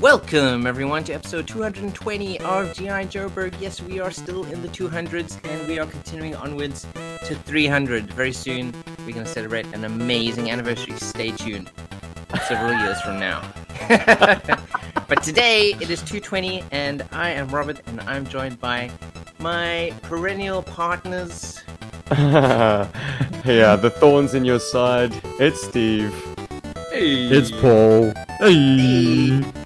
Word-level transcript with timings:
Welcome, 0.00 0.68
everyone, 0.68 1.02
to 1.04 1.12
episode 1.12 1.48
220 1.48 2.38
of 2.42 2.72
G.I. 2.72 3.06
Joeberg. 3.06 3.52
Yes, 3.60 3.82
we 3.82 3.98
are 3.98 4.12
still 4.12 4.44
in 4.44 4.62
the 4.62 4.68
200s 4.68 5.44
and 5.50 5.66
we 5.66 5.80
are 5.80 5.86
continuing 5.86 6.36
onwards 6.36 6.86
to 7.24 7.34
300. 7.34 8.12
Very 8.12 8.32
soon, 8.32 8.72
we're 9.00 9.14
going 9.14 9.24
to 9.24 9.26
celebrate 9.26 9.66
an 9.74 9.84
amazing 9.84 10.52
anniversary. 10.52 10.94
Stay 10.98 11.32
tuned. 11.32 11.72
Several 12.46 12.78
years 12.80 13.00
from 13.00 13.18
now. 13.18 13.42
but 15.08 15.20
today, 15.24 15.74
it 15.80 15.90
is 15.90 15.98
220, 16.02 16.62
and 16.70 17.04
I 17.10 17.30
am 17.30 17.48
Robert, 17.48 17.80
and 17.86 18.00
I'm 18.02 18.24
joined 18.24 18.60
by 18.60 18.92
my 19.40 19.92
perennial 20.02 20.62
partners. 20.62 21.60
yeah, 22.12 23.74
the 23.74 23.92
thorns 23.96 24.34
in 24.34 24.44
your 24.44 24.60
side. 24.60 25.20
It's 25.40 25.60
Steve. 25.60 26.14
Hey. 26.92 27.30
It's 27.30 27.50
Paul. 27.50 28.12
Hey. 28.38 29.42
President 29.42 29.57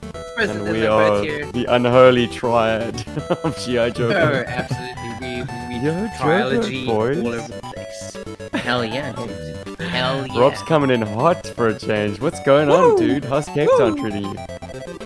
And 0.51 0.65
we 0.65 0.85
of 0.87 0.93
are 0.93 1.23
here. 1.23 1.47
the 1.53 1.65
unholy 1.67 2.27
triad 2.27 3.07
of 3.45 3.57
G.I. 3.59 3.91
Joe. 3.91 4.09
Oh, 4.11 4.45
absolutely. 4.47 5.43
We, 5.43 5.79
we 5.79 5.85
Yo, 5.87 6.09
trilogy 6.19 6.87
boys. 6.87 7.19
all 7.19 7.29
over 7.29 7.49
the 7.49 7.61
place. 7.63 8.63
Hell 8.63 8.85
yeah, 8.85 9.13
dude. 9.13 9.81
Hell 9.81 10.27
yeah. 10.27 10.41
Rob's 10.41 10.63
coming 10.63 10.91
in 10.91 11.03
hot 11.03 11.47
for 11.49 11.69
a 11.69 11.79
change. 11.79 12.21
What's 12.21 12.41
going 12.45 12.71
on, 12.71 12.97
dude? 12.97 13.25
How's 13.25 13.47
Cape 13.47 13.69
Town 13.79 13.97
treating 13.97 14.23
you? 14.25 14.35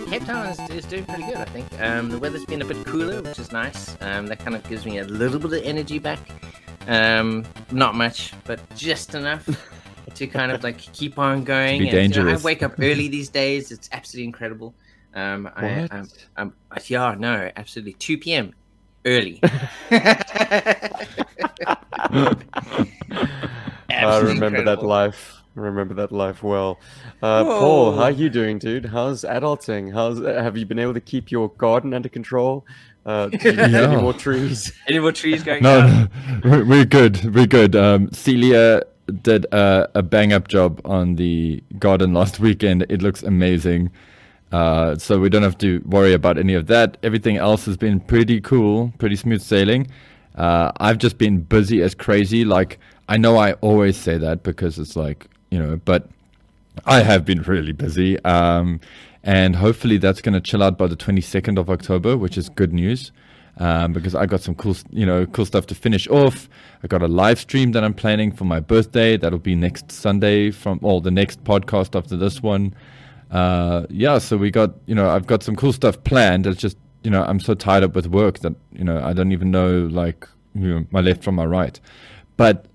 Cape 0.07 0.25
Town 0.25 0.47
is, 0.47 0.59
is 0.69 0.85
doing 0.85 1.05
pretty 1.05 1.23
good, 1.23 1.37
I 1.37 1.45
think. 1.45 1.67
Um, 1.81 2.09
the 2.09 2.17
weather's 2.17 2.45
been 2.45 2.61
a 2.61 2.65
bit 2.65 2.85
cooler, 2.85 3.21
which 3.21 3.37
is 3.39 3.51
nice. 3.51 3.95
Um, 4.01 4.27
that 4.27 4.39
kind 4.39 4.55
of 4.55 4.67
gives 4.67 4.85
me 4.85 4.99
a 4.99 5.03
little 5.03 5.39
bit 5.39 5.53
of 5.53 5.63
energy 5.65 5.99
back. 5.99 6.19
Um, 6.87 7.45
not 7.71 7.95
much, 7.95 8.33
but 8.45 8.59
just 8.75 9.13
enough 9.13 9.47
to 10.15 10.27
kind 10.27 10.51
of 10.51 10.63
like 10.63 10.77
keep 10.77 11.19
on 11.19 11.43
going. 11.43 11.81
be 11.81 11.89
and, 11.89 12.15
you 12.15 12.23
know, 12.23 12.31
I 12.31 12.37
wake 12.37 12.63
up 12.63 12.75
early 12.79 13.07
these 13.07 13.29
days. 13.29 13.71
It's 13.71 13.89
absolutely 13.91 14.25
incredible. 14.25 14.73
Um, 15.13 15.49
I, 15.55 15.81
What? 15.81 15.93
I'm, 15.93 16.07
I'm, 16.37 16.53
yeah, 16.87 17.15
no, 17.17 17.49
absolutely. 17.55 17.93
2 17.93 18.17
p.m. 18.19 18.53
early. 19.05 19.39
I 19.91 21.05
Absolutely 23.89 24.33
remember 24.35 24.63
that 24.63 24.83
life. 24.83 25.33
I 25.55 25.59
remember 25.59 25.95
that 25.95 26.11
life 26.11 26.43
well. 26.43 26.79
Uh, 27.21 27.43
Paul, 27.43 27.95
how 27.95 28.03
are 28.03 28.11
you 28.11 28.29
doing, 28.29 28.59
dude? 28.59 28.85
How's 28.85 29.23
adulting? 29.23 29.91
How's 29.91 30.19
have 30.19 30.55
you 30.55 30.65
been 30.67 30.77
able 30.79 30.93
to 30.93 31.01
keep 31.01 31.31
your 31.31 31.49
garden 31.49 31.93
under 31.95 32.09
control? 32.09 32.63
Uh, 33.05 33.27
do 33.29 33.49
any 33.59 33.95
more 33.95 34.13
trees? 34.13 34.71
Any 34.87 34.99
more 34.99 35.11
trees 35.11 35.41
going 35.43 35.63
No, 35.63 35.81
down? 35.81 36.09
no, 36.43 36.49
we're- 36.51 36.63
we're 36.63 36.85
good. 36.85 37.33
We're 37.33 37.47
good. 37.47 37.75
Um, 37.75 38.11
Celia 38.11 38.83
did 39.23 39.45
a, 39.51 39.89
a 39.95 40.03
bang 40.03 40.31
up 40.33 40.47
job 40.47 40.79
on 40.85 41.15
the 41.15 41.63
garden 41.79 42.13
last 42.13 42.39
weekend. 42.39 42.85
It 42.89 43.01
looks 43.01 43.23
amazing. 43.23 43.89
Uh, 44.51 44.95
so 44.97 45.19
we 45.19 45.29
don't 45.29 45.43
have 45.43 45.57
to 45.57 45.81
worry 45.85 46.13
about 46.13 46.37
any 46.37 46.53
of 46.53 46.67
that. 46.67 46.97
Everything 47.03 47.37
else 47.37 47.65
has 47.65 47.77
been 47.77 47.99
pretty 47.99 48.39
cool, 48.41 48.93
pretty 48.97 49.15
smooth 49.15 49.41
sailing. 49.41 49.87
Uh, 50.35 50.71
I've 50.77 50.97
just 50.97 51.17
been 51.17 51.41
busy 51.41 51.81
as 51.81 51.93
crazy. 51.95 52.45
Like, 52.45 52.79
I 53.09 53.17
know 53.17 53.37
I 53.37 53.53
always 53.53 53.97
say 53.97 54.17
that 54.17 54.43
because 54.43 54.79
it's 54.79 54.95
like, 54.95 55.27
you 55.49 55.59
know, 55.59 55.77
but 55.83 56.07
I 56.85 57.01
have 57.01 57.25
been 57.25 57.41
really 57.41 57.71
busy. 57.71 58.23
Um, 58.23 58.79
and 59.23 59.55
hopefully 59.55 59.97
that's 59.97 60.21
going 60.21 60.33
to 60.33 60.41
chill 60.41 60.63
out 60.63 60.77
by 60.77 60.87
the 60.87 60.95
22nd 60.95 61.57
of 61.57 61.69
October, 61.69 62.15
which 62.15 62.37
is 62.37 62.49
good 62.49 62.73
news. 62.73 63.11
Um, 63.59 63.91
because 63.91 64.13
I 64.13 64.27
got 64.27 64.41
some 64.41 64.53
cool, 64.53 64.77
you 64.91 65.05
know, 65.05 65.25
cool 65.25 65.45
stuff 65.45 65.65
to 65.67 65.75
finish 65.75 66.07
off. 66.09 66.47
I 66.83 66.87
got 66.87 67.01
a 67.01 67.07
live 67.07 67.39
stream 67.39 67.71
that 67.71 67.83
I'm 67.83 67.95
planning 67.95 68.31
for 68.31 68.45
my 68.45 68.59
birthday. 68.59 69.17
That'll 69.17 69.39
be 69.39 69.55
next 69.55 69.91
Sunday 69.91 70.51
from, 70.51 70.79
or 70.83 71.01
the 71.01 71.09
next 71.09 71.43
podcast 71.43 71.97
after 71.97 72.15
this 72.15 72.43
one. 72.43 72.75
Uh, 73.31 73.85
yeah, 73.89 74.17
so 74.19 74.37
we 74.37 74.51
got, 74.51 74.71
you 74.85 74.95
know, 74.95 75.09
I've 75.09 75.27
got 75.27 75.43
some 75.43 75.55
cool 75.55 75.73
stuff 75.73 76.03
planned. 76.03 76.47
It's 76.47 76.59
just, 76.61 76.77
you 77.03 77.11
know, 77.11 77.23
I'm 77.23 77.39
so 77.39 77.53
tied 77.53 77.83
up 77.83 77.93
with 77.95 78.07
work 78.07 78.39
that, 78.39 78.53
you 78.71 78.83
know, 78.83 79.01
I 79.03 79.13
don't 79.13 79.31
even 79.31 79.51
know, 79.51 79.87
like, 79.91 80.27
you 80.55 80.67
know, 80.73 80.85
my 80.91 81.01
left 81.01 81.23
from 81.23 81.35
my 81.35 81.45
right. 81.45 81.79
But 82.37 82.65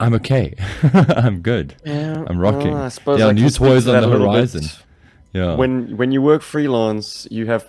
I'm 0.00 0.14
okay. 0.14 0.54
I'm 0.92 1.40
good. 1.40 1.76
Yeah, 1.84 2.24
I'm 2.26 2.38
rocking. 2.38 2.72
well, 2.72 2.82
I 2.82 2.88
suppose 2.88 3.20
yeah, 3.20 3.28
I 3.28 3.32
new 3.32 3.48
toys 3.50 3.86
on 3.88 4.00
the 4.02 4.08
bit. 4.08 4.20
horizon. 4.20 4.64
Yeah. 5.32 5.54
When 5.56 5.96
when 5.96 6.12
you 6.12 6.20
work 6.20 6.42
freelance, 6.42 7.26
you 7.30 7.46
have 7.46 7.66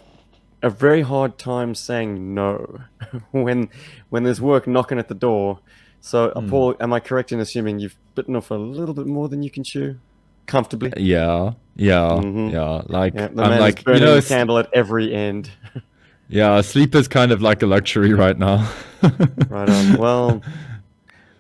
a 0.62 0.70
very 0.70 1.02
hard 1.02 1.38
time 1.38 1.76
saying 1.76 2.34
no 2.34 2.82
when 3.32 3.70
when 4.10 4.24
there's 4.24 4.42
work 4.42 4.68
knocking 4.68 5.00
at 5.00 5.08
the 5.08 5.16
door. 5.16 5.60
So, 6.02 6.32
Hmm. 6.36 6.50
Paul, 6.50 6.76
am 6.82 6.92
I 6.92 7.00
correct 7.00 7.32
in 7.32 7.40
assuming 7.40 7.80
you've 7.80 7.96
bitten 8.16 8.36
off 8.36 8.52
a 8.52 8.56
little 8.56 8.94
bit 8.94 9.06
more 9.08 9.30
than 9.30 9.42
you 9.44 9.50
can 9.50 9.64
chew 9.64 10.00
comfortably? 10.48 10.92
Yeah, 10.98 11.54
yeah, 11.76 12.00
Mhm. 12.22 12.52
yeah. 12.52 12.82
Like 12.88 13.14
Yeah, 13.16 13.28
the 13.30 13.44
I'm 13.44 13.50
man 13.52 13.60
like 13.60 13.80
is 13.80 14.00
you 14.00 14.06
know, 14.06 14.18
a 14.18 14.22
candle 14.22 14.58
at 14.58 14.70
every 14.74 15.14
end. 15.14 15.50
yeah. 16.30 16.62
Sleep 16.62 16.94
is 16.96 17.08
kind 17.08 17.32
of 17.32 17.42
like 17.42 17.62
a 17.64 17.66
luxury 17.68 18.14
right 18.14 18.38
now. 18.38 18.70
right 19.50 19.70
on. 19.70 19.98
Well, 19.98 20.42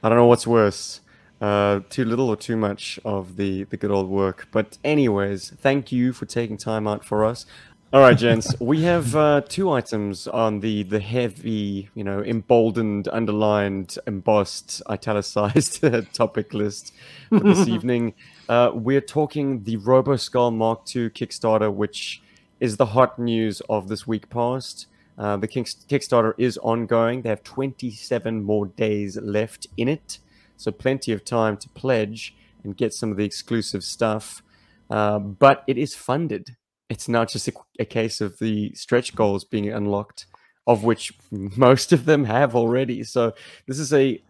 I 0.03 0.09
don't 0.09 0.17
know 0.17 0.27
what's 0.27 0.47
worse. 0.47 1.01
Uh, 1.41 1.81
too 1.89 2.05
little 2.05 2.29
or 2.29 2.37
too 2.37 2.55
much 2.55 2.99
of 3.03 3.35
the, 3.35 3.63
the 3.65 3.75
good 3.77 3.91
old 3.91 4.07
work. 4.09 4.47
But 4.51 4.77
anyways, 4.83 5.49
thank 5.59 5.91
you 5.91 6.13
for 6.13 6.25
taking 6.25 6.57
time 6.57 6.87
out 6.87 7.03
for 7.03 7.25
us. 7.25 7.45
All 7.91 7.99
right, 8.01 8.17
gents, 8.17 8.55
we 8.59 8.81
have 8.83 9.15
uh, 9.15 9.41
two 9.47 9.69
items 9.69 10.27
on 10.27 10.61
the 10.61 10.81
the 10.83 10.99
heavy, 10.99 11.89
you 11.93 12.03
know, 12.03 12.23
emboldened, 12.23 13.07
underlined, 13.09 13.97
embossed, 14.07 14.81
italicized 14.89 15.83
topic 16.13 16.53
list 16.55 16.91
for 17.29 17.41
this 17.41 17.67
evening. 17.67 18.13
Uh, 18.49 18.71
we're 18.73 19.01
talking 19.01 19.63
the 19.63 19.77
RoboSkull 19.77 20.53
Mark 20.53 20.81
II 20.93 21.09
Kickstarter, 21.09 21.73
which 21.73 22.21
is 22.59 22.77
the 22.77 22.87
hot 22.87 23.17
news 23.17 23.61
of 23.69 23.87
this 23.87 24.05
week 24.05 24.29
past. 24.29 24.87
Uh, 25.17 25.37
the 25.37 25.47
Kickstarter 25.47 26.33
is 26.37 26.57
ongoing. 26.57 27.21
They 27.21 27.29
have 27.29 27.43
27 27.43 28.43
more 28.43 28.65
days 28.65 29.17
left 29.17 29.67
in 29.77 29.87
it, 29.87 30.19
so 30.57 30.71
plenty 30.71 31.13
of 31.13 31.23
time 31.23 31.55
to 31.57 31.69
pledge 31.69 32.35
and 32.63 32.75
get 32.75 32.93
some 32.93 33.11
of 33.11 33.17
the 33.17 33.25
exclusive 33.25 33.83
stuff. 33.83 34.43
Uh, 34.89 35.19
but 35.19 35.63
it 35.67 35.77
is 35.77 35.95
funded. 35.95 36.57
It's 36.89 37.07
not 37.07 37.29
just 37.29 37.47
a, 37.47 37.53
a 37.79 37.85
case 37.85 38.19
of 38.19 38.39
the 38.39 38.73
stretch 38.75 39.15
goals 39.15 39.45
being 39.45 39.71
unlocked, 39.71 40.25
of 40.67 40.83
which 40.83 41.13
most 41.31 41.93
of 41.93 42.05
them 42.05 42.25
have 42.25 42.55
already. 42.55 43.03
So 43.03 43.33
this 43.67 43.79
is 43.79 43.93
a 43.93 44.21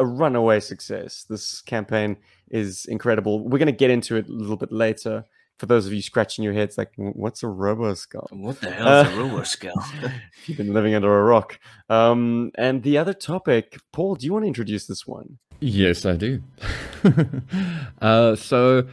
a 0.00 0.04
runaway 0.06 0.58
success. 0.60 1.24
This 1.28 1.60
campaign 1.62 2.16
is 2.50 2.86
incredible. 2.86 3.40
We're 3.48 3.58
going 3.58 3.66
to 3.66 3.72
get 3.84 3.90
into 3.90 4.16
it 4.16 4.26
a 4.28 4.32
little 4.32 4.56
bit 4.56 4.72
later. 4.72 5.24
For 5.58 5.66
those 5.66 5.86
of 5.86 5.92
you 5.92 6.00
scratching 6.00 6.42
your 6.42 6.54
heads, 6.54 6.78
like, 6.78 6.90
what's 6.96 7.42
a 7.42 7.46
Robo 7.48 7.92
Skull? 7.94 8.26
What 8.32 8.60
the 8.62 8.70
hell 8.70 9.02
is 9.02 9.06
Uh, 9.08 9.10
a 9.12 9.16
roller 9.20 9.44
skull? 9.44 9.84
you've 10.46 10.56
been 10.56 10.72
living 10.72 10.94
under 10.94 11.16
a 11.20 11.22
rock. 11.22 11.58
Um, 11.90 12.50
and 12.56 12.82
the 12.82 12.96
other 12.96 13.12
topic, 13.12 13.78
Paul, 13.92 14.14
do 14.16 14.24
you 14.24 14.32
want 14.32 14.44
to 14.44 14.48
introduce 14.48 14.86
this 14.86 15.06
one? 15.06 15.38
yes, 15.60 16.06
I 16.06 16.16
do. 16.16 16.42
uh, 18.00 18.34
so 18.36 18.86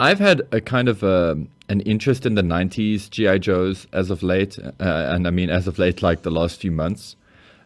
I've 0.00 0.18
had 0.18 0.42
a 0.52 0.60
kind 0.62 0.88
of 0.88 1.02
a, 1.02 1.36
an 1.68 1.80
interest 1.82 2.24
in 2.26 2.34
the 2.34 2.42
'90s 2.42 3.10
GI 3.10 3.38
Joes 3.40 3.86
as 3.92 4.10
of 4.10 4.22
late, 4.22 4.58
uh, 4.58 4.72
and 4.80 5.26
I 5.26 5.30
mean 5.30 5.50
as 5.50 5.66
of 5.66 5.78
late, 5.78 6.02
like 6.02 6.22
the 6.22 6.30
last 6.30 6.60
few 6.60 6.70
months. 6.72 7.16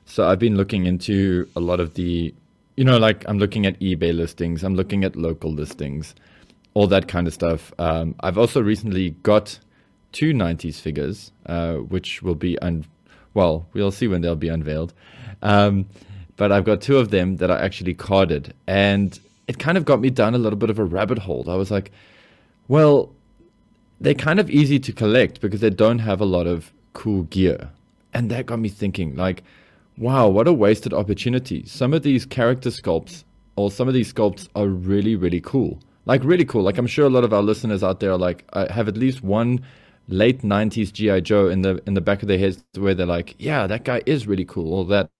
So 0.07 0.27
I've 0.29 0.41
been 0.41 0.57
looking 0.57 0.87
into 0.87 1.49
a 1.55 1.61
lot 1.61 1.79
of 1.79 1.95
the, 1.95 2.35
you 2.81 2.87
know, 2.87 2.97
like 2.97 3.29
I'm 3.29 3.39
looking 3.39 3.67
at 3.67 3.79
eBay 3.79 4.17
listings, 4.17 4.65
I'm 4.65 4.75
looking 4.75 5.05
at 5.05 5.15
local 5.15 5.53
listings, 5.53 6.15
all 6.73 6.87
that 6.87 7.09
kind 7.09 7.27
of 7.27 7.35
stuff. 7.35 7.75
Um, 7.79 8.15
I've 8.21 8.39
also 8.39 8.63
recently 8.63 9.11
got 9.23 9.59
two 10.13 10.33
90s 10.33 10.81
figures, 10.81 11.31
uh, 11.45 11.75
which 11.75 12.23
will 12.23 12.35
be, 12.35 12.59
un- 12.61 12.87
well, 13.35 13.67
we'll 13.75 13.91
see 13.91 14.09
when 14.09 14.23
they'll 14.23 14.35
be 14.35 14.49
unveiled. 14.49 14.95
Um, 15.43 15.91
but 16.39 16.53
I've 16.53 16.65
got 16.65 16.81
two 16.81 16.97
of 16.97 17.11
them 17.11 17.37
that 17.37 17.51
are 17.51 17.59
actually 17.59 17.93
carded. 17.93 18.55
And 18.67 19.21
it 19.47 19.59
kind 19.59 19.77
of 19.77 19.85
got 19.85 20.01
me 20.01 20.09
down 20.09 20.35
a 20.35 20.39
little 20.39 20.59
bit 20.59 20.71
of 20.71 20.79
a 20.79 20.85
rabbit 20.85 21.19
hole. 21.19 21.51
I 21.51 21.57
was 21.57 21.71
like, 21.71 21.93
well, 22.69 23.13
they're 24.01 24.15
kind 24.15 24.41
of 24.41 24.49
easy 24.49 24.79
to 24.79 24.91
collect 24.95 25.43
because 25.43 25.61
they 25.61 25.69
don't 25.69 25.99
have 25.99 26.23
a 26.23 26.25
lot 26.25 26.47
of 26.47 26.73
cool 26.95 27.25
gear. 27.25 27.69
And 28.15 28.31
that 28.31 28.47
got 28.47 28.59
me 28.59 28.71
thinking, 28.71 29.17
like, 29.17 29.43
wow, 30.01 30.27
what 30.29 30.49
a 30.49 30.53
wasted 30.53 30.95
opportunity. 30.95 31.65
Some 31.67 31.93
of 31.93 32.03
these 32.03 32.25
character 32.25 32.71
sculpts 32.71 33.25
or 33.57 33.71
some 33.71 33.87
of 33.87 33.95
these 33.95 34.13
sculpts 34.13 34.49
are 34.57 34.67
really, 34.67 35.15
really 35.15 35.43
cool. 35.43 35.79
Like, 36.07 36.25
really 36.25 36.47
cool. 36.47 36.63
Like, 36.63 36.79
I'm 36.79 36.87
sure 36.87 37.07
a 37.07 37.11
lot 37.11 37.23
of 37.23 37.35
our 37.35 37.43
listeners 37.43 37.83
out 37.83 38.01
there 38.01 38.11
are 38.13 38.19
like, 38.19 38.45
I 38.55 38.73
have 38.73 38.89
at 38.89 38.97
least 38.97 39.23
one 39.23 39.61
late 40.09 40.41
90s 40.41 40.91
GI 40.93 41.21
Joe 41.21 41.49
in 41.49 41.63
the 41.63 41.81
in 41.87 41.95
the 41.95 42.01
back 42.01 42.23
of 42.23 42.29
their 42.29 42.39
heads 42.39 42.65
where 42.77 42.95
they're 42.95 43.07
like, 43.07 43.37
yeah, 43.39 43.67
that 43.67 43.85
guy 43.85 44.03
is 44.07 44.27
really 44.27 44.47
cool. 44.47 44.73
Or 44.73 44.85
that 44.87 45.11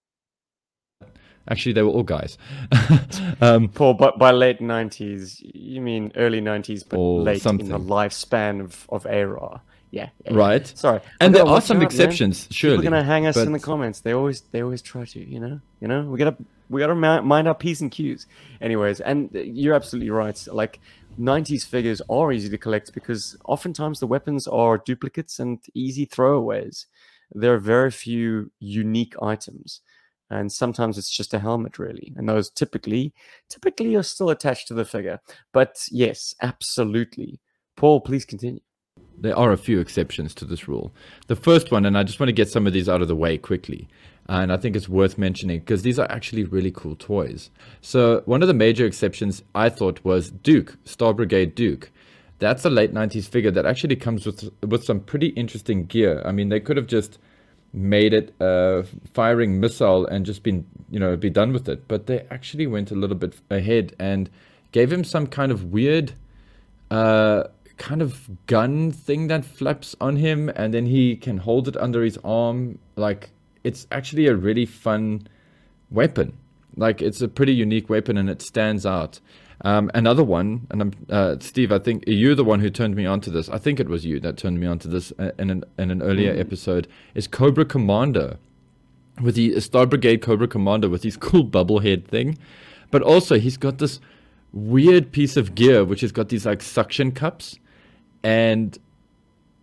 actually 1.47 1.73
they 1.73 1.83
were 1.83 1.91
all 1.91 2.03
guys. 2.03 2.39
um, 3.41 3.69
Paul, 3.69 3.93
but 3.93 4.17
by 4.17 4.31
late 4.31 4.59
90s, 4.59 5.39
you 5.53 5.79
mean 5.79 6.11
early 6.15 6.41
90s, 6.41 6.83
but 6.89 6.97
late 6.99 7.45
in 7.45 7.69
the 7.69 7.79
lifespan 7.79 8.59
of, 8.59 8.87
of 8.89 9.05
ARA. 9.05 9.61
Yeah. 9.91 10.09
yeah, 10.25 10.31
yeah. 10.31 10.37
right. 10.37 10.67
Sorry. 10.67 11.01
And 11.19 11.35
there 11.35 11.45
are 11.45 11.61
some 11.61 11.81
exceptions, 11.81 12.47
surely. 12.49 12.77
People 12.77 12.87
are 12.87 12.91
gonna 12.91 13.03
hang 13.03 13.27
us 13.27 13.37
in 13.37 13.51
the 13.51 13.59
comments. 13.59 13.99
They 14.01 14.13
always 14.13 14.41
they 14.51 14.63
always 14.63 14.81
try 14.81 15.05
to, 15.05 15.19
you 15.19 15.39
know, 15.39 15.59
you 15.79 15.87
know. 15.87 16.03
We 16.03 16.17
gotta 16.17 16.37
we 16.69 16.79
gotta 16.79 16.95
mind 16.95 17.47
our 17.47 17.55
p's 17.55 17.81
and 17.81 17.91
q's. 17.91 18.25
Anyways, 18.61 19.01
and 19.01 19.29
you're 19.33 19.75
absolutely 19.75 20.09
right. 20.09 20.47
Like 20.51 20.79
90s 21.19 21.65
figures 21.65 22.01
are 22.09 22.31
easy 22.31 22.49
to 22.49 22.57
collect 22.57 22.93
because 22.93 23.37
oftentimes 23.45 23.99
the 23.99 24.07
weapons 24.07 24.47
are 24.47 24.77
duplicates 24.77 25.39
and 25.39 25.59
easy 25.73 26.05
throwaways. 26.07 26.85
There 27.33 27.53
are 27.53 27.59
very 27.59 27.91
few 27.91 28.51
unique 28.59 29.15
items. 29.21 29.81
And 30.29 30.49
sometimes 30.49 30.97
it's 30.97 31.11
just 31.11 31.33
a 31.33 31.39
helmet, 31.39 31.77
really. 31.77 32.13
And 32.15 32.27
those 32.27 32.49
typically, 32.49 33.13
typically 33.49 33.95
are 33.95 34.03
still 34.03 34.29
attached 34.29 34.69
to 34.69 34.73
the 34.73 34.85
figure. 34.85 35.19
But 35.51 35.85
yes, 35.91 36.33
absolutely. 36.41 37.41
Paul, 37.75 37.99
please 37.99 38.23
continue. 38.23 38.61
There 39.21 39.37
are 39.37 39.51
a 39.51 39.57
few 39.57 39.79
exceptions 39.79 40.33
to 40.35 40.45
this 40.45 40.67
rule. 40.67 40.91
The 41.27 41.35
first 41.35 41.71
one, 41.71 41.85
and 41.85 41.97
I 41.97 42.03
just 42.03 42.19
want 42.19 42.29
to 42.29 42.33
get 42.33 42.49
some 42.49 42.65
of 42.65 42.73
these 42.73 42.89
out 42.89 43.01
of 43.03 43.07
the 43.07 43.15
way 43.15 43.37
quickly, 43.37 43.87
and 44.27 44.51
I 44.51 44.57
think 44.57 44.75
it's 44.75 44.89
worth 44.89 45.17
mentioning 45.17 45.59
because 45.59 45.83
these 45.83 45.99
are 45.99 46.09
actually 46.11 46.43
really 46.43 46.71
cool 46.71 46.95
toys. 46.95 47.51
So, 47.81 48.23
one 48.25 48.41
of 48.41 48.47
the 48.47 48.53
major 48.53 48.85
exceptions 48.85 49.43
I 49.53 49.69
thought 49.69 50.03
was 50.03 50.31
Duke, 50.31 50.77
Star 50.85 51.13
Brigade 51.13 51.53
Duke. 51.53 51.91
That's 52.39 52.65
a 52.65 52.71
late 52.71 52.91
90s 52.91 53.29
figure 53.29 53.51
that 53.51 53.67
actually 53.67 53.95
comes 53.95 54.25
with 54.25 54.49
with 54.67 54.83
some 54.83 55.01
pretty 55.01 55.27
interesting 55.27 55.85
gear. 55.85 56.23
I 56.25 56.31
mean, 56.31 56.49
they 56.49 56.59
could 56.59 56.77
have 56.77 56.87
just 56.87 57.19
made 57.73 58.13
it 58.13 58.33
a 58.39 58.83
firing 59.13 59.59
missile 59.59 60.05
and 60.07 60.25
just 60.25 60.43
been, 60.43 60.65
you 60.89 60.99
know, 60.99 61.15
be 61.15 61.29
done 61.29 61.53
with 61.53 61.69
it, 61.69 61.87
but 61.87 62.07
they 62.07 62.25
actually 62.31 62.67
went 62.67 62.91
a 62.91 62.95
little 62.95 63.15
bit 63.15 63.35
ahead 63.49 63.95
and 63.99 64.29
gave 64.71 64.91
him 64.91 65.03
some 65.03 65.27
kind 65.27 65.51
of 65.51 65.65
weird 65.65 66.13
uh 66.89 67.43
kind 67.81 68.01
of 68.01 68.29
gun 68.45 68.91
thing 68.91 69.27
that 69.27 69.43
flaps 69.43 69.95
on 69.99 70.15
him 70.15 70.49
and 70.49 70.71
then 70.71 70.85
he 70.85 71.15
can 71.15 71.37
hold 71.39 71.67
it 71.67 71.75
under 71.77 72.03
his 72.03 72.17
arm. 72.23 72.77
Like 72.95 73.31
it's 73.63 73.87
actually 73.91 74.27
a 74.27 74.35
really 74.35 74.67
fun 74.67 75.27
weapon. 75.89 76.37
Like 76.77 77.01
it's 77.01 77.21
a 77.21 77.27
pretty 77.27 77.53
unique 77.53 77.89
weapon 77.89 78.17
and 78.17 78.29
it 78.29 78.41
stands 78.41 78.85
out. 78.85 79.19
Um, 79.63 79.89
another 79.95 80.23
one 80.23 80.67
and 80.71 80.81
I'm, 80.81 80.91
uh, 81.07 81.35
steve 81.39 81.71
i 81.71 81.77
think 81.77 82.03
you're 82.07 82.33
the 82.33 82.43
one 82.43 82.61
who 82.61 82.69
turned 82.69 82.95
me 82.95 83.05
onto 83.05 83.31
this. 83.31 83.49
I 83.49 83.57
think 83.57 83.79
it 83.79 83.89
was 83.89 84.05
you 84.05 84.19
that 84.19 84.37
turned 84.37 84.59
me 84.59 84.67
onto 84.67 84.87
this 84.87 85.11
uh, 85.17 85.31
in 85.39 85.49
an, 85.49 85.63
in 85.79 85.89
an 85.89 86.03
earlier 86.03 86.35
mm. 86.35 86.39
episode 86.39 86.87
is 87.15 87.27
cobra 87.27 87.65
commander. 87.65 88.37
With 89.21 89.35
the 89.35 89.59
star 89.59 89.87
brigade 89.87 90.21
cobra 90.21 90.47
commander 90.47 90.87
with 90.87 91.03
his 91.03 91.17
cool 91.17 91.43
bubble 91.43 91.79
head 91.79 92.07
thing. 92.07 92.37
But 92.91 93.01
also 93.01 93.39
he's 93.39 93.57
got 93.57 93.79
this 93.79 93.99
weird 94.53 95.11
piece 95.11 95.35
of 95.35 95.55
gear 95.55 95.83
which 95.83 96.01
has 96.01 96.11
got 96.11 96.29
these 96.29 96.45
like 96.45 96.61
suction 96.61 97.11
cups 97.11 97.57
and 98.23 98.77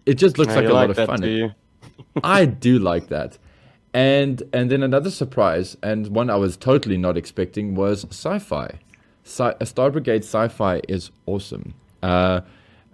it 0.07 0.15
just 0.15 0.39
looks 0.39 0.55
like 0.55 0.65
a 0.65 0.73
like 0.73 0.89
lot 0.89 0.99
of 0.99 1.07
fun. 1.07 1.55
I 2.25 2.47
do 2.47 2.79
like 2.79 3.09
that. 3.09 3.39
And 3.95 4.43
and 4.53 4.71
then 4.71 4.83
another 4.83 5.11
surprise, 5.11 5.77
and 5.83 6.09
one 6.09 6.31
I 6.31 6.37
was 6.37 6.57
totally 6.57 6.97
not 6.97 7.17
expecting, 7.17 7.75
was 7.75 8.05
sci-fi. 8.05 8.79
Sci- 9.25 9.65
Star 9.65 9.91
Brigade 9.91 10.25
sci-fi 10.25 10.81
is 10.89 11.11
awesome. 11.27 11.75
Uh, 12.03 12.41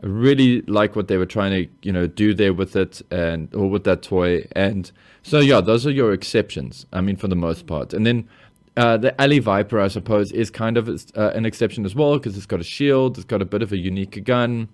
I 0.03 0.07
really 0.07 0.63
like 0.63 0.97
what 0.97 1.09
they 1.09 1.17
were 1.17 1.27
trying 1.27 1.51
to 1.53 1.71
you 1.83 1.93
know 1.93 2.07
do 2.07 2.35
there 2.35 2.53
with 2.53 2.77
it 2.77 3.03
and 3.11 3.53
or 3.55 3.69
with 3.69 3.85
that 3.85 4.03
toy. 4.03 4.47
And 4.53 4.91
so 5.23 5.41
yeah, 5.41 5.61
those 5.61 5.87
are 5.87 5.91
your 5.91 6.13
exceptions. 6.13 6.87
I 6.93 7.01
mean, 7.01 7.17
for 7.17 7.29
the 7.29 7.37
most 7.37 7.67
part. 7.67 7.93
And 7.93 8.07
then 8.07 8.29
uh, 8.77 8.97
the 8.97 9.21
Alley 9.21 9.39
Viper, 9.39 9.81
I 9.81 9.89
suppose, 9.89 10.33
is 10.33 10.51
kind 10.51 10.77
of 10.77 10.89
uh, 10.89 11.31
an 11.35 11.47
exception 11.47 11.85
as 11.85 11.95
well 11.95 12.19
because 12.19 12.37
it's 12.37 12.47
got 12.47 12.61
a 12.61 12.65
shield, 12.65 13.19
it's 13.19 13.25
got 13.25 13.41
a 13.41 13.45
bit 13.45 13.63
of 13.63 13.73
a 13.73 13.77
unique 13.77 14.25
gun. 14.25 14.69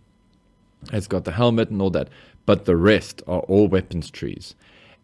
It's 0.92 1.06
got 1.06 1.24
the 1.24 1.32
helmet 1.32 1.70
and 1.70 1.80
all 1.80 1.90
that, 1.90 2.08
but 2.46 2.64
the 2.64 2.76
rest 2.76 3.22
are 3.26 3.40
all 3.40 3.68
weapons 3.68 4.10
trees. 4.10 4.54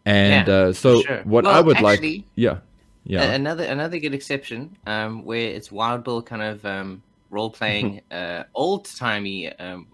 And 0.05 0.47
yeah, 0.47 0.53
uh, 0.53 0.73
so, 0.73 1.01
sure. 1.01 1.21
what 1.23 1.43
well, 1.43 1.53
I 1.53 1.59
would 1.59 1.77
actually, 1.77 2.17
like, 2.17 2.25
yeah, 2.35 2.59
yeah, 3.03 3.23
another 3.31 3.65
another 3.65 3.99
good 3.99 4.13
exception, 4.13 4.77
um, 4.85 5.25
where 5.25 5.49
it's 5.49 5.71
Wild 5.71 6.03
Bill 6.03 6.21
kind 6.21 6.41
of 6.41 6.65
um, 6.65 7.03
role 7.29 7.49
playing 7.49 8.01
uh, 8.11 8.43
old 8.55 8.85
timey 8.85 9.51
um, 9.59 9.87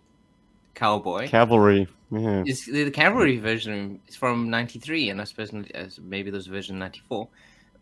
cowboy 0.75 1.27
cavalry. 1.27 1.88
Yeah. 2.12 2.44
Is 2.45 2.65
the, 2.65 2.83
the 2.83 2.91
cavalry 2.91 3.38
version 3.38 4.00
is 4.07 4.15
from 4.15 4.50
'93, 4.50 5.09
and 5.09 5.19
I 5.19 5.24
suppose 5.24 5.51
maybe 6.00 6.29
there's 6.29 6.47
a 6.47 6.51
version 6.51 6.77
'94 6.77 7.27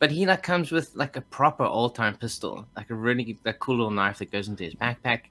but 0.02 0.10
he 0.10 0.26
like 0.26 0.42
comes 0.42 0.72
with 0.72 0.96
like 0.96 1.16
a 1.16 1.22
proper 1.22 1.64
old 1.64 1.94
time 1.94 2.18
pistol, 2.18 2.66
like 2.76 2.90
a 2.90 2.96
really 2.96 3.38
like 3.46 3.60
cool 3.60 3.76
little 3.76 3.92
knife 3.92 4.18
that 4.18 4.32
goes 4.32 4.48
into 4.48 4.64
his 4.64 4.74
backpack. 4.74 5.26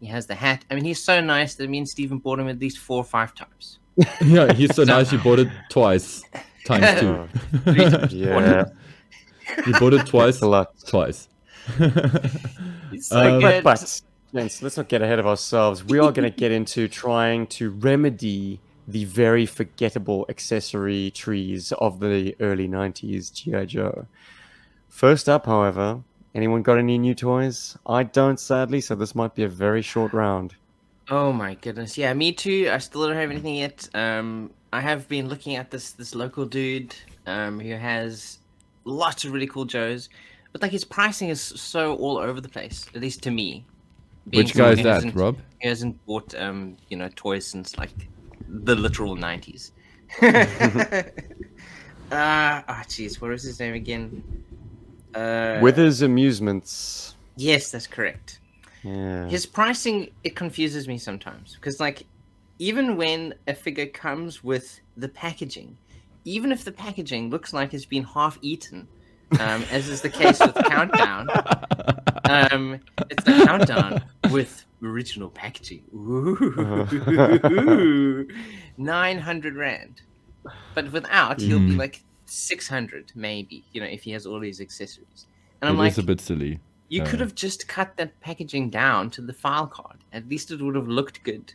He 0.00 0.06
has 0.06 0.26
the 0.26 0.34
hat. 0.34 0.64
I 0.70 0.74
mean, 0.74 0.84
he's 0.84 1.02
so 1.02 1.20
nice 1.20 1.54
that 1.54 1.68
me 1.70 1.78
and 1.78 1.88
Stephen 1.88 2.18
bought 2.18 2.38
him 2.38 2.48
at 2.48 2.58
least 2.58 2.78
four 2.78 2.98
or 2.98 3.04
five 3.04 3.34
times. 3.34 3.78
yeah, 4.24 4.52
he's 4.52 4.74
so, 4.74 4.84
nice. 4.84 5.10
You 5.10 5.18
bought 5.18 5.38
it 5.38 5.48
twice, 5.70 6.22
times 6.66 7.00
two. 7.00 7.28
yeah, 8.14 8.64
you 9.66 9.72
bought 9.78 9.94
it 9.94 10.06
twice. 10.06 10.42
a 10.42 10.46
lot. 10.46 10.74
Twice. 10.86 11.28
so 11.78 11.84
um, 13.18 13.40
but, 13.40 13.64
but 13.64 14.02
let's 14.32 14.76
not 14.76 14.88
get 14.88 15.00
ahead 15.00 15.18
of 15.18 15.26
ourselves. 15.26 15.82
We 15.82 15.98
are 15.98 16.12
going 16.12 16.30
to 16.30 16.36
get 16.36 16.52
into 16.52 16.88
trying 16.88 17.46
to 17.48 17.70
remedy 17.70 18.60
the 18.86 19.04
very 19.04 19.46
forgettable 19.46 20.26
accessory 20.28 21.10
trees 21.10 21.72
of 21.72 22.00
the 22.00 22.36
early 22.38 22.68
90s 22.68 23.32
G.I. 23.32 23.64
Joe. 23.64 24.06
First 24.88 25.28
up, 25.28 25.46
however, 25.46 26.02
Anyone 26.36 26.60
got 26.60 26.76
any 26.76 26.98
new 26.98 27.14
toys? 27.14 27.78
I 27.86 28.02
don't, 28.02 28.38
sadly, 28.38 28.82
so 28.82 28.94
this 28.94 29.14
might 29.14 29.34
be 29.34 29.44
a 29.44 29.48
very 29.48 29.80
short 29.80 30.12
round. 30.12 30.54
Oh 31.08 31.32
my 31.32 31.54
goodness. 31.54 31.96
Yeah, 31.96 32.12
me 32.12 32.30
too. 32.30 32.68
I 32.70 32.76
still 32.76 33.06
don't 33.06 33.16
have 33.16 33.30
anything 33.30 33.54
yet. 33.54 33.88
Um, 33.94 34.50
I 34.70 34.82
have 34.82 35.08
been 35.08 35.30
looking 35.30 35.56
at 35.56 35.70
this 35.70 35.92
this 35.92 36.14
local 36.14 36.44
dude 36.44 36.94
um, 37.26 37.58
who 37.58 37.72
has 37.72 38.38
lots 38.84 39.24
of 39.24 39.32
really 39.32 39.46
cool 39.46 39.64
Joes, 39.64 40.10
but 40.52 40.60
like 40.60 40.72
his 40.72 40.84
pricing 40.84 41.30
is 41.30 41.40
so 41.40 41.96
all 41.96 42.18
over 42.18 42.42
the 42.42 42.50
place, 42.50 42.84
at 42.94 43.00
least 43.00 43.22
to 43.22 43.30
me. 43.30 43.64
Which 44.30 44.52
guy 44.54 44.72
is 44.72 44.82
that, 44.82 45.14
Rob? 45.14 45.38
He 45.62 45.68
hasn't 45.68 46.04
bought 46.04 46.34
um, 46.34 46.76
you 46.90 46.98
know, 46.98 47.08
toys 47.16 47.46
since 47.46 47.78
like 47.78 47.94
the 48.46 48.74
literal 48.74 49.16
nineties. 49.16 49.72
Ah, 52.12 52.58
uh, 52.58 52.62
oh 52.68 52.82
jeez, 52.86 53.20
what 53.20 53.30
was 53.30 53.42
his 53.42 53.58
name 53.58 53.74
again? 53.74 54.22
Uh, 55.16 55.58
Withers 55.62 56.02
Amusements. 56.02 57.14
Yes, 57.36 57.70
that's 57.70 57.86
correct. 57.86 58.40
Yeah. 58.82 59.26
His 59.28 59.46
pricing 59.46 60.10
it 60.22 60.36
confuses 60.36 60.86
me 60.86 60.98
sometimes 60.98 61.54
because 61.54 61.80
like 61.80 62.06
even 62.58 62.96
when 62.96 63.34
a 63.46 63.54
figure 63.54 63.86
comes 63.86 64.44
with 64.44 64.80
the 64.96 65.08
packaging, 65.08 65.76
even 66.24 66.52
if 66.52 66.64
the 66.64 66.72
packaging 66.72 67.30
looks 67.30 67.52
like 67.52 67.72
it's 67.74 67.86
been 67.86 68.04
half 68.04 68.38
eaten, 68.42 68.86
um, 69.40 69.64
as 69.70 69.88
is 69.88 70.02
the 70.02 70.08
case 70.08 70.38
with 70.38 70.54
Countdown, 70.54 71.28
um, 72.24 72.78
it's 73.10 73.24
the 73.24 73.44
Countdown 73.44 74.02
with 74.30 74.64
original 74.82 75.30
packaging. 75.30 75.82
Ooh, 75.94 77.48
nine 78.76 79.18
hundred 79.18 79.56
rand, 79.56 80.02
but 80.74 80.92
without 80.92 81.40
he'll 81.40 81.58
mm. 81.58 81.70
be 81.70 81.74
like 81.74 82.02
600 82.26 83.12
maybe 83.14 83.64
you 83.72 83.80
know 83.80 83.86
if 83.86 84.02
he 84.02 84.10
has 84.12 84.26
all 84.26 84.40
these 84.40 84.60
accessories. 84.60 85.26
And 85.60 85.70
i'm 85.70 85.76
it 85.76 85.78
like 85.78 85.98
a 85.98 86.02
bit 86.02 86.20
silly. 86.20 86.60
you 86.88 87.02
could 87.02 87.20
have 87.20 87.34
just 87.34 87.68
cut 87.68 87.96
that 87.96 88.18
packaging 88.20 88.70
down 88.70 89.10
to 89.10 89.20
the 89.20 89.32
file 89.32 89.66
card. 89.66 89.98
At 90.12 90.28
least 90.28 90.50
it 90.50 90.60
would 90.60 90.74
have 90.74 90.88
looked 90.88 91.22
good. 91.22 91.54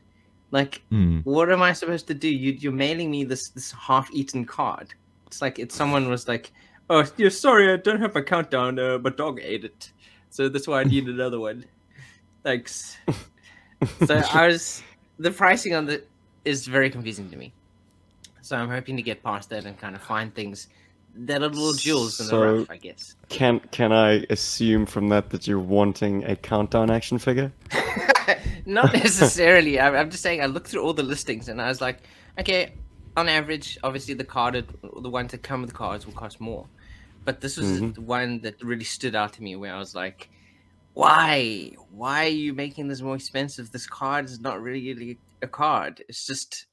Like 0.52 0.82
mm. 0.92 1.24
what 1.26 1.52
am 1.52 1.62
i 1.62 1.74
supposed 1.74 2.08
to 2.08 2.14
do? 2.14 2.28
You, 2.30 2.54
you're 2.54 2.72
mailing 2.72 3.12
me 3.12 3.24
this 3.24 3.50
this 3.50 3.72
half-eaten 3.72 4.46
card. 4.46 4.94
It's 5.28 5.42
like 5.42 5.60
it's 5.60 5.76
someone 5.76 6.10
was 6.10 6.28
like 6.28 6.52
oh 6.90 7.06
you're 7.18 7.30
sorry 7.30 7.72
i 7.72 7.78
don't 7.78 8.02
have 8.02 8.16
a 8.16 8.24
countdown 8.24 8.78
uh, 8.80 8.98
but 8.98 9.18
dog 9.18 9.40
ate 9.42 9.66
it. 9.66 9.92
So 10.30 10.50
that's 10.50 10.68
why 10.68 10.82
i 10.82 10.84
need 10.84 11.08
another 11.18 11.40
one. 11.40 11.66
Thanks. 12.44 12.98
So 14.06 14.22
i 14.34 14.46
was 14.46 14.84
the 15.18 15.32
pricing 15.32 15.74
on 15.74 15.88
the 15.88 16.04
is 16.46 16.68
very 16.68 16.92
confusing 16.92 17.32
to 17.32 17.36
me 17.36 17.52
so 18.42 18.56
I'm 18.58 18.70
hoping 18.70 18.98
to 18.98 19.04
get 19.04 19.24
past 19.24 19.50
that 19.50 19.66
and 19.66 19.78
kind 19.78 19.96
of 19.96 20.02
find 20.02 20.34
things 20.34 20.68
that 21.16 21.42
are 21.42 21.50
little 21.50 21.74
jewels 21.74 22.20
in 22.20 22.28
so 22.28 22.40
the 22.40 22.54
rough, 22.60 22.70
I 22.70 22.78
guess. 22.78 23.16
Can 23.30 23.60
can 23.72 23.92
I 23.92 24.26
assume 24.30 24.86
from 24.86 25.10
that 25.10 25.30
that 25.32 25.48
you're 25.48 25.60
wanting 25.60 26.24
a 26.26 26.36
countdown 26.36 26.90
action 26.90 27.18
figure? 27.18 27.52
Not 28.66 28.94
necessarily. 28.94 29.80
I'm 29.80 30.10
just 30.10 30.24
saying 30.24 30.42
I 30.42 30.46
looked 30.46 30.68
through 30.68 30.84
all 30.84 30.94
the 30.94 31.04
listings 31.04 31.50
and 31.50 31.62
I 31.62 31.68
was 31.68 31.82
like, 31.82 32.00
okay, 32.40 32.74
on 33.18 33.28
average, 33.28 33.78
obviously 33.84 34.14
the 34.14 34.24
carded, 34.24 34.68
the 35.02 35.10
ones 35.10 35.32
that 35.32 35.44
come 35.44 35.62
with 35.62 35.74
cards 35.74 36.06
will 36.06 36.14
cost 36.14 36.40
more, 36.40 36.68
but 37.26 37.42
this 37.42 37.58
was 37.58 37.68
mm-hmm. 37.68 37.92
the 37.92 38.02
one 38.02 38.40
that 38.42 38.62
really 38.64 38.84
stood 38.84 39.16
out 39.16 39.34
to 39.34 39.44
me 39.44 39.56
where 39.56 39.74
I 39.74 39.80
was 39.80 39.96
like, 39.96 40.30
why? 40.94 41.72
Why 41.92 42.26
are 42.26 42.30
you 42.30 42.54
making 42.54 42.88
this 42.88 43.02
more 43.02 43.16
expensive? 43.16 43.72
This 43.72 43.88
card 43.88 44.26
is 44.26 44.40
not 44.40 44.62
really 44.62 45.18
a 45.42 45.48
card. 45.48 46.04
It's 46.08 46.26
just, 46.26 46.68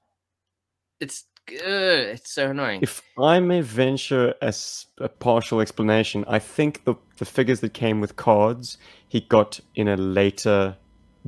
it's 1.01 1.25
it's 1.51 2.33
so 2.33 2.51
annoying. 2.51 2.81
If 2.83 3.03
I 3.19 3.41
may 3.41 3.61
venture 3.61 4.35
as 4.43 4.87
a 4.99 5.09
partial 5.09 5.61
explanation, 5.61 6.25
I 6.29 6.39
think 6.39 6.85
the 6.85 6.95
the 7.19 7.25
figures 7.25 7.61
that 7.61 7.75
came 7.75 8.01
with 8.01 8.17
cards 8.17 8.79
he 9.09 9.21
got 9.21 9.61
in 9.75 9.89
a 9.89 9.97
later 9.97 10.77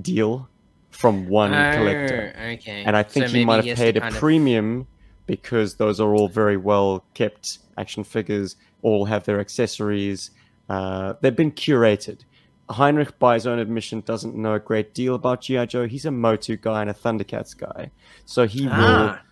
deal 0.01 0.49
from 0.91 1.29
one 1.29 1.55
oh, 1.55 1.73
collector. 1.77 2.35
Okay. 2.37 2.85
And 2.85 2.97
I 2.97 3.03
think 3.03 3.29
so 3.29 3.33
he 3.33 3.45
might 3.45 3.65
have 3.65 3.77
paid 3.77 3.97
a 3.97 4.11
premium 4.11 4.81
of... 4.81 4.87
because 5.27 5.77
those 5.77 6.01
are 6.01 6.15
all 6.15 6.29
very 6.29 6.57
well 6.57 7.05
kept 7.15 7.59
action 7.77 8.05
figures, 8.05 8.57
all 8.83 9.07
have 9.07 9.25
their 9.25 9.41
accessories. 9.41 10.31
Uh, 10.69 11.15
they've 11.21 11.37
been 11.37 11.53
curated. 11.53 12.21
Heinrich, 12.69 13.19
by 13.19 13.35
his 13.35 13.49
own 13.49 13.59
admission, 13.59 14.01
doesn't 14.03 14.37
know 14.37 14.55
a 14.55 14.61
great 14.61 14.95
deal 14.95 15.17
about 15.17 15.41
GI 15.41 15.67
Joe. 15.67 15.89
He's 15.89 16.05
a 16.05 16.13
Motu 16.13 16.57
guy 16.57 16.83
and 16.83 16.91
a 16.91 16.95
Thundercats 16.95 17.57
guy, 17.57 17.91
so 18.27 18.47
he 18.47 18.67
will 18.67 18.73
Ah. 18.73 19.23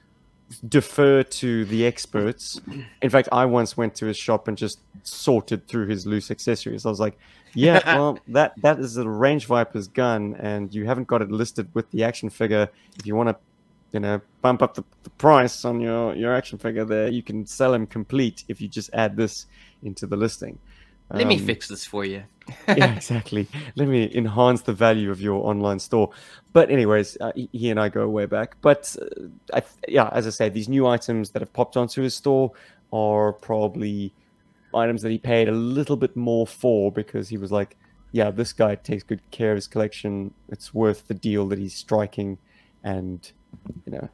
Defer 0.68 1.22
to 1.22 1.64
the 1.66 1.86
experts. 1.86 2.60
In 3.02 3.10
fact, 3.10 3.28
I 3.32 3.44
once 3.44 3.76
went 3.76 3.94
to 3.96 4.06
his 4.06 4.16
shop 4.16 4.48
and 4.48 4.56
just 4.56 4.80
sorted 5.02 5.66
through 5.68 5.86
his 5.86 6.06
loose 6.06 6.30
accessories. 6.30 6.86
I 6.86 6.88
was 6.88 7.00
like, 7.00 7.18
"Yeah, 7.54 7.82
well, 7.96 8.18
that 8.28 8.54
that 8.62 8.78
is 8.78 8.96
a 8.96 9.08
Range 9.08 9.44
Viper's 9.46 9.88
gun, 9.88 10.36
and 10.38 10.74
you 10.74 10.86
haven't 10.86 11.08
got 11.08 11.22
it 11.22 11.30
listed 11.30 11.68
with 11.74 11.90
the 11.90 12.04
action 12.04 12.30
figure. 12.30 12.68
If 12.98 13.06
you 13.06 13.14
want 13.14 13.28
to, 13.30 13.36
you 13.92 14.00
know, 14.00 14.20
bump 14.42 14.62
up 14.62 14.74
the, 14.74 14.84
the 15.02 15.10
price 15.10 15.64
on 15.64 15.80
your 15.80 16.14
your 16.14 16.34
action 16.34 16.58
figure, 16.58 16.84
there 16.84 17.08
you 17.08 17.22
can 17.22 17.46
sell 17.46 17.74
him 17.74 17.86
complete 17.86 18.44
if 18.48 18.60
you 18.60 18.68
just 18.68 18.90
add 18.92 19.16
this 19.16 19.46
into 19.82 20.06
the 20.06 20.16
listing." 20.16 20.58
Let 21.10 21.26
me 21.26 21.36
Um, 21.36 21.46
fix 21.46 21.68
this 21.68 21.84
for 21.84 22.04
you. 22.04 22.24
yeah, 22.68 22.92
exactly. 22.96 23.48
Let 23.76 23.88
me 23.88 24.10
enhance 24.14 24.62
the 24.62 24.72
value 24.72 25.10
of 25.10 25.20
your 25.20 25.44
online 25.46 25.78
store. 25.78 26.10
But 26.52 26.70
anyways, 26.70 27.16
uh, 27.20 27.32
he- 27.34 27.70
and 27.70 27.80
I 27.80 27.88
go 27.88 28.08
way 28.08 28.26
back. 28.26 28.56
But 28.60 28.94
uh, 29.00 29.26
I, 29.54 29.62
yeah, 29.86 30.08
as 30.12 30.26
I 30.26 30.30
say, 30.30 30.48
these 30.48 30.68
new 30.68 30.86
items 30.86 31.30
that 31.30 31.42
have 31.42 31.52
popped 31.52 31.76
onto 31.76 32.02
his 32.02 32.14
store 32.14 32.52
are 32.92 33.32
probably 33.32 34.14
items 34.74 35.02
that 35.02 35.10
he 35.10 35.18
paid 35.18 35.48
a 35.48 35.52
little 35.52 35.96
bit 35.96 36.16
more 36.16 36.46
for 36.46 36.92
because 36.92 37.28
he 37.28 37.36
was 37.38 37.50
like, 37.52 37.76
yeah, 38.12 38.30
this 38.30 38.52
guy 38.52 38.74
takes 38.74 39.02
good 39.02 39.22
care 39.30 39.52
of 39.52 39.56
his 39.56 39.66
collection. 39.66 40.34
It's 40.48 40.72
worth 40.72 41.06
the 41.08 41.14
deal 41.14 41.46
that 41.48 41.58
he's 41.58 41.74
striking, 41.74 42.38
and 42.82 43.30
you 43.86 43.92
know. 43.92 44.08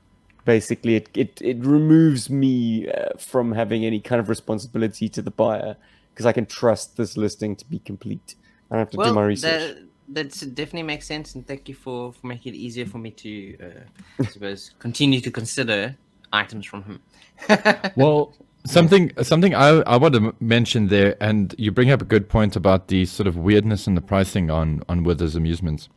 Basically, 0.45 0.97
it, 0.97 1.09
it, 1.15 1.41
it 1.41 1.65
removes 1.65 2.29
me 2.29 2.87
uh, 2.87 3.17
from 3.19 3.53
having 3.53 3.87
any 3.87 3.99
kind 3.99 4.21
of 4.21 4.29
responsibility 4.29 5.09
to 5.09 5.23
the 5.23 5.31
buyer 5.31 5.77
because 6.15 6.27
I 6.27 6.33
can 6.33 6.47
trust 6.47 6.97
this 6.97 7.17
listing 7.17 7.57
to 7.57 7.65
be 7.65 7.81
complete. 7.81 8.37
I 8.71 8.77
don't 8.77 8.79
have 8.81 8.91
to 8.91 9.09
do 9.09 9.13
my 9.13 9.25
research. 9.25 9.51
That 9.51 9.79
that's, 10.09 10.41
definitely 10.41 10.85
makes 10.85 11.07
sense, 11.07 11.35
and 11.35 11.47
thank 11.47 11.69
you 11.69 11.75
for, 11.75 12.13
for 12.13 12.27
making 12.27 12.55
it 12.55 12.57
easier 12.57 12.87
for 12.87 12.99
me 12.99 13.11
to, 13.11 13.57
uh, 13.61 14.23
I 14.23 14.27
suppose, 14.27 14.71
continue 14.79 15.21
to 15.21 15.31
consider 15.31 15.97
items 16.33 16.67
from 16.67 16.85
him. 16.85 17.01
Well, 17.97 18.35
something 18.67 19.13
something 19.23 19.55
I 19.55 19.69
I 19.83 19.97
want 19.97 20.15
to 20.15 20.35
mention 20.41 20.89
there, 20.89 21.17
and 21.21 21.55
you 21.59 21.71
bring 21.73 21.91
up 21.91 22.01
a 22.01 22.05
good 22.05 22.29
point 22.29 22.57
about 22.57 22.89
the 22.89 23.07
sort 23.07 23.27
of 23.27 23.37
weirdness 23.37 23.87
in 23.87 23.95
the 23.95 24.01
pricing 24.01 24.51
on 24.51 24.83
on 24.89 25.03
Withers 25.03 25.35
Amusements. 25.35 25.89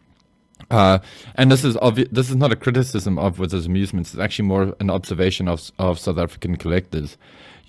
Uh, 0.72 1.00
and 1.36 1.52
this 1.52 1.64
is 1.64 1.76
obvi- 1.78 2.10
this 2.12 2.30
is 2.30 2.36
not 2.36 2.52
a 2.52 2.56
criticism 2.56 3.18
of 3.20 3.40
Withers 3.40 3.68
Amusements. 3.68 4.14
It's 4.14 4.22
actually 4.22 4.48
more 4.48 4.76
an 4.80 4.90
observation 4.90 5.48
of 5.48 5.72
of 5.78 6.00
South 6.00 6.18
African 6.18 6.56
collectors. 6.58 7.18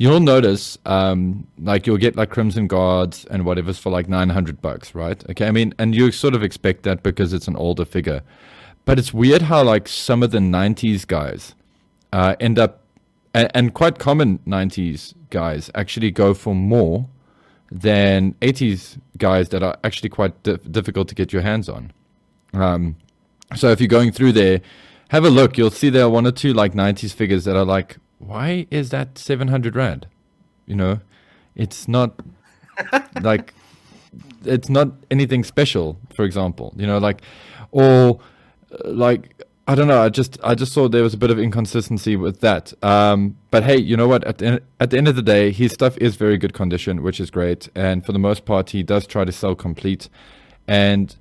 You'll 0.01 0.21
notice, 0.21 0.79
um, 0.87 1.49
like 1.59 1.85
you'll 1.85 1.97
get 1.97 2.15
like 2.15 2.31
Crimson 2.31 2.69
Guards 2.69 3.25
and 3.33 3.45
whatever's 3.45 3.79
for 3.79 3.91
like 3.91 4.09
nine 4.09 4.29
hundred 4.29 4.63
bucks, 4.63 4.95
right? 4.95 5.23
Okay, 5.31 5.49
I 5.49 5.51
mean, 5.51 5.75
and 5.77 5.93
you 5.93 6.13
sort 6.13 6.35
of 6.35 6.43
expect 6.45 6.85
that 6.85 7.03
because 7.03 7.33
it's 7.33 7.49
an 7.49 7.57
older 7.57 7.85
figure, 7.85 8.23
but 8.85 9.01
it's 9.01 9.13
weird 9.13 9.43
how 9.43 9.65
like 9.65 9.89
some 9.89 10.23
of 10.23 10.31
the 10.31 10.39
'90s 10.39 11.05
guys 11.05 11.57
uh, 12.13 12.37
end 12.39 12.61
up, 12.61 12.85
and, 13.35 13.51
and 13.55 13.75
quite 13.75 13.99
common 13.99 14.39
90s 14.47 15.15
guys 15.31 15.69
actually 15.75 16.13
go 16.13 16.33
for 16.33 16.55
more 16.55 17.09
than 17.71 18.35
80s 18.41 18.99
guys 19.19 19.49
that 19.51 19.63
are 19.63 19.77
actually 19.85 20.09
quite 20.09 20.43
di- 20.43 20.57
difficult 20.71 21.09
to 21.09 21.15
get 21.15 21.33
your 21.33 21.43
hands 21.43 21.69
on. 21.69 21.93
Um, 22.55 22.97
so 23.57 23.71
if 23.71 23.81
you're 23.81 23.89
going 23.89 24.13
through 24.13 24.33
there, 24.33 24.61
have 25.09 25.25
a 25.25 25.31
look. 25.31 25.59
You'll 25.59 25.71
see 25.71 25.91
there 25.91 26.05
are 26.05 26.11
one 26.11 26.27
or 26.27 26.33
two 26.33 26.53
like 26.53 26.73
90s 26.73 27.13
figures 27.13 27.45
that 27.45 27.57
are 27.57 27.65
like, 27.65 27.99
why 28.19 28.67
is 28.71 28.91
that 28.91 29.19
700 29.19 29.77
rand? 29.77 30.07
You 30.67 30.77
know, 30.77 31.01
it's 31.55 31.89
not 31.89 32.21
like, 33.23 33.55
it's 34.45 34.69
not 34.69 34.93
anything 35.11 35.45
special, 35.45 35.99
for 36.15 36.25
example, 36.25 36.75
you 36.77 36.87
know, 36.87 36.99
like, 36.99 37.23
or 37.71 38.21
uh, 38.73 38.91
like, 38.91 39.43
I 39.69 39.75
don't 39.75 39.87
know. 39.87 40.01
I 40.01 40.09
just 40.09 40.39
I 40.43 40.55
just 40.55 40.73
saw 40.73 40.89
there 40.89 41.03
was 41.03 41.13
a 41.13 41.19
bit 41.19 41.31
of 41.31 41.39
inconsistency 41.39 42.17
with 42.17 42.41
that. 42.41 42.73
Um, 42.83 43.37
but 43.51 43.65
hey, 43.65 43.77
you 43.77 43.99
know 43.99 44.09
what? 44.09 44.25
At 44.25 44.39
the, 44.39 44.63
at 44.81 44.89
the 44.89 44.97
end 44.97 45.09
of 45.09 45.15
the 45.15 45.21
day, 45.21 45.53
his 45.53 45.73
stuff 45.73 45.99
is 45.99 46.17
very 46.17 46.39
good 46.39 46.55
condition, 46.55 47.03
which 47.03 47.21
is 47.21 47.31
great. 47.31 47.69
And 47.75 48.05
for 48.05 48.13
the 48.13 48.19
most 48.19 48.47
part, 48.47 48.71
he 48.71 48.83
does 48.83 49.07
try 49.07 49.27
to 49.27 49.33
sell 49.33 49.55
complete. 49.55 50.09
And 50.67 51.15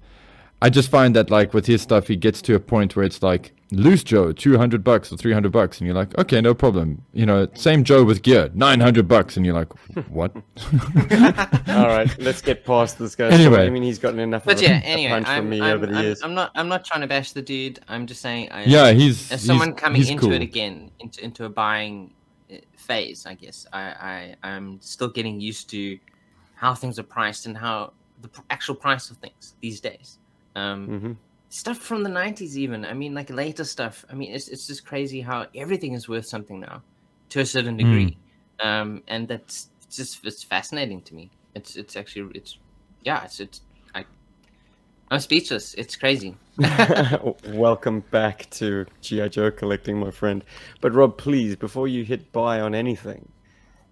I 0.62 0.70
just 0.70 0.90
find 0.90 1.14
that 1.14 1.30
like 1.30 1.54
with 1.54 1.66
his 1.66 1.82
stuff, 1.82 2.08
he 2.08 2.16
gets 2.16 2.42
to 2.44 2.56
a 2.56 2.60
point 2.62 2.96
where 2.96 3.04
it's 3.04 3.22
like 3.22 3.52
loose 3.72 4.04
Joe, 4.04 4.32
two 4.32 4.58
hundred 4.58 4.84
bucks 4.84 5.12
or 5.12 5.18
three 5.18 5.34
hundred 5.34 5.52
bucks, 5.52 5.80
and 5.80 5.88
you're 5.88 5.96
like, 5.96 6.18
okay, 6.18 6.40
no 6.42 6.54
problem. 6.54 7.02
You 7.14 7.26
know, 7.26 7.48
same 7.54 7.84
Joe 7.84 8.04
with 8.04 8.22
gear, 8.22 8.50
nine 8.54 8.80
hundred 8.80 9.08
bucks, 9.08 9.38
and 9.38 9.46
you're 9.46 9.56
like, 9.56 9.72
what? 10.10 10.36
All 11.68 11.88
right, 11.88 12.10
let's 12.20 12.42
get 12.42 12.66
past 12.66 12.98
this 12.98 13.16
guy. 13.16 13.30
Anyway. 13.30 13.66
I 13.66 13.70
mean, 13.70 13.84
he's 13.84 14.00
gotten 14.00 14.20
enough 14.20 14.46
But 14.46 14.58
of 14.58 14.64
yeah, 14.64 14.80
a, 14.80 14.82
a 14.82 14.86
anyway, 14.86 15.10
punch 15.12 15.28
I'm, 15.28 15.42
from 15.44 15.50
me 15.50 15.62
I'm, 15.62 15.76
over 15.76 15.86
the 15.86 15.96
I'm, 15.96 16.04
years. 16.04 16.22
I'm 16.24 16.34
not 16.34 16.52
I'm 16.56 16.68
not 16.68 16.86
trying 16.86 17.02
to 17.02 17.08
bash 17.08 17.32
the 17.34 17.42
dude. 17.42 17.80
I'm 17.88 18.08
just 18.08 18.22
saying, 18.22 18.50
I, 18.52 18.64
yeah, 18.66 18.92
he's 18.92 19.32
as 19.32 19.42
he's- 19.42 19.46
someone 19.46 19.74
coming 19.74 20.02
he's 20.02 20.10
into 20.10 20.22
cool. 20.28 20.34
it 20.34 20.42
again, 20.42 20.92
into 21.00 21.24
into 21.24 21.46
a 21.46 21.50
buying 21.50 22.14
uh, 22.52 22.56
phase, 22.76 23.26
I 23.26 23.34
guess 23.34 23.66
I, 23.74 23.82
I 23.82 24.36
I'm 24.44 24.80
still 24.82 25.10
getting 25.10 25.40
used 25.40 25.70
to 25.72 26.00
how 26.56 26.74
things 26.74 26.98
are 26.98 27.04
priced 27.04 27.46
and 27.46 27.58
how 27.58 27.94
the 28.22 28.30
actual 28.50 28.76
price 28.76 29.12
of 29.12 29.18
things 29.18 29.56
these 29.62 29.80
days. 29.80 30.18
Um, 30.56 30.88
hmm 30.88 31.12
stuff 31.50 31.78
from 31.78 32.04
the 32.04 32.10
90s 32.10 32.56
even. 32.56 32.86
I 32.86 32.94
mean 32.94 33.14
like 33.14 33.30
later 33.30 33.64
stuff. 33.64 34.06
I 34.10 34.14
mean 34.14 34.32
it's, 34.34 34.48
it's 34.48 34.68
just 34.68 34.86
crazy 34.86 35.22
how 35.22 35.48
everything 35.56 35.94
is 35.94 36.08
worth 36.10 36.26
something 36.26 36.60
now 36.60 36.82
to 37.30 37.40
a 37.40 37.46
certain 37.46 37.78
degree. 37.78 38.18
Um 38.60 39.04
and 39.08 39.28
that's 39.28 39.70
just 39.90 40.26
it's 40.26 40.44
fascinating 40.44 41.02
to 41.04 41.16
me. 41.16 41.30
It's 41.56 41.76
it's 41.76 41.96
actually 41.96 42.32
it's 42.36 42.58
yeah 43.04 43.24
it's 43.24 43.40
it's 43.40 43.62
i 43.96 44.04
i'm 45.10 45.20
speechless. 45.20 45.74
It's 45.76 45.96
crazy. 45.96 46.36
Welcome 47.46 48.02
back 48.12 48.50
to 48.52 48.86
GI 49.02 49.30
Joe 49.30 49.52
collecting, 49.52 50.00
my 50.00 50.12
friend. 50.12 50.44
But 50.82 50.94
Rob, 50.94 51.18
please, 51.18 51.56
before 51.56 51.88
you 51.88 52.04
hit 52.04 52.32
buy 52.32 52.60
on 52.60 52.76
anything, 52.76 53.30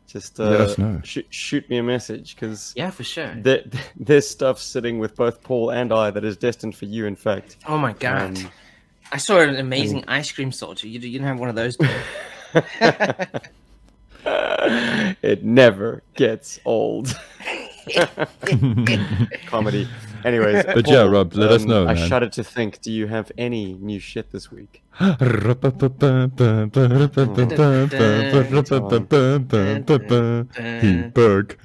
just 0.07 0.39
uh, 0.39 0.50
Let 0.50 0.62
us 0.62 0.77
know. 0.77 1.01
Shoot, 1.03 1.25
shoot 1.29 1.69
me 1.69 1.77
a 1.77 1.83
message 1.83 2.35
because 2.35 2.74
yeah 2.75 2.89
for 2.89 3.03
sure 3.03 3.33
there, 3.38 3.63
there's 3.95 4.27
stuff 4.29 4.59
sitting 4.59 5.00
with 5.00 5.15
both 5.15 5.41
Paul 5.43 5.71
and 5.71 5.91
I 5.91 6.12
that 6.12 6.24
is 6.24 6.38
destined 6.38 6.75
for 6.75 6.85
you. 6.85 7.05
In 7.05 7.15
fact, 7.15 7.57
oh 7.67 7.77
my 7.77 7.93
god 7.93 8.38
Um, 8.38 8.51
i 9.12 9.17
saw 9.17 9.39
an 9.39 9.55
amazing 9.57 10.03
ice 10.07 10.31
cream 10.31 10.51
soldier 10.51 10.88
you, 10.88 11.00
you 11.00 11.19
didn't 11.19 11.27
have 11.27 11.39
one 11.39 11.50
of 11.50 11.55
those 11.55 11.77
it 15.21 15.43
never 15.43 16.01
gets 16.15 16.59
old. 16.65 17.15
Comedy. 19.45 19.88
Anyways, 20.25 20.65
But 20.74 20.88
yeah, 20.88 21.03
Rob, 21.03 21.36
let 21.36 21.51
us 21.51 21.62
um, 21.62 21.70
know, 21.70 21.84
I 21.84 21.94
man. 21.94 22.08
shudder 22.10 22.29
to 22.29 22.44
think. 22.44 22.82
Do 22.82 22.91
you 22.91 23.08
have 23.08 23.32
any 23.38 23.74
new 23.74 24.00
shit 24.00 24.32
this 24.32 24.51
week? 24.51 24.82
He-Berg. 30.82 31.58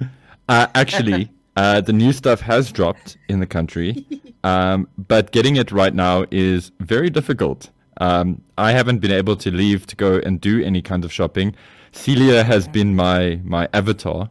Uh, 0.48 0.66
actually, 0.74 1.30
uh, 1.56 1.80
the 1.80 1.92
new 1.92 2.12
stuff 2.12 2.40
has 2.40 2.70
dropped 2.70 3.16
in 3.28 3.40
the 3.40 3.46
country, 3.46 4.04
um, 4.44 4.88
but 4.98 5.32
getting 5.32 5.56
it 5.56 5.72
right 5.72 5.94
now 5.94 6.26
is 6.30 6.70
very 6.80 7.08
difficult. 7.08 7.70
Um, 8.00 8.42
I 8.58 8.72
haven't 8.72 8.98
been 8.98 9.12
able 9.12 9.36
to 9.36 9.50
leave 9.50 9.86
to 9.86 9.96
go 9.96 10.18
and 10.18 10.40
do 10.40 10.62
any 10.62 10.82
kind 10.82 11.04
of 11.04 11.12
shopping. 11.12 11.54
Celia 11.92 12.44
has 12.44 12.68
been 12.68 12.94
my 12.94 13.40
my 13.44 13.68
avatar, 13.72 14.28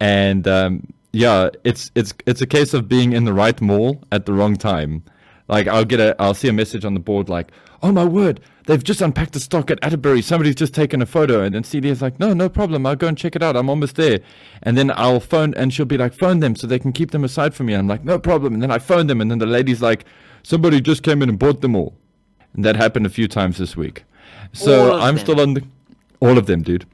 and 0.00 0.46
um, 0.48 0.86
yeah, 1.16 1.48
it's 1.64 1.90
it's 1.94 2.12
it's 2.26 2.42
a 2.42 2.46
case 2.46 2.74
of 2.74 2.88
being 2.88 3.12
in 3.14 3.24
the 3.24 3.32
right 3.32 3.58
mall 3.60 4.02
at 4.12 4.26
the 4.26 4.32
wrong 4.34 4.54
time. 4.56 5.02
Like 5.48 5.66
I'll 5.66 5.84
get 5.86 5.98
a 6.00 6.14
I'll 6.20 6.34
see 6.34 6.48
a 6.48 6.52
message 6.52 6.84
on 6.84 6.92
the 6.92 7.00
board 7.00 7.28
like, 7.30 7.50
"Oh 7.82 7.90
my 7.90 8.04
word, 8.04 8.40
they've 8.66 8.82
just 8.84 9.00
unpacked 9.00 9.32
the 9.32 9.40
stock 9.40 9.70
at 9.70 9.78
Atterbury. 9.82 10.20
Somebody's 10.20 10.56
just 10.56 10.74
taken 10.74 11.00
a 11.00 11.06
photo." 11.06 11.42
And 11.42 11.54
then 11.54 11.62
Celia's 11.62 12.02
like, 12.02 12.20
"No, 12.20 12.34
no 12.34 12.48
problem. 12.50 12.84
I'll 12.84 12.96
go 12.96 13.06
and 13.06 13.16
check 13.16 13.34
it 13.34 13.42
out. 13.42 13.56
I'm 13.56 13.70
almost 13.70 13.96
there." 13.96 14.18
And 14.62 14.76
then 14.76 14.90
I'll 14.94 15.20
phone 15.20 15.54
and 15.54 15.72
she'll 15.72 15.86
be 15.86 15.96
like, 15.96 16.12
"Phone 16.12 16.40
them 16.40 16.54
so 16.54 16.66
they 16.66 16.78
can 16.78 16.92
keep 16.92 17.12
them 17.12 17.24
aside 17.24 17.54
for 17.54 17.64
me." 17.64 17.72
And 17.72 17.80
I'm 17.80 17.88
like, 17.88 18.04
"No 18.04 18.18
problem." 18.18 18.52
And 18.54 18.62
then 18.62 18.70
I 18.70 18.78
phone 18.78 19.06
them 19.06 19.20
and 19.22 19.30
then 19.30 19.38
the 19.38 19.46
lady's 19.46 19.80
like, 19.80 20.04
"Somebody 20.42 20.80
just 20.82 21.02
came 21.02 21.22
in 21.22 21.30
and 21.30 21.38
bought 21.38 21.60
them 21.62 21.74
all." 21.76 21.94
And 22.54 22.62
that 22.64 22.76
happened 22.76 23.06
a 23.06 23.10
few 23.10 23.28
times 23.28 23.56
this 23.56 23.74
week. 23.76 24.04
So 24.52 24.98
I'm 24.98 25.14
them? 25.16 25.24
still 25.24 25.40
on 25.40 25.54
the 25.54 25.62
all 26.20 26.36
of 26.36 26.46
them, 26.46 26.62
dude. 26.62 26.84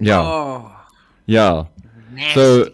Yeah. 0.00 0.20
oh 0.22 0.72
Yeah. 1.26 1.64
nasty. 2.14 2.34
So, 2.40 2.70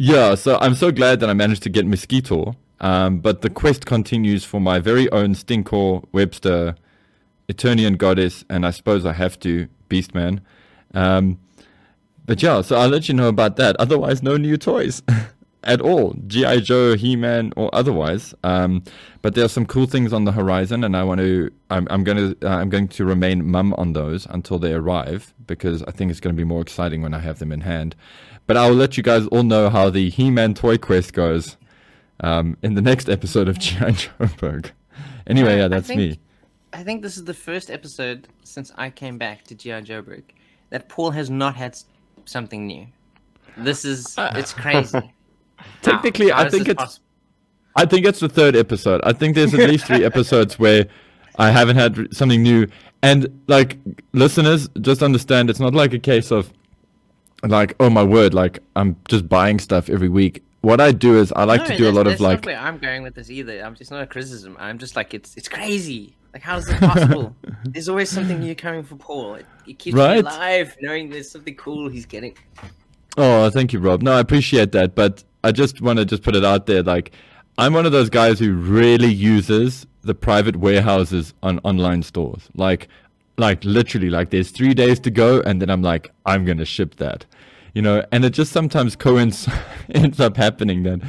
yeah, 0.00 0.34
so 0.34 0.56
I'm 0.62 0.74
so 0.74 0.90
glad 0.90 1.20
that 1.20 1.28
I 1.28 1.34
managed 1.34 1.62
to 1.64 1.68
get 1.68 1.84
Mosquitor. 1.84 2.56
Um, 2.80 3.18
but 3.18 3.42
the 3.42 3.50
quest 3.50 3.84
continues 3.84 4.44
for 4.44 4.58
my 4.58 4.78
very 4.78 5.10
own 5.10 5.34
Stinkor, 5.34 6.02
Webster, 6.10 6.74
Eternian 7.50 7.98
Goddess, 7.98 8.42
and 8.48 8.64
I 8.64 8.70
suppose 8.70 9.04
I 9.04 9.12
have 9.12 9.38
to, 9.40 9.68
Beastman. 9.90 10.40
Um, 10.94 11.38
but 12.24 12.42
yeah, 12.42 12.62
so 12.62 12.76
I'll 12.76 12.88
let 12.88 13.08
you 13.08 13.14
know 13.14 13.28
about 13.28 13.56
that. 13.56 13.76
Otherwise, 13.76 14.22
no 14.22 14.38
new 14.38 14.56
toys 14.56 15.02
at 15.64 15.82
all. 15.82 16.14
G.I. 16.26 16.60
Joe, 16.60 16.96
He-Man, 16.96 17.52
or 17.54 17.68
otherwise. 17.74 18.32
Um, 18.42 18.82
but 19.20 19.34
there 19.34 19.44
are 19.44 19.48
some 19.48 19.66
cool 19.66 19.84
things 19.84 20.14
on 20.14 20.24
the 20.24 20.32
horizon, 20.32 20.82
and 20.82 20.96
I 20.96 21.02
want 21.04 21.20
to. 21.20 21.50
I'm, 21.68 21.86
I'm 21.90 22.04
going 22.04 22.34
to. 22.34 22.48
Uh, 22.48 22.56
I'm 22.56 22.70
going 22.70 22.88
to 22.88 23.04
remain 23.04 23.44
mum 23.50 23.74
on 23.76 23.92
those 23.92 24.26
until 24.30 24.58
they 24.58 24.72
arrive 24.72 25.34
because 25.46 25.82
I 25.82 25.90
think 25.90 26.10
it's 26.10 26.20
going 26.20 26.34
to 26.34 26.40
be 26.40 26.44
more 26.44 26.62
exciting 26.62 27.02
when 27.02 27.12
I 27.12 27.18
have 27.18 27.38
them 27.38 27.52
in 27.52 27.60
hand. 27.60 27.94
But 28.50 28.56
I'll 28.56 28.74
let 28.74 28.96
you 28.96 29.04
guys 29.04 29.28
all 29.28 29.44
know 29.44 29.70
how 29.70 29.90
the 29.90 30.10
He-Man 30.10 30.54
toy 30.54 30.76
quest 30.76 31.12
goes 31.12 31.56
um, 32.18 32.56
in 32.64 32.74
the 32.74 32.82
next 32.82 33.08
episode 33.08 33.46
of 33.46 33.56
G.I. 33.60 33.92
Joeberg. 33.92 34.72
Anyway, 35.28 35.58
yeah, 35.58 35.66
I 35.66 35.68
that's 35.68 35.86
think- 35.86 35.98
me. 35.98 36.18
I 36.72 36.82
think 36.82 37.02
this 37.02 37.16
is 37.16 37.22
the 37.26 37.32
first 37.32 37.70
episode 37.70 38.26
since 38.42 38.72
I 38.74 38.90
came 38.90 39.18
back 39.18 39.44
to 39.44 39.54
GI 39.54 39.82
Joeberg 39.82 40.24
that 40.70 40.88
Paul 40.88 41.12
has 41.12 41.30
not 41.30 41.54
had 41.54 41.78
something 42.24 42.66
new. 42.66 42.88
This 43.56 43.84
is 43.84 44.16
it's 44.18 44.52
crazy. 44.52 45.12
Technically, 45.82 46.30
How 46.30 46.42
I 46.42 46.48
think 46.50 46.66
it's 46.66 46.82
possible? 46.82 47.04
I 47.76 47.84
think 47.86 48.04
it's 48.04 48.18
the 48.18 48.28
third 48.28 48.56
episode. 48.56 49.00
I 49.04 49.12
think 49.12 49.36
there's 49.36 49.54
at 49.54 49.70
least 49.70 49.86
three 49.86 50.04
episodes 50.12 50.58
where 50.58 50.88
I 51.38 51.52
haven't 51.52 51.76
had 51.76 52.12
something 52.12 52.42
new. 52.42 52.66
And 53.00 53.42
like 53.46 53.78
listeners, 54.12 54.68
just 54.80 55.04
understand 55.04 55.50
it's 55.50 55.60
not 55.60 55.72
like 55.72 55.92
a 55.94 56.00
case 56.00 56.32
of 56.32 56.52
like, 57.48 57.74
oh 57.80 57.90
my 57.90 58.02
word, 58.02 58.34
like 58.34 58.58
I'm 58.76 58.96
just 59.08 59.28
buying 59.28 59.58
stuff 59.58 59.88
every 59.88 60.08
week. 60.08 60.42
What 60.62 60.80
I 60.80 60.92
do 60.92 61.18
is 61.18 61.32
I 61.32 61.44
like 61.44 61.60
No, 61.62 61.66
to 61.68 61.76
do 61.76 61.88
a 61.88 61.92
lot 61.92 62.06
of 62.06 62.20
like 62.20 62.44
where 62.44 62.58
I'm 62.58 62.76
going 62.78 63.02
with 63.02 63.14
this 63.14 63.30
either. 63.30 63.60
I'm 63.62 63.74
just 63.74 63.90
not 63.90 64.02
a 64.02 64.06
criticism. 64.06 64.56
I'm 64.60 64.78
just 64.78 64.94
like 64.96 65.14
it's 65.14 65.36
it's 65.36 65.48
crazy. 65.48 66.14
Like 66.34 66.42
how 66.42 66.58
is 66.58 66.66
this 66.66 66.78
possible? 66.78 67.34
there's 67.64 67.88
always 67.88 68.10
something 68.10 68.40
new 68.40 68.54
coming 68.54 68.82
for 68.84 68.96
Paul. 68.96 69.36
It, 69.36 69.46
it 69.66 69.78
keeps 69.78 69.96
Right? 69.96 70.16
me 70.16 70.20
alive, 70.20 70.76
knowing 70.82 71.08
there's 71.10 71.30
something 71.30 71.54
cool 71.54 71.88
he's 71.88 72.06
getting. 72.06 72.34
Oh, 73.16 73.50
thank 73.50 73.72
you, 73.72 73.80
Rob. 73.80 74.02
No, 74.02 74.12
I 74.12 74.20
appreciate 74.20 74.72
that, 74.72 74.94
but 74.94 75.24
I 75.42 75.50
just 75.52 75.80
want 75.80 75.98
to 75.98 76.04
just 76.04 76.22
put 76.22 76.36
it 76.36 76.44
out 76.44 76.66
there. 76.66 76.82
Like, 76.82 77.12
I'm 77.58 77.72
one 77.72 77.84
of 77.86 77.92
those 77.92 78.08
guys 78.10 78.38
who 78.38 78.52
really 78.54 79.12
uses 79.12 79.86
the 80.02 80.14
private 80.14 80.56
warehouses 80.56 81.34
on 81.42 81.58
online 81.64 82.02
stores. 82.02 82.48
Like, 82.54 82.88
like 83.36 83.64
literally, 83.64 84.10
like 84.10 84.30
there's 84.30 84.50
three 84.50 84.74
days 84.74 85.00
to 85.00 85.10
go, 85.10 85.40
and 85.40 85.60
then 85.60 85.70
I'm 85.70 85.82
like, 85.82 86.12
I'm 86.26 86.44
gonna 86.44 86.64
ship 86.64 86.96
that, 86.96 87.26
you 87.74 87.82
know. 87.82 88.04
And 88.12 88.24
it 88.24 88.30
just 88.30 88.52
sometimes 88.52 88.96
coincides 88.96 89.56
ends 89.94 90.20
up 90.20 90.36
happening 90.36 90.82
that, 90.84 91.00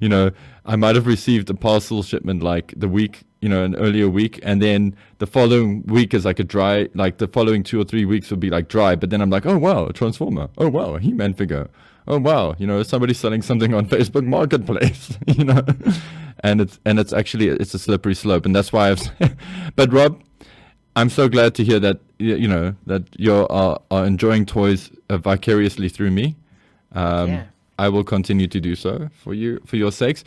you 0.00 0.08
know, 0.08 0.30
I 0.64 0.76
might 0.76 0.94
have 0.96 1.06
received 1.06 1.50
a 1.50 1.54
parcel 1.54 2.02
shipment 2.02 2.42
like 2.42 2.74
the 2.76 2.88
week, 2.88 3.22
you 3.40 3.48
know, 3.48 3.64
an 3.64 3.74
earlier 3.76 4.08
week, 4.08 4.38
and 4.42 4.60
then 4.62 4.94
the 5.18 5.26
following 5.26 5.82
week 5.86 6.14
is 6.14 6.24
like 6.24 6.38
a 6.38 6.44
dry, 6.44 6.88
like 6.94 7.18
the 7.18 7.28
following 7.28 7.62
two 7.62 7.80
or 7.80 7.84
three 7.84 8.04
weeks 8.04 8.30
would 8.30 8.40
be 8.40 8.50
like 8.50 8.68
dry. 8.68 8.94
But 8.94 9.10
then 9.10 9.20
I'm 9.20 9.30
like, 9.30 9.46
oh 9.46 9.58
wow, 9.58 9.86
a 9.86 9.92
transformer. 9.92 10.48
Oh 10.58 10.68
wow, 10.68 10.94
a 10.94 11.00
He-Man 11.00 11.34
figure. 11.34 11.68
Oh 12.06 12.18
wow, 12.18 12.54
you 12.58 12.66
know, 12.66 12.82
somebody's 12.82 13.18
selling 13.18 13.42
something 13.42 13.74
on 13.74 13.86
Facebook 13.96 14.26
Marketplace, 14.26 15.16
you 15.26 15.44
know, 15.44 15.64
and 16.40 16.60
it's 16.60 16.78
and 16.84 16.98
it's 16.98 17.12
actually 17.12 17.48
it's 17.48 17.74
a 17.74 17.78
slippery 17.78 18.14
slope, 18.14 18.44
and 18.46 18.54
that's 18.54 18.72
why 18.72 18.90
I've. 18.90 19.02
but 19.76 19.92
Rob, 19.92 20.22
I'm 21.00 21.10
so 21.10 21.28
glad 21.28 21.54
to 21.54 21.64
hear 21.64 21.80
that 21.80 21.98
you 22.18 22.46
know 22.46 22.74
that 22.86 23.02
you 23.16 23.34
are, 23.34 23.80
are 23.90 24.04
enjoying 24.06 24.44
toys 24.44 24.90
uh, 25.08 25.16
vicariously 25.16 25.88
through 25.88 26.10
me. 26.10 26.36
Um, 26.92 27.28
Yeah. 27.28 27.44
I 27.78 27.88
will 27.88 28.04
continue 28.04 28.46
to 28.46 28.60
do 28.60 28.76
so 28.76 29.08
for 29.14 29.32
you 29.32 29.58
for 29.64 29.76
your 29.76 29.90
sakes. 29.90 30.22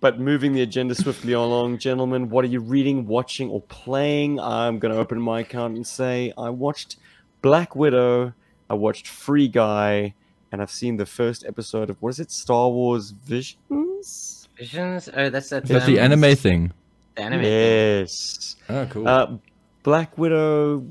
But 0.00 0.18
moving 0.18 0.54
the 0.54 0.62
agenda 0.62 0.94
swiftly 0.94 1.34
along, 1.34 1.78
gentlemen, 1.78 2.30
what 2.30 2.44
are 2.46 2.48
you 2.48 2.60
reading, 2.60 3.06
watching, 3.06 3.50
or 3.50 3.60
playing? 3.62 4.40
I'm 4.40 4.78
going 4.78 4.94
to 4.94 4.98
open 4.98 5.20
my 5.20 5.40
account 5.40 5.76
and 5.76 5.86
say 5.86 6.32
I 6.38 6.48
watched 6.48 6.96
Black 7.42 7.76
Widow, 7.76 8.32
I 8.70 8.74
watched 8.74 9.06
Free 9.08 9.48
Guy, 9.48 10.14
and 10.50 10.62
I've 10.62 10.70
seen 10.70 10.96
the 10.96 11.04
first 11.04 11.44
episode 11.44 11.90
of 11.90 12.00
what 12.00 12.10
is 12.10 12.20
it, 12.20 12.30
Star 12.30 12.70
Wars 12.70 13.10
Visions? 13.10 14.48
Visions? 14.56 15.10
Oh, 15.14 15.28
that's 15.28 15.50
that. 15.50 15.66
That's 15.66 15.84
the 15.84 16.00
anime 16.00 16.34
thing. 16.36 16.72
The 17.16 17.22
anime. 17.22 17.42
Yes. 17.42 18.56
Oh, 18.70 18.86
cool. 18.86 19.06
Uh, 19.06 19.36
Black 19.82 20.16
Widow, 20.18 20.86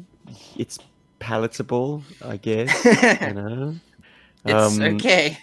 it's 0.56 0.79
palatable, 1.20 2.03
I 2.24 2.38
guess. 2.38 2.86
you 3.22 3.34
know. 3.34 3.75
It's 4.46 4.79
Um, 4.79 4.82
okay. 4.96 5.38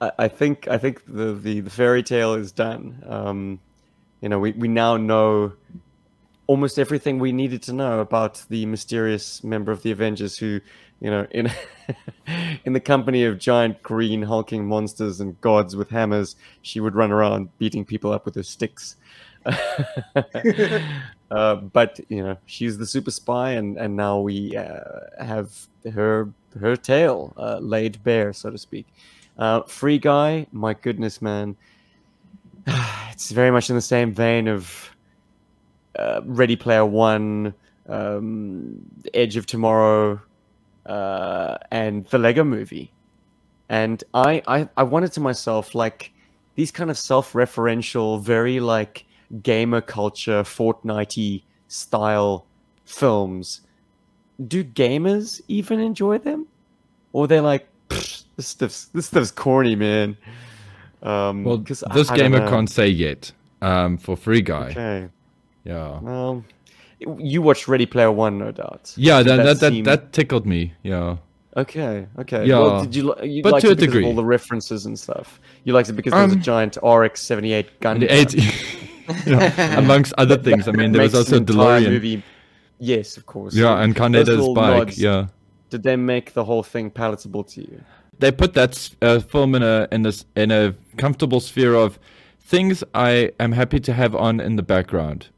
I, 0.00 0.12
I 0.18 0.28
think 0.28 0.68
I 0.68 0.78
think 0.78 1.04
the, 1.06 1.34
the, 1.34 1.60
the 1.60 1.70
fairy 1.70 2.02
tale 2.02 2.34
is 2.34 2.52
done. 2.52 3.02
Um, 3.06 3.60
you 4.20 4.28
know, 4.28 4.38
we, 4.38 4.52
we 4.52 4.68
now 4.68 4.96
know 4.96 5.52
almost 6.46 6.78
everything 6.78 7.18
we 7.18 7.32
needed 7.32 7.62
to 7.62 7.72
know 7.72 8.00
about 8.00 8.44
the 8.48 8.66
mysterious 8.66 9.44
member 9.44 9.70
of 9.70 9.82
the 9.82 9.90
Avengers 9.90 10.38
who, 10.38 10.60
you 11.00 11.10
know, 11.10 11.26
in 11.30 11.50
in 12.64 12.72
the 12.72 12.80
company 12.80 13.24
of 13.24 13.38
giant 13.38 13.82
green 13.82 14.22
hulking 14.22 14.66
monsters 14.66 15.20
and 15.20 15.40
gods 15.40 15.76
with 15.76 15.90
hammers, 15.90 16.36
she 16.62 16.80
would 16.80 16.94
run 16.94 17.12
around 17.12 17.56
beating 17.58 17.84
people 17.84 18.12
up 18.12 18.24
with 18.24 18.34
her 18.34 18.42
sticks. 18.42 18.96
uh, 21.30 21.54
but 21.56 22.00
you 22.08 22.22
know, 22.22 22.36
she's 22.46 22.78
the 22.78 22.86
super 22.86 23.10
spy, 23.10 23.52
and 23.52 23.76
and 23.78 23.96
now 23.96 24.20
we 24.20 24.56
uh, 24.56 24.80
have 25.20 25.66
her 25.92 26.30
her 26.58 26.76
tale 26.76 27.32
uh, 27.36 27.58
laid 27.60 28.02
bare, 28.02 28.32
so 28.32 28.50
to 28.50 28.58
speak. 28.58 28.86
Uh, 29.38 29.62
Free 29.62 29.98
Guy, 29.98 30.46
my 30.52 30.74
goodness, 30.74 31.22
man. 31.22 31.56
It's 33.12 33.32
very 33.32 33.50
much 33.50 33.68
in 33.68 33.74
the 33.74 33.82
same 33.82 34.14
vein 34.14 34.46
of 34.46 34.90
uh, 35.98 36.20
Ready 36.24 36.54
Player 36.54 36.86
One, 36.86 37.52
um, 37.88 38.80
Edge 39.12 39.36
of 39.36 39.44
Tomorrow, 39.44 40.20
uh, 40.86 41.58
and 41.72 42.06
the 42.06 42.18
Lego 42.18 42.44
movie. 42.44 42.92
And 43.68 44.04
I, 44.14 44.40
I, 44.46 44.68
I 44.76 44.84
wanted 44.84 45.10
to 45.14 45.20
myself, 45.20 45.74
like, 45.74 46.12
these 46.54 46.70
kind 46.70 46.90
of 46.90 46.98
self 46.98 47.32
referential, 47.32 48.22
very 48.22 48.60
like 48.60 49.04
gamer 49.42 49.80
culture, 49.80 50.42
Fortnite 50.42 51.42
style 51.68 52.46
films. 52.84 53.60
Do 54.46 54.62
gamers 54.64 55.40
even 55.48 55.80
enjoy 55.80 56.18
them? 56.18 56.46
Or 57.12 57.26
they're 57.26 57.42
like, 57.42 57.68
this 57.88 58.24
stuff's 58.38 58.86
this 58.86 59.06
stuff's 59.06 59.30
corny, 59.30 59.74
man. 59.74 60.16
Um, 61.02 61.44
well, 61.44 61.56
I- 61.56 61.94
this 61.94 62.10
I 62.10 62.16
don't 62.16 62.32
gamer 62.32 62.48
can't 62.48 62.70
say 62.70 62.88
yet. 62.88 63.32
Um, 63.60 63.98
for 63.98 64.16
free 64.16 64.40
guy. 64.42 64.68
Okay. 64.70 65.08
Yeah. 65.64 65.98
Well, 66.00 66.44
you 67.18 67.42
watched 67.42 67.66
Ready 67.68 67.86
Player 67.86 68.10
One, 68.12 68.38
no 68.38 68.52
doubt. 68.52 68.92
Yeah, 68.96 69.22
that 69.22 69.36
that, 69.36 69.60
that, 69.60 69.72
seem- 69.72 69.84
that 69.84 70.12
tickled 70.12 70.46
me. 70.46 70.72
Yeah. 70.82 71.16
Okay, 71.56 72.06
okay. 72.20 72.46
Yeah, 72.46 72.60
Well, 72.60 72.82
did 72.84 72.94
you 72.94 73.14
you 73.24 73.42
but 73.42 73.52
liked 73.54 73.64
to 73.66 73.72
it 73.72 73.78
a 73.82 73.86
because 73.86 74.04
all 74.04 74.14
the 74.14 74.24
references 74.24 74.86
and 74.86 74.96
stuff? 74.96 75.40
You 75.64 75.72
liked 75.72 75.88
it 75.88 75.94
because 75.94 76.12
there 76.12 76.22
was 76.22 76.32
Um, 76.34 76.38
a 76.38 76.42
giant 76.42 76.76
RX 76.84 77.20
seventy 77.20 77.52
eight 77.52 77.80
gun. 77.80 77.98
it, 79.08 79.26
yeah, 79.26 79.78
amongst 79.78 80.12
other 80.18 80.36
things. 80.36 80.68
I 80.68 80.72
mean, 80.72 80.92
there 80.92 81.02
was 81.02 81.14
also 81.14 81.38
the 81.38 81.52
DeLorean. 81.52 81.90
Movie. 81.90 82.22
Yes, 82.78 83.16
of 83.16 83.26
course. 83.26 83.54
Yeah, 83.54 83.80
and 83.82 83.94
Those 83.94 84.00
Kaneda's 84.00 84.28
little 84.28 84.54
bike. 84.54 84.78
nods, 84.88 84.98
Yeah. 84.98 85.26
Did 85.70 85.82
they 85.82 85.96
make 85.96 86.32
the 86.32 86.44
whole 86.44 86.62
thing 86.62 86.90
palatable 86.90 87.44
to 87.44 87.60
you? 87.60 87.80
they 88.20 88.32
put 88.32 88.54
that 88.54 88.90
uh, 89.00 89.20
film 89.20 89.54
in 89.54 89.62
a 89.62 89.86
in 89.92 90.02
this 90.02 90.24
in 90.34 90.50
a 90.50 90.74
comfortable 90.96 91.38
sphere 91.38 91.74
of 91.74 92.00
things 92.40 92.82
I 92.92 93.30
am 93.38 93.52
happy 93.52 93.78
to 93.80 93.92
have 93.92 94.16
on 94.16 94.40
in 94.40 94.56
the 94.56 94.62
background. 94.64 95.28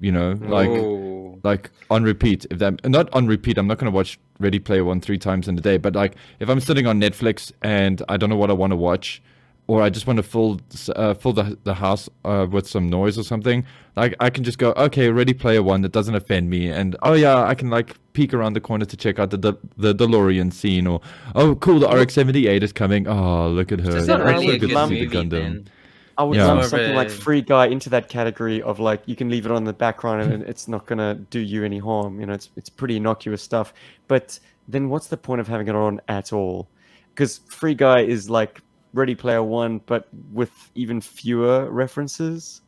You 0.00 0.12
know, 0.12 0.38
like 0.40 0.70
Oh. 0.70 1.38
like 1.44 1.70
on 1.90 2.02
repeat. 2.04 2.46
If 2.50 2.58
that 2.60 2.88
not 2.88 3.12
on 3.12 3.26
repeat, 3.26 3.58
I'm 3.58 3.66
not 3.66 3.76
going 3.78 3.92
to 3.92 3.94
watch 3.94 4.18
Ready 4.38 4.58
Player 4.58 4.84
One 4.84 5.00
three 5.02 5.18
times 5.18 5.48
in 5.48 5.58
a 5.58 5.60
day. 5.60 5.76
But 5.76 5.94
like 5.94 6.14
if 6.38 6.48
I'm 6.48 6.60
sitting 6.60 6.86
on 6.86 6.98
Netflix 7.00 7.52
and 7.60 8.00
I 8.08 8.16
don't 8.16 8.30
know 8.30 8.36
what 8.36 8.48
I 8.48 8.54
want 8.54 8.70
to 8.70 8.76
watch, 8.76 9.20
or 9.70 9.76
I 9.86 9.88
just 9.96 10.06
want 10.08 10.16
to 10.16 10.22
fill 10.32 10.60
uh, 10.96 11.14
fill 11.14 11.32
the 11.40 11.46
the 11.64 11.74
house 11.74 12.08
uh, 12.24 12.46
with 12.54 12.66
some 12.74 12.88
noise 12.88 13.16
or 13.18 13.24
something, 13.32 13.64
like 13.96 14.12
I 14.26 14.28
can 14.34 14.42
just 14.44 14.58
go 14.58 14.72
okay, 14.86 15.06
Ready 15.10 15.34
Player 15.42 15.62
One 15.62 15.80
that 15.82 15.92
doesn't 15.92 16.14
offend 16.14 16.50
me, 16.50 16.62
and 16.78 16.96
oh 17.02 17.14
yeah, 17.24 17.44
I 17.52 17.54
can 17.54 17.70
like 17.70 17.96
peek 18.12 18.34
around 18.34 18.54
the 18.54 18.60
corner 18.60 18.84
to 18.84 18.96
check 18.96 19.18
out 19.20 19.30
the 19.30 19.36
the, 19.38 19.54
the 19.76 19.94
DeLorean 19.94 20.52
scene, 20.52 20.86
or 20.86 21.00
oh 21.34 21.54
cool, 21.56 21.78
the 21.78 21.88
RX-78 21.88 22.62
is 22.62 22.72
coming. 22.72 23.06
Oh 23.06 23.48
look 23.48 23.70
at 23.72 23.80
her, 23.80 23.96
It's 23.98 24.08
not 24.08 24.18
not 24.20 24.26
really 24.26 24.46
so 24.46 24.52
a 24.52 24.58
good 24.58 24.68
good 24.70 24.74
to 24.76 24.86
see 24.88 24.94
movie, 24.94 25.06
the 25.06 25.16
Gundam. 25.16 25.30
then. 25.30 25.70
I 26.18 26.24
would 26.24 26.36
Yeah. 26.36 26.46
lump 26.48 26.64
something 26.64 26.94
like 26.94 27.08
Free 27.08 27.40
Guy 27.40 27.66
into 27.66 27.88
that 27.90 28.08
category 28.08 28.60
of 28.62 28.78
like 28.78 29.02
you 29.06 29.16
can 29.16 29.30
leave 29.30 29.46
it 29.46 29.52
on 29.52 29.64
the 29.64 29.72
background 29.72 30.20
and 30.32 30.42
it's 30.42 30.68
not 30.68 30.84
gonna 30.86 31.14
do 31.30 31.40
you 31.40 31.64
any 31.64 31.78
harm. 31.78 32.20
You 32.20 32.26
know, 32.26 32.34
it's 32.34 32.50
it's 32.56 32.68
pretty 32.68 32.96
innocuous 32.96 33.42
stuff. 33.42 33.72
But 34.08 34.38
then 34.68 34.88
what's 34.90 35.06
the 35.06 35.16
point 35.16 35.40
of 35.40 35.48
having 35.48 35.68
it 35.68 35.74
on 35.76 36.00
at 36.08 36.32
all? 36.32 36.68
Because 37.14 37.40
Free 37.48 37.74
Guy 37.74 38.00
is 38.00 38.28
like 38.28 38.60
Ready 38.92 39.14
Player 39.14 39.42
One, 39.42 39.80
but 39.86 40.08
with 40.32 40.50
even 40.74 41.00
fewer 41.00 41.70
references. 41.70 42.60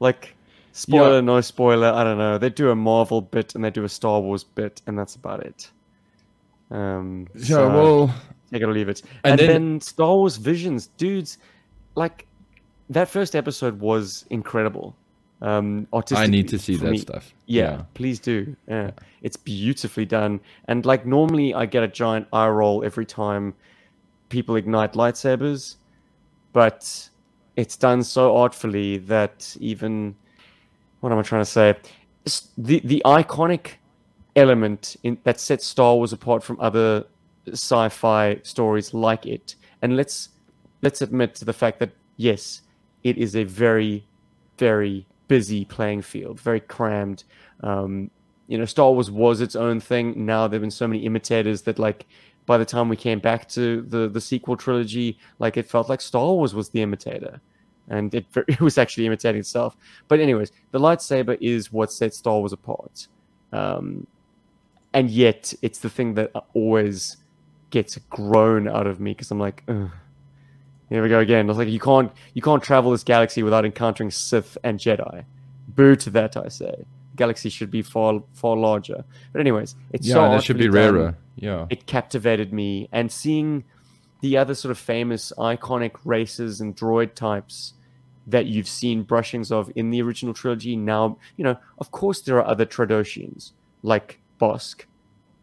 Like 0.00 0.34
spoiler, 0.72 1.16
Yeah. 1.16 1.20
no 1.20 1.40
spoiler. 1.40 1.88
I 1.92 2.04
don't 2.04 2.18
know. 2.18 2.38
They 2.38 2.50
do 2.50 2.70
a 2.70 2.74
Marvel 2.74 3.20
bit 3.20 3.54
and 3.54 3.64
they 3.64 3.70
do 3.70 3.84
a 3.84 3.88
Star 3.88 4.20
Wars 4.20 4.44
bit, 4.44 4.82
and 4.86 4.98
that's 4.98 5.14
about 5.14 5.44
it. 5.44 5.70
Um, 6.70 7.26
Yeah, 7.34 7.44
so- 7.44 7.68
well, 7.68 8.14
Take 8.50 8.62
it 8.62 8.68
or 8.68 8.72
leave 8.72 8.88
it. 8.90 9.00
And 9.24 9.32
And, 9.32 9.40
then- 9.40 9.48
then, 9.48 9.80
Star 9.80 10.14
Wars 10.14 10.36
Visions, 10.36 10.88
dudes, 10.98 11.38
like 11.94 12.26
that 12.90 13.08
first 13.08 13.34
episode 13.34 13.80
was 13.80 14.26
incredible. 14.28 14.94
Um, 15.40 15.88
I 16.14 16.26
need 16.26 16.48
to 16.48 16.58
see 16.58 16.76
that 16.76 16.90
me. 16.90 16.98
stuff. 16.98 17.34
Yeah, 17.46 17.82
please 17.94 18.20
do. 18.20 18.54
Yeah. 18.68 18.90
it's 19.22 19.36
beautifully 19.36 20.04
done. 20.04 20.40
And 20.66 20.84
like 20.84 21.06
normally, 21.06 21.54
I 21.54 21.64
get 21.66 21.82
a 21.84 21.88
giant 21.88 22.26
eye 22.32 22.48
roll 22.48 22.84
every 22.84 23.06
time 23.06 23.54
people 24.32 24.56
ignite 24.56 24.94
lightsabers, 24.94 25.76
but 26.52 27.08
it's 27.54 27.76
done 27.76 28.02
so 28.02 28.36
artfully 28.36 28.98
that 28.98 29.56
even 29.60 30.16
what 31.00 31.12
am 31.12 31.18
I 31.18 31.22
trying 31.22 31.42
to 31.42 31.52
say? 31.58 31.76
The 32.56 32.80
the 32.80 33.02
iconic 33.04 33.74
element 34.34 34.96
in 35.02 35.18
that 35.24 35.38
sets 35.38 35.66
Star 35.66 35.94
Wars 35.96 36.12
apart 36.12 36.42
from 36.42 36.58
other 36.60 37.04
sci-fi 37.48 38.40
stories 38.42 38.94
like 38.94 39.26
it. 39.26 39.54
And 39.82 39.96
let's 39.96 40.30
let's 40.80 41.02
admit 41.02 41.34
to 41.36 41.44
the 41.44 41.52
fact 41.52 41.78
that 41.80 41.90
yes, 42.16 42.62
it 43.02 43.18
is 43.18 43.36
a 43.36 43.44
very, 43.44 44.06
very 44.58 45.06
busy 45.28 45.64
playing 45.64 46.02
field, 46.02 46.40
very 46.40 46.60
crammed. 46.60 47.24
Um, 47.60 48.10
you 48.46 48.58
know, 48.58 48.64
Star 48.64 48.92
Wars 48.92 49.10
was 49.10 49.40
its 49.40 49.56
own 49.56 49.80
thing. 49.80 50.26
Now 50.26 50.46
there've 50.46 50.60
been 50.60 50.70
so 50.70 50.88
many 50.88 51.04
imitators 51.04 51.62
that 51.62 51.78
like 51.78 52.06
by 52.46 52.58
the 52.58 52.64
time 52.64 52.88
we 52.88 52.96
came 52.96 53.18
back 53.18 53.48
to 53.50 53.82
the 53.82 54.08
the 54.08 54.20
sequel 54.20 54.56
trilogy, 54.56 55.18
like 55.38 55.56
it 55.56 55.66
felt 55.68 55.88
like 55.88 56.00
Star 56.00 56.32
Wars 56.32 56.54
was 56.54 56.70
the 56.70 56.82
imitator, 56.82 57.40
and 57.88 58.14
it 58.14 58.26
it 58.48 58.60
was 58.60 58.78
actually 58.78 59.06
imitating 59.06 59.40
itself. 59.40 59.76
But 60.08 60.20
anyways, 60.20 60.52
the 60.70 60.78
lightsaber 60.78 61.36
is 61.40 61.72
what 61.72 61.92
sets 61.92 62.18
Star 62.18 62.38
Wars 62.38 62.52
apart, 62.52 63.08
um, 63.52 64.06
and 64.92 65.10
yet 65.10 65.54
it's 65.62 65.78
the 65.78 65.90
thing 65.90 66.14
that 66.14 66.32
always 66.54 67.18
gets 67.70 67.96
grown 68.10 68.68
out 68.68 68.86
of 68.86 69.00
me 69.00 69.12
because 69.12 69.30
I'm 69.30 69.40
like, 69.40 69.62
Ugh. 69.68 69.90
here 70.90 71.02
we 71.02 71.08
go 71.08 71.20
again. 71.20 71.48
It's 71.48 71.58
like 71.58 71.68
you 71.68 71.80
can't 71.80 72.12
you 72.34 72.42
can't 72.42 72.62
travel 72.62 72.90
this 72.90 73.04
galaxy 73.04 73.42
without 73.42 73.64
encountering 73.64 74.10
Sith 74.10 74.58
and 74.64 74.78
Jedi. 74.78 75.24
Boo 75.68 75.96
to 75.96 76.10
that, 76.10 76.36
I 76.36 76.48
say. 76.48 76.84
Galaxy 77.16 77.48
should 77.48 77.70
be 77.70 77.82
far 77.82 78.22
far 78.32 78.56
larger. 78.56 79.04
But 79.32 79.40
anyways, 79.40 79.74
it's 79.92 80.06
yeah, 80.06 80.14
so 80.14 80.20
that 80.30 80.44
should 80.44 80.58
be 80.58 80.66
artfully 80.66 80.82
done 80.82 80.94
rarer. 80.94 81.18
Yeah. 81.36 81.66
it 81.70 81.86
captivated 81.86 82.52
me 82.52 82.88
and 82.92 83.10
seeing 83.10 83.64
the 84.20 84.36
other 84.36 84.54
sort 84.54 84.70
of 84.70 84.78
famous 84.78 85.32
iconic 85.38 85.96
races 86.04 86.60
and 86.60 86.76
droid 86.76 87.14
types 87.14 87.74
that 88.26 88.46
you've 88.46 88.68
seen 88.68 89.02
brushings 89.04 89.50
of 89.50 89.70
in 89.74 89.90
the 89.90 90.00
original 90.00 90.32
trilogy 90.32 90.76
now 90.76 91.18
you 91.36 91.44
know 91.44 91.56
of 91.78 91.90
course 91.90 92.20
there 92.20 92.36
are 92.36 92.46
other 92.46 92.64
Trandoshans 92.64 93.52
like 93.82 94.20
Bossk 94.40 94.82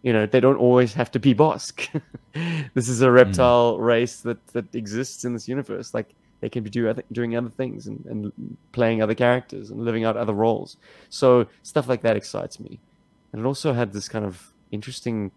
you 0.01 0.13
know 0.13 0.25
they 0.25 0.39
don't 0.39 0.57
always 0.57 0.93
have 0.93 1.11
to 1.11 1.19
be 1.19 1.35
Bossk 1.35 2.01
this 2.73 2.87
is 2.87 3.01
a 3.01 3.07
hmm. 3.07 3.13
reptile 3.13 3.79
race 3.79 4.21
that 4.21 4.45
that 4.47 4.73
exists 4.73 5.25
in 5.25 5.33
this 5.33 5.47
universe 5.47 5.93
like 5.93 6.15
they 6.41 6.49
can 6.49 6.63
be 6.63 6.69
do 6.69 6.89
other, 6.89 7.03
doing 7.11 7.35
other 7.35 7.49
things 7.49 7.87
and, 7.87 8.05
and 8.05 8.57
playing 8.71 9.01
other 9.01 9.15
characters 9.15 9.69
and 9.69 9.79
living 9.81 10.05
out 10.05 10.17
other 10.17 10.33
roles. 10.33 10.77
So 11.09 11.47
stuff 11.63 11.87
like 11.87 12.01
that 12.03 12.15
excites 12.15 12.59
me. 12.59 12.79
And 13.31 13.41
it 13.41 13.45
also 13.45 13.73
had 13.73 13.93
this 13.93 14.07
kind 14.07 14.25
of 14.25 14.53
interesting 14.71 15.31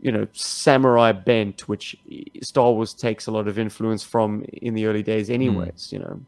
you 0.00 0.12
know 0.12 0.26
samurai 0.32 1.10
bent 1.12 1.66
which 1.66 1.96
star 2.42 2.72
wars 2.72 2.94
takes 2.94 3.26
a 3.26 3.30
lot 3.32 3.48
of 3.48 3.58
influence 3.58 4.04
from 4.04 4.44
in 4.52 4.74
the 4.74 4.86
early 4.86 5.02
days 5.02 5.30
anyways 5.30 5.88
you 5.92 5.98
know 5.98 6.20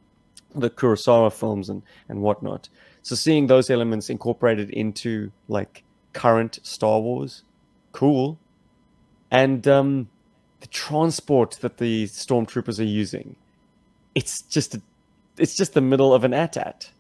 the 0.57 0.71
kurosawa 0.71 1.33
films 1.33 1.69
and 1.69 1.83
and 2.09 2.23
whatnot. 2.23 2.69
So 3.03 3.15
seeing 3.15 3.47
those 3.47 3.71
elements 3.71 4.11
incorporated 4.11 4.71
into 4.71 5.31
like 5.49 5.85
current 6.13 6.59
star 6.63 7.01
wars 7.01 7.43
cool. 7.93 8.39
And 9.31 9.67
um 9.69 10.09
the 10.61 10.67
transport 10.69 11.59
that 11.61 11.77
the 11.77 12.07
stormtroopers 12.07 12.81
are 12.81 12.85
using 12.85 13.37
it's 14.17 14.43
just 14.43 14.75
a, 14.75 14.83
it's 15.39 15.55
just 15.57 15.75
the 15.75 15.81
middle 15.81 16.13
of 16.13 16.25
an 16.25 16.35
AT-AT. 16.35 16.91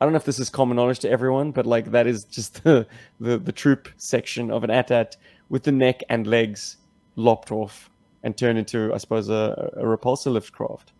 I 0.00 0.04
don't 0.04 0.12
know 0.12 0.16
if 0.18 0.24
this 0.24 0.38
is 0.40 0.50
common 0.50 0.76
knowledge 0.76 0.98
to 1.00 1.10
everyone, 1.10 1.52
but 1.52 1.64
like 1.64 1.92
that 1.92 2.06
is 2.06 2.24
just 2.24 2.62
the 2.64 2.86
the, 3.20 3.38
the 3.38 3.52
troop 3.52 3.88
section 3.96 4.50
of 4.50 4.62
an 4.64 4.70
AT-AT 4.70 5.16
with 5.48 5.62
the 5.62 5.72
neck 5.72 6.02
and 6.10 6.26
legs 6.26 6.76
lopped 7.16 7.50
off 7.52 7.88
and 8.22 8.36
turned 8.36 8.58
into, 8.58 8.92
I 8.92 8.98
suppose, 8.98 9.28
a, 9.30 9.72
a 9.76 9.84
repulsor 9.84 10.32
lift 10.32 10.52
craft. 10.52 10.92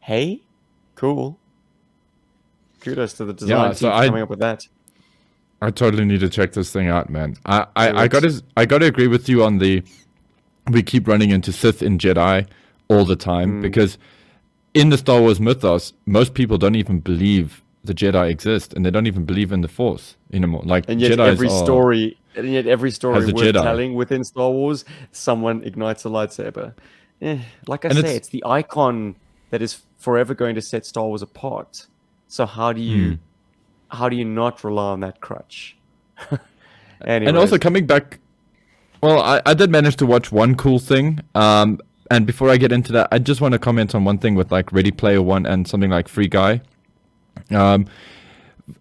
Hey, 0.00 0.42
cool. 0.96 1.38
Kudos 2.80 3.14
to 3.14 3.24
the 3.24 3.32
design 3.32 3.74
so 3.74 3.88
team 3.90 3.98
I- 3.98 4.06
coming 4.06 4.22
up 4.22 4.30
with 4.30 4.40
that. 4.40 4.66
I 5.62 5.70
totally 5.70 6.04
need 6.04 6.20
to 6.20 6.28
check 6.28 6.52
this 6.52 6.70
thing 6.70 6.88
out, 6.88 7.08
man. 7.08 7.36
I, 7.46 7.66
I, 7.74 8.02
I 8.02 8.08
got 8.08 8.20
to 8.24 8.42
I 8.58 8.66
got 8.66 8.78
to 8.80 8.86
agree 8.86 9.06
with 9.06 9.26
you 9.26 9.42
on 9.42 9.56
the 9.56 9.82
we 10.70 10.82
keep 10.82 11.08
running 11.08 11.30
into 11.30 11.50
Sith 11.50 11.80
and 11.80 11.98
Jedi 11.98 12.46
all 12.88 13.06
the 13.06 13.16
time 13.16 13.50
Hmm. 13.52 13.60
because 13.62 13.96
in 14.76 14.90
the 14.90 14.98
Star 14.98 15.20
Wars 15.20 15.40
mythos, 15.40 15.92
most 16.06 16.34
people 16.34 16.58
don't 16.58 16.74
even 16.76 17.00
believe 17.00 17.62
the 17.84 17.94
Jedi 17.94 18.28
exist 18.30 18.74
and 18.74 18.84
they 18.84 18.90
don't 18.90 19.06
even 19.06 19.24
believe 19.24 19.50
in 19.52 19.60
the 19.62 19.68
Force 19.68 20.16
anymore. 20.32 20.62
Like 20.64 20.84
And 20.88 21.00
yet 21.00 21.12
Jedis 21.12 21.26
every 21.32 21.48
are- 21.48 21.64
story, 21.64 22.18
and 22.36 22.48
yet 22.52 22.66
every 22.66 22.90
story 22.90 23.24
worth 23.32 23.34
Jedi. 23.34 23.62
telling 23.62 23.94
within 23.94 24.22
Star 24.24 24.50
Wars, 24.50 24.84
someone 25.12 25.62
ignites 25.64 26.04
a 26.04 26.08
lightsaber. 26.08 26.74
Eh, 27.22 27.38
like 27.66 27.84
I 27.84 27.88
And 27.88 27.96
say, 27.98 28.00
it's- 28.00 28.16
it's... 28.16 28.28
the 28.28 28.42
icon 28.44 29.16
that 29.50 29.62
is 29.62 29.82
forever 29.98 30.34
going 30.34 30.54
to 30.56 30.60
set 30.62 30.84
Star 30.84 31.06
Wars 31.06 31.22
apart. 31.22 31.86
So 32.28 32.44
how 32.46 32.72
do 32.72 32.80
you, 32.80 33.02
Hmm. 33.10 33.14
how 33.96 34.08
do 34.08 34.16
you 34.16 34.24
not 34.24 34.62
rely 34.64 34.90
on 34.92 35.00
that 35.00 35.20
crutch? 35.20 35.76
And 37.00 37.36
also 37.36 37.58
coming 37.58 37.86
back, 37.86 38.18
well, 39.02 39.20
I, 39.20 39.42
I 39.44 39.52
did 39.54 39.70
manage 39.70 39.96
to 39.96 40.06
watch 40.06 40.32
one 40.32 40.54
cool 40.56 40.78
thing. 40.78 41.20
Um, 41.34 41.78
and 42.10 42.26
before 42.26 42.50
I 42.50 42.56
get 42.56 42.72
into 42.72 42.92
that, 42.92 43.08
I 43.12 43.18
just 43.18 43.40
want 43.40 43.52
to 43.52 43.58
comment 43.58 43.94
on 43.94 44.04
one 44.04 44.18
thing 44.18 44.34
with 44.34 44.52
like 44.52 44.72
Ready 44.72 44.90
Player 44.90 45.22
One 45.22 45.46
and 45.46 45.66
something 45.66 45.90
like 45.90 46.08
Free 46.08 46.28
Guy. 46.28 46.60
Um, 47.50 47.86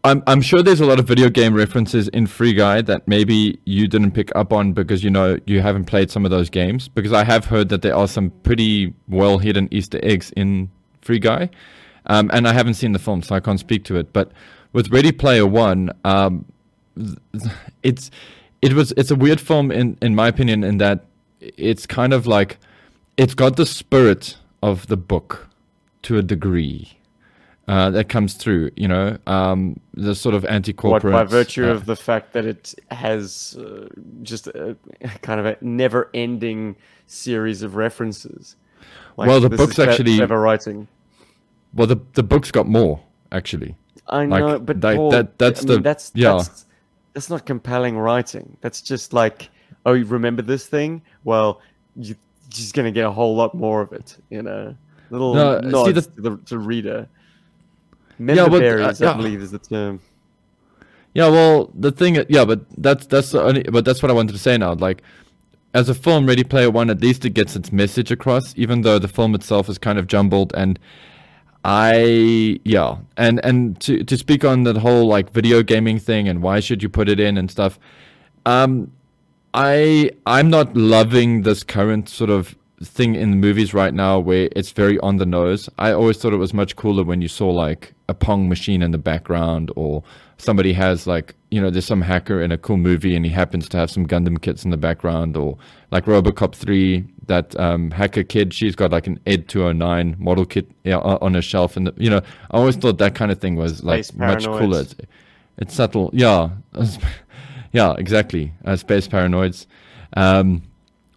I'm 0.03 0.23
I'm 0.25 0.41
sure 0.41 0.63
there's 0.63 0.79
a 0.79 0.85
lot 0.85 0.99
of 0.99 1.07
video 1.07 1.29
game 1.29 1.53
references 1.53 2.07
in 2.09 2.27
Free 2.27 2.53
Guy 2.53 2.81
that 2.81 3.07
maybe 3.07 3.59
you 3.65 3.87
didn't 3.87 4.11
pick 4.11 4.35
up 4.35 4.51
on 4.51 4.73
because 4.73 5.03
you 5.03 5.09
know 5.09 5.37
you 5.45 5.61
haven't 5.61 5.85
played 5.85 6.09
some 6.09 6.25
of 6.25 6.31
those 6.31 6.49
games. 6.49 6.87
Because 6.87 7.13
I 7.13 7.23
have 7.23 7.45
heard 7.45 7.69
that 7.69 7.81
there 7.81 7.95
are 7.95 8.07
some 8.07 8.31
pretty 8.43 8.93
well 9.07 9.37
hidden 9.37 9.67
Easter 9.71 9.99
eggs 10.01 10.31
in 10.35 10.69
Free 11.01 11.19
Guy, 11.19 11.49
um, 12.07 12.31
and 12.33 12.47
I 12.47 12.53
haven't 12.53 12.75
seen 12.75 12.93
the 12.93 12.99
film, 12.99 13.21
so 13.21 13.35
I 13.35 13.39
can't 13.39 13.59
speak 13.59 13.83
to 13.85 13.95
it. 13.95 14.11
But 14.11 14.31
with 14.73 14.89
Ready 14.89 15.11
Player 15.11 15.45
One, 15.45 15.91
um, 16.03 16.45
it's 17.83 18.09
it 18.61 18.73
was 18.73 18.91
it's 18.97 19.11
a 19.11 19.15
weird 19.15 19.39
film 19.39 19.71
in 19.71 19.97
in 20.01 20.15
my 20.15 20.27
opinion 20.27 20.63
in 20.63 20.79
that 20.79 21.05
it's 21.39 21.85
kind 21.85 22.13
of 22.13 22.25
like 22.25 22.57
it's 23.17 23.33
got 23.33 23.55
the 23.55 23.65
spirit 23.65 24.37
of 24.61 24.87
the 24.87 24.97
book 24.97 25.47
to 26.03 26.17
a 26.17 26.21
degree 26.23 26.91
uh, 27.67 27.89
that 27.89 28.09
comes 28.09 28.33
through 28.35 28.69
you 28.75 28.87
know 28.87 29.17
um, 29.27 29.79
the 29.93 30.13
sort 30.15 30.35
of 30.35 30.45
anti-corporate 30.45 31.11
by 31.13 31.23
virtue 31.23 31.65
uh, 31.65 31.71
of 31.71 31.85
the 31.85 31.95
fact 31.95 32.33
that 32.33 32.45
it 32.45 32.75
has 32.91 33.57
uh, 33.59 33.87
just 34.21 34.47
a 34.47 34.77
kind 35.21 35.39
of 35.39 35.45
a 35.45 35.57
never-ending 35.61 36.75
series 37.07 37.61
of 37.63 37.75
references. 37.75 38.55
Like, 39.17 39.27
Well, 39.29 39.39
the 39.39 39.49
book's 39.49 39.79
actually- 39.79 40.17
clever 40.17 40.39
writing. 40.39 40.87
well 41.73 41.87
the 41.87 41.99
the 42.13 42.23
book's 42.23 42.51
got 42.51 42.67
more 42.67 43.01
actually 43.31 43.75
I 44.07 44.25
Like, 44.25 44.39
know, 44.43 44.59
but 44.59 44.83
like, 44.83 44.97
Paul, 44.97 45.11
that- 45.11 45.39
that's 45.39 45.61
I 45.63 45.67
mean, 45.67 45.77
the- 45.77 45.81
that's 45.81 46.11
yeah. 46.13 46.33
that's 46.37 46.65
that's 47.13 47.29
not 47.29 47.45
compelling 47.45 47.97
writing. 47.97 48.57
That's 48.61 48.81
just 48.81 49.13
like, 49.13 49.49
oh, 49.85 49.93
you 49.93 50.03
remember 50.05 50.41
this 50.41 50.67
thing? 50.67 51.01
Well, 51.23 51.61
you, 51.95 52.15
just 52.57 52.73
gonna 52.73 52.91
get 52.91 53.05
a 53.05 53.11
whole 53.11 53.35
lot 53.35 53.53
more 53.55 53.81
of 53.81 53.91
it. 53.93 54.17
You 54.29 54.41
know, 54.43 54.75
little 55.09 55.33
No, 55.33 55.61
see, 55.61 55.67
nods 55.67 55.93
the- 55.93 56.01
to 56.01 56.21
the 56.21 56.37
to 56.45 56.57
reader. 56.59 57.07
but, 58.17 58.19
Member 58.19 58.57
uh, 58.83 58.93
yeah. 58.99 59.11
I 59.11 59.17
believe, 59.17 59.41
is 59.41 59.51
the 59.51 59.59
term. 59.59 59.99
Yeah, 61.13 61.29
well, 61.29 61.71
the 61.73 61.91
thing, 61.91 62.17
yeah, 62.27 62.43
but 62.43 62.61
that's 62.77 63.05
that's 63.05 63.31
the 63.31 63.41
only, 63.41 63.63
but 63.63 63.85
that's 63.85 64.01
what 64.03 64.11
I 64.11 64.13
wanted 64.13 64.33
to 64.33 64.39
say 64.39 64.57
now. 64.57 64.73
Like, 64.73 65.01
as 65.73 65.87
a 65.87 65.93
film, 65.93 66.25
Ready 66.25 66.43
Player 66.43 66.69
One, 66.69 66.89
at 66.89 66.99
least 67.01 67.23
it 67.25 67.29
gets 67.31 67.55
its 67.55 67.71
message 67.71 68.11
across, 68.11 68.53
even 68.57 68.81
though 68.81 68.99
the 68.99 69.07
film 69.07 69.33
itself 69.33 69.69
is 69.69 69.77
kind 69.77 69.97
of 69.97 70.07
jumbled. 70.07 70.53
And 70.55 70.77
I, 71.63 72.59
yeah, 72.65 72.97
and 73.17 73.39
and 73.45 73.79
to 73.81 74.03
to 74.03 74.17
speak 74.17 74.43
on 74.43 74.63
that 74.63 74.77
whole 74.77 75.07
like 75.07 75.31
video 75.31 75.63
gaming 75.63 75.99
thing 75.99 76.27
and 76.27 76.41
why 76.41 76.59
should 76.59 76.83
you 76.83 76.89
put 76.89 77.07
it 77.09 77.19
in 77.19 77.37
and 77.37 77.49
stuff. 77.49 77.79
Um, 78.45 78.91
I 79.55 80.11
I'm 80.25 80.49
not 80.49 80.75
loving 80.75 81.43
this 81.43 81.63
current 81.63 82.09
sort 82.09 82.29
of 82.29 82.55
thing 82.83 83.15
in 83.15 83.31
the 83.31 83.37
movies 83.37 83.73
right 83.73 83.93
now 83.93 84.19
where 84.19 84.49
it's 84.53 84.71
very 84.71 84.99
on 84.99 85.15
the 85.15 85.25
nose. 85.25 85.69
I 85.79 85.93
always 85.93 86.17
thought 86.17 86.33
it 86.33 86.37
was 86.37 86.53
much 86.53 86.75
cooler 86.75 87.05
when 87.05 87.21
you 87.21 87.29
saw 87.29 87.49
like 87.51 87.93
a 88.09 88.13
Pong 88.13 88.49
machine 88.49 88.81
in 88.81 88.91
the 88.91 88.97
background 88.97 89.71
or 89.77 90.03
somebody 90.37 90.73
has 90.73 91.07
like 91.07 91.35
you 91.51 91.61
know 91.61 91.69
there's 91.69 91.85
some 91.85 92.01
hacker 92.01 92.41
in 92.41 92.51
a 92.51 92.57
cool 92.57 92.75
movie 92.75 93.15
and 93.15 93.23
he 93.23 93.31
happens 93.31 93.69
to 93.69 93.77
have 93.77 93.89
some 93.89 94.05
Gundam 94.05 94.41
kits 94.41 94.65
in 94.65 94.71
the 94.71 94.77
background 94.77 95.37
or 95.37 95.57
like 95.89 96.03
RoboCop 96.03 96.53
3 96.53 97.05
that 97.27 97.57
um, 97.57 97.91
hacker 97.91 98.23
kid 98.23 98.53
she's 98.53 98.75
got 98.75 98.91
like 98.91 99.07
an 99.07 99.21
Ed 99.25 99.47
209 99.47 100.17
model 100.19 100.45
kit 100.45 100.69
on 100.85 101.33
her 101.33 101.41
shelf 101.41 101.77
and 101.77 101.93
you 101.95 102.09
know 102.09 102.19
I 102.51 102.57
always 102.57 102.75
thought 102.75 102.97
that 102.97 103.15
kind 103.15 103.31
of 103.31 103.39
thing 103.39 103.55
was 103.55 103.85
like 103.85 104.03
Space 104.03 104.17
much 104.17 104.43
paranoids. 104.43 104.59
cooler. 104.59 104.81
It's, 104.81 104.95
it's 105.59 105.73
subtle, 105.73 106.09
yeah. 106.11 106.49
Yeah, 107.75 107.93
exactly. 107.97 108.53
Uh, 108.63 108.77
space 108.77 109.05
paranoids. 109.05 109.65
Um, 110.15 110.63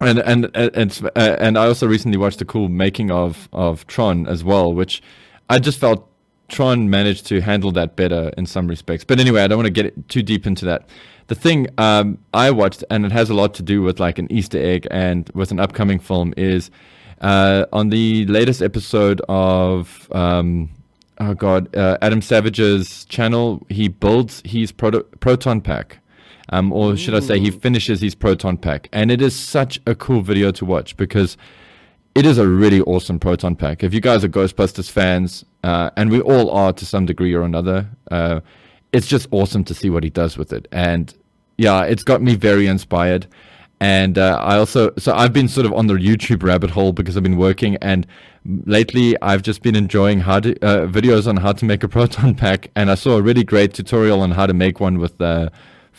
and 0.01 0.18
and 0.18 0.51
and 0.57 0.77
and, 0.77 1.11
uh, 1.14 1.61
I 1.61 1.66
also 1.68 1.87
recently 1.87 2.18
watched 2.18 2.40
a 2.40 2.44
cool 2.44 2.68
making 2.68 3.12
of 3.12 3.49
of 3.53 3.87
Tron 3.87 4.27
as 4.27 4.42
well, 4.42 4.73
which 4.75 5.01
I 5.49 5.61
just 5.61 5.79
felt 5.79 6.11
Tron 6.49 6.90
managed 6.90 7.27
to 7.27 7.40
handle 7.40 7.71
that 7.73 7.94
better 7.94 8.33
in 8.37 8.44
some 8.44 8.66
respects. 8.66 9.05
But 9.05 9.21
anyway, 9.21 9.42
I 9.42 9.47
don't 9.47 9.59
want 9.59 9.66
to 9.66 9.83
get 9.83 10.09
too 10.09 10.21
deep 10.21 10.49
into 10.49 10.64
that. 10.64 10.88
The 11.29 11.37
thing 11.37 11.68
um, 11.79 12.18
I 12.35 12.51
watched, 12.51 12.83
and 12.90 13.07
it 13.07 13.12
has 13.12 13.31
a 13.31 13.35
lot 13.35 13.55
to 13.55 13.62
do 13.62 13.81
with 13.83 14.01
like 14.01 14.18
an 14.18 14.27
Easter 14.33 14.59
egg 14.61 14.88
and 14.90 15.31
with 15.35 15.53
an 15.53 15.61
upcoming 15.61 16.01
film, 16.01 16.35
is 16.37 16.73
uh, 17.21 17.66
on 17.73 17.90
the 17.90 18.27
latest 18.27 18.62
episode 18.62 19.23
of 19.29 20.09
um, 20.11 20.71
oh 21.21 21.35
god, 21.35 21.73
uh, 21.77 21.99
Adam 22.03 22.21
Savage's 22.21 23.05
channel. 23.05 23.64
He 23.68 23.87
builds 23.87 24.42
his 24.44 24.73
proto- 24.73 25.05
proton 25.21 25.61
pack 25.61 26.01
um, 26.51 26.73
or 26.73 26.97
should 26.97 27.15
I 27.15 27.21
say, 27.21 27.39
he 27.39 27.51
finishes 27.51 28.01
his 28.01 28.15
proton 28.15 28.57
pack, 28.57 28.89
and 28.93 29.11
it 29.11 29.21
is 29.21 29.35
such 29.35 29.81
a 29.87 29.95
cool 29.95 30.23
video 30.23 30.51
to 30.53 30.65
watch 30.65 30.97
because 30.97 31.37
it 32.15 32.27
is 32.27 32.39
a 32.39 32.49
really 32.49 32.81
awesome 32.81 33.19
proton 33.19 33.55
pack. 33.55 33.85
If 33.85 33.95
you 33.95 34.01
guys 34.01 34.25
are 34.25 34.29
Ghostbusters 34.29 34.91
fans, 34.91 35.45
uh, 35.63 35.91
and 35.97 36.11
we 36.11 36.21
all 36.21 36.51
are 36.51 36.73
to 36.73 36.87
some 36.87 37.07
degree 37.07 37.35
or 37.35 37.43
another, 37.43 37.89
uh, 38.11 38.41
it's 38.93 39.07
just 39.07 39.29
awesome 39.31 39.65
to 39.65 39.75
see 39.75 39.91
what 39.91 40.03
he 40.03 40.11
does 40.11 40.37
with 40.39 40.53
it. 40.53 40.67
And 40.73 41.15
yeah, 41.59 41.83
it's 41.83 42.03
got 42.03 42.23
me 42.23 42.35
very 42.35 42.67
inspired. 42.67 43.27
And 43.81 44.19
uh, 44.19 44.39
I 44.41 44.57
also, 44.59 44.93
so 44.99 45.15
I've 45.15 45.33
been 45.33 45.47
sort 45.47 45.67
of 45.67 45.73
on 45.73 45.87
the 45.87 45.95
YouTube 45.95 46.43
rabbit 46.43 46.71
hole 46.71 46.93
because 46.93 47.17
I've 47.17 47.23
been 47.23 47.37
working, 47.37 47.77
and 47.77 48.07
lately 48.45 49.17
I've 49.23 49.43
just 49.43 49.63
been 49.63 49.77
enjoying 49.77 50.21
how 50.21 50.41
to, 50.41 50.53
uh, 50.65 50.87
videos 50.87 51.29
on 51.29 51.37
how 51.37 51.53
to 51.53 51.65
make 51.65 51.85
a 51.85 51.89
proton 51.97 52.35
pack. 52.35 52.71
And 52.75 52.91
I 52.91 52.97
saw 52.97 53.17
a 53.17 53.23
really 53.23 53.45
great 53.45 53.75
tutorial 53.75 54.21
on 54.23 54.33
how 54.33 54.47
to 54.47 54.55
make 54.55 54.81
one 54.81 54.99
with 54.99 55.21
uh, 55.21 55.51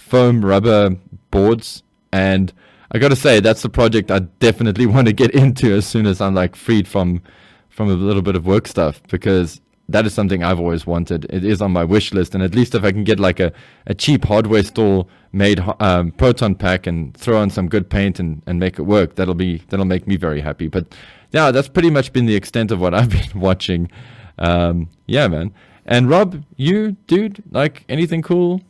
foam 0.10 0.44
rubber 0.44 0.96
boards. 1.32 1.84
And 2.12 2.52
I 2.92 2.98
got 2.98 3.10
to 3.10 3.16
say, 3.16 3.40
that's 3.40 3.62
the 3.62 3.70
project 3.70 4.10
I 4.10 4.20
definitely 4.20 4.86
want 4.94 5.08
to 5.08 5.14
get 5.14 5.32
into 5.32 5.74
as 5.74 5.86
soon 5.86 6.06
as 6.06 6.20
I'm 6.20 6.36
like 6.36 6.56
freed 6.56 6.88
from 6.88 7.22
from 7.70 7.90
a 7.90 7.94
little 7.94 8.22
bit 8.22 8.36
of 8.36 8.46
work 8.46 8.68
stuff 8.68 9.02
because 9.10 9.62
that 9.88 10.06
is 10.06 10.14
something 10.14 10.44
I've 10.44 10.60
always 10.60 10.86
wanted. 10.86 11.26
It 11.30 11.46
is 11.46 11.62
on 11.62 11.72
my 11.72 11.84
wish 11.84 12.14
list, 12.14 12.36
and 12.36 12.44
at 12.44 12.54
least 12.54 12.76
if 12.76 12.84
I 12.84 12.92
can 12.92 13.04
get 13.04 13.20
like 13.20 13.40
a, 13.40 13.54
a 13.88 13.94
cheap 13.94 14.26
hardware 14.26 14.64
store 14.64 15.08
made 15.32 15.64
um, 15.80 16.12
proton 16.12 16.56
pack 16.56 16.88
and 16.88 17.16
throw 17.16 17.38
on 17.38 17.50
some 17.50 17.70
good 17.70 17.90
paint 17.90 18.20
and, 18.20 18.42
and 18.46 18.60
make 18.60 18.80
it 18.80 18.84
work, 18.84 19.16
that'll 19.16 19.34
be 19.34 19.64
that'll 19.70 19.86
make 19.86 20.08
me 20.08 20.18
very 20.18 20.42
happy. 20.42 20.68
But 20.68 20.94
yeah, 21.32 21.52
that's 21.52 21.70
pretty 21.70 21.90
much 21.90 22.12
been 22.12 22.26
the 22.26 22.36
extent 22.36 22.72
of 22.72 22.82
what 22.82 22.94
I've 23.00 23.10
been 23.10 23.40
watching. 23.40 23.90
Um, 24.38 24.90
yeah, 25.06 25.28
man. 25.28 25.54
And 25.86 26.10
Rob, 26.10 26.44
you 26.56 26.98
dude, 27.08 27.44
like 27.52 27.86
anything 27.88 28.22
cool 28.22 28.62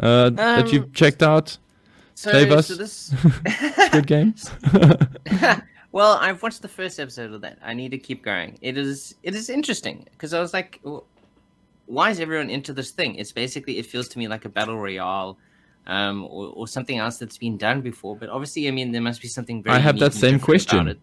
um, 0.00 0.34
that 0.36 0.72
you've 0.72 0.92
checked 0.92 1.22
out? 1.22 1.56
So, 2.14 2.32
Save 2.32 2.52
us. 2.52 2.66
So 2.66 2.74
this... 2.74 3.14
good 3.92 4.06
games. 4.06 4.50
well, 5.92 6.18
I've 6.20 6.42
watched 6.42 6.62
the 6.62 6.68
first 6.68 7.00
episode 7.00 7.32
of 7.32 7.40
that. 7.40 7.58
I 7.62 7.74
need 7.74 7.92
to 7.92 7.98
keep 7.98 8.22
going. 8.22 8.58
It 8.60 8.76
is 8.76 9.14
it 9.22 9.34
is 9.34 9.48
interesting 9.48 10.06
because 10.12 10.34
I 10.34 10.40
was 10.40 10.52
like, 10.52 10.80
why 11.86 12.10
is 12.10 12.20
everyone 12.20 12.50
into 12.50 12.72
this 12.72 12.90
thing? 12.90 13.14
It's 13.14 13.32
basically 13.32 13.78
it 13.78 13.86
feels 13.86 14.08
to 14.08 14.18
me 14.18 14.28
like 14.28 14.44
a 14.44 14.48
battle 14.48 14.76
royale. 14.76 15.38
Um, 15.86 16.24
or, 16.24 16.52
or 16.54 16.68
something 16.68 16.98
else 16.98 17.16
that's 17.16 17.38
been 17.38 17.56
done 17.56 17.80
before, 17.80 18.14
but 18.14 18.28
obviously, 18.28 18.68
I 18.68 18.70
mean, 18.70 18.92
there 18.92 19.00
must 19.00 19.20
be 19.20 19.26
something 19.28 19.62
very. 19.62 19.74
I 19.74 19.78
have 19.80 19.98
that 19.98 20.12
same 20.12 20.38
question. 20.38 20.88
Um, 20.88 20.96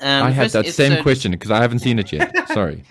I 0.00 0.30
have 0.30 0.52
that 0.52 0.66
same 0.68 1.02
question 1.02 1.32
because 1.32 1.50
I 1.50 1.60
haven't 1.60 1.80
seen 1.80 1.98
it 1.98 2.12
yet. 2.12 2.32
Sorry. 2.54 2.84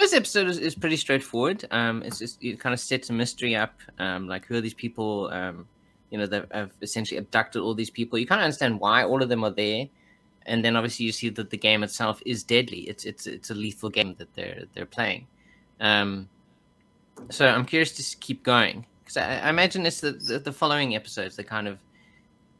The 0.00 0.06
first 0.06 0.14
episode 0.14 0.48
is, 0.48 0.56
is 0.56 0.74
pretty 0.74 0.96
straightforward. 0.96 1.66
Um, 1.70 2.02
it's 2.02 2.18
just 2.20 2.42
it 2.42 2.58
kind 2.58 2.72
of 2.72 2.80
sets 2.80 3.10
a 3.10 3.12
mystery 3.12 3.54
up. 3.54 3.74
Um, 3.98 4.28
like 4.28 4.46
who 4.46 4.54
are 4.54 4.62
these 4.62 4.72
people? 4.72 5.28
Um, 5.30 5.68
you 6.08 6.16
know, 6.16 6.24
they 6.24 6.42
have 6.52 6.70
essentially 6.80 7.18
abducted 7.18 7.60
all 7.60 7.74
these 7.74 7.90
people. 7.90 8.18
You 8.18 8.26
kind 8.26 8.40
of 8.40 8.44
understand 8.44 8.80
why 8.80 9.04
all 9.04 9.22
of 9.22 9.28
them 9.28 9.44
are 9.44 9.50
there, 9.50 9.90
and 10.46 10.64
then 10.64 10.74
obviously 10.74 11.04
you 11.04 11.12
see 11.12 11.28
that 11.28 11.50
the 11.50 11.58
game 11.58 11.82
itself 11.82 12.22
is 12.24 12.42
deadly. 12.42 12.88
It's 12.88 13.04
it's 13.04 13.26
it's 13.26 13.50
a 13.50 13.54
lethal 13.54 13.90
game 13.90 14.14
that 14.14 14.32
they're 14.32 14.64
they're 14.72 14.86
playing. 14.86 15.26
Um, 15.80 16.30
so 17.28 17.46
I'm 17.46 17.66
curious 17.66 17.92
to 17.92 18.16
keep 18.20 18.42
going 18.42 18.86
because 19.04 19.18
I, 19.18 19.40
I, 19.40 19.50
imagine 19.50 19.84
it's 19.84 20.00
the, 20.00 20.12
the, 20.12 20.38
the 20.38 20.52
following 20.52 20.96
episodes 20.96 21.36
that 21.36 21.44
kind 21.44 21.68
of 21.68 21.78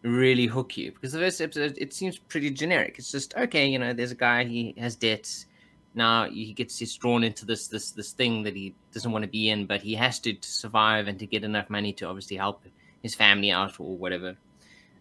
really 0.03 0.47
hook 0.47 0.77
you 0.77 0.93
because 0.93 1.13
the 1.13 1.19
first 1.19 1.41
episode 1.41 1.79
it 1.79 1.95
seems 1.95 2.19
pretty 2.19 2.51
generic. 2.51 2.97
It's 2.99 3.11
just 3.11 3.35
okay, 3.35 3.67
you 3.67 3.79
know, 3.79 3.95
there's 3.95 4.13
a 4.13 4.15
guy 4.15 4.45
he 4.45 4.75
has 4.77 4.95
debts. 4.95 5.47
Now 5.95 6.29
he 6.29 6.53
gets 6.53 6.79
he's 6.79 6.95
drawn 6.97 7.25
into 7.25 7.45
this 7.45 7.67
this 7.69 7.91
this 7.91 8.13
thing 8.13 8.45
that 8.45 8.55
he 8.55 8.75
doesn't 8.93 9.11
want 9.11 9.25
to 9.25 9.31
be 9.31 9.49
in, 9.49 9.67
but 9.67 9.83
he 9.83 9.95
has 9.95 10.21
to, 10.21 10.33
to 10.33 10.49
survive 10.49 11.09
and 11.09 11.19
to 11.19 11.27
get 11.27 11.43
enough 11.43 11.69
money 11.69 11.93
to 11.95 12.07
obviously 12.07 12.37
help 12.37 12.65
his 13.03 13.15
family 13.15 13.51
out 13.51 13.81
or 13.81 13.97
whatever. 13.97 14.37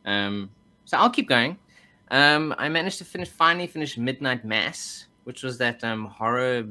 Um, 0.06 0.50
so 0.86 0.98
I'll 0.98 1.10
keep 1.10 1.30
going. 1.30 1.58
Um, 2.12 2.56
I 2.58 2.70
managed 2.70 2.98
to 3.00 3.06
finish 3.06 3.30
finally 3.30 3.68
finish 3.68 3.98
Midnight 3.98 4.44
Mass, 4.44 5.06
which 5.26 5.44
was 5.44 5.60
that 5.60 5.84
um, 5.84 6.06
horror 6.06 6.66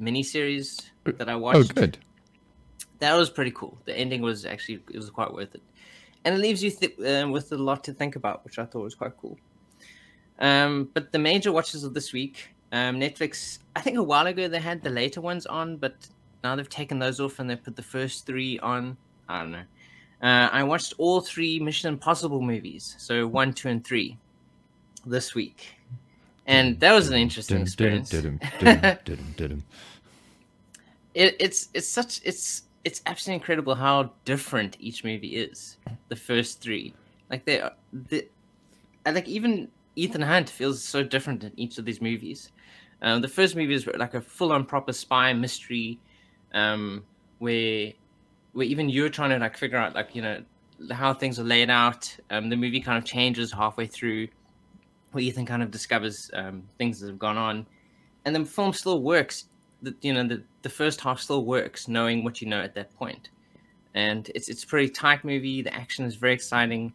miniseries 0.00 0.82
that 1.04 1.28
I 1.28 1.32
oh, 1.32 1.38
watched. 1.38 1.72
Oh, 1.72 1.74
good. 1.74 1.98
That 3.00 3.14
was 3.14 3.28
pretty 3.28 3.50
cool. 3.50 3.76
The 3.84 3.96
ending 3.96 4.22
was 4.22 4.46
actually 4.46 4.82
it 4.90 4.96
was 4.96 5.10
quite 5.10 5.32
worth 5.32 5.54
it, 5.54 5.62
and 6.24 6.34
it 6.34 6.38
leaves 6.38 6.62
you 6.62 6.70
th- 6.70 6.98
uh, 7.00 7.28
with 7.28 7.50
a 7.52 7.56
lot 7.56 7.82
to 7.84 7.92
think 7.92 8.14
about, 8.14 8.44
which 8.44 8.58
I 8.58 8.64
thought 8.64 8.82
was 8.82 8.94
quite 8.94 9.16
cool. 9.20 9.36
Um, 10.38 10.90
but 10.92 11.12
the 11.12 11.18
major 11.18 11.50
watches 11.50 11.82
of 11.82 11.94
this 11.94 12.12
week, 12.12 12.50
um, 12.72 13.00
Netflix. 13.00 13.58
I 13.74 13.80
think 13.80 13.96
a 13.98 14.02
while 14.02 14.26
ago 14.26 14.48
they 14.48 14.58
had 14.58 14.82
the 14.82 14.90
later 14.90 15.20
ones 15.20 15.46
on, 15.46 15.76
but 15.76 15.94
now 16.42 16.56
they've 16.56 16.68
taken 16.68 16.98
those 16.98 17.20
off 17.20 17.38
and 17.38 17.48
they 17.48 17.56
put 17.56 17.76
the 17.76 17.82
first 17.82 18.26
three 18.26 18.58
on. 18.60 18.96
I 19.28 19.40
don't 19.40 19.52
know. 19.52 19.64
Uh, 20.22 20.48
I 20.50 20.62
watched 20.62 20.94
all 20.98 21.20
three 21.20 21.58
Mission 21.60 21.88
Impossible 21.92 22.40
movies, 22.40 22.96
so 22.98 23.26
one, 23.26 23.52
two, 23.52 23.68
and 23.68 23.84
three, 23.84 24.16
this 25.04 25.34
week, 25.34 25.76
and 26.46 26.80
that 26.80 26.92
was 26.92 27.08
an 27.10 27.16
interesting 27.16 27.60
experience. 27.60 28.14
it, 31.16 31.36
it's 31.38 31.68
it's 31.74 31.88
such 31.88 32.20
it's 32.24 32.62
it's 32.84 33.02
absolutely 33.06 33.34
incredible 33.34 33.74
how 33.74 34.12
different 34.24 34.76
each 34.80 35.04
movie 35.04 35.36
is. 35.36 35.76
The 36.08 36.16
first 36.16 36.60
three, 36.60 36.94
like 37.30 37.44
they, 37.44 37.60
are 37.60 37.72
the, 37.92 38.28
like 39.04 39.28
even 39.28 39.68
Ethan 39.96 40.22
Hunt 40.22 40.48
feels 40.50 40.82
so 40.82 41.02
different 41.02 41.42
in 41.42 41.52
each 41.56 41.78
of 41.78 41.84
these 41.84 42.00
movies. 42.00 42.52
Um, 43.02 43.20
the 43.22 43.28
first 43.28 43.56
movie 43.56 43.74
is 43.74 43.86
like 43.86 44.14
a 44.14 44.20
full-on 44.20 44.64
proper 44.64 44.92
spy 44.92 45.32
mystery, 45.32 45.98
um, 46.54 47.04
where 47.38 47.92
where 48.52 48.66
even 48.66 48.88
you're 48.88 49.10
trying 49.10 49.30
to 49.30 49.38
like 49.38 49.56
figure 49.56 49.76
out 49.76 49.94
like 49.94 50.14
you 50.14 50.22
know 50.22 50.42
how 50.90 51.12
things 51.12 51.38
are 51.38 51.44
laid 51.44 51.70
out. 51.70 52.14
Um, 52.30 52.48
the 52.48 52.56
movie 52.56 52.80
kind 52.80 52.98
of 52.98 53.04
changes 53.04 53.52
halfway 53.52 53.86
through, 53.86 54.28
where 55.12 55.22
Ethan 55.22 55.46
kind 55.46 55.62
of 55.62 55.70
discovers 55.70 56.30
um, 56.34 56.62
things 56.78 57.00
that 57.00 57.08
have 57.08 57.18
gone 57.18 57.36
on, 57.36 57.66
and 58.24 58.34
the 58.34 58.44
film 58.44 58.72
still 58.72 59.02
works. 59.02 59.46
The, 59.82 59.94
you 60.00 60.14
know 60.14 60.26
the 60.26 60.42
the 60.62 60.70
first 60.70 61.00
half 61.00 61.20
still 61.20 61.44
works, 61.44 61.88
knowing 61.88 62.24
what 62.24 62.40
you 62.40 62.48
know 62.48 62.60
at 62.62 62.74
that 62.74 62.94
point, 62.96 63.28
and 63.94 64.30
it's 64.34 64.48
it's 64.48 64.64
a 64.64 64.66
pretty 64.66 64.88
tight 64.88 65.24
movie. 65.24 65.60
The 65.60 65.74
action 65.74 66.06
is 66.06 66.16
very 66.16 66.32
exciting, 66.32 66.94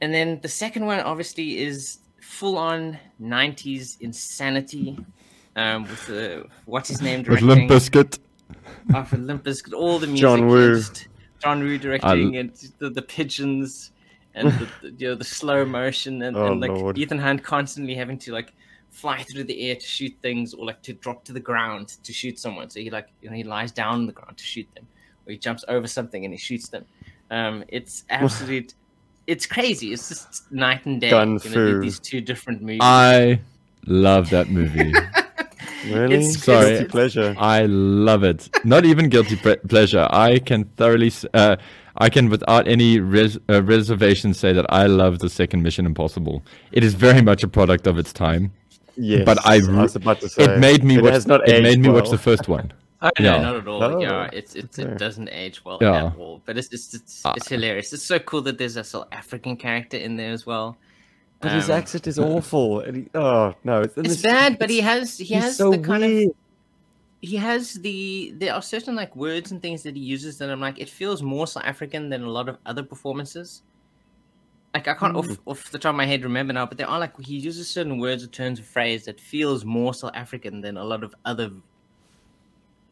and 0.00 0.12
then 0.12 0.40
the 0.42 0.48
second 0.48 0.86
one 0.86 1.00
obviously 1.00 1.58
is 1.58 1.98
full 2.20 2.56
on 2.56 2.98
'90s 3.20 4.00
insanity. 4.00 4.98
Um, 5.56 5.82
with 5.82 6.06
the 6.06 6.46
what's 6.66 6.88
his 6.88 7.02
name 7.02 7.22
directing? 7.22 7.48
With 7.48 7.58
Limp 7.58 7.70
Bizkit 7.70 8.18
off 8.94 9.12
Olympus, 9.12 9.62
all 9.72 9.98
the 9.98 10.06
music. 10.06 10.22
John 10.22 10.46
Woo. 10.46 10.82
John 11.40 11.60
Woo 11.60 11.78
directing 11.78 12.36
and 12.36 12.52
the, 12.78 12.90
the 12.90 13.02
pigeons 13.02 13.92
and 14.34 14.50
the, 14.52 14.68
the, 14.82 14.90
you 14.98 15.08
know 15.08 15.14
the 15.14 15.24
slow 15.24 15.64
motion 15.64 16.22
and, 16.22 16.36
oh, 16.36 16.52
and 16.52 16.60
like 16.60 16.70
Lord. 16.70 16.98
Ethan 16.98 17.18
Hunt 17.18 17.42
constantly 17.42 17.94
having 17.94 18.18
to 18.18 18.32
like 18.32 18.52
fly 18.90 19.22
through 19.22 19.44
the 19.44 19.68
air 19.68 19.76
to 19.76 19.86
shoot 19.86 20.14
things 20.22 20.54
or 20.54 20.66
like 20.66 20.82
to 20.82 20.92
drop 20.94 21.24
to 21.24 21.32
the 21.32 21.40
ground 21.40 21.88
to 22.02 22.12
shoot 22.12 22.38
someone. 22.38 22.70
So 22.70 22.80
he 22.80 22.90
like 22.90 23.08
you 23.22 23.30
know 23.30 23.36
he 23.36 23.44
lies 23.44 23.72
down 23.72 23.94
on 23.94 24.06
the 24.06 24.12
ground 24.12 24.36
to 24.36 24.44
shoot 24.44 24.68
them, 24.74 24.86
or 25.26 25.32
he 25.32 25.38
jumps 25.38 25.64
over 25.68 25.86
something 25.86 26.24
and 26.24 26.32
he 26.32 26.38
shoots 26.38 26.68
them. 26.68 26.84
Um, 27.30 27.64
it's 27.68 28.04
absolute. 28.10 28.74
It's 29.28 29.46
crazy. 29.46 29.92
It's 29.92 30.08
just 30.08 30.50
night 30.50 30.84
and 30.86 31.00
day. 31.00 31.10
Gun 31.10 31.38
you 31.44 31.50
know, 31.50 31.80
these 31.80 32.00
two 32.00 32.20
different 32.20 32.62
movies. 32.62 32.80
I 32.82 33.40
love 33.86 34.30
that 34.30 34.48
movie. 34.48 34.92
Really? 35.86 36.16
It's, 36.16 36.42
Sorry, 36.42 36.70
guilty 36.70 36.84
pleasure. 36.86 37.34
I 37.38 37.66
love 37.66 38.24
it. 38.24 38.50
Not 38.64 38.84
even 38.84 39.08
guilty 39.08 39.36
pre- 39.36 39.56
pleasure. 39.56 40.08
I 40.10 40.40
can 40.40 40.64
thoroughly, 40.76 41.12
uh, 41.32 41.56
I 41.96 42.08
can 42.08 42.28
without 42.28 42.66
any 42.66 42.98
res- 42.98 43.38
uh, 43.48 43.62
reservation 43.62 44.34
say 44.34 44.52
that 44.52 44.66
I 44.70 44.86
love 44.86 45.20
the 45.20 45.28
second 45.28 45.62
Mission 45.62 45.86
Impossible. 45.86 46.42
It 46.72 46.82
is 46.82 46.94
very 46.94 47.22
much 47.22 47.44
a 47.44 47.48
product 47.48 47.86
of 47.86 47.96
its 47.96 48.12
time. 48.12 48.52
Yes, 48.96 49.24
but 49.24 49.38
I, 49.46 49.60
I 49.64 49.82
was 49.82 49.94
about 49.94 50.20
to 50.20 50.28
say 50.28 50.44
it 50.44 50.58
made 50.58 50.82
me 50.82 50.96
it 50.96 51.02
watch. 51.02 51.24
it 51.46 51.62
made 51.62 51.78
me 51.78 51.88
well. 51.88 52.00
watch 52.00 52.10
the 52.10 52.18
first 52.18 52.48
one. 52.48 52.72
Oh, 53.00 53.10
no, 53.20 53.24
yeah. 53.36 53.40
not 53.40 53.56
at 53.56 53.68
all. 53.68 53.82
Oh, 53.82 54.00
yeah, 54.00 54.28
it's, 54.32 54.56
it's 54.56 54.76
okay. 54.78 54.90
it 54.90 54.98
doesn't 54.98 55.28
age 55.30 55.64
well 55.64 55.78
Yeah. 55.80 56.06
at 56.06 56.16
all. 56.16 56.42
But 56.44 56.58
it's 56.58 56.68
it's 56.72 56.94
it's, 56.94 57.22
Ah. 57.24 57.32
it's 57.36 57.48
hilarious. 57.48 57.92
It's 57.92 58.02
so 58.02 58.18
cool 58.18 58.42
that 58.42 58.58
there's 58.58 58.76
a 58.76 58.82
South 58.82 59.06
African 59.12 59.56
character 59.56 59.96
in 59.96 60.16
there 60.16 60.32
as 60.32 60.46
well. 60.46 60.76
But 61.40 61.52
his 61.52 61.70
Um, 61.70 61.76
accent 61.78 62.08
is 62.08 62.18
awful. 62.18 62.80
And 62.80 62.96
he, 62.96 63.06
oh 63.14 63.54
no, 63.62 63.82
it's, 63.82 63.96
It's 63.96 64.22
bad, 64.22 64.58
but 64.58 64.68
he 64.68 64.80
has 64.80 65.16
he 65.16 65.34
has 65.34 65.56
so 65.56 65.70
the 65.70 65.78
kind 65.78 66.02
of 66.02 66.32
he 67.22 67.36
has 67.36 67.74
the 67.74 68.32
there 68.36 68.52
are 68.54 68.62
certain 68.62 68.96
like 68.96 69.14
words 69.14 69.52
and 69.52 69.62
things 69.62 69.84
that 69.84 69.94
he 69.94 70.02
uses 70.02 70.38
that 70.38 70.50
I'm 70.50 70.60
like 70.60 70.80
it 70.80 70.88
feels 70.88 71.22
more 71.22 71.46
South 71.46 71.64
African 71.64 72.10
than 72.10 72.24
a 72.24 72.30
lot 72.30 72.48
of 72.48 72.58
other 72.66 72.82
performances. 72.82 73.62
Like 74.74 74.88
I 74.88 74.94
can't 74.94 75.12
Hmm. 75.12 75.18
off 75.18 75.38
off 75.46 75.70
the 75.70 75.78
top 75.78 75.90
of 75.90 75.96
my 75.96 76.06
head 76.06 76.24
remember 76.24 76.52
now, 76.52 76.66
but 76.66 76.78
there 76.78 76.88
are 76.88 76.98
like 76.98 77.16
he 77.20 77.36
uses 77.36 77.68
certain 77.68 77.98
words 77.98 78.24
or 78.24 78.26
turns 78.26 78.58
of 78.58 78.66
phrase 78.66 79.04
that 79.04 79.20
feels 79.20 79.64
more 79.64 79.94
South 79.94 80.16
African 80.16 80.60
than 80.60 80.76
a 80.76 80.82
lot 80.84 81.04
of 81.04 81.14
other 81.24 81.52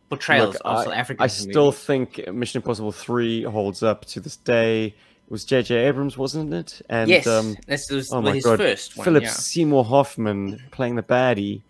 portrayals 0.08 0.54
Look, 0.54 0.62
of 0.64 0.76
I, 0.76 0.84
South 0.84 0.92
African. 0.94 1.24
I 1.24 1.26
still 1.26 1.72
think 1.72 2.32
Mission 2.32 2.60
Impossible 2.60 2.92
Three 2.92 3.42
holds 3.42 3.82
up 3.82 4.04
to 4.06 4.20
this 4.20 4.36
day. 4.36 4.86
It 4.86 5.30
was 5.30 5.44
J.J. 5.44 5.74
Abrams, 5.74 6.16
wasn't 6.16 6.54
it? 6.54 6.80
And 6.88 7.10
yes, 7.10 7.26
um, 7.26 7.56
this 7.66 7.90
was 7.90 8.12
oh 8.12 8.16
well, 8.16 8.22
my 8.22 8.34
his 8.34 8.44
god, 8.44 8.58
first 8.58 8.96
one. 8.96 9.04
Philip 9.04 9.22
yeah. 9.24 9.30
Seymour 9.30 9.84
Hoffman 9.84 10.62
playing 10.70 10.94
the 10.94 11.02
baddie. 11.02 11.62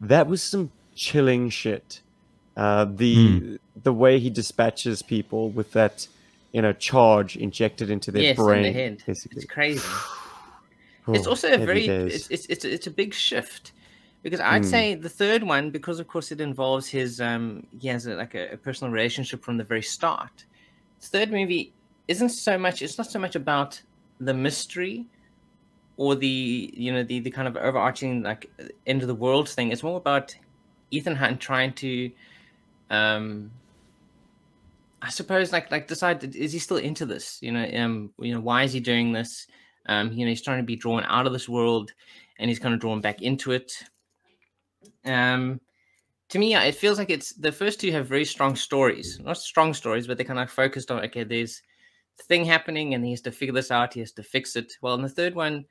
That 0.00 0.26
was 0.26 0.42
some 0.42 0.72
chilling 0.94 1.50
shit. 1.50 2.00
Uh, 2.56 2.86
the 2.86 3.58
the 3.82 3.92
way 3.92 4.18
he 4.18 4.30
dispatches 4.30 5.02
people 5.02 5.50
with 5.50 5.72
that, 5.72 6.08
you 6.52 6.62
know, 6.62 6.72
charge 6.72 7.36
injected 7.36 7.90
into 7.90 8.10
their 8.10 8.22
yes, 8.22 8.36
brain. 8.36 8.64
in 8.64 8.72
the 8.72 8.78
head. 8.78 9.02
basically. 9.06 9.42
It's 9.42 9.52
crazy. 9.52 9.82
it's 11.08 11.26
Oh, 11.26 11.30
also 11.30 11.52
a 11.52 11.58
very 11.58 11.86
it's, 11.86 12.28
it's 12.28 12.46
it's 12.46 12.64
it's 12.64 12.86
a 12.86 12.90
big 12.90 13.14
shift 13.14 13.72
because 14.22 14.40
I'd 14.40 14.64
Hmm. 14.64 14.70
say 14.70 14.94
the 14.94 15.08
third 15.08 15.42
one 15.42 15.70
because 15.70 16.00
of 16.00 16.08
course 16.08 16.32
it 16.32 16.40
involves 16.40 16.88
his 16.88 17.20
um 17.20 17.66
he 17.70 17.88
has 17.88 18.06
a, 18.06 18.14
like 18.14 18.34
a, 18.34 18.52
a 18.52 18.56
personal 18.56 18.92
relationship 18.92 19.44
from 19.44 19.56
the 19.56 19.64
very 19.64 19.82
start. 19.82 20.46
The 21.00 21.06
third 21.08 21.30
movie 21.32 21.74
isn't 22.08 22.30
so 22.30 22.58
much 22.58 22.82
it's 22.82 22.98
not 22.98 23.08
so 23.10 23.18
much 23.18 23.36
about 23.36 23.82
the 24.20 24.34
mystery 24.34 25.08
or 25.96 26.14
the 26.14 26.72
you 26.76 26.92
know 26.92 27.02
the 27.04 27.20
the 27.20 27.30
kind 27.30 27.48
of 27.48 27.56
overarching 27.56 28.22
like 28.22 28.50
end 28.86 29.02
of 29.02 29.08
the 29.08 29.14
world 29.14 29.48
thing. 29.48 29.72
It's 29.72 29.82
more 29.82 29.98
about 29.98 30.34
Ethan 30.90 31.16
Hunt 31.16 31.40
trying 31.40 31.74
to 31.74 32.12
um 32.90 33.52
I 35.02 35.10
suppose 35.10 35.52
like 35.52 35.70
like 35.70 35.86
decide 35.88 36.24
is 36.34 36.52
he 36.52 36.58
still 36.58 36.78
into 36.78 37.06
this? 37.06 37.38
You 37.42 37.52
know, 37.52 37.68
um, 37.84 38.12
you 38.18 38.34
know, 38.34 38.40
why 38.40 38.62
is 38.64 38.72
he 38.72 38.80
doing 38.80 39.12
this? 39.12 39.46
Um, 39.86 40.12
you 40.12 40.24
know, 40.24 40.30
he's 40.30 40.42
trying 40.42 40.58
to 40.58 40.64
be 40.66 40.76
drawn 40.76 41.04
out 41.04 41.26
of 41.26 41.32
this 41.32 41.48
world, 41.48 41.92
and 42.38 42.48
he's 42.48 42.58
kind 42.58 42.74
of 42.74 42.80
drawn 42.80 43.00
back 43.00 43.22
into 43.22 43.52
it. 43.52 43.72
Um, 45.06 45.60
to 46.30 46.38
me, 46.38 46.54
it 46.54 46.74
feels 46.74 46.98
like 46.98 47.10
it's 47.10 47.32
the 47.34 47.52
first 47.52 47.80
two 47.80 47.92
have 47.92 48.08
very 48.08 48.24
strong 48.24 48.56
stories, 48.56 49.20
not 49.22 49.38
strong 49.38 49.72
stories, 49.74 50.06
but 50.06 50.16
they're 50.16 50.26
kind 50.26 50.40
of 50.40 50.50
focused 50.50 50.90
on 50.90 51.04
okay, 51.04 51.24
there's 51.24 51.62
the 52.18 52.24
thing 52.24 52.44
happening, 52.44 52.94
and 52.94 53.04
he 53.04 53.12
has 53.12 53.20
to 53.22 53.32
figure 53.32 53.54
this 53.54 53.70
out. 53.70 53.94
He 53.94 54.00
has 54.00 54.12
to 54.12 54.22
fix 54.22 54.56
it. 54.56 54.72
Well, 54.82 54.94
in 54.94 55.02
the 55.02 55.08
third 55.08 55.34
one, 55.34 55.66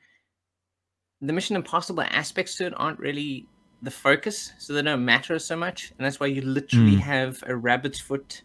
the 1.21 1.33
Mission 1.33 1.55
Impossible 1.55 2.03
aspects 2.03 2.55
to 2.57 2.67
it 2.67 2.73
aren't 2.77 2.99
really 2.99 3.47
the 3.81 3.91
focus, 3.91 4.53
so 4.59 4.73
they 4.73 4.81
don't 4.81 5.03
matter 5.03 5.37
so 5.39 5.55
much, 5.55 5.91
and 5.97 6.05
that's 6.05 6.19
why 6.19 6.27
you 6.27 6.41
literally 6.41 6.95
Mm. 6.95 6.99
have 6.99 7.43
a 7.45 7.55
rabbit's 7.55 7.99
foot 7.99 8.43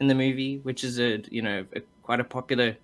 in 0.00 0.08
the 0.08 0.14
movie, 0.14 0.58
which 0.58 0.82
is 0.82 0.98
a 0.98 1.22
you 1.30 1.42
know 1.42 1.64
a, 1.76 1.80
quite 2.02 2.20
a 2.20 2.24
popular 2.24 2.76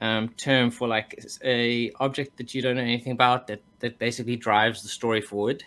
um, 0.00 0.30
term 0.30 0.70
for 0.70 0.88
like 0.88 1.22
a 1.44 1.92
object 2.00 2.36
that 2.38 2.54
you 2.54 2.62
don't 2.62 2.76
know 2.76 2.82
anything 2.82 3.12
about 3.12 3.46
that 3.46 3.62
that 3.80 3.98
basically 3.98 4.36
drives 4.36 4.82
the 4.82 4.88
story 4.88 5.20
forward 5.20 5.62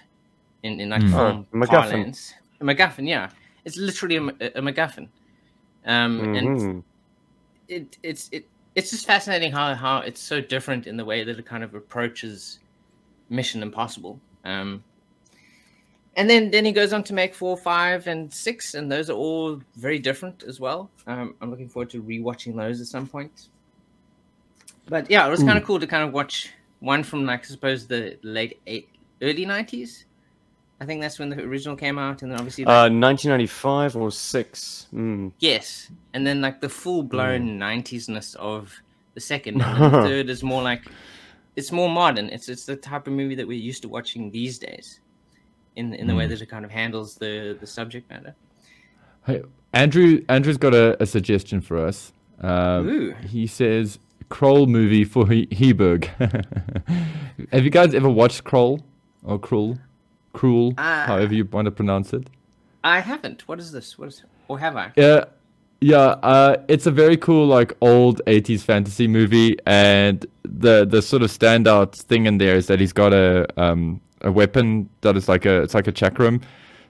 in 0.64 0.80
in 0.80 0.90
like 0.90 1.04
Mm. 1.04 1.10
film 1.10 1.48
Oh, 1.54 1.58
MacGuffin. 1.58 1.68
parlance. 1.92 2.34
A 2.62 2.64
MacGuffin, 2.64 3.08
yeah, 3.08 3.30
it's 3.66 3.78
literally 3.78 4.18
a, 4.18 4.22
a 4.56 4.62
MacGuffin, 4.62 5.08
um, 5.86 6.20
and 6.36 6.48
Mhm. 6.48 6.84
it 7.68 7.98
it's 8.04 8.30
it 8.32 8.48
it's 8.76 8.90
just 8.90 9.06
fascinating 9.06 9.52
how 9.52 9.76
how 9.76 10.00
it's 10.00 10.22
so 10.22 10.42
different 10.42 10.88
in 10.88 10.98
the 10.98 11.06
way 11.06 11.24
that 11.24 11.38
it 11.38 11.46
kind 11.46 11.64
of 11.64 11.76
approaches 11.76 12.60
Mission 13.30 13.62
Impossible. 13.62 14.20
Um, 14.46 14.84
and 16.16 16.30
then 16.30 16.52
then 16.52 16.64
he 16.66 16.72
goes 16.72 16.94
on 16.94 17.04
to 17.06 17.14
make 17.14 17.34
four, 17.34 17.58
five, 17.58 18.08
and 18.08 18.32
six, 18.32 18.76
and 18.76 18.92
those 18.92 19.10
are 19.10 19.18
all 19.18 19.60
very 19.76 20.00
different 20.00 20.44
as 20.44 20.60
well. 20.60 20.90
Um, 21.08 21.36
I'm 21.42 21.50
looking 21.50 21.70
forward 21.70 21.90
to 21.92 22.04
rewatching 22.04 22.56
those 22.56 22.80
at 22.82 22.88
some 22.88 23.08
point. 23.08 23.48
But 24.88 25.10
yeah, 25.10 25.26
it 25.26 25.30
was 25.32 25.44
kind 25.44 25.58
of 25.58 25.64
cool 25.66 25.80
to 25.80 25.88
kind 25.88 26.04
of 26.08 26.14
watch 26.14 26.50
one 26.80 27.04
from 27.04 27.26
like 27.26 27.42
I 27.42 27.48
suppose 27.48 27.88
the 27.88 28.18
late 28.24 28.62
eight, 28.68 28.90
early 29.22 29.46
'90s. 29.46 30.04
I 30.82 30.86
think 30.86 31.02
that's 31.02 31.18
when 31.20 31.30
the 31.30 31.42
original 31.42 31.76
came 31.78 31.98
out, 31.98 32.22
and 32.24 32.32
then 32.32 32.40
obviously 32.40 32.66
like, 32.66 32.72
Uh, 32.72 32.90
1995 32.94 33.96
or 33.96 34.12
six. 34.12 34.88
Mm. 34.94 35.32
Yes, 35.40 35.90
and 36.14 36.26
then 36.28 36.42
like 36.42 36.60
the 36.62 36.70
full 36.70 37.04
blown 37.04 37.58
nineties-ness 37.58 38.36
of 38.36 38.74
the 39.14 39.22
second, 39.22 39.62
and 39.62 39.94
the 39.94 40.02
third 40.02 40.30
is 40.30 40.44
more 40.44 40.62
like 40.62 40.82
it's 41.56 41.72
more 41.72 41.90
modern. 41.90 42.30
It's 42.30 42.50
it's 42.50 42.66
the 42.66 42.76
type 42.76 43.08
of 43.08 43.14
movie 43.14 43.36
that 43.36 43.48
we're 43.48 43.58
used 43.70 43.82
to 43.84 43.88
watching 43.90 44.32
these 44.32 44.60
days, 44.60 45.00
in 45.76 45.94
in 45.94 46.08
the 46.08 46.16
way 46.16 46.28
that 46.28 46.42
it 46.42 46.48
kind 46.48 46.66
of 46.66 46.72
handles 46.72 47.16
the 47.16 47.56
the 47.60 47.68
subject 47.68 48.10
matter. 48.10 48.36
Hey, 49.26 49.42
Andrew, 49.72 50.22
Andrew's 50.28 50.58
got 50.58 50.74
a, 50.74 51.02
a 51.02 51.06
suggestion 51.06 51.62
for 51.62 51.78
us. 51.78 52.12
Um, 52.42 52.90
Ooh. 52.90 53.14
he 53.30 53.48
says 53.48 54.00
Kroll 54.28 54.66
movie 54.66 55.06
for 55.06 55.30
he- 55.30 55.46
Heberg. 55.48 56.06
Have 57.54 57.64
you 57.64 57.70
guys 57.70 57.94
ever 57.94 58.10
watched 58.10 58.44
Kroll 58.44 58.84
or 59.24 59.40
Krull, 59.40 59.80
Cruel, 60.34 60.74
Uh, 60.78 61.06
however 61.06 61.34
you 61.34 61.46
want 61.46 61.66
to 61.66 61.72
pronounce 61.72 62.14
it? 62.14 62.28
I 62.84 63.00
haven't. 63.00 63.48
What 63.48 63.60
is 63.60 63.72
this? 63.72 63.98
What 63.98 64.10
is? 64.10 64.24
Or 64.48 64.60
have 64.60 64.76
I? 64.76 64.92
Yeah, 64.98 65.26
yeah. 65.80 66.16
Uh, 66.22 66.58
it's 66.68 66.86
a 66.86 66.92
very 66.92 67.18
cool, 67.18 67.46
like 67.48 67.74
old 67.82 68.22
'80s 68.28 68.62
fantasy 68.62 69.08
movie, 69.08 69.56
and 69.66 70.26
the 70.44 70.86
the 70.86 71.02
sort 71.02 71.22
of 71.24 71.30
standout 71.32 71.96
thing 71.96 72.26
in 72.26 72.38
there 72.40 72.56
is 72.56 72.68
that 72.68 72.80
he's 72.80 72.94
got 72.94 73.14
a 73.14 73.46
um 73.62 74.02
a 74.22 74.32
weapon 74.32 74.90
that 75.02 75.16
is 75.16 75.30
like 75.30 75.46
a 75.46 75.62
it's 75.62 75.74
like 75.74 75.88
a 75.88 75.92
chakram, 75.94 76.42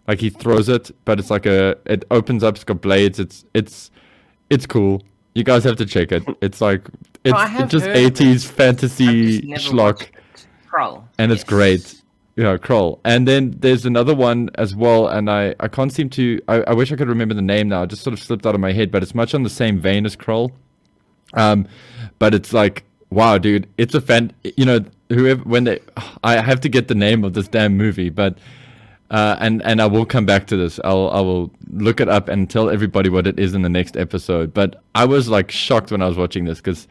like 0.08 0.20
he 0.20 0.30
throws 0.30 0.70
it, 0.70 0.90
but 1.06 1.20
it's 1.20 1.30
like 1.30 1.46
a 1.46 1.78
it 1.86 2.06
opens 2.12 2.44
up. 2.44 2.56
It's 2.56 2.64
got 2.64 2.82
blades. 2.82 3.20
It's 3.20 3.46
it's 3.54 3.92
it's 4.50 4.66
cool. 4.66 5.04
You 5.36 5.44
guys 5.44 5.64
have 5.64 5.76
to 5.78 5.86
check 5.86 6.12
it. 6.12 6.24
It's 6.42 6.62
like 6.62 6.88
it's 7.24 7.34
I 7.34 7.48
have 7.48 7.70
just 7.70 7.86
heard 7.86 7.98
of 7.98 8.04
it. 8.04 8.14
'80s 8.16 8.46
fantasy 8.48 9.42
schlock 9.58 10.04
it. 10.04 10.12
Krull. 10.72 11.04
and 11.20 11.32
it's 11.32 11.44
great. 11.44 12.02
Yeah, 12.36 12.58
Kroll. 12.58 13.00
And 13.06 13.28
then 13.28 13.56
there's 13.60 13.86
another 13.86 14.16
one 14.16 14.50
as 14.56 14.76
well, 14.76 15.08
and 15.08 15.30
I, 15.30 15.54
I 15.60 15.68
can't 15.68 15.94
seem 15.94 16.10
to. 16.12 16.42
I, 16.48 16.62
I 16.62 16.74
wish 16.74 16.92
I 16.92 16.96
could 16.96 17.08
remember 17.08 17.36
the 17.36 17.44
name 17.44 17.70
now. 17.70 17.84
It 17.84 17.92
just 17.92 18.02
sort 18.02 18.14
of 18.14 18.20
slipped 18.20 18.46
out 18.46 18.56
of 18.56 18.62
my 18.62 18.72
head, 18.74 18.92
but 18.92 19.04
it's 19.04 19.14
much 19.14 19.36
on 19.36 19.44
the 19.44 19.50
same 19.50 19.80
vein 19.80 20.06
as 20.06 20.16
Kroll. 20.16 20.52
Um, 21.36 21.68
but 22.18 22.34
it's 22.34 22.52
like, 22.52 22.84
wow, 23.12 23.38
dude, 23.38 23.68
it's 23.78 23.94
a 23.94 24.02
fan. 24.02 24.34
You 24.44 24.66
know, 24.66 24.86
whoever 25.10 25.44
when 25.44 25.66
they, 25.66 25.80
I 26.24 26.42
have 26.42 26.60
to 26.62 26.70
get 26.70 26.88
the 26.88 26.96
name 26.96 27.24
of 27.24 27.34
this 27.34 27.48
damn 27.48 27.78
movie, 27.78 28.10
but. 28.10 28.38
Uh, 29.12 29.36
and 29.40 29.62
and 29.62 29.80
I 29.80 29.86
will 29.86 30.08
come 30.08 30.26
back 30.26 30.48
to 30.48 30.58
this. 30.58 30.80
I'll 30.84 31.10
I 31.12 31.20
will 31.20 31.52
look 31.70 32.00
it 32.00 32.10
up 32.10 32.30
and 32.30 32.50
tell 32.50 32.68
everybody 32.68 33.10
what 33.10 33.28
it 33.28 33.38
is 33.38 33.54
in 33.54 33.62
the 33.62 33.70
next 33.70 33.96
episode. 33.96 34.56
But 34.56 34.82
I 34.96 35.06
was 35.06 35.30
like 35.30 35.52
shocked 35.52 35.92
when 35.92 36.02
I 36.02 36.08
was 36.08 36.18
watching 36.18 36.46
this 36.46 36.58
because 36.58 36.88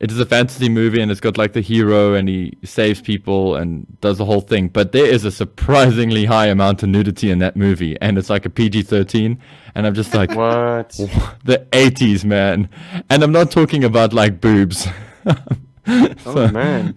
it 0.00 0.10
is 0.12 0.20
a 0.20 0.26
fantasy 0.26 0.68
movie 0.68 1.00
and 1.00 1.10
it's 1.10 1.20
got 1.20 1.36
like 1.36 1.52
the 1.54 1.60
hero 1.60 2.14
and 2.14 2.28
he 2.28 2.56
saves 2.64 3.00
people 3.00 3.56
and 3.56 3.86
does 4.00 4.18
the 4.18 4.24
whole 4.24 4.40
thing. 4.40 4.68
But 4.68 4.92
there 4.92 5.06
is 5.06 5.24
a 5.24 5.30
surprisingly 5.30 6.24
high 6.24 6.46
amount 6.46 6.82
of 6.82 6.88
nudity 6.88 7.30
in 7.30 7.38
that 7.40 7.56
movie, 7.56 7.96
and 8.00 8.16
it's 8.18 8.30
like 8.30 8.46
a 8.46 8.50
PG 8.50 8.82
thirteen. 8.82 9.40
And 9.74 9.86
I'm 9.86 9.94
just 9.94 10.12
like, 10.14 10.30
What? 10.34 10.90
the 11.44 11.64
80s, 11.70 12.24
man. 12.24 12.68
And 13.10 13.22
I'm 13.22 13.30
not 13.30 13.50
talking 13.52 13.84
about 13.84 14.12
like 14.12 14.40
boobs. 14.40 14.88
Oh, 16.26 16.48
man. 16.50 16.94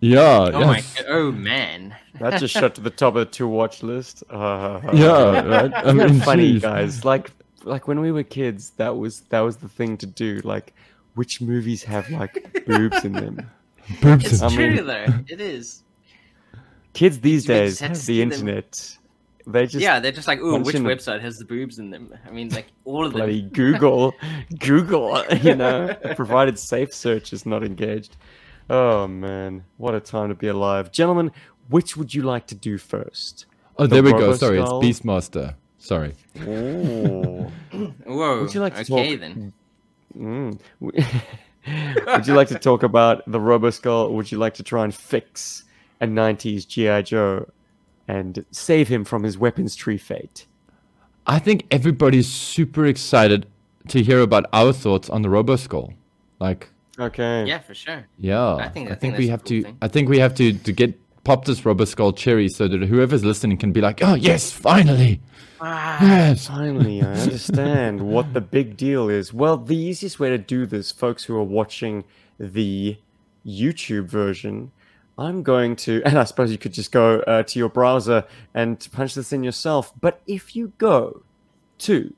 Yeah. 0.00 0.50
Oh 0.54 0.60
my! 0.64 0.76
yes. 0.78 1.02
Oh 1.06 1.32
man! 1.32 1.94
That 2.18 2.40
just 2.40 2.54
shot 2.54 2.74
to 2.76 2.80
the 2.80 2.88
top 2.88 3.14
of 3.16 3.26
the 3.26 3.32
to 3.32 3.46
watch 3.46 3.82
list. 3.82 4.24
Uh, 4.30 4.80
Yeah, 4.94 5.44
right. 5.44 5.72
I 5.74 5.92
mean, 5.92 6.18
funny, 6.20 6.52
geez. 6.52 6.62
guys. 6.62 7.04
Like, 7.04 7.30
like 7.64 7.86
when 7.88 8.00
we 8.00 8.10
were 8.10 8.22
kids, 8.22 8.70
that 8.78 8.96
was 8.96 9.20
that 9.28 9.40
was 9.40 9.58
the 9.58 9.68
thing 9.68 9.98
to 9.98 10.06
do. 10.06 10.40
Like, 10.44 10.72
which 11.14 11.40
movies 11.40 11.82
have 11.84 12.08
like 12.10 12.64
boobs 12.66 13.04
in 13.04 13.12
them? 13.12 13.50
Boobs. 14.00 14.32
It's 14.32 14.42
I 14.42 14.48
true 14.54 14.74
mean- 14.76 14.86
though. 14.86 15.06
It 15.28 15.40
is. 15.40 15.82
Kids 16.94 17.20
these 17.20 17.44
days 17.46 17.72
just 17.78 17.80
have 17.80 17.96
see 17.96 18.18
the 18.22 18.30
them. 18.30 18.32
internet. 18.48 18.98
They 19.46 19.66
just 19.66 19.82
yeah, 19.82 19.98
they're 19.98 20.12
just 20.12 20.28
like, 20.28 20.38
ooh, 20.40 20.52
punch 20.52 20.66
which 20.66 20.76
website 20.76 21.20
has 21.20 21.36
the 21.38 21.44
boobs 21.44 21.78
in 21.80 21.90
them? 21.90 22.14
I 22.26 22.30
mean, 22.30 22.50
like 22.50 22.66
all 22.84 23.04
of 23.04 23.12
them. 23.12 23.18
bloody 23.20 23.42
Google, 23.42 24.14
Google. 24.60 25.24
You 25.42 25.56
know, 25.56 25.96
provided 26.16 26.58
safe 26.60 26.94
search 26.94 27.32
is 27.32 27.44
not 27.44 27.64
engaged. 27.64 28.16
Oh 28.70 29.08
man, 29.08 29.64
what 29.78 29.94
a 29.96 30.00
time 30.00 30.28
to 30.28 30.36
be 30.36 30.46
alive, 30.46 30.92
gentlemen. 30.92 31.32
Which 31.68 31.96
would 31.96 32.14
you 32.14 32.22
like 32.22 32.46
to 32.48 32.54
do 32.54 32.78
first? 32.78 33.46
Oh, 33.78 33.86
The 33.86 33.94
there 33.94 34.02
we 34.04 34.12
go. 34.12 34.34
Sorry, 34.36 34.60
it's 34.60 34.70
Beastmaster. 34.70 35.54
Sorry. 35.78 36.14
Ooh. 36.42 37.50
Whoa. 38.06 38.42
Would 38.42 38.54
you 38.54 38.60
like 38.60 38.74
to 38.76 38.80
okay 38.82 39.10
talk- 39.16 39.20
then. 39.20 39.52
Mm. 40.16 40.58
would 40.80 42.26
you 42.26 42.34
like 42.34 42.48
to 42.48 42.58
talk 42.58 42.82
about 42.82 43.22
the 43.30 43.38
Roboskull, 43.38 44.08
or 44.10 44.16
would 44.16 44.30
you 44.32 44.38
like 44.38 44.54
to 44.54 44.62
try 44.62 44.84
and 44.84 44.94
fix 44.94 45.64
a 46.00 46.06
90s 46.06 46.66
G.I. 46.66 47.02
Joe 47.02 47.48
and 48.08 48.44
save 48.50 48.88
him 48.88 49.04
from 49.04 49.22
his 49.22 49.38
weapons 49.38 49.74
tree 49.76 49.98
fate? 49.98 50.46
I 51.26 51.38
think 51.38 51.66
everybody's 51.70 52.26
super 52.28 52.84
excited 52.86 53.46
to 53.88 54.02
hear 54.02 54.20
about 54.20 54.46
our 54.52 54.72
thoughts 54.72 55.08
on 55.08 55.22
the 55.22 55.28
Roboskull. 55.28 55.94
Like, 56.40 56.68
Okay. 56.98 57.44
Yeah, 57.46 57.58
for 57.60 57.74
sure. 57.74 58.04
yeah, 58.18 58.56
I 58.56 58.68
think- 58.68 58.90
I 58.90 58.92
I 58.92 58.94
think 58.96 59.14
think 59.14 59.18
we 59.18 59.28
have 59.28 59.40
cool 59.44 59.48
to. 59.48 59.62
thing. 59.62 59.78
I 59.80 59.88
think 59.88 60.08
we 60.10 60.18
have 60.18 60.34
to 60.34 60.52
to 60.52 60.72
get 60.72 60.94
pop 61.24 61.44
this 61.44 61.60
Roboskull 61.62 62.16
cherry 62.16 62.48
so 62.48 62.68
that 62.68 62.82
whoever's 62.82 63.24
listening 63.24 63.56
can 63.56 63.72
be 63.72 63.80
like, 63.80 64.02
oh 64.02 64.14
yes, 64.14 64.50
finally, 64.50 65.20
Ah, 65.64 66.04
yes. 66.04 66.48
Finally, 66.48 67.02
I 67.02 67.12
understand 67.12 68.00
what 68.00 68.34
the 68.34 68.40
big 68.40 68.76
deal 68.76 69.08
is. 69.08 69.32
Well, 69.32 69.56
the 69.56 69.76
easiest 69.76 70.18
way 70.18 70.28
to 70.28 70.36
do 70.36 70.66
this, 70.66 70.90
folks 70.90 71.22
who 71.24 71.36
are 71.36 71.44
watching 71.44 72.02
the 72.36 72.98
YouTube 73.46 74.06
version, 74.06 74.72
I'm 75.16 75.44
going 75.44 75.76
to, 75.76 76.02
and 76.04 76.18
I 76.18 76.24
suppose 76.24 76.50
you 76.50 76.58
could 76.58 76.72
just 76.72 76.90
go 76.90 77.20
uh, 77.20 77.44
to 77.44 77.58
your 77.60 77.68
browser 77.68 78.24
and 78.52 78.84
punch 78.90 79.14
this 79.14 79.32
in 79.32 79.44
yourself. 79.44 79.92
But 80.00 80.20
if 80.26 80.56
you 80.56 80.72
go 80.78 81.22
to 81.78 82.12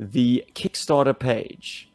the 0.00 0.46
Kickstarter 0.54 1.18
page, 1.18 1.90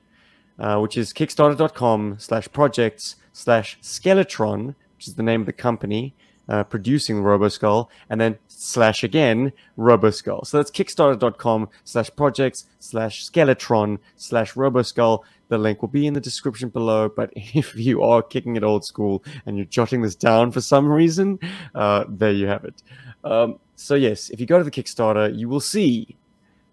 uh, 0.60 0.78
which 0.80 0.97
is 0.97 1.14
kickstarter.com 1.14 2.18
slash 2.20 2.47
projects 2.51 3.16
slash 3.34 3.80
skeletron, 3.82 4.76
which 5.00 5.08
is 5.08 5.16
the 5.16 5.24
name 5.24 5.39
of 5.39 5.45
the 5.45 5.54
company 5.54 6.14
uh, 6.50 6.66
producing 6.66 7.22
Roboskull, 7.22 7.88
and 8.10 8.20
then 8.20 8.38
slash 8.50 9.02
again 9.02 9.54
Roboskull. 9.78 10.45
So 10.45 10.58
that's 10.58 10.70
kickstarter.com 10.72 11.70
slash 11.86 12.10
projects 12.18 12.66
slash 12.80 13.26
skeletron 13.26 14.00
slash 14.18 14.56
Roboskull. 14.56 15.24
The 15.47 15.58
link 15.58 15.82
will 15.82 15.88
be 15.88 16.06
in 16.06 16.16
the 16.16 16.20
description 16.20 16.68
below. 16.68 17.08
But 17.08 17.32
if 17.36 17.78
you 17.78 18.04
are 18.04 18.22
kicking 18.22 18.58
it 18.58 18.64
old 18.64 18.84
school 18.84 19.24
and 19.45 19.56
you're 19.56 19.66
jotting 19.68 20.02
this 20.02 20.16
down 20.16 20.52
for 20.52 20.60
some 20.60 20.88
reason, 20.88 21.39
uh, 21.76 22.04
there 22.10 22.34
you 22.34 22.47
have 22.47 22.66
it. 22.66 22.84
Um, 23.24 23.60
so 23.78 23.95
yes, 23.95 24.30
if 24.30 24.41
you 24.41 24.45
go 24.45 24.58
to 24.58 24.66
the 24.66 24.72
Kickstarter, 24.72 25.34
you 25.34 25.47
will 25.47 25.62
see. 25.62 26.18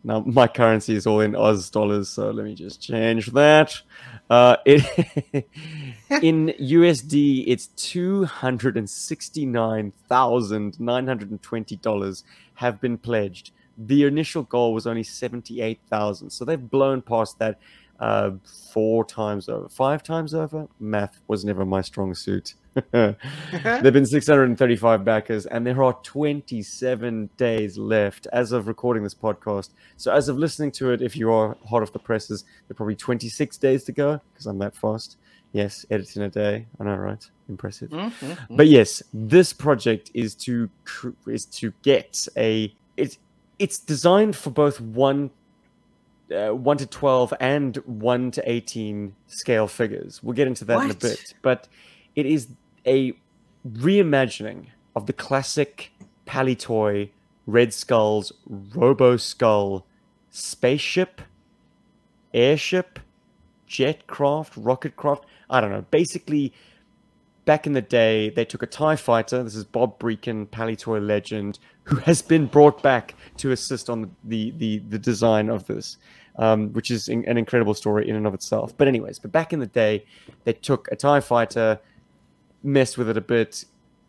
Now 0.07 0.21
my 0.21 0.47
currency 0.47 0.95
is 0.95 1.05
all 1.05 1.19
in 1.19 1.35
Oz 1.35 1.69
dollars, 1.69 2.09
so 2.09 2.31
let 2.31 2.45
me 2.45 2.55
just 2.55 2.81
change 2.81 3.27
that. 3.33 3.83
Uh, 4.31 4.57
it 4.65 4.85
in 6.23 6.55
USD, 6.61 7.43
it's 7.49 7.67
two 7.67 8.25
hundred 8.25 8.77
and 8.77 8.89
sixty-nine 8.89 9.93
thousand 10.09 10.79
nine 10.79 11.09
hundred 11.09 11.33
and 11.33 11.43
twenty 11.43 11.75
dollars 11.75 12.23
have 12.55 12.81
been 12.81 12.99
pledged. 12.99 13.51
The 13.77 14.05
initial 14.05 14.45
goal 14.45 14.73
was 14.75 14.87
only 14.87 15.03
seventy-eight 15.03 15.81
thousand, 15.91 16.31
so 16.31 16.45
they've 16.45 16.71
blown 16.71 17.03
past 17.03 17.41
that 17.41 17.59
uh, 18.01 18.33
four 18.73 19.05
times 19.05 19.49
over, 19.49 19.69
five 19.69 20.03
times 20.03 20.35
over. 20.35 20.69
Math 20.81 21.21
was 21.29 21.45
never 21.45 21.65
my 21.65 21.81
strong 21.81 22.15
suit. 22.15 22.55
there 22.93 23.17
have 23.63 23.93
been 23.93 24.05
635 24.05 25.05
backers, 25.05 25.47
and 25.47 25.67
there 25.67 25.83
are 25.83 25.95
27 26.03 27.31
days 27.39 27.79
left 27.79 28.27
as 28.33 28.53
of 28.53 28.69
recording 28.69 29.03
this 29.03 29.15
podcast. 29.15 29.71
So, 29.97 30.13
as 30.13 30.29
of 30.29 30.37
listening 30.37 30.73
to 30.73 30.91
it, 30.91 31.01
if 31.01 31.17
you 31.17 31.33
are 31.33 31.57
hot 31.67 31.83
off 31.83 31.93
the 31.93 31.99
presses, 31.99 32.43
there 32.43 32.75
are 32.75 32.77
probably 32.77 32.97
26 32.97 33.57
days 33.57 33.85
to 33.85 33.93
go 33.93 34.21
because 34.33 34.47
I'm 34.47 34.59
that 34.59 34.77
fast. 34.77 35.17
Yes, 35.53 35.87
editing 35.91 36.23
a 36.23 36.29
day. 36.29 36.67
I 36.79 36.85
know, 36.85 36.97
right? 36.97 37.31
Impressive. 37.49 37.89
Mm-hmm. 37.89 38.57
But 38.57 38.67
yes, 38.67 39.03
this 39.15 39.55
project 39.55 40.11
is 40.13 40.35
to 40.35 40.69
is 41.27 41.47
to 41.47 41.73
get 41.83 42.29
a 42.37 42.75
it's 42.99 43.19
it's 43.59 43.79
designed 43.79 44.37
for 44.37 44.51
both 44.51 44.81
one 44.81 45.31
uh, 46.35 46.51
one 46.51 46.77
to 46.79 46.87
twelve 46.87 47.33
and 47.41 47.77
one 47.87 48.31
to 48.33 48.51
eighteen 48.51 49.15
scale 49.27 49.69
figures. 49.69 50.23
We'll 50.23 50.35
get 50.35 50.47
into 50.47 50.65
that 50.67 50.83
in 50.83 50.91
a 50.91 50.95
bit, 50.95 51.35
but 51.43 51.69
it 52.15 52.27
is 52.27 52.49
a 52.87 53.13
reimagining 53.69 54.67
of 54.95 55.07
the 55.07 55.13
classic 55.13 55.93
Palitoy 56.27 57.11
Red 57.47 57.73
Skull's 57.73 58.33
Robo 58.47 59.17
Skull 59.17 59.87
spaceship, 60.31 61.23
airship, 62.35 62.99
jetcraft, 63.69 64.63
rocketcraft. 64.63 65.23
I 65.49 65.61
don't 65.61 65.71
know. 65.71 65.85
Basically, 65.91 66.53
back 67.47 67.67
in 67.67 67.73
the 67.73 67.81
day, 67.81 68.29
they 68.31 68.45
took 68.45 68.63
a 68.63 68.67
TIE 68.67 68.97
fighter. 68.97 69.43
This 69.43 69.55
is 69.55 69.65
Bob 69.65 69.99
Brechin, 69.99 70.47
Palitoy 70.49 71.05
legend, 71.05 71.59
who 71.85 71.97
has 71.97 72.21
been 72.21 72.47
brought 72.47 72.83
back 72.83 73.15
to 73.39 73.53
assist 73.53 73.89
on 73.89 74.15
the, 74.25 74.53
the, 74.59 74.81
the 74.91 74.99
design 74.99 75.49
of 75.49 75.67
this, 75.67 75.97
um, 76.37 76.73
which 76.73 76.91
is 76.91 77.09
in, 77.09 77.25
an 77.27 77.39
incredible 77.39 77.73
story 77.73 78.07
in 78.09 78.17
and 78.17 78.27
of 78.27 78.35
itself. 78.35 78.77
But, 78.77 78.89
anyways, 78.89 79.21
but 79.21 79.33
back 79.33 79.53
in 79.53 79.61
the 79.61 79.67
day, 79.67 80.05
they 80.45 80.53
took 80.53 80.89
a 80.91 80.97
TIE 80.97 81.21
fighter, 81.21 81.81
messed 82.63 82.99
with 82.99 83.09
it 83.09 83.17
a 83.17 83.23
bit, 83.23 83.65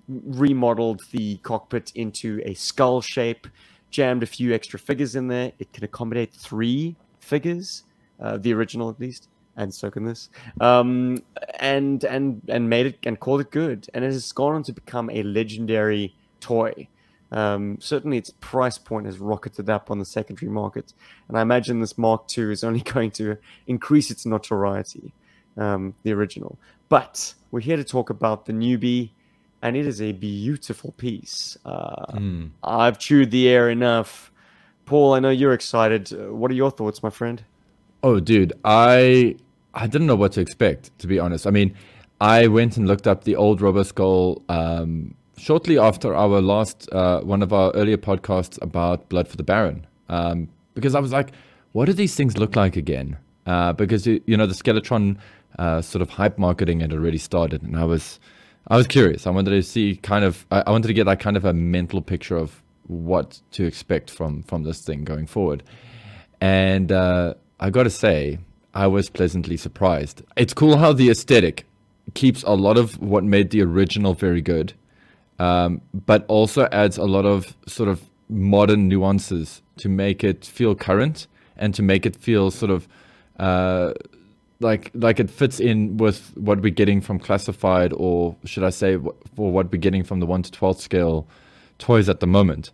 remodeled 0.10 1.04
the 1.12 1.38
cockpit 1.38 1.92
into 1.94 2.42
a 2.44 2.56
skull 2.56 3.02
shape, 3.02 3.48
jammed 3.92 4.24
a 4.24 4.26
few 4.26 4.54
extra 4.54 4.80
figures 4.80 5.16
in 5.16 5.28
there. 5.28 5.52
It 5.60 5.72
can 5.74 5.84
accommodate 5.84 6.34
three 6.34 6.96
figures, 7.20 7.84
uh, 8.20 8.38
the 8.38 8.52
original 8.54 8.90
at 8.90 9.00
least 9.00 9.30
and 9.58 9.74
so 9.74 9.92
can 9.92 10.06
this. 10.06 10.30
Um, 10.62 11.22
and 11.60 12.04
and 12.06 12.42
and 12.48 12.70
made 12.70 12.86
it 12.86 13.00
and 13.04 13.20
called 13.20 13.42
it 13.42 13.52
good, 13.52 13.88
and 13.94 14.06
it 14.06 14.12
has 14.12 14.32
gone 14.32 14.56
on 14.56 14.64
to 14.64 14.72
become 14.72 15.10
a 15.10 15.24
legendary 15.24 16.16
toy. 16.40 16.88
Um, 17.32 17.78
certainly, 17.82 18.18
its 18.18 18.30
price 18.40 18.78
point 18.78 19.06
has 19.06 19.20
rocketed 19.20 19.70
up 19.70 19.92
on 19.92 20.00
the 20.00 20.06
secondary 20.06 20.50
market, 20.52 20.94
and 21.28 21.38
I 21.38 21.42
imagine 21.42 21.82
this 21.82 21.98
Mark 21.98 22.26
II 22.38 22.54
is 22.54 22.64
only 22.64 22.80
going 22.94 23.12
to 23.12 23.38
increase 23.66 24.10
its 24.12 24.26
notoriety. 24.26 25.14
Um, 25.58 25.96
the 26.04 26.14
original, 26.14 26.60
but 26.88 27.34
we're 27.50 27.62
here 27.62 27.78
to 27.78 27.84
talk 27.84 28.12
about 28.12 28.46
the 28.46 28.54
newbie, 28.54 29.10
and 29.64 29.76
it 29.76 29.88
is 29.88 30.04
a 30.04 30.12
beautiful 30.12 30.92
piece. 30.94 31.58
Uh, 31.66 32.12
Hmm. 32.12 32.46
I've 32.64 33.00
chewed 33.00 33.32
the 33.32 33.50
air 33.50 33.68
enough. 33.72 34.32
Paul, 34.86 35.16
I 35.16 35.20
know 35.20 35.32
you're 35.32 35.54
excited. 35.54 36.14
Uh, 36.14 36.32
what 36.32 36.52
are 36.52 36.54
your 36.54 36.70
thoughts, 36.70 37.02
my 37.02 37.10
friend? 37.10 37.44
Oh, 38.04 38.20
dude, 38.20 38.54
I 38.64 39.36
I 39.78 39.88
didn't 39.88 40.08
know 40.08 40.16
what 40.16 40.32
to 40.34 40.42
expect, 40.42 40.98
to 41.00 41.08
be 41.08 41.20
honest. 41.20 41.46
I 41.46 41.52
mean, 41.52 41.76
I 42.20 42.48
went 42.48 42.78
and 42.78 42.88
looked 42.88 43.08
up 43.08 43.24
the 43.24 43.36
old 43.36 43.62
Roboskull 43.62 44.42
um, 44.50 45.14
shortly 45.38 45.78
after 45.78 46.16
our 46.16 46.42
last 46.42 46.90
uh, 46.92 47.22
one 47.22 47.44
of 47.44 47.54
our 47.54 47.72
earlier 47.72 47.98
podcasts 47.98 48.60
about 48.62 49.08
Blood 49.10 49.28
for 49.28 49.38
the 49.38 49.44
Baron, 49.44 49.86
um, 50.10 50.50
because 50.74 50.96
I 50.96 51.00
was 51.00 51.12
like, 51.12 51.32
what 51.74 51.86
do 51.86 51.94
these 51.94 52.16
things 52.16 52.38
look 52.38 52.56
like 52.56 52.76
again? 52.76 53.18
Uh, 53.46 53.72
because 53.72 54.08
you, 54.08 54.22
you 54.26 54.36
know 54.36 54.48
the 54.48 54.56
Skeletron 54.56 55.18
uh, 55.60 55.82
sort 55.82 56.02
of 56.02 56.10
hype 56.10 56.38
marketing 56.38 56.80
had 56.80 56.92
already 56.92 57.20
started, 57.20 57.62
and 57.62 57.78
I 57.78 57.86
was 57.86 58.20
I 58.68 58.78
was 58.78 58.88
curious. 58.88 59.28
I 59.28 59.30
wanted 59.30 59.52
to 59.52 59.62
see 59.62 59.98
kind 59.98 60.26
of 60.26 60.46
I, 60.52 60.64
I 60.66 60.72
wanted 60.72 60.88
to 60.88 60.94
get 60.94 61.06
like 61.06 61.20
kind 61.20 61.38
of 61.38 61.46
a 61.46 61.54
mental 61.54 62.02
picture 62.02 62.36
of 62.36 62.64
what 62.88 63.42
to 63.52 63.66
expect 63.66 64.10
from 64.10 64.42
from 64.44 64.64
this 64.64 64.82
thing 64.82 65.04
going 65.04 65.28
forward. 65.28 65.62
And 66.42 66.92
uh, 66.92 67.36
I 67.60 67.70
got 67.70 67.84
to 67.84 67.90
say, 67.90 68.40
I 68.78 68.86
was 68.86 69.10
pleasantly 69.10 69.58
surprised. 69.58 70.22
It's 70.36 70.54
cool 70.54 70.78
how 70.78 70.94
the 70.94 71.10
aesthetic 71.10 71.66
keeps 72.14 72.44
a 72.44 72.52
lot 72.52 72.78
of 72.78 73.02
what 73.02 73.24
made 73.24 73.50
the 73.50 73.64
original 73.64 74.14
very 74.14 74.40
good, 74.40 74.72
um, 75.40 75.82
but 76.06 76.24
also 76.28 76.68
adds 76.72 76.96
a 77.00 77.06
lot 77.06 77.26
of 77.26 77.58
sort 77.66 77.90
of 77.90 78.04
modern 78.30 78.88
nuances 78.88 79.64
to 79.78 79.90
make 79.90 80.24
it 80.24 80.46
feel 80.46 80.76
current 80.76 81.26
and 81.58 81.74
to 81.74 81.82
make 81.82 82.06
it 82.06 82.16
feel 82.16 82.52
sort 82.52 82.70
of 82.70 82.88
uh, 83.40 83.94
like 84.60 84.92
like 84.94 85.20
it 85.20 85.32
fits 85.32 85.60
in 85.60 85.98
with 85.98 86.32
what 86.38 86.62
we're 86.62 86.70
getting 86.70 87.02
from 87.02 87.18
classified, 87.18 87.92
or 87.94 88.36
should 88.46 88.64
I 88.64 88.70
say, 88.70 88.96
for 89.36 89.52
what 89.52 89.72
we're 89.72 89.80
getting 89.80 90.04
from 90.04 90.20
the 90.20 90.28
one 90.28 90.44
to 90.44 90.52
twelve 90.52 90.80
scale 90.80 91.28
toys 91.80 92.10
at 92.10 92.20
the 92.20 92.28
moment, 92.28 92.70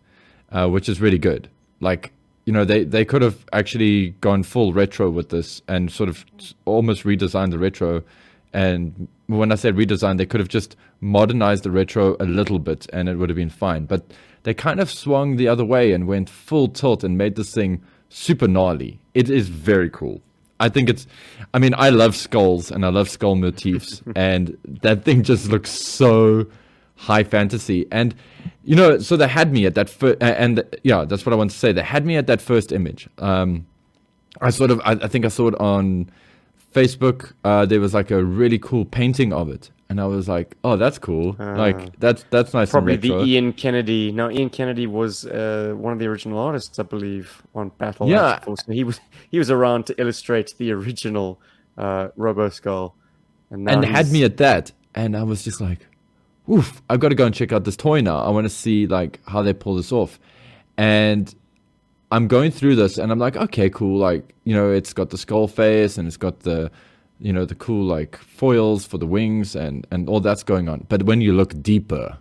uh, 0.51 0.67
which 0.67 0.89
is 0.89 0.99
really 0.99 1.17
good. 1.17 1.47
Like 1.79 2.11
you 2.45 2.53
know, 2.53 2.65
they 2.65 2.83
they 2.83 3.05
could 3.05 3.21
have 3.21 3.45
actually 3.53 4.09
gone 4.21 4.43
full 4.43 4.73
retro 4.73 5.09
with 5.09 5.29
this 5.29 5.61
and 5.67 5.91
sort 5.91 6.09
of 6.09 6.25
almost 6.65 7.03
redesigned 7.03 7.51
the 7.51 7.59
retro. 7.59 8.03
And 8.53 9.07
when 9.27 9.51
I 9.51 9.55
said 9.55 9.75
redesign, 9.75 10.17
they 10.17 10.25
could 10.25 10.39
have 10.39 10.49
just 10.49 10.75
modernized 11.01 11.63
the 11.63 11.71
retro 11.71 12.15
a 12.19 12.25
little 12.25 12.59
bit, 12.59 12.87
and 12.93 13.09
it 13.09 13.15
would 13.15 13.29
have 13.29 13.37
been 13.37 13.49
fine. 13.49 13.85
But 13.85 14.05
they 14.43 14.53
kind 14.53 14.79
of 14.79 14.89
swung 14.91 15.37
the 15.37 15.47
other 15.47 15.65
way 15.65 15.93
and 15.93 16.07
went 16.07 16.29
full 16.29 16.67
tilt 16.67 17.03
and 17.03 17.17
made 17.17 17.35
this 17.35 17.53
thing 17.53 17.81
super 18.09 18.47
gnarly. 18.47 18.99
It 19.13 19.29
is 19.29 19.49
very 19.49 19.89
cool. 19.89 20.21
I 20.59 20.69
think 20.69 20.89
it's, 20.89 21.07
I 21.53 21.59
mean, 21.59 21.73
I 21.77 21.89
love 21.89 22.15
skulls 22.15 22.71
and 22.71 22.85
I 22.85 22.89
love 22.89 23.09
skull 23.09 23.35
motifs, 23.35 24.01
and 24.15 24.57
that 24.81 25.03
thing 25.03 25.23
just 25.23 25.49
looks 25.49 25.71
so 25.71 26.45
high 26.95 27.23
fantasy. 27.23 27.87
And, 27.91 28.15
you 28.63 28.75
know, 28.75 28.99
so 28.99 29.17
they 29.17 29.27
had 29.27 29.51
me 29.51 29.65
at 29.65 29.75
that 29.75 29.89
first, 29.89 30.17
and 30.21 30.63
yeah, 30.83 31.05
that's 31.05 31.25
what 31.25 31.33
I 31.33 31.35
want 31.35 31.51
to 31.51 31.57
say. 31.57 31.71
They 31.71 31.83
had 31.83 32.05
me 32.05 32.15
at 32.15 32.27
that 32.27 32.41
first 32.41 32.71
image. 32.71 33.09
Um, 33.17 33.65
I 34.41 34.49
sort 34.49 34.71
of, 34.71 34.79
I, 34.81 34.91
I 34.91 35.07
think 35.07 35.25
I 35.25 35.27
saw 35.27 35.47
it 35.47 35.55
on 35.59 36.09
Facebook. 36.73 37.33
Uh, 37.43 37.65
there 37.65 37.79
was 37.79 37.93
like 37.93 38.11
a 38.11 38.23
really 38.23 38.59
cool 38.59 38.85
painting 38.85 39.33
of 39.33 39.49
it. 39.49 39.69
And 39.89 40.01
I 40.01 40.05
was 40.05 40.27
like, 40.27 40.55
oh, 40.63 40.75
that's 40.75 40.97
cool. 40.97 41.35
Ah. 41.39 41.53
like, 41.53 41.99
that's, 41.99 42.25
that's 42.31 42.53
nice 42.53 42.71
Probably 42.71 42.95
the. 42.95 43.13
Ian 43.21 43.53
Kennedy. 43.53 44.11
Now, 44.11 44.29
Ian 44.29 44.49
Kennedy 44.49 44.87
was 44.87 45.25
uh, 45.25 45.73
one 45.77 45.93
of 45.93 45.99
the 45.99 46.07
original 46.07 46.39
artists, 46.39 46.79
I 46.79 46.83
believe, 46.83 47.43
on 47.53 47.69
Battle. 47.77 48.09
Yeah. 48.09 48.39
So 48.43 48.55
he 48.71 48.83
was 48.83 48.99
he 49.29 49.37
was 49.37 49.51
around 49.51 49.85
to 49.87 50.01
illustrate 50.01 50.55
the 50.57 50.71
original 50.71 51.39
uh, 51.77 52.07
Robo 52.15 52.49
Skull, 52.49 52.95
and 53.51 53.69
and 53.69 53.85
had 53.85 54.11
me 54.11 54.23
at 54.23 54.37
that 54.37 54.71
and 54.95 55.15
i 55.15 55.23
was 55.23 55.43
just 55.43 55.61
like 55.61 55.87
oof 56.51 56.81
i've 56.89 56.99
got 56.99 57.09
to 57.09 57.15
go 57.15 57.25
and 57.25 57.35
check 57.35 57.51
out 57.51 57.63
this 57.63 57.77
toy 57.77 58.01
now. 58.01 58.17
I 58.17 58.29
want 58.29 58.45
to 58.45 58.49
see 58.49 58.87
like 58.87 59.19
how 59.27 59.41
they 59.41 59.53
pull 59.53 59.75
this 59.75 59.91
off. 59.91 60.19
And 60.77 61.33
i'm 62.11 62.27
going 62.27 62.51
through 62.51 62.75
this 62.75 62.99
and 62.99 63.11
i'm 63.11 63.17
like 63.17 63.35
okay 63.35 63.71
cool 63.71 63.97
like 63.97 64.35
you 64.43 64.53
know 64.53 64.71
it's 64.71 64.93
got 64.93 65.09
the 65.09 65.17
skull 65.17 65.47
face 65.47 65.97
and 65.97 66.07
it's 66.07 66.17
got 66.17 66.41
the 66.41 66.69
you 67.19 67.33
know 67.33 67.43
the 67.43 67.55
cool 67.55 67.83
like 67.85 68.17
foils 68.17 68.85
for 68.85 68.97
the 68.99 69.05
wings 69.07 69.55
and 69.55 69.87
and 69.91 70.09
all 70.09 70.19
that's 70.19 70.43
going 70.43 70.67
on. 70.69 70.85
But 70.89 71.03
when 71.03 71.21
you 71.21 71.33
look 71.33 71.59
deeper 71.61 72.17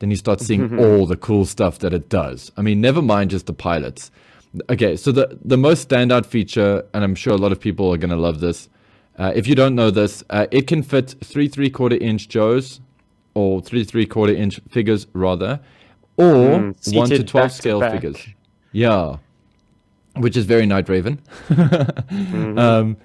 then 0.00 0.10
you 0.10 0.16
start 0.16 0.40
seeing 0.40 0.78
all 0.78 1.06
the 1.06 1.16
cool 1.16 1.44
stuff 1.44 1.80
that 1.80 1.92
it 1.92 2.08
does. 2.08 2.52
I 2.56 2.62
mean 2.62 2.80
never 2.80 3.02
mind 3.02 3.30
just 3.30 3.46
the 3.46 3.52
pilots. 3.52 4.10
Okay 4.70 4.96
so 4.96 5.12
the 5.12 5.38
the 5.44 5.58
most 5.58 5.88
standout 5.88 6.24
feature 6.24 6.84
and 6.94 7.04
i'm 7.04 7.14
sure 7.14 7.34
a 7.34 7.36
lot 7.36 7.52
of 7.52 7.60
people 7.60 7.92
are 7.92 7.98
going 7.98 8.10
to 8.10 8.16
love 8.16 8.40
this 8.40 8.68
uh, 9.18 9.32
if 9.34 9.48
you 9.48 9.54
don't 9.56 9.74
know 9.74 9.90
this, 9.90 10.22
uh, 10.30 10.46
it 10.52 10.68
can 10.68 10.82
fit 10.82 11.16
three 11.24 11.48
three 11.48 11.68
quarter 11.70 11.96
inch 11.96 12.28
Joes, 12.28 12.80
or 13.38 13.60
three 13.60 13.84
three 13.84 14.06
quarter 14.06 14.34
inch 14.44 14.60
figures 14.68 15.06
rather, 15.12 15.60
or 16.16 16.34
Mm, 16.58 16.94
one 16.96 17.08
to 17.08 17.22
twelve 17.22 17.50
to 17.50 17.56
scale 17.56 17.80
figures. 17.80 18.18
Yeah, 18.72 19.16
which 20.16 20.36
is 20.36 20.44
very 20.46 20.66
Night 20.66 20.88
Raven. 20.88 21.20
Mm-hmm. 21.48 22.58
um, 22.58 22.96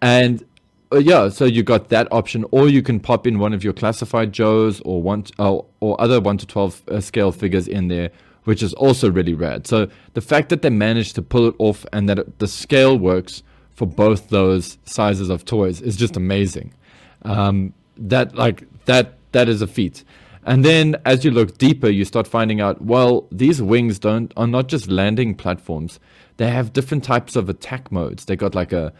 and 0.00 0.44
uh, 0.92 0.98
yeah, 0.98 1.28
so 1.28 1.44
you 1.44 1.62
got 1.62 1.88
that 1.88 2.06
option, 2.12 2.44
or 2.52 2.68
you 2.68 2.82
can 2.82 3.00
pop 3.00 3.26
in 3.26 3.38
one 3.38 3.52
of 3.52 3.62
your 3.64 3.72
classified 3.72 4.32
Joes 4.32 4.80
or 4.84 5.02
one 5.02 5.24
uh, 5.38 5.58
or 5.80 6.00
other 6.00 6.20
one 6.20 6.38
to 6.38 6.46
twelve 6.46 6.82
uh, 6.88 7.00
scale 7.00 7.32
figures 7.32 7.68
in 7.68 7.88
there, 7.88 8.10
which 8.44 8.62
is 8.62 8.72
also 8.74 9.10
really 9.10 9.34
rad. 9.34 9.66
So 9.66 9.88
the 10.14 10.20
fact 10.20 10.48
that 10.50 10.62
they 10.62 10.70
managed 10.70 11.14
to 11.16 11.22
pull 11.22 11.48
it 11.48 11.54
off 11.58 11.84
and 11.92 12.08
that 12.08 12.18
it, 12.18 12.38
the 12.38 12.48
scale 12.48 12.98
works 12.98 13.42
for 13.74 13.86
both 13.86 14.30
those 14.30 14.78
sizes 14.84 15.28
of 15.28 15.44
toys 15.44 15.82
is 15.82 15.96
just 15.96 16.16
amazing. 16.16 16.72
Um, 17.22 17.74
that 17.98 18.34
like 18.34 18.64
that 18.86 19.18
that 19.32 19.48
is 19.48 19.62
a 19.62 19.66
feat. 19.66 20.04
And 20.44 20.64
then 20.64 20.96
as 21.04 21.24
you 21.24 21.32
look 21.32 21.58
deeper, 21.58 21.88
you 21.88 22.04
start 22.04 22.28
finding 22.28 22.60
out, 22.60 22.80
well, 22.80 23.26
these 23.32 23.60
wings 23.60 23.98
don't 23.98 24.32
are 24.36 24.46
not 24.46 24.68
just 24.68 24.88
landing 24.88 25.34
platforms. 25.34 25.98
They 26.36 26.50
have 26.50 26.72
different 26.72 27.02
types 27.02 27.34
of 27.34 27.48
attack 27.48 27.90
modes. 27.90 28.26
They 28.26 28.36
got 28.36 28.54
like 28.54 28.72
a 28.72 28.92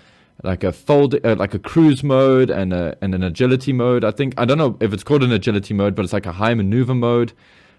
like 0.43 0.65
a 0.65 0.73
fold 0.73 1.15
uh, 1.25 1.37
like 1.37 1.55
a 1.55 1.59
cruise 1.59 2.03
mode 2.03 2.51
and 2.51 2.73
a 2.73 2.97
and 3.01 3.15
an 3.15 3.23
agility 3.23 3.73
mode. 3.73 4.05
I 4.05 4.11
think 4.11 4.35
I 4.37 4.45
don't 4.45 4.59
know 4.59 4.77
if 4.81 4.93
it's 4.93 5.05
called 5.05 5.23
an 5.23 5.33
agility 5.33 5.73
mode, 5.73 5.95
but 5.95 6.05
it's 6.05 6.13
like 6.13 6.27
a 6.27 6.33
high 6.33 6.55
maneuver 6.55 6.95
mode. 6.95 7.33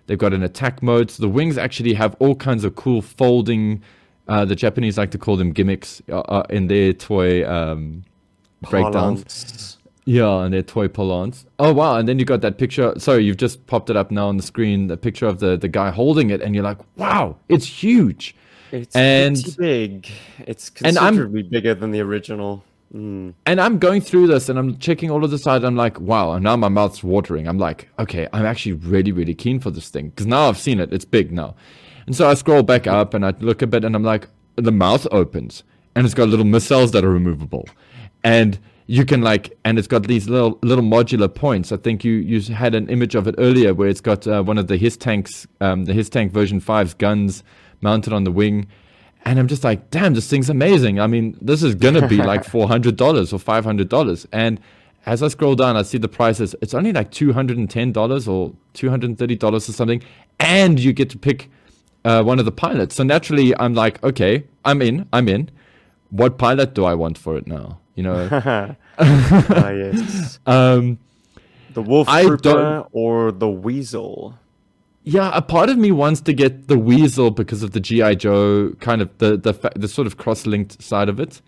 They've 0.06 0.18
got 0.18 0.34
an 0.34 0.44
attack 0.44 0.82
mode. 0.82 1.12
So 1.12 1.22
the 1.22 1.30
wings 1.30 1.58
actually 1.58 1.94
have 1.96 2.16
all 2.20 2.36
kinds 2.36 2.64
of 2.64 2.76
cool 2.76 3.02
folding. 3.02 3.84
Uh, 4.30 4.46
the 4.46 4.56
Japanese 4.56 4.98
like 4.98 5.12
to 5.12 5.18
call 5.18 5.38
them 5.38 5.52
gimmicks 5.52 6.02
uh, 6.10 6.20
uh 6.20 6.46
in 6.50 6.68
their 6.68 6.94
toy 6.94 7.48
um, 7.50 8.04
breakdowns. 8.62 9.77
Yeah, 10.10 10.44
and 10.46 10.54
their 10.54 10.64
toy 10.64 10.88
pull-ons. 10.88 11.46
Oh 11.60 11.74
wow! 11.74 11.98
And 11.98 12.08
then 12.08 12.18
you 12.18 12.24
got 12.24 12.40
that 12.40 12.58
picture. 12.58 12.98
Sorry, 12.98 13.26
you've 13.26 13.36
just 13.36 13.68
popped 13.68 13.90
it 13.90 13.98
up 13.98 14.10
now 14.10 14.30
on 14.30 14.38
the 14.38 14.44
screen. 14.44 14.88
The 14.88 14.96
picture 14.96 15.28
of 15.28 15.40
the 15.40 15.58
the 15.58 15.68
guy 15.68 15.92
holding 15.92 16.30
it, 16.30 16.42
and 16.42 16.56
you're 16.56 16.64
like, 16.64 16.78
wow, 16.96 17.36
it's 17.50 17.66
huge. 17.66 18.34
It's 18.72 18.96
And- 18.96 19.36
pretty 19.36 19.58
big. 19.60 20.08
It's 20.48 20.70
considerably 20.70 21.44
bigger 21.44 21.74
than 21.76 21.92
the 21.92 22.00
original. 22.00 22.64
Mm. 22.96 23.34
And 23.46 23.60
I'm 23.60 23.80
going 23.80 24.00
through 24.00 24.28
this, 24.28 24.48
and 24.48 24.58
I'm 24.58 24.78
checking 24.78 25.12
all 25.12 25.26
of 25.26 25.30
the 25.32 25.38
sides. 25.38 25.66
I'm 25.66 25.76
like, 25.76 26.00
wow! 26.00 26.32
And 26.32 26.44
now 26.46 26.56
my 26.56 26.70
mouth's 26.70 27.04
watering. 27.04 27.46
I'm 27.46 27.58
like, 27.58 27.90
okay, 28.00 28.30
I'm 28.32 28.46
actually 28.46 28.74
really, 28.74 29.12
really 29.12 29.36
keen 29.36 29.60
for 29.60 29.72
this 29.72 29.90
thing 29.90 30.08
because 30.10 30.26
now 30.26 30.48
I've 30.48 30.58
seen 30.58 30.80
it. 30.80 30.94
It's 30.94 31.04
big 31.04 31.34
now. 31.34 31.54
And 32.06 32.16
so 32.16 32.30
I 32.30 32.34
scroll 32.36 32.64
back 32.64 32.88
up 32.88 33.14
and 33.14 33.26
I 33.26 33.34
look 33.42 33.62
a 33.62 33.68
bit, 33.68 33.84
and 33.84 33.94
I'm 33.94 34.04
like, 34.04 34.30
the 34.56 34.72
mouth 34.72 35.06
opens, 35.12 35.64
and 35.96 36.06
it's 36.06 36.16
got 36.16 36.30
little 36.30 36.46
missiles 36.46 36.92
that 36.94 37.04
are 37.04 37.12
removable, 37.12 37.68
and 38.24 38.58
you 38.90 39.04
can 39.04 39.22
like, 39.22 39.58
and 39.66 39.78
it's 39.78 39.88
got 39.88 40.04
these 40.04 40.30
little 40.30 40.58
little 40.64 40.84
modular 40.84 41.34
points. 41.34 41.72
I 41.74 41.78
think 41.78 42.06
you 42.06 42.14
you 42.14 42.42
had 42.54 42.74
an 42.74 42.90
image 42.90 43.16
of 43.16 43.28
it 43.28 43.36
earlier 43.38 43.74
where 43.74 43.90
it's 43.90 44.02
got 44.02 44.26
uh, 44.26 44.42
one 44.42 44.58
of 44.58 44.68
the 44.68 44.78
HISS 44.78 44.96
tanks, 44.98 45.46
um, 45.60 45.86
the 45.86 45.94
HISS 45.94 46.10
tank 46.10 46.32
version 46.32 46.62
5's 46.62 46.94
guns 46.94 47.44
mounted 47.82 48.14
on 48.14 48.24
the 48.24 48.32
wing. 48.32 48.68
And 49.26 49.40
I'm 49.40 49.48
just 49.48 49.66
like, 49.66 49.90
damn, 49.90 50.14
this 50.14 50.30
thing's 50.30 50.50
amazing. 50.50 51.02
I 51.02 51.08
mean, 51.08 51.38
this 51.42 51.64
is 51.64 51.76
gonna 51.76 52.08
be 52.08 52.18
like 52.18 52.46
four 52.56 52.68
hundred 52.70 52.96
dollars 52.96 53.34
or 53.34 53.40
five 53.40 53.66
hundred 53.66 53.90
dollars. 53.90 54.26
And 54.32 54.60
as 55.06 55.22
I 55.22 55.28
scroll 55.28 55.56
down, 55.56 55.76
I 55.76 55.82
see 55.82 55.98
the 55.98 56.08
prices. 56.08 56.56
It's 56.62 56.74
only 56.74 56.94
like 56.94 57.12
two 57.12 57.34
hundred 57.34 57.58
and 57.58 57.70
ten 57.70 57.92
dollars 57.92 58.26
or 58.26 58.54
two 58.74 58.90
hundred 58.90 59.10
and 59.10 59.20
thirty 59.20 59.36
dollars 59.36 59.68
or 59.68 59.74
something, 59.74 60.02
and 60.40 60.80
you 60.80 60.94
get 60.94 61.10
to 61.10 61.18
pick 61.18 61.50
uh, 62.06 62.24
one 62.24 62.40
of 62.40 62.46
the 62.46 62.54
pilots. 62.54 62.96
So 62.96 63.04
naturally, 63.04 63.54
I'm 63.60 63.74
like, 63.74 64.02
okay, 64.02 64.46
I'm 64.64 64.82
in. 64.82 65.10
I'm 65.12 65.28
in. 65.28 65.50
What 66.10 66.38
pilot 66.38 66.74
do 66.74 66.86
I 66.86 66.94
want 66.94 67.18
for 67.18 67.36
it 67.36 67.48
now? 67.48 67.80
You 67.98 68.04
know, 68.04 68.30
ah, 69.00 69.70
yes. 69.70 70.40
um, 70.46 70.98
The 71.74 71.82
wolf 71.82 72.08
I 72.08 72.24
trooper 72.26 72.38
don't- 72.44 72.88
or 72.94 73.32
the 73.32 73.50
weasel. 73.50 74.36
Yeah, 75.04 75.32
a 75.34 75.42
part 75.42 75.70
of 75.70 75.78
me 75.78 75.92
wants 75.92 76.20
to 76.22 76.34
get 76.34 76.68
the 76.68 76.78
Weasel 76.78 77.32
because 77.32 77.64
of 77.64 77.72
the 77.72 77.80
GI 77.80 78.18
Joe 78.18 78.74
kind 78.82 79.02
of 79.02 79.10
the 79.20 79.38
the 79.38 79.54
fa- 79.54 79.72
the 79.74 79.88
sort 79.88 80.06
of 80.06 80.18
cross-linked 80.18 80.82
side 80.84 81.08
of 81.08 81.18
it. 81.20 81.42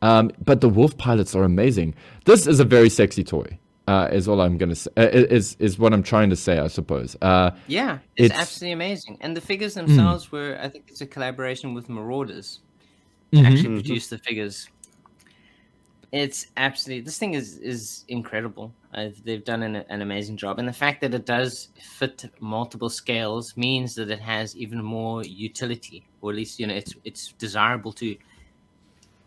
Um, 0.00 0.30
but 0.42 0.62
the 0.62 0.68
Wolf 0.70 0.96
pilots 0.96 1.34
are 1.36 1.44
amazing. 1.44 1.94
This 2.24 2.46
is 2.46 2.58
a 2.58 2.64
very 2.64 2.88
sexy 2.88 3.22
toy. 3.22 3.58
Uh, 3.86 4.08
is 4.10 4.26
all 4.28 4.40
I'm 4.40 4.56
gonna 4.56 4.74
say. 4.74 4.90
Uh, 4.96 5.08
is 5.38 5.56
is 5.58 5.78
what 5.78 5.92
I'm 5.92 6.02
trying 6.02 6.30
to 6.30 6.36
say, 6.36 6.58
I 6.58 6.68
suppose. 6.68 7.14
Uh, 7.20 7.50
Yeah, 7.66 7.98
it's, 8.16 8.26
It's- 8.26 8.40
absolutely 8.40 8.72
amazing. 8.72 9.18
And 9.20 9.36
the 9.36 9.42
figures 9.42 9.74
themselves 9.74 10.32
were, 10.32 10.56
I 10.62 10.68
think 10.70 10.84
it's 10.88 11.02
a 11.02 11.06
collaboration 11.06 11.74
with 11.74 11.90
Marauders 11.90 12.60
to 13.34 13.40
actually 13.40 13.74
produce 13.74 14.08
the 14.08 14.16
figures. 14.18 14.68
It's 16.12 16.48
absolutely 16.58 17.04
this 17.04 17.18
thing 17.18 17.34
is 17.34 17.58
is 17.58 18.04
incredible. 18.08 18.72
They've 19.24 19.44
done 19.44 19.62
an, 19.62 19.76
an 19.76 20.02
amazing 20.02 20.36
job, 20.36 20.58
and 20.58 20.68
the 20.68 20.72
fact 20.72 21.00
that 21.00 21.14
it 21.14 21.24
does 21.24 21.70
fit 21.80 22.26
multiple 22.38 22.90
scales 22.90 23.56
means 23.56 23.94
that 23.94 24.10
it 24.10 24.20
has 24.20 24.54
even 24.54 24.82
more 24.82 25.24
utility, 25.24 26.06
or 26.20 26.30
at 26.30 26.36
least 26.36 26.60
you 26.60 26.66
know 26.66 26.74
it's 26.74 26.94
it's 27.04 27.32
desirable 27.38 27.92
to 27.94 28.16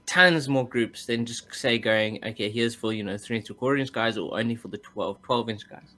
tons 0.05 0.47
more 0.47 0.67
groups 0.67 1.07
than 1.07 1.25
just 1.25 1.51
say 1.51 1.79
going 1.79 2.23
okay 2.23 2.47
here's 2.47 2.75
for 2.75 2.93
you 2.93 3.03
know 3.03 3.17
three 3.17 3.37
and 3.37 3.47
three 3.47 3.81
inch 3.81 3.91
guys 3.91 4.19
or 4.19 4.37
only 4.39 4.55
for 4.55 4.67
the 4.67 4.77
12 4.77 5.19
12 5.23 5.49
inch 5.49 5.67
guys 5.67 5.95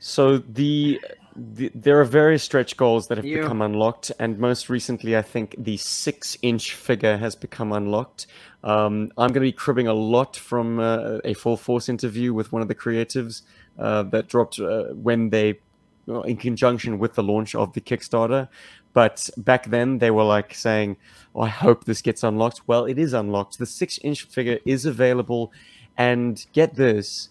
So 0.00 0.38
the, 0.38 0.98
the 1.36 1.70
there 1.74 2.00
are 2.00 2.04
various 2.04 2.42
stretch 2.42 2.76
goals 2.76 3.08
that 3.08 3.18
have 3.18 3.24
Yeah. 3.24 3.42
become 3.42 3.62
unlocked, 3.62 4.12
and 4.18 4.38
most 4.38 4.68
recently, 4.68 5.16
I 5.16 5.22
think 5.22 5.54
the 5.58 5.76
six-inch 5.76 6.74
figure 6.74 7.16
has 7.16 7.34
become 7.34 7.72
unlocked. 7.72 8.26
Um, 8.62 9.10
I'm 9.16 9.28
going 9.28 9.34
to 9.34 9.40
be 9.40 9.52
cribbing 9.52 9.86
a 9.86 9.94
lot 9.94 10.36
from 10.36 10.78
uh, 10.78 11.18
a 11.24 11.34
full 11.34 11.56
force 11.56 11.88
interview 11.88 12.34
with 12.34 12.52
one 12.52 12.60
of 12.62 12.68
the 12.68 12.74
creatives 12.74 13.42
uh, 13.78 14.02
that 14.04 14.28
dropped 14.28 14.60
uh, 14.60 14.88
when 14.92 15.30
they, 15.30 15.60
well, 16.06 16.22
in 16.22 16.36
conjunction 16.36 16.98
with 16.98 17.14
the 17.14 17.22
launch 17.22 17.54
of 17.54 17.72
the 17.72 17.80
Kickstarter. 17.80 18.48
But 18.92 19.30
back 19.36 19.70
then, 19.70 19.98
they 19.98 20.10
were 20.10 20.24
like 20.24 20.52
saying, 20.54 20.98
oh, 21.34 21.42
"I 21.42 21.48
hope 21.48 21.84
this 21.84 22.02
gets 22.02 22.22
unlocked." 22.22 22.60
Well, 22.66 22.84
it 22.84 22.98
is 22.98 23.14
unlocked. 23.14 23.58
The 23.58 23.66
six-inch 23.66 24.24
figure 24.24 24.58
is 24.66 24.84
available, 24.84 25.52
and 25.96 26.44
get 26.52 26.74
this 26.74 27.29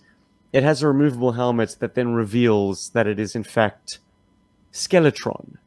it 0.52 0.64
has 0.64 0.82
a 0.82 0.88
removable 0.88 1.34
helmet 1.34 1.78
that 1.80 1.96
then 1.96 2.14
reveals 2.14 2.90
that 2.94 3.08
it 3.08 3.20
is 3.20 3.36
in 3.36 3.44
fact 3.44 4.00
Skeletron. 4.72 5.58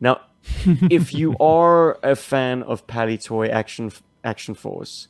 Now, 0.00 0.20
if 0.90 1.12
you 1.12 1.36
are 1.38 1.98
a 2.02 2.16
fan 2.16 2.62
of 2.62 2.86
Palitoy 2.86 3.50
Action 3.50 3.92
Action 4.24 4.54
Force, 4.54 5.08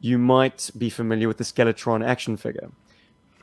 you 0.00 0.18
might 0.18 0.70
be 0.76 0.90
familiar 0.90 1.28
with 1.28 1.38
the 1.38 1.44
Skeletron 1.44 2.04
action 2.04 2.36
figure, 2.36 2.70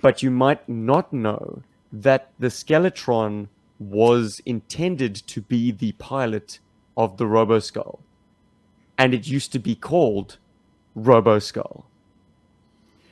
but 0.02 0.22
you 0.22 0.30
might 0.30 0.68
not 0.68 1.12
know 1.14 1.64
that 1.92 2.32
the 2.38 2.48
Skeletron 2.48 3.48
was 3.80 4.42
intended 4.46 5.16
to 5.16 5.42
be 5.42 5.72
the 5.72 5.94
pilot 5.94 6.60
of 6.98 7.18
the 7.18 7.26
Robo 7.26 7.60
Skull, 7.60 8.00
and 8.98 9.14
it 9.14 9.28
used 9.28 9.54
to 9.54 9.60
be 9.60 9.74
called 9.74 10.38
Robo 10.96 11.40
Skull. 11.40 11.86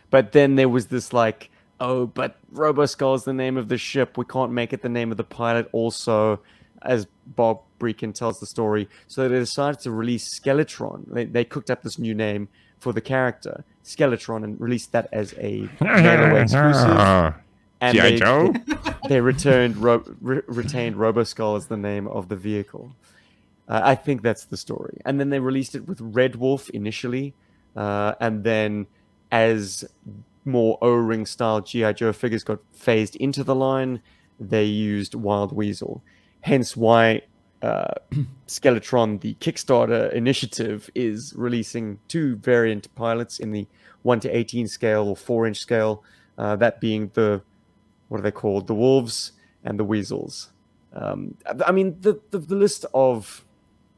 But 0.09 0.33
then 0.33 0.55
there 0.55 0.69
was 0.69 0.87
this 0.87 1.13
like, 1.13 1.49
oh, 1.79 2.07
but 2.07 2.37
Roboskull 2.53 3.15
is 3.15 3.23
the 3.23 3.33
name 3.33 3.57
of 3.57 3.67
the 3.69 3.77
ship. 3.77 4.17
We 4.17 4.25
can't 4.25 4.51
make 4.51 4.73
it 4.73 4.81
the 4.81 4.89
name 4.89 5.11
of 5.11 5.17
the 5.17 5.23
pilot. 5.23 5.69
Also, 5.71 6.41
as 6.81 7.07
Bob 7.25 7.61
Brechin 7.79 8.13
tells 8.13 8.39
the 8.39 8.45
story, 8.45 8.87
so 9.07 9.27
they 9.27 9.39
decided 9.39 9.79
to 9.81 9.91
release 9.91 10.39
Skeletron. 10.39 11.11
They, 11.13 11.25
they 11.25 11.45
cooked 11.45 11.69
up 11.69 11.81
this 11.83 11.99
new 11.99 12.13
name 12.13 12.49
for 12.79 12.93
the 12.93 13.01
character, 13.01 13.63
Skeletron, 13.83 14.43
and 14.43 14.59
released 14.59 14.91
that 14.91 15.09
as 15.11 15.33
a 15.33 15.63
exclusive. 15.81 17.33
And 17.79 17.93
G.I. 17.95 18.09
they, 18.09 18.15
Joe? 18.17 18.53
they 19.07 19.21
returned 19.21 19.77
ro- 19.77 20.03
re- 20.21 20.41
retained 20.47 20.95
Roboskull 20.95 21.57
as 21.57 21.67
the 21.67 21.77
name 21.77 22.07
of 22.07 22.27
the 22.27 22.35
vehicle. 22.35 22.95
Uh, 23.67 23.81
I 23.83 23.95
think 23.95 24.21
that's 24.21 24.45
the 24.45 24.57
story. 24.57 24.99
And 25.05 25.19
then 25.19 25.29
they 25.29 25.39
released 25.39 25.75
it 25.75 25.87
with 25.87 25.99
Red 26.01 26.37
Wolf 26.37 26.69
initially, 26.69 27.33
uh, 27.75 28.15
and 28.19 28.43
then 28.43 28.87
as 29.31 29.85
more 30.47 30.77
O-ring 30.81 31.25
style 31.25 31.61
GI 31.61 31.93
Joe 31.93 32.13
figures 32.13 32.43
got 32.43 32.59
phased 32.73 33.15
into 33.17 33.43
the 33.43 33.55
line, 33.55 34.01
they 34.39 34.63
used 34.65 35.13
Wild 35.15 35.51
Weasel. 35.51 36.01
Hence 36.41 36.75
why 36.77 37.21
uh, 37.61 37.93
Skeletron, 38.47 39.19
the 39.21 39.35
Kickstarter 39.35 40.11
initiative, 40.13 40.89
is 40.95 41.33
releasing 41.35 41.99
two 42.07 42.37
variant 42.37 42.93
pilots 42.95 43.39
in 43.39 43.51
the 43.51 43.67
one 44.03 44.19
to 44.21 44.29
eighteen 44.35 44.67
scale 44.67 45.07
or 45.09 45.15
four 45.17 45.45
inch 45.45 45.57
scale. 45.59 46.03
Uh, 46.37 46.55
that 46.55 46.79
being 46.79 47.11
the 47.13 47.41
what 48.07 48.19
are 48.19 48.23
they 48.23 48.31
called? 48.31 48.67
The 48.67 48.75
wolves 48.75 49.33
and 49.63 49.77
the 49.79 49.83
weasels. 49.83 50.51
Um, 50.93 51.35
I- 51.45 51.65
I 51.67 51.71
mean, 51.71 51.97
the, 51.99 52.19
the, 52.31 52.39
the 52.39 52.55
list 52.55 52.85
of 52.93 53.43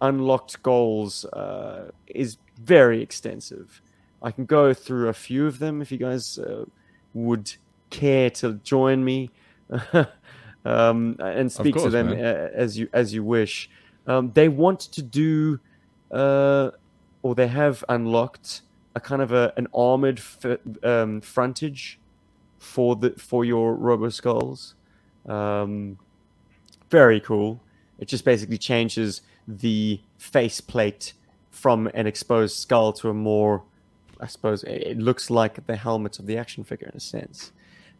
unlocked 0.01 0.63
goals 0.63 1.25
uh, 1.25 1.91
is 2.07 2.37
very 2.59 3.01
extensive. 3.01 3.81
I 4.21 4.31
can 4.31 4.45
go 4.45 4.73
through 4.73 5.09
a 5.09 5.13
few 5.13 5.47
of 5.47 5.59
them 5.59 5.81
if 5.81 5.91
you 5.91 5.97
guys 5.97 6.37
uh, 6.39 6.65
would 7.13 7.53
care 7.89 8.29
to 8.29 8.53
join 8.63 9.03
me 9.03 9.31
um, 10.65 11.15
and 11.19 11.51
speak 11.51 11.75
to 11.75 11.89
them 11.89 12.07
man. 12.07 12.23
uh, 12.23 12.49
as 12.53 12.77
you 12.77 12.89
as 12.93 13.13
you 13.13 13.23
wish. 13.23 13.69
Um, 14.07 14.31
they 14.33 14.49
want 14.49 14.79
to 14.79 15.01
do, 15.01 15.59
uh, 16.11 16.71
or 17.21 17.35
they 17.35 17.47
have 17.47 17.83
unlocked 17.89 18.61
a 18.95 18.99
kind 18.99 19.21
of 19.21 19.31
a, 19.31 19.53
an 19.55 19.67
armored 19.73 20.19
f- 20.19 20.57
um, 20.83 21.21
frontage 21.21 21.99
for 22.57 22.95
the 22.95 23.11
for 23.11 23.45
your 23.45 23.75
Robo 23.75 24.09
Skulls. 24.09 24.75
Um, 25.27 25.97
very 26.89 27.19
cool. 27.19 27.61
It 27.99 28.07
just 28.07 28.25
basically 28.25 28.57
changes 28.57 29.21
the 29.47 30.01
faceplate 30.17 31.13
from 31.49 31.89
an 31.93 32.07
exposed 32.07 32.57
skull 32.57 32.93
to 32.93 33.09
a 33.09 33.13
more, 33.13 33.63
I 34.19 34.27
suppose, 34.27 34.63
it 34.63 34.97
looks 34.97 35.29
like 35.29 35.65
the 35.65 35.75
helmet 35.75 36.19
of 36.19 36.25
the 36.25 36.37
action 36.37 36.63
figure 36.63 36.87
in 36.87 36.97
a 36.97 36.99
sense. 36.99 37.51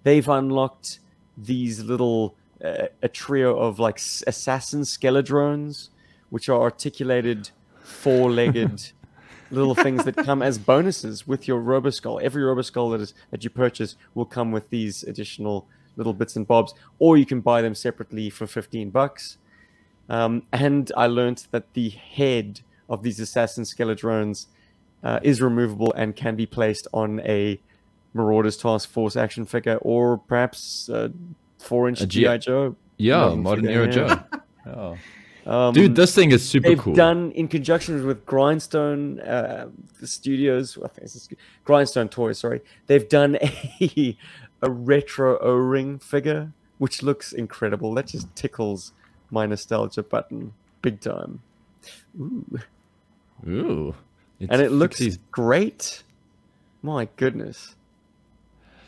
They've 0.04 0.28
unlocked 0.28 1.00
these 1.38 1.84
little 1.84 2.36
uh, 2.64 2.88
a 3.02 3.08
trio 3.08 3.58
of 3.58 3.80
like 3.80 3.98
assassin 4.28 4.82
skeledrones, 4.82 5.90
which 6.30 6.50
are 6.50 6.62
articulated 6.62 7.50
four-legged 7.82 8.92
little 9.52 9.76
things 9.76 10.04
that 10.06 10.16
come 10.16 10.42
as 10.42 10.58
bonuses 10.58 11.26
with 11.26 11.48
your 11.48 11.62
Roboskull. 11.62 12.22
Every 12.22 12.44
Roboskull 12.44 12.92
that 12.92 13.02
is 13.02 13.14
that 13.32 13.44
you 13.44 13.50
purchase 13.50 13.96
will 14.14 14.26
come 14.26 14.52
with 14.52 14.70
these 14.70 15.04
additional 15.04 15.68
little 15.96 16.14
bits 16.14 16.36
and 16.36 16.46
bobs, 16.46 16.74
or 17.00 17.18
you 17.18 17.26
can 17.26 17.42
buy 17.42 17.62
them 17.62 17.76
separately 17.76 18.30
for 18.30 18.46
fifteen 18.46 18.90
bucks. 18.90 19.38
Um, 20.10 20.44
and 20.52 20.92
I 20.98 21.08
learned 21.08 21.48
that 21.52 21.74
the 21.74 21.90
head 21.90 22.62
of 22.90 23.04
these 23.04 23.20
assassin 23.20 23.64
skeletons 23.64 24.48
uh, 25.04 25.20
is 25.24 25.42
removable 25.42 25.94
and 25.94 26.16
can 26.16 26.36
be 26.36 26.46
placed 26.46 26.88
on 26.94 27.20
a 27.22 27.60
Marauders 28.14 28.58
Task 28.58 28.90
Force 28.90 29.16
action 29.16 29.46
figure, 29.46 29.78
or 29.82 30.18
perhaps 30.18 30.90
a 30.90 31.12
four-inch 31.60 32.02
A 32.02 32.08
G- 32.08 32.22
GI 32.24 32.38
Joe. 32.40 32.76
Yeah, 32.98 33.34
Modern 33.36 33.66
figure, 33.66 33.84
era 33.84 33.88
yeah. 33.88 33.94
Joe. 33.94 34.40
Oh. 34.68 34.98
Um, 35.48 35.74
Dude, 35.74 35.96
this 35.96 36.14
thing 36.14 36.32
is 36.32 36.48
super 36.48 36.68
they've 36.70 36.78
cool. 36.78 36.94
done 36.94 37.32
in 37.32 37.48
conjunction 37.48 38.06
with 38.06 38.24
Grindstone 38.26 39.20
uh, 39.22 39.70
Studios. 40.04 40.78
I 40.84 40.88
think 40.90 41.06
it's 41.06 41.28
Grindstone 41.64 42.10
Toys. 42.10 42.38
Sorry, 42.38 42.62
they've 42.86 43.08
done 43.10 43.36
a 43.82 44.16
a 44.62 44.70
retro 44.70 45.40
O 45.40 45.54
ring 45.54 45.98
figure, 45.98 46.52
which 46.78 47.02
looks 47.02 47.34
incredible. 47.34 47.96
That 47.96 48.08
just 48.08 48.36
tickles 48.36 48.94
my 49.32 49.48
nostalgia 49.48 50.04
button 50.04 50.54
big 50.84 51.00
time. 51.00 51.42
Ooh. 52.20 52.60
Ooh. 53.48 53.96
It's 54.40 54.52
and 54.52 54.62
it 54.62 54.72
looks 54.72 55.00
these 55.00 55.20
great. 55.32 56.04
My 56.82 57.08
goodness. 57.18 57.76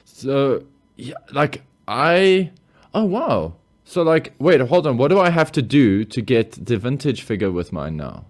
So 0.05 0.63
yeah, 0.95 1.15
like 1.31 1.63
I 1.87 2.51
oh 2.93 3.05
wow. 3.05 3.55
So 3.83 4.03
like 4.03 4.33
wait, 4.39 4.61
hold 4.61 4.87
on. 4.87 4.97
What 4.97 5.09
do 5.09 5.19
I 5.19 5.29
have 5.29 5.51
to 5.53 5.61
do 5.61 6.05
to 6.05 6.21
get 6.21 6.65
the 6.65 6.77
vintage 6.77 7.21
figure 7.23 7.51
with 7.51 7.71
mine 7.73 7.97
now? 7.97 8.25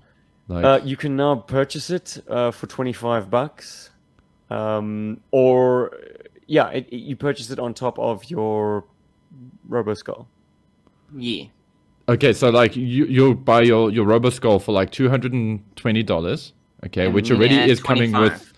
Like 0.48 0.66
Uh, 0.66 0.80
you 0.84 0.98
can 0.98 1.16
now 1.16 1.36
purchase 1.36 1.90
it 1.90 2.18
uh, 2.30 2.52
for 2.52 2.68
twenty 2.68 2.94
five 2.94 3.30
bucks, 3.30 3.92
um, 4.50 5.22
or 5.32 5.96
yeah, 6.48 6.70
it, 6.70 6.88
it- 6.92 6.98
you 6.98 7.16
purchase 7.16 7.52
it 7.52 7.60
on 7.60 7.74
top 7.74 8.00
of 8.00 8.30
your 8.30 8.84
Roboskull. 9.70 10.26
Yeah. 11.16 11.46
okay, 12.10 12.34
so 12.34 12.50
like 12.50 12.76
you 12.76 13.06
you'll 13.06 13.36
buy 13.36 13.62
your 13.62 13.92
your 13.92 14.06
Roboskull 14.06 14.62
for 14.62 14.72
like 14.72 14.92
two 14.92 15.10
hundred 15.10 15.34
and 15.34 15.62
twenty 15.76 16.04
dollars. 16.04 16.54
Okay, 16.86 17.08
which 17.08 17.32
already 17.32 17.56
add 17.56 17.70
is 17.70 17.82
coming 17.82 18.12
with 18.12 18.52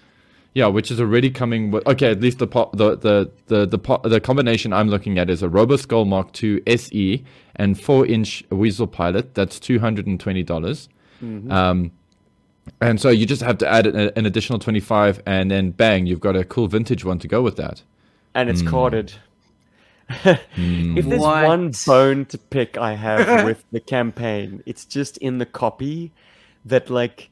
yeah, 0.54 0.68
which 0.68 0.92
is 0.92 1.02
already 1.02 1.32
coming 1.32 1.72
with 1.72 1.86
okay. 1.88 2.12
At 2.12 2.22
least 2.22 2.38
the 2.40 2.48
po- 2.48 2.70
the 2.74 2.96
the 2.96 3.32
the 3.48 3.66
the, 3.66 3.78
po- 3.80 4.02
the 4.04 4.20
combination 4.20 4.72
I'm 4.72 4.88
looking 4.88 5.18
at 5.18 5.30
is 5.30 5.42
a 5.42 5.48
Roboskull 5.48 6.08
Mark 6.08 6.42
II 6.42 6.62
SE 6.68 7.24
and 7.56 7.80
four 7.80 8.06
inch 8.06 8.44
Weasel 8.52 8.88
Pilot. 8.88 9.34
That's 9.34 9.60
two 9.60 9.80
hundred 9.80 10.06
and 10.06 10.20
twenty 10.20 10.44
dollars. 10.44 10.90
Mm-hmm. 11.24 11.52
Um, 11.52 11.92
and 12.80 13.02
so 13.02 13.10
you 13.10 13.26
just 13.26 13.42
have 13.42 13.58
to 13.60 13.68
add 13.68 13.88
an, 13.88 14.12
an 14.16 14.26
additional 14.28 14.60
twenty 14.60 14.80
five, 14.80 15.22
and 15.26 15.50
then 15.50 15.72
bang, 15.72 16.06
you've 16.06 16.20
got 16.20 16.36
a 16.36 16.44
cool 16.44 16.68
vintage 16.68 17.04
one 17.04 17.18
to 17.20 17.28
go 17.28 17.42
with 17.42 17.56
that. 17.58 17.82
and 18.36 18.50
it's 18.50 18.62
hmm. 18.62 18.70
carded. 18.70 19.14
Hmm. 20.10 20.98
if 20.98 21.06
there's 21.06 21.22
What? 21.22 21.46
one 21.46 21.72
bone 21.88 22.26
to 22.26 22.38
pick 22.38 22.78
I 22.78 22.94
have 22.94 23.46
with 23.46 23.64
the 23.72 23.80
campaign, 23.80 24.62
it's 24.66 24.86
just 24.86 25.18
in 25.18 25.40
the 25.40 25.46
copy 25.46 26.12
that 26.66 26.90
like 26.90 27.32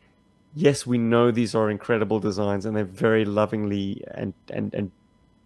yes, 0.56 0.86
we 0.86 0.98
know 0.98 1.32
these 1.32 1.56
are 1.56 1.70
incredible 1.70 2.20
designs 2.20 2.66
and 2.66 2.76
they're 2.76 2.84
very 2.84 3.26
lovingly 3.26 4.04
and 4.14 4.34
and 4.50 4.74
and 4.74 4.92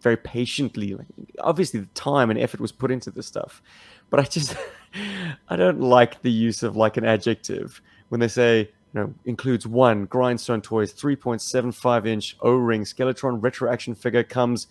very 0.02 0.18
patiently 0.18 0.96
obviously 1.40 1.80
the 1.80 1.88
time 1.96 2.30
and 2.30 2.38
effort 2.40 2.60
was 2.60 2.72
put 2.72 2.92
into 2.92 3.12
this 3.12 3.28
stuff. 3.28 3.62
But 4.10 4.20
I 4.20 4.24
just 4.24 4.56
I 5.50 5.56
don't 5.56 5.82
like 5.82 6.22
the 6.22 6.32
use 6.32 6.64
of 6.64 6.76
like 6.76 6.98
an 6.98 7.06
adjective 7.06 7.82
when 8.10 8.20
they 8.20 8.28
say 8.28 8.70
you 8.94 9.02
know, 9.02 9.14
includes 9.26 9.68
one 9.68 10.06
grindstone 10.06 10.62
toys, 10.62 10.94
3.75 10.94 12.08
inch 12.08 12.38
O 12.42 12.54
ring 12.54 12.84
Skeletron 12.84 13.44
retro 13.44 13.72
action 13.72 13.94
figure 13.94 14.24
comes 14.24 14.68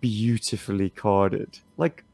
beautifully 0.00 0.90
carded. 0.90 1.58
Like, 1.76 2.04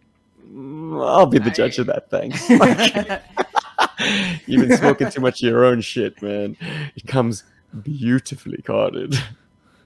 mm, 0.50 1.04
I'll 1.06 1.26
be 1.26 1.38
the 1.38 1.50
judge 1.50 1.78
of 1.78 1.86
that. 1.86 2.08
Thanks. 2.10 2.48
Like, 2.50 3.43
you've 4.46 4.68
been 4.68 4.76
smoking 4.78 5.10
too 5.10 5.20
much 5.20 5.42
of 5.42 5.48
your 5.48 5.64
own 5.64 5.80
shit, 5.80 6.20
man. 6.22 6.56
It 6.96 7.06
comes 7.06 7.44
beautifully 7.82 8.62
carded. 8.62 9.14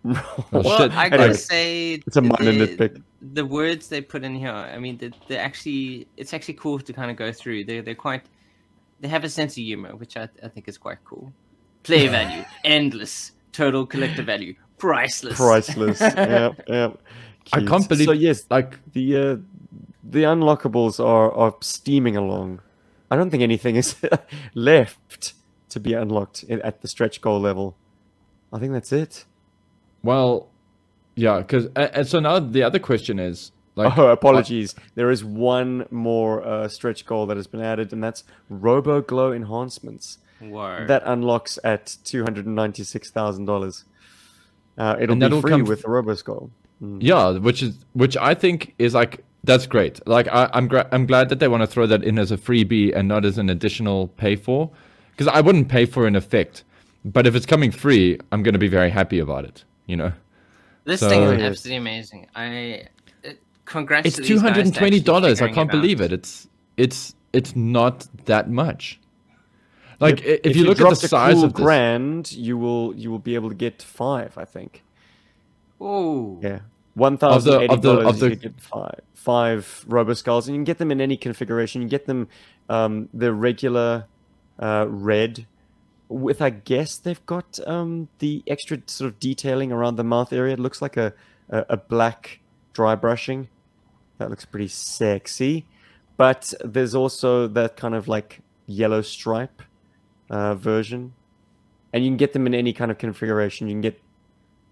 Oh, 0.05 0.47
Well, 0.53 0.79
shit. 0.79 0.93
I 0.93 1.09
gotta 1.09 1.23
Anyway, 1.25 1.37
say, 1.37 1.95
it's 2.07 2.17
a 2.17 2.23
minor 2.23 2.53
the, 2.53 2.67
nitpick. 2.67 3.03
the 3.21 3.45
words 3.45 3.89
they 3.89 4.01
put 4.01 4.25
in 4.25 4.35
here. 4.35 4.51
I 4.51 4.79
mean, 4.79 4.97
they 4.99 5.11
they 5.27 5.37
actually, 5.37 6.07
it's 6.17 6.33
actually 6.33 6.55
cool 6.55 6.79
to 6.79 6.93
kind 6.93 7.11
of 7.11 7.17
go 7.17 7.33
through. 7.33 7.65
They 7.65 7.81
they're 7.81 7.95
quite, 7.95 8.25
they 9.01 9.09
have 9.09 9.25
a 9.25 9.29
sense 9.29 9.53
of 9.55 9.63
humor, 9.65 9.97
which 9.97 10.17
I 10.17 10.29
I 10.43 10.49
think 10.49 10.69
is 10.69 10.79
quite 10.79 10.99
cool. 11.05 11.33
Play 11.83 12.07
value, 12.19 12.45
endless, 12.65 13.33
total 13.53 13.87
collector 13.87 14.23
value, 14.23 14.55
priceless. 14.79 15.37
Priceless. 15.37 16.01
yeah, 16.01 16.51
yeah. 16.69 16.91
I 17.53 17.65
can't 17.65 17.89
believe 17.89 18.07
So 18.07 18.13
yes, 18.13 18.45
like 18.51 18.79
the 18.93 19.17
uh, 19.17 19.37
the 20.05 20.23
unlockables 20.25 21.01
are 21.05 21.33
are 21.33 21.55
steaming 21.61 22.17
along. 22.17 22.61
I 23.11 23.17
don't 23.17 23.31
think 23.31 23.43
anything 23.43 23.77
is 23.77 23.97
left 24.55 25.35
to 25.71 25.81
be 25.81 25.93
unlocked 25.95 26.45
at 26.49 26.81
the 26.83 26.89
stretch 26.89 27.21
goal 27.21 27.41
level. 27.41 27.77
I 28.53 28.59
think 28.59 28.73
that's 28.73 28.93
it. 28.93 29.25
well, 30.03 30.49
yeah, 31.15 31.39
because 31.41 31.67
and 31.75 32.07
so 32.07 32.21
now 32.21 32.39
the 32.39 32.63
other 32.63 32.79
question 32.79 33.19
is 33.19 33.51
like 33.75 33.97
oh, 33.99 34.09
apologies. 34.09 34.75
There 34.95 35.11
is 35.11 35.25
one 35.25 35.87
more 35.91 36.47
uh, 36.47 36.69
stretch 36.69 37.05
goal 37.07 37.27
that 37.27 37.37
has 37.37 37.47
been 37.47 37.61
added, 37.61 37.93
and 37.93 38.03
that's 38.03 38.25
Robo 38.49 39.01
Glow 39.01 39.33
enhancements. 39.33 40.19
Word. 40.41 40.87
That 40.89 41.03
unlocks 41.05 41.59
at 41.65 41.97
two 42.05 42.23
hundred 42.23 42.47
and 42.47 42.55
ninety-six 42.55 43.11
thousand 43.11 43.47
dollars. 43.47 43.85
Uh, 44.77 44.97
it'll 45.01 45.21
And 45.21 45.33
be 45.33 45.41
free 45.41 45.51
come 45.51 45.65
with 45.65 45.83
the 45.83 45.91
Robo 45.91 46.15
Skull. 46.15 46.51
Mm-hmm. 46.83 46.99
Yeah, 47.01 47.31
which 47.39 47.63
is 47.63 47.77
which 47.95 48.17
I 48.17 48.35
think 48.35 48.75
is 48.79 48.95
like 48.95 49.25
that's 49.45 49.67
great. 49.67 50.07
Like 50.07 50.29
I, 50.29 50.49
I'm 50.53 50.69
gra- 50.69 50.89
I'm 50.93 51.07
glad 51.07 51.29
that 51.29 51.41
they 51.41 51.49
want 51.49 51.63
to 51.63 51.67
throw 51.67 51.87
that 51.87 52.05
in 52.05 52.19
as 52.19 52.31
a 52.31 52.37
freebie 52.37 52.95
and 52.95 53.09
not 53.09 53.25
as 53.25 53.37
an 53.39 53.51
additional 53.51 54.09
pay 54.17 54.37
for, 54.37 54.71
because 55.11 55.27
I 55.27 55.41
wouldn't 55.41 55.69
pay 55.69 55.87
for 55.87 56.07
an 56.07 56.15
effect, 56.15 56.63
but 57.05 57.27
if 57.27 57.35
it's 57.35 57.47
coming 57.47 57.71
free, 57.73 58.19
I'm 58.31 58.43
going 58.43 58.53
to 58.53 58.59
be 58.61 58.69
very 58.69 58.91
happy 58.91 59.19
about 59.19 59.45
it. 59.45 59.65
You 59.87 59.97
know, 59.97 60.13
this 60.85 61.01
so- 61.01 61.09
thing 61.09 61.23
is 61.25 61.43
absolutely 61.43 61.79
amazing. 61.79 62.29
I 62.37 62.87
it, 63.25 63.41
congrats. 63.65 64.07
it's 64.07 64.17
to 64.17 64.23
these 64.23 64.29
two 64.29 64.35
guys 64.37 64.43
hundred 64.43 64.67
and 64.67 64.75
to 64.75 64.79
twenty 64.79 64.97
actually 64.99 65.05
dollars. 65.05 65.43
I 65.43 65.49
can't 65.51 65.71
believe 65.71 66.01
it. 66.01 66.13
It's 66.13 66.47
it's 66.77 67.15
it's 67.33 67.57
not 67.57 68.07
that 68.27 68.51
much. 68.51 69.01
Like 70.01 70.21
Yep. 70.25 70.41
i- 70.45 70.49
if, 70.49 70.57
you 70.57 70.63
look 70.63 70.73
at 70.73 70.77
the 70.77 70.83
dropped 70.85 71.03
a 71.03 71.09
size 71.09 71.35
cool 71.35 71.45
of 71.45 71.55
this, 71.55 71.61
grand, 71.63 72.31
you 72.33 72.57
will 72.57 72.95
you 72.95 73.11
will 73.11 73.19
be 73.19 73.35
able 73.35 73.49
to 73.49 73.57
get 73.57 73.83
five. 73.83 74.39
I 74.39 74.45
think. 74.45 74.85
Oh, 75.81 76.39
Yeah, 76.43 76.61
one 76.95 77.17
thousand 77.17 77.55
eighty 77.63 77.75
of 77.75 77.83
the- 77.83 77.95
dollars. 77.97 78.07
of 78.15 78.19
the- 78.21 78.31
You 78.31 78.37
get 78.37 78.61
five 78.61 79.01
five 79.15 79.85
Robo 79.89 80.15
Skulls, 80.15 80.49
and 80.49 80.55
you 80.55 80.59
can 80.61 80.65
get 80.65 80.79
them 80.79 80.91
in 80.91 81.01
any 81.01 81.17
configuration. 81.17 81.83
You 81.83 81.89
get 81.89 82.07
them 82.07 82.29
um, 82.69 83.09
the 83.13 83.33
regular 83.33 84.07
uh, 84.59 84.87
red. 84.89 85.47
With 86.09 86.41
I 86.41 86.51
guess 86.51 86.97
they've 86.97 87.25
got 87.27 87.59
um, 87.67 88.09
the 88.19 88.43
extra 88.47 88.79
sort 88.87 89.09
of 89.13 89.21
detailing 89.21 89.71
around 89.73 89.97
the 89.97 90.05
mouth 90.05 90.33
area. 90.33 90.55
It 90.55 90.59
looks 90.61 90.81
like 90.81 90.97
a, 90.97 91.13
a, 91.51 91.67
a 91.71 91.77
black 91.77 92.41
dry 92.73 92.95
brushing. 92.95 93.49
That 94.17 94.31
looks 94.31 94.45
pretty 94.47 94.69
sexy. 94.69 95.67
But 96.17 96.55
there's 96.65 96.95
also 96.95 97.47
that 97.49 97.77
kind 97.77 97.95
of 97.95 98.09
like 98.09 98.41
yellow 98.67 99.03
stripe 99.03 99.63
uh, 100.31 100.55
version. 100.55 101.13
And 101.93 102.05
you 102.05 102.11
can 102.11 102.17
get 102.17 102.33
them 102.33 102.47
in 102.47 102.55
any 102.55 102.73
kind 102.73 102.91
of 102.91 102.97
configuration. 102.99 103.69
You 103.69 103.75
can 103.75 103.81
get 103.83 104.01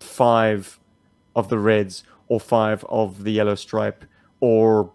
five 0.01 0.79
of 1.37 1.49
the 1.49 1.59
reds 1.59 2.03
or 2.27 2.41
five 2.41 2.85
of 2.89 3.23
the 3.23 3.31
yellow 3.31 3.55
stripe 3.55 4.05
or, 4.41 4.91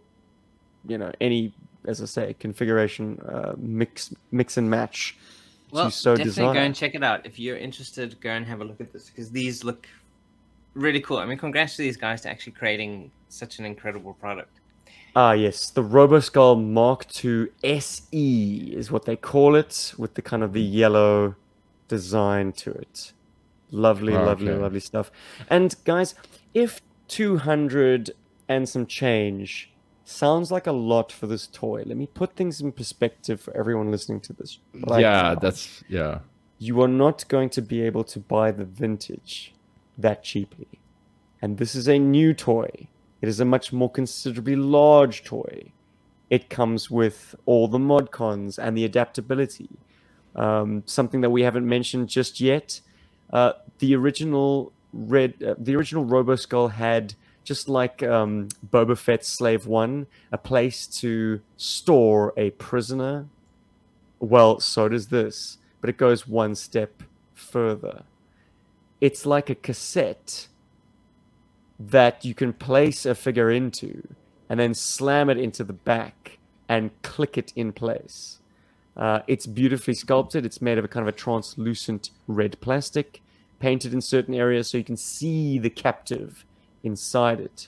you 0.85 0.97
know, 0.97 1.11
any, 1.21 1.53
as 1.85 2.01
I 2.01 2.05
say, 2.05 2.35
configuration 2.37 3.19
uh, 3.21 3.53
mix 3.57 4.13
mix 4.31 4.57
and 4.57 4.69
match. 4.69 5.15
well, 5.71 5.89
so 5.89 6.17
definitely 6.17 6.53
go 6.53 6.59
and 6.59 6.75
check 6.75 6.95
it 6.95 7.03
out 7.03 7.25
if 7.25 7.39
you're 7.39 7.57
interested. 7.57 8.19
Go 8.19 8.31
and 8.31 8.45
have 8.45 8.59
a 8.59 8.65
look 8.65 8.81
at 8.81 8.91
this 8.91 9.09
because 9.09 9.31
these 9.31 9.63
look 9.63 9.87
really 10.73 10.99
cool. 10.99 11.17
I 11.17 11.25
mean, 11.25 11.37
congrats 11.37 11.77
to 11.77 11.83
these 11.83 11.97
guys 11.97 12.21
to 12.21 12.29
actually 12.29 12.53
creating 12.53 13.11
such 13.29 13.59
an 13.59 13.65
incredible 13.65 14.13
product. 14.15 14.59
Ah, 15.15 15.33
yes, 15.33 15.69
the 15.69 15.83
RoboSkull 15.83 16.65
Mark 16.65 17.05
II 17.23 17.47
SE 17.63 18.73
is 18.73 18.91
what 18.91 19.05
they 19.05 19.17
call 19.17 19.55
it, 19.55 19.93
with 19.97 20.13
the 20.13 20.21
kind 20.21 20.41
of 20.41 20.53
the 20.53 20.61
yellow 20.61 21.35
design 21.89 22.53
to 22.53 22.71
it. 22.71 23.11
Lovely, 23.71 24.13
Oh, 24.13 24.23
lovely, 24.25 24.51
okay. 24.51 24.61
lovely 24.61 24.79
stuff. 24.81 25.11
And 25.49 25.75
guys, 25.85 26.13
if 26.53 26.81
200 27.07 28.11
and 28.47 28.67
some 28.67 28.85
change 28.85 29.71
sounds 30.03 30.51
like 30.51 30.67
a 30.67 30.71
lot 30.73 31.11
for 31.11 31.27
this 31.27 31.47
toy, 31.47 31.83
let 31.85 31.95
me 31.97 32.07
put 32.07 32.35
things 32.35 32.59
in 32.61 32.71
perspective 32.73 33.39
for 33.39 33.55
everyone 33.55 33.89
listening 33.91 34.19
to 34.21 34.33
this. 34.33 34.59
right 34.87 35.01
yeah, 35.01 35.21
now. 35.21 35.35
that's 35.35 35.83
yeah. 35.87 36.19
you 36.59 36.81
are 36.81 36.87
not 36.87 37.25
going 37.29 37.49
to 37.49 37.61
be 37.61 37.81
able 37.81 38.03
to 38.03 38.19
buy 38.19 38.51
the 38.51 38.65
vintage 38.65 39.53
that 39.97 40.23
cheaply. 40.23 40.67
And 41.41 41.57
this 41.57 41.75
is 41.75 41.87
a 41.87 41.97
new 41.97 42.33
toy. 42.33 42.87
It 43.21 43.29
is 43.29 43.39
a 43.39 43.45
much 43.45 43.71
more 43.71 43.89
considerably 43.89 44.55
large 44.55 45.23
toy. 45.23 45.71
It 46.29 46.49
comes 46.49 46.89
with 46.91 47.35
all 47.45 47.67
the 47.67 47.79
mod 47.79 48.11
cons 48.11 48.57
and 48.59 48.77
the 48.77 48.85
adaptability. 48.85 49.69
Um, 50.35 50.83
something 50.85 51.21
that 51.21 51.29
we 51.29 51.43
haven't 51.43 51.67
mentioned 51.67 52.09
just 52.09 52.39
yet. 52.39 52.81
Uh, 53.31 53.53
the 53.79 53.95
original 53.95 54.71
red, 54.93 55.41
uh, 55.41 55.55
the 55.57 55.75
original 55.75 56.03
Robo 56.03 56.35
Skull 56.35 56.69
had 56.69 57.15
just 57.43 57.67
like 57.67 58.03
um, 58.03 58.49
Boba 58.67 58.97
Fett's 58.97 59.27
Slave 59.27 59.65
One, 59.65 60.07
a 60.31 60.37
place 60.37 60.85
to 60.87 61.41
store 61.57 62.33
a 62.37 62.51
prisoner. 62.51 63.27
Well, 64.19 64.59
so 64.59 64.87
does 64.87 65.07
this, 65.07 65.57
but 65.79 65.89
it 65.89 65.97
goes 65.97 66.27
one 66.27 66.55
step 66.55 67.03
further. 67.33 68.03
It's 68.99 69.25
like 69.25 69.49
a 69.49 69.55
cassette 69.55 70.47
that 71.79 72.23
you 72.23 72.35
can 72.35 72.53
place 72.53 73.05
a 73.05 73.15
figure 73.15 73.49
into 73.49 74.07
and 74.47 74.59
then 74.59 74.73
slam 74.75 75.29
it 75.29 75.39
into 75.39 75.63
the 75.63 75.73
back 75.73 76.37
and 76.69 76.91
click 77.01 77.37
it 77.37 77.51
in 77.55 77.71
place. 77.71 78.40
Uh, 78.95 79.21
it's 79.27 79.45
beautifully 79.45 79.93
sculpted. 79.93 80.45
It's 80.45 80.61
made 80.61 80.77
of 80.77 80.85
a 80.85 80.87
kind 80.87 81.07
of 81.07 81.13
a 81.13 81.17
translucent 81.17 82.09
red 82.27 82.59
plastic, 82.61 83.21
painted 83.59 83.93
in 83.93 84.01
certain 84.01 84.33
areas 84.33 84.69
so 84.69 84.77
you 84.77 84.83
can 84.83 84.97
see 84.97 85.57
the 85.57 85.69
captive 85.69 86.45
inside 86.83 87.39
it. 87.39 87.67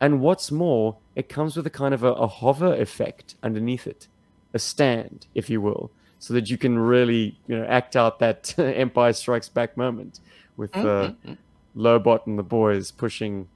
And 0.00 0.20
what's 0.20 0.50
more, 0.50 0.96
it 1.14 1.28
comes 1.28 1.56
with 1.56 1.66
a 1.66 1.70
kind 1.70 1.94
of 1.94 2.02
a, 2.02 2.12
a 2.12 2.26
hover 2.26 2.74
effect 2.74 3.36
underneath 3.42 3.86
it, 3.86 4.08
a 4.52 4.58
stand, 4.58 5.26
if 5.34 5.48
you 5.48 5.60
will, 5.60 5.90
so 6.18 6.34
that 6.34 6.50
you 6.50 6.58
can 6.58 6.78
really, 6.78 7.38
you 7.46 7.56
know, 7.56 7.64
act 7.66 7.96
out 7.96 8.18
that 8.18 8.54
Empire 8.58 9.12
Strikes 9.12 9.48
Back 9.48 9.76
moment 9.76 10.20
with 10.56 10.76
uh, 10.76 11.12
Lobot 11.76 12.26
and 12.26 12.38
the 12.38 12.42
boys 12.42 12.90
pushing 12.90 13.48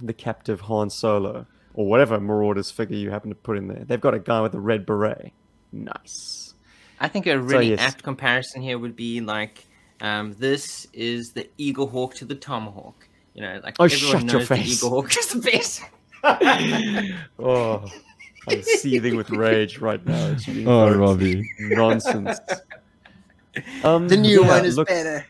the 0.00 0.12
captive 0.12 0.62
Han 0.62 0.90
Solo 0.90 1.46
or 1.72 1.86
whatever 1.86 2.20
Marauder's 2.20 2.70
figure 2.70 2.96
you 2.96 3.10
happen 3.10 3.30
to 3.30 3.34
put 3.34 3.56
in 3.56 3.68
there. 3.68 3.84
They've 3.84 4.00
got 4.00 4.14
a 4.14 4.18
guy 4.18 4.40
with 4.40 4.54
a 4.54 4.60
red 4.60 4.86
beret. 4.86 5.32
Nice. 5.74 6.54
I 7.00 7.08
think 7.08 7.26
a 7.26 7.38
really 7.38 7.70
yes. 7.70 7.80
apt 7.80 8.02
comparison 8.02 8.62
here 8.62 8.78
would 8.78 8.94
be 8.94 9.20
like 9.20 9.66
um, 10.00 10.34
this 10.38 10.86
is 10.92 11.32
the 11.32 11.48
Eagle 11.58 11.86
Hawk 11.88 12.14
to 12.16 12.24
the 12.24 12.34
Tomahawk. 12.34 13.08
You 13.34 13.42
know, 13.42 13.60
like 13.64 13.76
Oh, 13.80 13.84
everyone 13.84 14.00
shut 14.00 14.22
your 14.30 14.32
knows 14.40 14.48
the 14.48 14.56
face. 14.56 14.78
Eagle 14.78 14.90
Hawk 14.90 15.16
is 15.16 15.26
the 15.28 15.40
best. 15.40 15.82
Oh, 17.38 17.84
I'm 18.48 18.62
seething 18.62 19.16
with 19.16 19.30
rage 19.30 19.78
right 19.78 20.04
now. 20.06 20.14
as 20.28 20.46
you 20.46 20.68
Oh, 20.68 20.86
invoked 20.86 21.00
Robbie. 21.00 21.50
Nonsense. 21.60 22.38
Um, 23.84 24.08
the 24.08 24.16
new 24.16 24.42
yeah, 24.42 24.48
one 24.48 24.64
is 24.64 24.76
look- 24.76 24.88
better. 24.88 25.24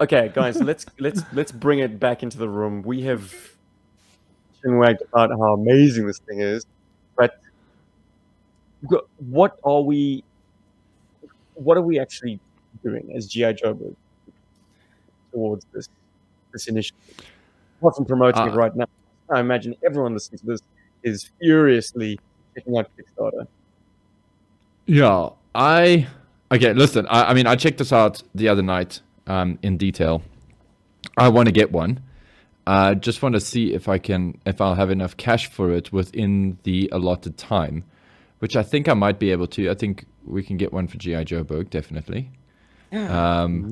Okay, 0.00 0.30
guys, 0.34 0.56
let's 0.62 0.86
let's 0.98 1.22
let's 1.34 1.52
bring 1.52 1.80
it 1.80 2.00
back 2.00 2.22
into 2.22 2.38
the 2.38 2.48
room. 2.48 2.80
We 2.80 3.02
have 3.02 3.34
chinwagged 4.64 5.02
about 5.12 5.28
how 5.30 5.52
amazing 5.52 6.06
this 6.06 6.20
thing 6.20 6.40
is, 6.40 6.64
but 7.18 7.34
wh- 7.42 7.49
what 9.18 9.58
are 9.64 9.82
we? 9.82 10.24
What 11.54 11.76
are 11.76 11.82
we 11.82 11.98
actually 11.98 12.40
doing 12.82 13.12
as 13.14 13.26
GI 13.26 13.54
Joe 13.54 13.78
towards 15.32 15.66
this 15.72 15.88
this 16.52 16.68
initiative? 16.68 16.98
Apart 17.78 17.96
from 17.96 18.04
promoting 18.04 18.46
it 18.46 18.52
Uh, 18.52 18.56
right 18.56 18.74
now, 18.74 18.86
I 19.30 19.40
imagine 19.40 19.74
everyone 19.84 20.14
listening 20.14 20.38
to 20.40 20.46
this 20.46 20.60
is 21.02 21.30
furiously 21.40 22.18
checking 22.54 22.76
out 22.76 22.90
Kickstarter. 22.96 23.46
Yeah, 24.86 25.30
I 25.54 26.06
okay. 26.52 26.72
Listen, 26.72 27.06
I, 27.08 27.30
I 27.30 27.34
mean, 27.34 27.46
I 27.46 27.56
checked 27.56 27.78
this 27.78 27.92
out 27.92 28.22
the 28.34 28.48
other 28.48 28.62
night 28.62 29.00
um, 29.26 29.58
in 29.62 29.76
detail. 29.76 30.22
I 31.16 31.28
want 31.28 31.46
to 31.46 31.52
get 31.52 31.72
one. 31.72 32.00
I 32.66 32.94
just 32.94 33.22
want 33.22 33.34
to 33.34 33.40
see 33.40 33.72
if 33.72 33.88
I 33.88 33.98
can, 33.98 34.38
if 34.46 34.60
I'll 34.60 34.74
have 34.74 34.90
enough 34.90 35.16
cash 35.16 35.50
for 35.50 35.72
it 35.72 35.92
within 35.92 36.58
the 36.62 36.88
allotted 36.92 37.36
time, 37.36 37.84
which 38.40 38.56
I 38.56 38.62
think 38.62 38.88
I 38.88 38.94
might 38.94 39.18
be 39.18 39.30
able 39.30 39.46
to. 39.48 39.70
I 39.70 39.74
think 39.74 40.04
we 40.26 40.42
can 40.42 40.56
get 40.58 40.72
one 40.72 40.86
for 40.88 40.98
GI 40.98 41.24
Joe 41.24 41.44
Berg, 41.44 41.70
definitely. 41.70 42.30
Um, 42.92 43.64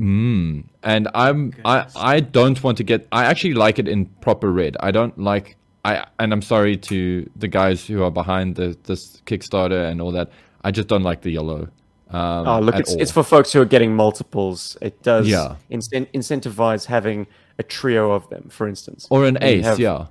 mm, 0.00 0.64
and 0.82 1.08
I'm 1.14 1.52
I 1.64 1.86
I 1.96 2.20
don't 2.20 2.62
want 2.64 2.78
to 2.78 2.84
get. 2.84 3.06
I 3.12 3.24
actually 3.26 3.54
like 3.54 3.78
it 3.78 3.86
in 3.88 4.06
proper 4.20 4.50
red. 4.50 4.76
I 4.80 4.90
don't 4.90 5.16
like. 5.18 5.56
I 5.84 6.06
and 6.18 6.32
I'm 6.32 6.42
sorry 6.42 6.76
to 6.76 7.28
the 7.36 7.48
guys 7.48 7.86
who 7.86 8.02
are 8.02 8.10
behind 8.10 8.56
the 8.56 8.76
this 8.84 9.20
Kickstarter 9.26 9.90
and 9.90 10.00
all 10.00 10.12
that. 10.12 10.30
I 10.64 10.70
just 10.70 10.88
don't 10.88 11.02
like 11.02 11.22
the 11.22 11.30
yellow. 11.32 11.68
Um, 12.10 12.46
Oh, 12.46 12.60
look, 12.60 12.74
it's, 12.76 12.92
all. 12.94 13.00
it's 13.02 13.10
for 13.10 13.22
folks 13.22 13.52
who 13.52 13.60
are 13.60 13.64
getting 13.66 13.96
multiples. 13.96 14.76
It 14.80 15.02
does 15.02 15.26
Yeah. 15.26 15.56
incent- 15.70 16.12
incentivize 16.12 16.84
having 16.86 17.26
a 17.58 17.62
trio 17.62 18.12
of 18.12 18.28
them, 18.28 18.48
for 18.50 18.68
instance. 18.68 19.06
or 19.10 19.24
an 19.24 19.36
And 19.38 19.44
ace, 19.44 19.64
have- 19.64 19.80
yeah. 19.80 20.06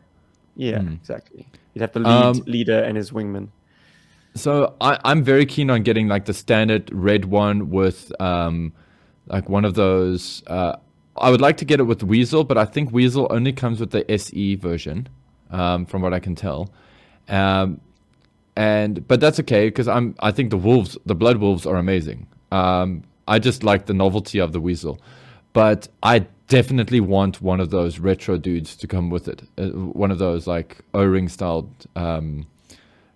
Yeah, 0.55 0.81
exactly. 0.81 1.47
You'd 1.73 1.81
have 1.81 1.93
the 1.93 1.99
lead 2.01 2.09
Um, 2.11 2.43
leader 2.47 2.79
and 2.83 2.97
his 2.97 3.11
wingman. 3.11 3.47
So 4.33 4.75
I, 4.79 4.97
I'm 5.03 5.23
very 5.23 5.45
keen 5.45 5.69
on 5.69 5.83
getting 5.83 6.07
like 6.07 6.25
the 6.25 6.33
standard 6.33 6.89
red 6.93 7.25
one 7.25 7.69
with 7.69 8.11
um, 8.21 8.73
like 9.27 9.49
one 9.49 9.65
of 9.65 9.73
those. 9.73 10.43
Uh, 10.47 10.77
I 11.17 11.29
would 11.29 11.41
like 11.41 11.57
to 11.57 11.65
get 11.65 11.79
it 11.79 11.83
with 11.83 12.03
Weasel, 12.03 12.43
but 12.43 12.57
I 12.57 12.65
think 12.65 12.91
Weasel 12.91 13.27
only 13.29 13.51
comes 13.51 13.79
with 13.79 13.91
the 13.91 14.09
SE 14.11 14.55
version, 14.55 15.09
um, 15.49 15.85
from 15.85 16.01
what 16.01 16.13
I 16.13 16.19
can 16.19 16.35
tell. 16.35 16.71
Um, 17.27 17.81
and 18.55 19.07
but 19.07 19.19
that's 19.19 19.39
okay 19.41 19.67
because 19.67 19.87
I'm 19.87 20.15
I 20.19 20.31
think 20.31 20.49
the 20.49 20.57
wolves, 20.57 20.97
the 21.05 21.15
blood 21.15 21.37
wolves, 21.37 21.65
are 21.65 21.77
amazing. 21.77 22.27
Um, 22.51 23.03
I 23.27 23.39
just 23.39 23.63
like 23.63 23.85
the 23.85 23.93
novelty 23.93 24.39
of 24.39 24.51
the 24.51 24.59
Weasel, 24.59 25.01
but 25.53 25.87
I 26.03 26.25
definitely 26.47 26.99
want 26.99 27.41
one 27.41 27.61
of 27.61 27.69
those 27.69 27.99
retro 27.99 28.37
dudes 28.37 28.75
to 28.77 28.87
come 28.87 29.09
with 29.09 29.27
it. 29.27 29.43
Uh, 29.57 29.67
one 29.69 30.11
of 30.11 30.19
those 30.19 30.47
like 30.47 30.79
O-ring 30.93 31.29
styled. 31.29 31.69
Um, 31.95 32.45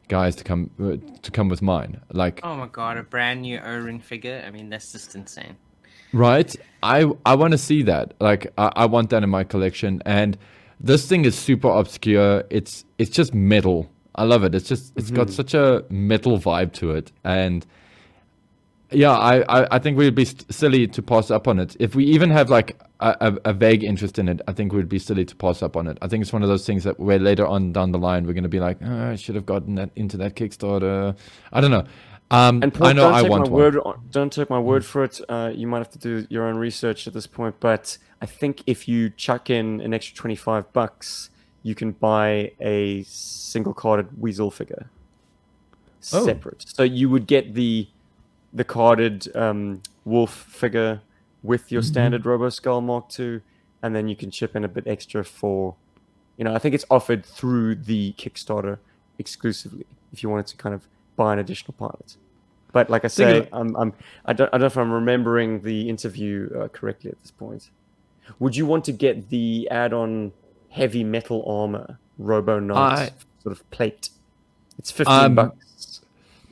guys 0.07 0.35
to 0.37 0.43
come 0.43 0.69
uh, 0.79 0.97
to 1.21 1.31
come 1.31 1.49
with 1.49 1.61
mine. 1.61 2.01
Like 2.11 2.39
Oh 2.43 2.55
my 2.55 2.67
god, 2.67 2.97
a 2.97 3.03
brand 3.03 3.41
new 3.41 3.59
O-ring 3.59 3.99
figure. 3.99 4.43
I 4.45 4.51
mean, 4.51 4.69
that's 4.69 4.91
just 4.91 5.15
insane. 5.15 5.57
right, 6.13 6.55
I 6.83 7.05
I 7.25 7.35
want 7.35 7.51
to 7.51 7.57
see 7.57 7.83
that. 7.83 8.13
Like 8.19 8.47
I, 8.57 8.71
I 8.75 8.85
want 8.85 9.09
that 9.09 9.23
in 9.23 9.29
my 9.29 9.43
collection. 9.43 10.01
And 10.05 10.37
this 10.79 11.07
thing 11.07 11.25
is 11.25 11.35
super 11.35 11.69
obscure. 11.69 12.43
It's 12.49 12.85
it's 12.97 13.11
just 13.11 13.33
metal. 13.33 13.89
I 14.15 14.23
love 14.23 14.43
it. 14.43 14.55
It's 14.55 14.67
just 14.69 14.93
it's 14.95 15.11
got 15.11 15.29
such 15.29 15.53
a 15.53 15.83
metal 15.89 16.37
vibe 16.39 16.71
to 16.73 16.91
it. 16.91 17.11
And 17.23 17.65
yeah, 18.95 19.11
I, 19.11 19.41
I, 19.61 19.75
I 19.75 19.79
think 19.79 19.97
we'd 19.97 20.15
be 20.15 20.25
st- 20.25 20.51
silly 20.53 20.87
to 20.87 21.01
pass 21.01 21.29
up 21.31 21.47
on 21.47 21.59
it. 21.59 21.75
If 21.79 21.95
we 21.95 22.05
even 22.05 22.29
have 22.31 22.49
like 22.49 22.79
a, 22.99 23.15
a, 23.21 23.49
a 23.49 23.53
vague 23.53 23.83
interest 23.83 24.17
in 24.19 24.27
it, 24.29 24.41
I 24.47 24.53
think 24.53 24.73
we'd 24.73 24.89
be 24.89 24.99
silly 24.99 25.25
to 25.25 25.35
pass 25.35 25.61
up 25.61 25.75
on 25.77 25.87
it. 25.87 25.97
I 26.01 26.07
think 26.07 26.21
it's 26.21 26.33
one 26.33 26.43
of 26.43 26.49
those 26.49 26.65
things 26.65 26.83
that 26.85 26.99
where 26.99 27.19
later 27.19 27.45
on 27.45 27.73
down 27.73 27.91
the 27.91 27.99
line 27.99 28.25
we're 28.25 28.33
going 28.33 28.43
to 28.43 28.49
be 28.49 28.59
like, 28.59 28.77
oh, 28.83 29.11
I 29.11 29.15
should 29.15 29.35
have 29.35 29.45
gotten 29.45 29.75
that 29.75 29.91
into 29.95 30.17
that 30.17 30.35
Kickstarter. 30.35 31.15
I 31.53 31.61
don't 31.61 31.71
know. 31.71 31.85
Um, 32.31 32.63
And 32.63 32.73
Paul, 32.73 32.87
I 32.87 32.93
know 32.93 33.03
don't 33.03 33.13
I 33.13 33.21
take 33.21 33.31
want 33.31 33.43
my 33.49 33.55
word. 33.55 33.77
on- 33.77 34.01
Don't 34.09 34.33
take 34.33 34.49
my 34.49 34.59
word 34.59 34.83
for 34.83 35.03
it. 35.03 35.21
Uh, 35.29 35.51
you 35.53 35.67
might 35.67 35.77
have 35.79 35.91
to 35.91 35.99
do 35.99 36.25
your 36.29 36.45
own 36.47 36.57
research 36.57 37.05
at 37.07 37.13
this 37.13 37.27
point. 37.27 37.55
But 37.59 37.97
I 38.21 38.25
think 38.25 38.63
if 38.65 38.87
you 38.87 39.11
chuck 39.11 39.49
in 39.49 39.79
an 39.81 39.93
extra 39.93 40.15
twenty-five 40.15 40.73
bucks, 40.73 41.29
you 41.61 41.75
can 41.75 41.91
buy 41.91 42.51
a 42.59 43.03
single-carded 43.03 44.19
Weasel 44.19 44.49
figure 44.51 44.89
Oh. 46.13 46.23
separate. 46.25 46.63
So 46.67 46.83
you 46.83 47.09
would 47.09 47.25
get 47.27 47.53
the 47.55 47.87
the 48.55 48.63
carded 48.63 49.27
um, 49.35 49.81
wolf 50.05 50.33
figure 50.33 51.01
with 51.43 51.71
your 51.71 51.81
Mm-hmm. 51.81 51.87
standard 51.91 52.25
Robo 52.25 52.49
Skull 52.49 52.81
Mark 52.81 53.05
II, 53.19 53.41
and 53.83 53.95
then 53.95 54.07
you 54.07 54.15
can 54.15 54.31
chip 54.31 54.55
in 54.55 54.63
a 54.63 54.67
bit 54.67 54.87
extra 54.87 55.23
for, 55.23 55.75
you 56.37 56.43
know, 56.45 56.55
I 56.55 56.59
think 56.59 56.73
it's 56.73 56.85
offered 56.89 57.23
through 57.25 57.75
the 57.75 58.13
Kickstarter 58.17 58.79
exclusively 59.19 59.85
if 60.13 60.23
you 60.23 60.29
wanted 60.29 60.47
to 60.47 60.55
kind 60.57 60.73
of 60.73 60.87
buy 61.15 61.33
an 61.33 61.39
additional 61.39 61.73
pilot. 61.77 62.15
But 62.71 62.89
like 62.89 63.05
I 63.05 63.09
say, 63.09 63.47
I'm, 63.53 63.75
I'm, 63.75 63.93
I 64.25 64.33
don't, 64.33 64.47
I 64.49 64.57
don't 64.57 64.61
know 64.61 64.65
if 64.67 64.77
I'm 64.77 64.91
remembering 64.91 65.61
the 65.61 65.87
interview 65.89 66.49
uh, 66.57 66.67
correctly 66.69 67.11
at 67.11 67.21
this 67.21 67.31
point. 67.31 67.69
Would 68.39 68.55
you 68.55 68.65
want 68.65 68.83
to 68.85 68.91
get 68.91 69.29
the 69.29 69.67
add-on 69.69 70.31
heavy 70.69 71.03
metal 71.03 71.43
armor 71.47 71.99
Robo 72.17 72.59
Knight 72.59 72.99
I- 72.99 73.11
sort 73.43 73.51
of 73.53 73.69
plate? 73.71 74.09
It's 74.77 74.91
fifteen 74.91 75.15
Um, 75.25 75.35
bucks. 75.35 76.01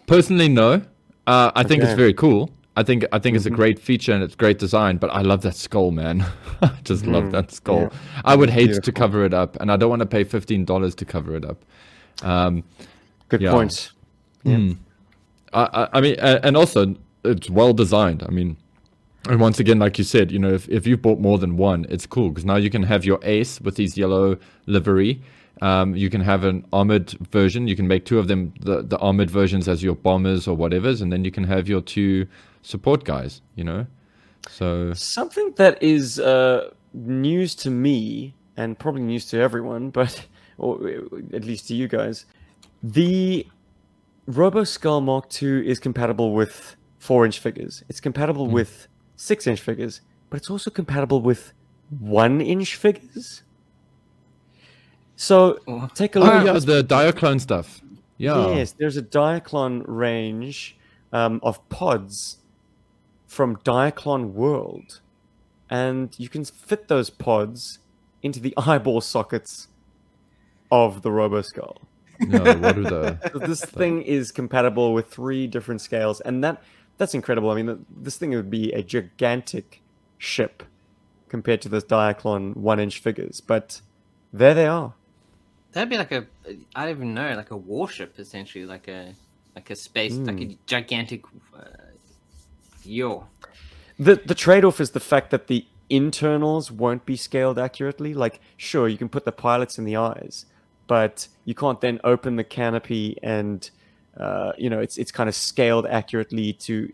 Personally, 0.08 0.48
no. 0.50 0.84
Uh, 1.28 1.52
I 1.56 1.64
think 1.64 1.84
it's 1.84 1.94
very 1.94 2.14
cool. 2.14 2.50
I 2.76 2.82
think 2.84 3.06
I 3.12 3.20
think 3.20 3.36
it's 3.38 3.46
a 3.46 3.52
Mhm. 3.52 3.56
great 3.56 3.80
feature 3.80 4.14
and 4.14 4.24
it's 4.24 4.36
great 4.36 4.58
design. 4.58 4.98
But 4.98 5.12
I 5.12 5.22
love 5.22 5.42
that 5.44 5.56
skull, 5.56 5.92
man. 5.92 6.26
I 6.62 6.72
just 6.84 7.06
love 7.06 7.26
Mhm. 7.26 7.32
that 7.32 7.52
skull. 7.52 7.82
Yeah. 7.82 7.90
I 8.26 8.36
would 8.36 8.50
hate 8.50 8.82
to 8.84 8.92
cover 8.92 9.24
it 9.26 9.34
up, 9.34 9.56
and 9.62 9.72
I 9.72 9.78
don't 9.78 9.90
want 9.90 10.00
to 10.02 10.06
pay 10.08 10.24
fifteen 10.24 10.66
dollars 10.66 10.96
to 10.96 11.06
cover 11.06 11.36
it 11.36 11.46
up. 11.46 11.64
Um, 12.24 12.64
Good 13.30 13.42
yeah. 13.42 13.52
point. 13.52 13.92
Yeah. 14.44 14.74
I, 15.54 15.62
I, 15.84 15.88
I 15.94 16.02
mean, 16.02 16.16
and 16.20 16.58
also 16.58 16.96
it's 17.24 17.50
well 17.50 17.74
designed. 17.74 18.24
I 18.28 18.32
mean, 18.32 18.58
and 19.30 19.40
once 19.40 19.60
again, 19.60 19.80
like 19.80 19.98
you 20.00 20.04
said, 20.04 20.32
you 20.32 20.40
know, 20.40 20.52
if, 20.54 20.68
if 20.68 20.86
you've 20.88 21.02
bought 21.02 21.20
more 21.20 21.38
than 21.38 21.56
one, 21.58 21.86
it's 21.90 22.06
cool 22.06 22.30
because 22.30 22.44
now 22.44 22.56
you 22.58 22.70
can 22.72 22.84
have 22.84 23.06
your 23.06 23.20
ace 23.22 23.62
with 23.62 23.76
these 23.76 23.98
yellow 23.98 24.38
livery. 24.66 25.22
Um, 25.64 25.96
you 25.96 26.10
can 26.10 26.20
have 26.20 26.44
an 26.44 26.66
armored 26.74 27.12
version. 27.32 27.70
You 27.70 27.78
can 27.78 27.88
make 27.88 28.04
two 28.04 28.20
of 28.20 28.28
them, 28.28 28.54
the, 28.60 28.82
the 28.82 28.98
armored 28.98 29.32
versions 29.32 29.70
as 29.70 29.82
your 29.82 29.96
bombers 29.96 30.46
or 30.46 30.58
whatever's, 30.58 31.00
and 31.00 31.10
then 31.10 31.24
you 31.24 31.32
can 31.32 31.46
have 31.46 31.70
your 31.70 31.80
two 31.80 32.28
support 32.64 33.06
guys. 33.06 33.42
You 33.56 33.64
know, 33.64 33.88
so 34.50 34.94
Something 34.94 35.54
that 35.56 35.82
is 35.82 36.20
uh, 36.20 36.72
news 36.94 37.56
to 37.56 37.70
me 37.70 38.36
and 38.58 38.78
probably 38.78 39.04
news 39.04 39.26
to 39.28 39.40
everyone, 39.40 39.90
but 39.90 40.28
or 40.58 40.86
at 41.34 41.46
least 41.46 41.70
to 41.70 41.76
you 41.76 41.88
guys, 41.88 42.26
the 42.84 43.48
Robo 44.28 44.66
Skull 44.66 45.00
Mark 45.00 45.26
II 45.42 45.66
is 45.66 45.80
compatible 45.80 46.34
with 46.34 46.76
four-inch 47.00 47.40
figures. 47.40 47.86
It's 47.88 48.02
compatible 48.02 48.48
with 48.48 48.90
six-inch 49.16 49.62
figures, 49.62 50.02
but 50.30 50.38
it's 50.38 50.50
also 50.50 50.70
compatible 50.70 51.22
with 51.22 51.54
one 51.90 52.42
inch 52.42 52.76
figures. 52.76 53.44
So 55.24 55.58
Oh. 55.70 55.88
take 55.94 56.18
a 56.18 56.20
look. 56.20 56.34
Oh 56.34 56.38
at 56.40 56.46
yeah, 56.46 56.52
the 56.60 56.84
Diaclone 56.84 57.40
stuff. 57.40 57.82
Yeah. 58.18 58.56
Yes, 58.56 58.74
there's 58.74 58.98
a 58.98 59.02
Diaclone 59.02 59.84
range 59.88 60.76
um, 61.14 61.40
of 61.42 61.68
pods 61.70 62.40
from 63.26 63.56
Diaclone 63.58 64.34
World, 64.34 65.00
and 65.70 66.14
you 66.20 66.28
can 66.28 66.44
fit 66.44 66.90
those 66.90 67.10
pods 67.10 67.80
into 68.22 68.42
the 68.42 68.54
eyeball 68.58 69.00
sockets 69.00 69.70
of 70.70 71.04
the 71.04 71.10
Roboskull. 71.10 71.78
No, 72.20 72.40
what 72.60 72.78
are 72.78 72.84
the? 72.84 73.20
So 73.32 73.40
this 73.40 73.64
thing 73.64 74.02
is 74.02 74.32
compatible 74.34 74.94
with 74.94 75.08
three 75.08 75.48
different 75.48 75.80
scales, 75.80 76.20
and 76.20 76.44
that 76.44 76.62
that's 76.98 77.14
incredible. 77.14 77.50
I 77.50 77.56
mean, 77.62 77.86
this 77.90 78.18
thing 78.18 78.32
would 78.32 78.52
be 78.52 78.74
a 78.74 78.84
gigantic 78.84 79.82
ship 80.18 80.64
compared 81.30 81.62
to 81.62 81.70
those 81.70 81.86
Diaclone 81.86 82.58
one-inch 82.58 83.00
figures, 83.00 83.40
but 83.40 83.80
there 84.34 84.54
they 84.54 84.68
are. 84.68 84.94
That'd 85.74 85.90
be 85.90 85.98
like 85.98 86.12
a, 86.12 86.26
I 86.76 86.86
don't 86.86 86.90
even 86.98 87.14
know, 87.14 87.34
like 87.36 87.52
a 87.52 87.58
warship 87.58 88.20
essentially, 88.20 88.66
like 88.66 88.88
a, 88.88 89.14
like 89.56 89.70
a 89.70 89.76
space, 89.76 90.14
like 90.18 90.38
Hmm. 90.38 90.52
a 90.52 90.58
gigantic, 90.66 91.24
uh, 91.56 91.62
yo. 92.84 93.26
The 94.00 94.16
the 94.16 94.36
trade 94.36 94.66
off 94.66 94.80
is 94.80 94.92
the 94.92 95.00
fact 95.00 95.30
that 95.32 95.48
the 95.48 95.66
internals 95.90 96.72
won't 96.72 97.06
be 97.06 97.16
scaled 97.16 97.60
accurately. 97.60 98.14
Like, 98.14 98.40
sure, 98.58 98.88
you 98.88 98.98
can 98.98 99.10
put 99.10 99.26
the 99.26 99.32
pilots 99.32 99.78
in 99.78 99.86
the 99.86 99.96
eyes, 99.96 100.46
but 100.88 101.28
you 101.46 101.54
can't 101.54 101.80
then 101.82 102.00
open 102.04 102.36
the 102.36 102.44
canopy 102.44 103.18
and 103.22 103.70
uh, 104.20 104.54
you 104.58 104.70
know 104.70 104.80
it's 104.80 104.98
it's 104.98 105.12
kind 105.12 105.30
of 105.30 105.36
scaled 105.36 105.86
accurately 105.86 106.54
to 106.54 106.90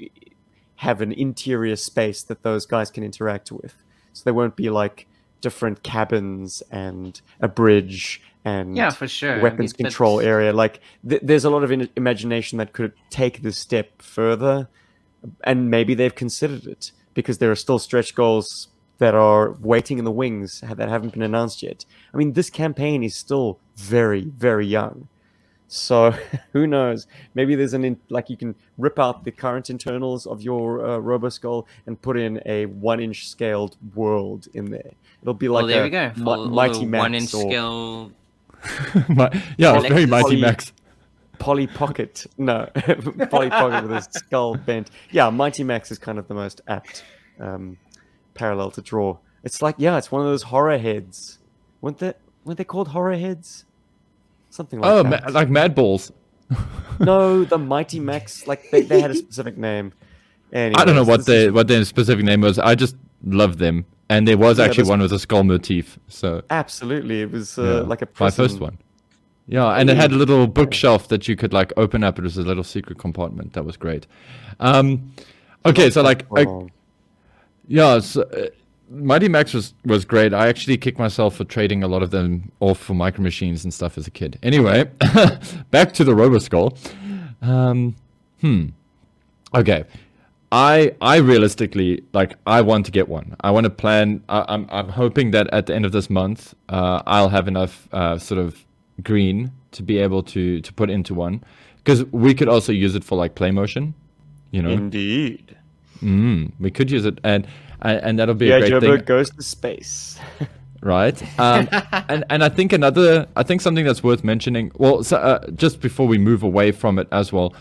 have 0.75 1.01
an 1.01 1.11
interior 1.11 1.75
space 1.75 2.23
that 2.23 2.43
those 2.43 2.65
guys 2.65 2.89
can 2.91 3.03
interact 3.03 3.51
with. 3.51 3.75
So 4.13 4.23
there 4.23 4.33
won't 4.33 4.55
be 4.55 4.69
like 4.69 5.07
different 5.41 5.83
cabins 5.83 6.61
and 6.71 7.21
a 7.39 7.47
bridge 7.47 8.21
and 8.45 8.75
Yeah, 8.75 8.89
for 8.89 9.07
sure. 9.07 9.39
weapons 9.41 9.73
I 9.73 9.75
mean, 9.77 9.85
control 9.87 10.17
that's- 10.17 10.29
area. 10.29 10.53
Like 10.53 10.79
th- 11.07 11.21
there's 11.23 11.45
a 11.45 11.49
lot 11.49 11.63
of 11.63 11.71
in- 11.71 11.89
imagination 11.95 12.57
that 12.57 12.73
could 12.73 12.93
take 13.09 13.41
this 13.41 13.57
step 13.57 14.01
further, 14.01 14.67
and 15.43 15.69
maybe 15.69 15.93
they've 15.93 16.15
considered 16.15 16.65
it 16.65 16.91
because 17.13 17.39
there 17.39 17.51
are 17.51 17.55
still 17.55 17.79
stretch 17.79 18.15
goals 18.15 18.69
that 18.99 19.15
are 19.15 19.53
waiting 19.61 19.97
in 19.97 20.05
the 20.05 20.11
wings 20.11 20.61
that 20.61 20.89
haven't 20.89 21.13
been 21.13 21.21
announced 21.21 21.63
yet. 21.63 21.85
I 22.13 22.17
mean, 22.17 22.33
this 22.33 22.49
campaign 22.49 23.03
is 23.03 23.15
still 23.15 23.59
very, 23.75 24.25
very 24.25 24.67
young. 24.67 25.07
So 25.67 26.11
who 26.53 26.65
knows? 26.67 27.07
Maybe 27.35 27.55
there's 27.55 27.73
an 27.73 27.85
in, 27.85 27.97
like 28.09 28.29
you 28.29 28.35
can 28.37 28.55
rip 28.77 28.97
out 28.99 29.23
the 29.23 29.31
current 29.31 29.69
internals 29.69 30.25
of 30.25 30.41
your 30.41 30.85
uh, 30.85 30.97
Roboskull 30.97 31.65
and 31.85 32.01
put 32.01 32.17
in 32.17 32.41
a 32.45 32.65
one-inch 32.65 33.27
scaled 33.29 33.77
world 33.95 34.47
in 34.53 34.71
there. 34.71 34.91
It'll 35.21 35.33
be 35.33 35.47
like 35.47 35.63
well, 35.63 35.67
there 35.67 35.81
a 35.81 35.85
we 35.85 35.89
go. 35.91 36.11
Full- 36.23 36.49
Mighty 36.49 36.85
Max 36.85 37.01
one 37.01 37.15
inch 37.15 37.33
or 37.33 37.41
scale. 37.49 38.11
Mi- 39.09 39.29
yeah, 39.57 39.77
it's 39.77 39.87
very 39.87 40.05
Mighty 40.05 40.35
Lee. 40.35 40.41
Max. 40.41 40.73
Polly 41.37 41.67
Pocket. 41.67 42.25
No, 42.37 42.65
Polly 43.29 43.49
Pocket 43.49 43.83
with 43.87 43.95
his 43.95 44.05
skull 44.11 44.55
bent. 44.55 44.89
Yeah, 45.11 45.29
Mighty 45.29 45.63
Max 45.63 45.89
is 45.91 45.97
kind 45.97 46.17
of 46.19 46.27
the 46.27 46.33
most 46.33 46.59
apt 46.67 47.03
um, 47.39 47.77
parallel 48.33 48.71
to 48.71 48.81
draw. 48.81 49.17
It's 49.43 49.61
like, 49.61 49.75
yeah, 49.77 49.97
it's 49.97 50.11
one 50.11 50.21
of 50.21 50.27
those 50.27 50.43
horror 50.43 50.77
heads. 50.77 51.39
Weren't 51.79 51.99
they, 51.99 52.13
weren't 52.43 52.57
they 52.57 52.65
called 52.65 52.89
horror 52.89 53.15
heads? 53.15 53.63
Something 54.49 54.81
like 54.81 54.91
Oh, 54.91 55.03
that. 55.03 55.23
ma- 55.25 55.31
like 55.31 55.49
Mad 55.49 55.75
Balls. 55.75 56.11
no, 56.99 57.45
the 57.45 57.57
Mighty 57.57 57.99
Max, 58.01 58.45
like 58.47 58.69
they, 58.71 58.81
they 58.81 58.99
had 58.99 59.11
a 59.11 59.15
specific 59.15 59.57
name. 59.57 59.93
I 60.51 60.69
don't 60.83 60.95
know 60.95 61.03
what 61.03 61.17
this 61.17 61.25
the 61.27 61.45
is 61.47 61.51
what 61.51 61.67
their 61.67 61.85
specific 61.85 62.25
name 62.25 62.41
was. 62.41 62.57
I 62.57 62.73
just 62.75 62.95
love 63.23 63.59
them, 63.59 63.85
and 64.09 64.27
there 64.27 64.37
was 64.37 64.57
Yeah, 64.57 64.65
actually 64.65 64.89
one 64.89 64.99
with 65.01 65.13
a 65.13 65.19
skull 65.19 65.43
motif. 65.43 65.99
So 66.07 66.41
Absolutely, 66.49 67.21
it 67.21 67.31
was 67.31 67.57
uh, 67.57 67.63
yeah, 67.63 67.71
like 67.87 68.01
a 68.01 68.07
my 68.19 68.31
first 68.31 68.59
one. 68.59 68.77
Yeah, 69.47 69.67
and 69.71 69.89
it 69.89 69.97
had 69.97 70.11
a 70.11 70.15
little 70.15 70.45
bookshelf 70.45 71.07
that 71.07 71.27
you 71.27 71.35
could 71.35 71.53
like 71.53 71.73
open 71.77 72.03
up. 72.03 72.19
It 72.19 72.23
was 72.23 72.37
a 72.37 72.43
little 72.43 72.63
secret 72.63 72.99
compartment. 72.99 73.53
That 73.53 73.65
was 73.65 73.77
great. 73.77 74.05
Um, 74.59 75.11
okay, 75.65 75.89
so 75.89 76.03
like, 76.03 76.25
I- 76.35 76.67
yeah, 77.67 77.99
so, 77.99 78.21
uh, 78.23 78.47
Mighty 78.91 79.27
Max 79.27 79.53
was 79.53 79.73
was 79.85 80.05
great. 80.05 80.33
I 80.33 80.47
actually 80.47 80.77
kicked 80.77 80.99
myself 80.99 81.35
for 81.35 81.43
trading 81.45 81.83
a 81.83 81.87
lot 81.87 82.03
of 82.03 82.09
them 82.11 82.51
off 82.59 82.79
for 82.79 82.93
micro 82.95 83.23
machines 83.23 83.63
and 83.63 83.73
stuff 83.73 83.97
as 83.97 84.07
a 84.07 84.11
kid. 84.11 84.39
Anyway, 84.41 84.85
back 85.71 85.93
to 85.93 86.03
the 86.03 86.11
Roboskull. 86.11 86.75
Um, 87.41 87.95
hmm. 88.41 88.67
Okay. 89.53 89.83
I 90.51 90.93
I 91.01 91.17
realistically 91.17 92.03
like 92.13 92.35
I 92.47 92.61
want 92.61 92.85
to 92.87 92.91
get 92.91 93.07
one. 93.07 93.35
I 93.41 93.51
want 93.51 93.65
to 93.65 93.69
plan. 93.69 94.23
I, 94.29 94.45
I'm 94.47 94.67
I'm 94.71 94.89
hoping 94.89 95.31
that 95.31 95.47
at 95.53 95.67
the 95.67 95.75
end 95.75 95.85
of 95.85 95.91
this 95.91 96.09
month, 96.09 96.55
uh, 96.69 97.03
I'll 97.05 97.29
have 97.29 97.47
enough 97.47 97.87
uh, 97.93 98.17
sort 98.17 98.39
of 98.39 98.65
green 99.03 99.51
to 99.71 99.83
be 99.83 99.99
able 99.99 100.23
to 100.23 100.61
to 100.61 100.73
put 100.73 100.89
into 100.89 101.13
one 101.13 101.43
because 101.77 102.03
we 102.05 102.33
could 102.33 102.49
also 102.49 102.71
use 102.71 102.95
it 102.95 103.03
for 103.03 103.15
like 103.17 103.35
play 103.35 103.51
motion. 103.51 103.93
You 104.51 104.63
know, 104.63 104.71
Indeed. 104.71 105.55
mm, 106.01 106.51
we 106.59 106.71
could 106.71 106.89
use 106.89 107.05
it 107.05 107.19
and 107.23 107.47
and, 107.81 108.19
that'll 108.19 108.35
be 108.35 108.47
Yeah, 108.47 108.55
a 108.55 108.59
great 108.59 108.69
Joe 108.69 108.79
thing 108.79 108.97
goes 109.05 109.29
to 109.29 109.41
space. 109.41 110.19
right? 110.81 111.39
Um, 111.39 111.69
and 112.09 112.25
and 112.29 112.43
I 112.43 112.49
think 112.49 112.73
another, 112.73 113.27
I 113.35 113.43
think 113.43 113.61
something 113.61 113.85
that's 113.85 114.03
worth 114.03 114.23
mentioning. 114.23 114.71
Well, 114.75 115.03
so, 115.03 115.17
uh, 115.17 115.49
just 115.51 115.79
before 115.79 116.07
we 116.07 116.17
move 116.17 116.43
away 116.43 116.71
from 116.71 116.99
it 116.99 117.07
as 117.11 117.31
well, 117.31 117.53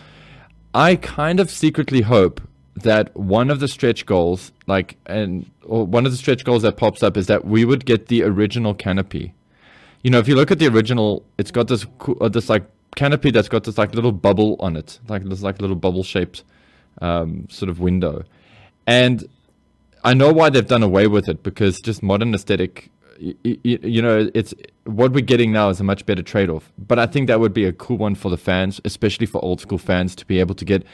I 0.73 0.95
kind 0.95 1.39
of 1.39 1.49
secretly 1.49 2.01
hope 2.01 2.41
that 2.75 3.15
one 3.15 3.49
of 3.49 3.59
the 3.59 3.67
stretch 3.67 4.05
goals, 4.05 4.51
like, 4.67 4.97
and 5.05 5.49
one 5.63 6.05
of 6.05 6.11
the 6.11 6.17
stretch 6.17 6.43
goals 6.43 6.61
that 6.61 6.77
pops 6.77 7.03
up 7.03 7.17
is 7.17 7.27
that 7.27 7.45
we 7.45 7.65
would 7.65 7.85
get 7.85 8.07
the 8.07 8.23
original 8.23 8.73
canopy. 8.73 9.33
You 10.03 10.11
know, 10.11 10.19
if 10.19 10.27
you 10.27 10.35
look 10.35 10.51
at 10.51 10.59
the 10.59 10.67
original, 10.67 11.25
it's 11.37 11.51
got 11.51 11.67
this 11.67 11.85
uh, 12.21 12.29
this 12.29 12.49
like 12.49 12.63
canopy 12.95 13.31
that's 13.31 13.49
got 13.49 13.65
this 13.65 13.77
like 13.77 13.93
little 13.93 14.13
bubble 14.13 14.55
on 14.59 14.77
it, 14.77 14.99
like 15.09 15.23
this 15.25 15.41
like 15.41 15.61
little 15.61 15.75
bubble 15.75 16.03
shaped 16.03 16.43
um, 17.01 17.47
sort 17.49 17.69
of 17.69 17.79
window, 17.79 18.23
and 18.87 19.27
I 20.03 20.13
know 20.13 20.31
why 20.31 20.49
they've 20.49 20.65
done 20.65 20.83
away 20.83 21.07
with 21.07 21.27
it 21.27 21.43
because 21.43 21.79
just 21.81 22.01
modern 22.01 22.33
aesthetic, 22.33 22.89
you 23.19 24.01
know, 24.01 24.29
it's 24.33 24.53
what 24.85 25.11
we're 25.11 25.19
getting 25.25 25.51
now 25.51 25.69
is 25.69 25.81
a 25.81 25.83
much 25.83 26.05
better 26.05 26.23
trade 26.23 26.49
off. 26.49 26.71
But 26.77 26.99
I 26.99 27.05
think 27.05 27.27
that 27.27 27.39
would 27.39 27.53
be 27.53 27.65
a 27.65 27.73
cool 27.73 27.97
one 27.97 28.15
for 28.15 28.29
the 28.29 28.37
fans, 28.37 28.79
especially 28.85 29.25
for 29.25 29.43
old 29.43 29.59
school 29.59 29.77
fans, 29.77 30.15
to 30.15 30.25
be 30.25 30.39
able 30.39 30.55
to 30.55 30.63
get 30.63 30.85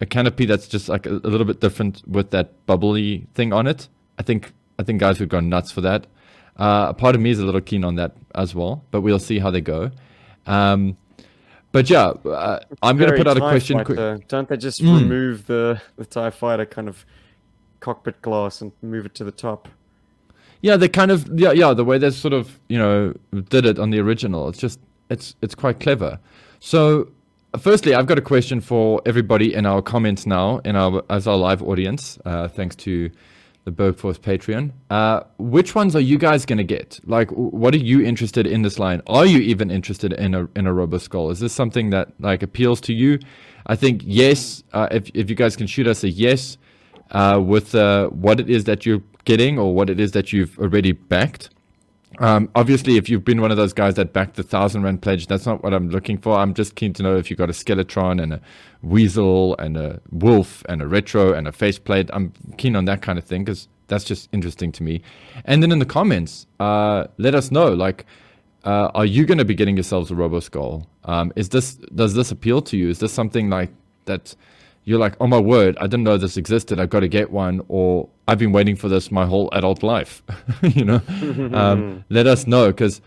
a 0.00 0.06
canopy 0.06 0.46
that's 0.46 0.66
just 0.68 0.88
like 0.88 1.06
a, 1.06 1.10
a 1.12 1.28
little 1.28 1.44
bit 1.46 1.60
different 1.60 2.02
with 2.06 2.30
that 2.30 2.66
bubbly 2.66 3.26
thing 3.34 3.52
on 3.52 3.66
it. 3.66 3.88
I 4.18 4.22
think 4.22 4.52
I 4.78 4.82
think 4.82 5.00
guys 5.00 5.20
would 5.20 5.28
go 5.28 5.40
nuts 5.40 5.70
for 5.70 5.80
that. 5.82 6.06
Uh, 6.56 6.86
a 6.90 6.94
part 6.94 7.14
of 7.14 7.20
me 7.20 7.30
is 7.30 7.38
a 7.40 7.44
little 7.44 7.60
keen 7.60 7.84
on 7.84 7.96
that 7.96 8.16
as 8.34 8.54
well, 8.54 8.84
but 8.90 9.00
we'll 9.00 9.18
see 9.18 9.38
how 9.40 9.50
they 9.50 9.60
go. 9.60 9.90
Um, 10.46 10.96
but 11.72 11.90
yeah, 11.90 12.06
uh, 12.24 12.60
I'm 12.82 12.96
going 12.96 13.10
to 13.10 13.16
put 13.16 13.26
out 13.26 13.36
a 13.36 13.40
question. 13.40 13.82
quick. 13.84 13.98
Fighter. 13.98 14.20
Don't 14.28 14.48
they 14.48 14.56
just 14.56 14.80
Mm. 14.80 15.00
remove 15.00 15.46
the 15.46 15.80
the 15.96 16.04
Tie 16.06 16.30
Fighter 16.30 16.66
kind 16.66 16.88
of 16.88 17.04
cockpit 17.80 18.22
glass 18.22 18.60
and 18.60 18.72
move 18.82 19.06
it 19.06 19.14
to 19.16 19.24
the 19.24 19.32
top? 19.32 19.68
Yeah, 20.60 20.76
they 20.76 20.88
kind 20.88 21.10
of 21.10 21.28
yeah 21.38 21.52
yeah 21.52 21.74
the 21.74 21.84
way 21.84 21.98
they 21.98 22.10
sort 22.10 22.32
of 22.32 22.58
you 22.68 22.78
know 22.78 23.14
did 23.50 23.66
it 23.66 23.78
on 23.78 23.90
the 23.90 23.98
original. 24.00 24.48
It's 24.48 24.58
just 24.58 24.78
it's 25.10 25.34
it's 25.42 25.54
quite 25.54 25.80
clever. 25.80 26.18
So, 26.60 27.08
firstly, 27.58 27.94
I've 27.94 28.06
got 28.06 28.18
a 28.18 28.22
question 28.22 28.60
for 28.60 29.00
everybody 29.06 29.54
in 29.54 29.66
our 29.66 29.82
comments 29.82 30.26
now 30.26 30.58
in 30.58 30.76
our 30.76 31.02
as 31.10 31.26
our 31.26 31.36
live 31.36 31.62
audience. 31.62 32.18
Uh, 32.24 32.48
thanks 32.48 32.76
to 32.76 33.10
the 33.64 33.70
Bergforce 33.70 34.18
Patreon. 34.18 34.72
Uh, 34.90 35.22
which 35.38 35.74
ones 35.74 35.96
are 35.96 36.00
you 36.00 36.18
guys 36.18 36.44
gonna 36.44 36.64
get? 36.64 37.00
Like, 37.04 37.30
what 37.30 37.74
are 37.74 37.78
you 37.78 38.04
interested 38.04 38.46
in 38.46 38.62
this 38.62 38.78
line? 38.78 39.00
Are 39.06 39.26
you 39.26 39.38
even 39.38 39.70
interested 39.70 40.12
in 40.12 40.34
a 40.34 40.48
in 40.56 40.66
a 40.66 40.72
Robo 40.72 40.98
Skull? 40.98 41.30
Is 41.30 41.40
this 41.40 41.52
something 41.52 41.90
that 41.90 42.08
like 42.20 42.42
appeals 42.42 42.80
to 42.82 42.92
you? 42.92 43.18
I 43.66 43.76
think 43.76 44.02
yes. 44.04 44.62
Uh, 44.72 44.88
if 44.90 45.10
if 45.14 45.30
you 45.30 45.36
guys 45.36 45.56
can 45.56 45.66
shoot 45.66 45.86
us 45.86 46.04
a 46.04 46.10
yes 46.10 46.58
uh, 47.10 47.40
with 47.44 47.74
uh, 47.74 48.08
what 48.08 48.40
it 48.40 48.50
is 48.50 48.64
that 48.64 48.84
you're 48.84 49.02
getting 49.24 49.58
or 49.58 49.74
what 49.74 49.88
it 49.88 49.98
is 49.98 50.12
that 50.12 50.32
you've 50.32 50.58
already 50.58 50.92
backed. 50.92 51.50
Um, 52.18 52.48
obviously, 52.54 52.96
if 52.96 53.08
you've 53.08 53.24
been 53.24 53.40
one 53.40 53.50
of 53.50 53.56
those 53.56 53.72
guys 53.72 53.94
that 53.94 54.12
backed 54.12 54.36
the 54.36 54.42
thousand 54.42 54.82
rand 54.82 55.02
pledge, 55.02 55.26
that's 55.26 55.46
not 55.46 55.62
what 55.62 55.74
I'm 55.74 55.88
looking 55.90 56.18
for. 56.18 56.38
I'm 56.38 56.54
just 56.54 56.74
keen 56.74 56.92
to 56.94 57.02
know 57.02 57.16
if 57.16 57.30
you 57.30 57.36
got 57.36 57.50
a 57.50 57.52
Skeletron 57.52 58.22
and 58.22 58.34
a 58.34 58.40
Weasel 58.82 59.56
and 59.58 59.76
a 59.76 60.00
Wolf 60.10 60.64
and 60.68 60.82
a 60.82 60.86
Retro 60.86 61.32
and 61.32 61.48
a 61.48 61.52
faceplate. 61.52 62.10
I'm 62.12 62.32
keen 62.56 62.76
on 62.76 62.84
that 62.84 63.02
kind 63.02 63.18
of 63.18 63.24
thing 63.24 63.44
because 63.44 63.68
that's 63.88 64.04
just 64.04 64.28
interesting 64.32 64.72
to 64.72 64.82
me. 64.82 65.02
And 65.44 65.62
then 65.62 65.72
in 65.72 65.78
the 65.78 65.86
comments, 65.86 66.46
uh, 66.60 67.06
let 67.18 67.34
us 67.34 67.50
know 67.50 67.72
like, 67.72 68.06
uh, 68.64 68.90
are 68.94 69.04
you 69.04 69.26
going 69.26 69.38
to 69.38 69.44
be 69.44 69.54
getting 69.54 69.76
yourselves 69.76 70.10
a 70.10 70.14
Robo 70.14 70.40
Skull? 70.40 70.86
Um, 71.04 71.32
is 71.36 71.50
this 71.50 71.74
does 71.74 72.14
this 72.14 72.30
appeal 72.30 72.62
to 72.62 72.76
you? 72.76 72.88
Is 72.88 72.98
this 72.98 73.12
something 73.12 73.50
like 73.50 73.70
that? 74.06 74.34
You're 74.84 74.98
like, 74.98 75.16
oh 75.20 75.26
my 75.26 75.38
word, 75.38 75.76
I 75.78 75.86
didn't 75.86 76.04
know 76.04 76.18
this 76.18 76.36
existed. 76.36 76.78
I've 76.78 76.90
got 76.90 77.00
to 77.00 77.08
get 77.08 77.30
one, 77.30 77.62
or 77.68 78.08
I've 78.26 78.38
been 78.38 78.52
waiting 78.52 78.76
for 78.76 78.88
this 78.88 79.10
my 79.10 79.26
whole 79.26 79.48
adult 79.52 79.82
life. 79.82 80.22
you 80.62 80.84
know, 80.84 81.02
um, 81.52 82.04
let 82.08 82.26
us 82.26 82.46
know 82.46 82.68
because 82.68 83.00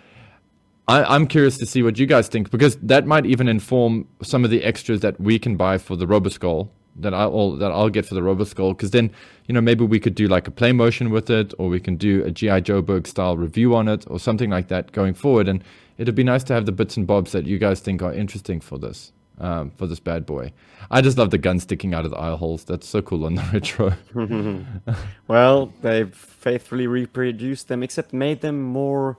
I'm 0.88 1.28
curious 1.28 1.58
to 1.58 1.66
see 1.66 1.84
what 1.84 2.00
you 2.00 2.06
guys 2.06 2.30
think 2.30 2.50
because 2.50 2.78
that 2.78 3.06
might 3.06 3.26
even 3.26 3.50
inform 3.50 4.08
some 4.24 4.46
of 4.46 4.52
the 4.52 4.64
extras 4.64 5.02
that 5.02 5.20
we 5.20 5.38
can 5.38 5.58
buy 5.58 5.78
for 5.78 5.98
the 5.98 6.06
Roboskull 6.06 6.70
that 7.00 7.14
I'll 7.14 7.52
that 7.58 7.72
I'll 7.72 7.90
get 7.90 8.06
for 8.06 8.16
the 8.16 8.22
Roboskull 8.22 8.72
because 8.72 8.92
then 8.92 9.12
you 9.48 9.54
know 9.54 9.62
maybe 9.62 9.86
we 9.86 10.00
could 10.00 10.16
do 10.16 10.28
like 10.28 10.48
a 10.48 10.52
play 10.52 10.72
motion 10.72 11.10
with 11.10 11.30
it 11.30 11.54
or 11.58 11.70
we 11.70 11.80
can 11.80 11.96
do 11.96 12.24
a 12.24 12.32
GI 12.32 12.62
Joe 12.62 12.82
Joeberg 12.82 13.06
style 13.06 13.38
review 13.38 13.76
on 13.76 13.88
it 13.88 14.06
or 14.08 14.20
something 14.20 14.50
like 14.50 14.70
that 14.70 14.92
going 14.94 15.14
forward 15.14 15.48
and 15.48 15.64
it'd 15.98 16.16
be 16.16 16.24
nice 16.24 16.44
to 16.46 16.54
have 16.54 16.66
the 16.66 16.72
bits 16.72 16.98
and 16.98 17.06
bobs 17.06 17.34
that 17.34 17.46
you 17.46 17.58
guys 17.60 17.80
think 17.80 18.02
are 18.02 18.14
interesting 18.14 18.60
for 18.60 18.78
this 18.78 19.12
um, 19.40 19.72
for 19.72 19.88
this 19.88 20.00
bad 20.00 20.26
boy. 20.26 20.52
I 20.90 21.02
just 21.02 21.18
love 21.18 21.30
the 21.32 21.38
gun 21.38 21.60
sticking 21.60 21.94
out 21.94 22.06
of 22.06 22.12
the 22.12 22.20
eye 22.20 22.36
holes. 22.36 22.64
That's 22.64 22.88
so 22.88 23.02
cool 23.02 23.26
on 23.26 23.36
the 23.36 23.44
retro. 23.54 23.94
well, 25.28 25.74
they've 25.82 26.14
faithfully 26.14 26.88
reproduced 26.88 27.68
them, 27.68 27.84
except 27.84 28.14
made 28.14 28.42
them 28.42 28.62
more, 28.62 29.18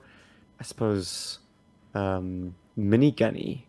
I 0.59 0.63
suppose, 0.63 1.39
um, 1.93 2.55
mini 2.75 3.11
gunny. 3.11 3.65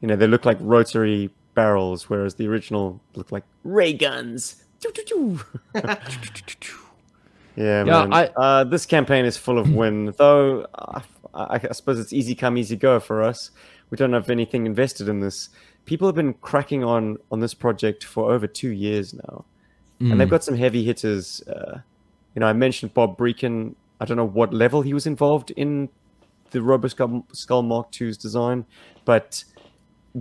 You 0.00 0.08
know, 0.08 0.16
they 0.16 0.26
look 0.26 0.44
like 0.44 0.58
rotary 0.60 1.30
barrels, 1.54 2.08
whereas 2.10 2.34
the 2.36 2.48
original 2.48 3.00
looked 3.14 3.30
like 3.32 3.44
ray 3.64 3.92
guns. 3.92 4.64
yeah, 5.74 5.96
Yeah, 7.56 7.84
man. 7.84 8.12
I- 8.12 8.26
Uh, 8.36 8.64
this 8.64 8.86
campaign 8.86 9.24
is 9.24 9.36
full 9.36 9.58
of 9.58 9.72
win, 9.72 10.12
though. 10.16 10.66
Uh, 10.74 11.00
I, 11.34 11.60
I 11.68 11.72
suppose 11.72 11.98
it's 11.98 12.12
easy 12.12 12.34
come, 12.34 12.56
easy 12.58 12.76
go 12.76 12.98
for 13.00 13.22
us. 13.22 13.50
We 13.92 13.98
don't 13.98 14.14
have 14.14 14.30
anything 14.30 14.64
invested 14.64 15.06
in 15.06 15.20
this. 15.20 15.50
People 15.84 16.08
have 16.08 16.14
been 16.14 16.32
cracking 16.32 16.82
on 16.82 17.18
on 17.30 17.40
this 17.40 17.52
project 17.52 18.04
for 18.04 18.32
over 18.32 18.46
two 18.46 18.70
years 18.70 19.12
now, 19.12 19.44
and 20.00 20.18
they've 20.18 20.30
got 20.30 20.42
some 20.42 20.56
heavy 20.56 20.82
hitters. 20.82 21.42
Uh, 21.46 21.80
you 22.34 22.40
know, 22.40 22.46
I 22.46 22.54
mentioned 22.54 22.94
Bob 22.94 23.18
Brechin. 23.18 23.74
I 24.00 24.06
don't 24.06 24.16
know 24.16 24.24
what 24.24 24.54
level 24.54 24.80
he 24.80 24.94
was 24.94 25.06
involved 25.06 25.50
in 25.50 25.90
the 26.52 26.60
Roboskull 26.60 27.24
Skull 27.36 27.62
Mark 27.62 28.00
II's 28.00 28.16
design, 28.16 28.64
but 29.04 29.44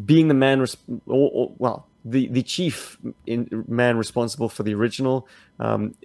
being 0.06 0.28
the 0.28 0.34
man, 0.34 0.60
res- 0.60 0.76
or, 1.08 1.32
or, 1.34 1.56
well, 1.58 1.88
the 2.04 2.28
the 2.28 2.44
chief 2.44 2.98
in, 3.26 3.48
man 3.70 3.98
responsible 3.98 4.50
for 4.50 4.64
the 4.64 4.74
original, 4.74 5.30
um, 5.60 5.96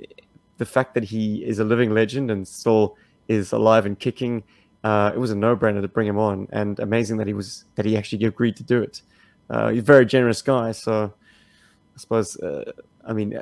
the 0.58 0.66
fact 0.66 0.94
that 0.94 1.02
he 1.02 1.44
is 1.44 1.58
a 1.58 1.64
living 1.64 1.90
legend 1.90 2.30
and 2.30 2.46
still 2.46 2.96
is 3.26 3.50
alive 3.50 3.86
and 3.86 3.98
kicking, 3.98 4.44
uh, 4.84 5.12
it 5.14 5.18
was 5.18 5.30
a 5.30 5.36
no-brainer 5.36 5.80
to 5.80 5.88
bring 5.88 6.06
him 6.06 6.18
on, 6.18 6.48
and 6.52 6.78
amazing 6.80 7.16
that 7.18 7.26
he 7.26 7.32
was 7.32 7.64
that 7.74 7.84
he 7.84 7.96
actually 7.96 8.24
agreed 8.24 8.56
to 8.56 8.62
do 8.62 8.82
it. 8.82 9.02
Uh, 9.48 9.70
he's 9.70 9.80
a 9.80 9.82
very 9.82 10.06
generous 10.06 10.42
guy, 10.42 10.72
so 10.72 11.12
I 11.94 11.98
suppose 11.98 12.36
uh, 12.38 12.72
I 13.04 13.12
mean 13.12 13.40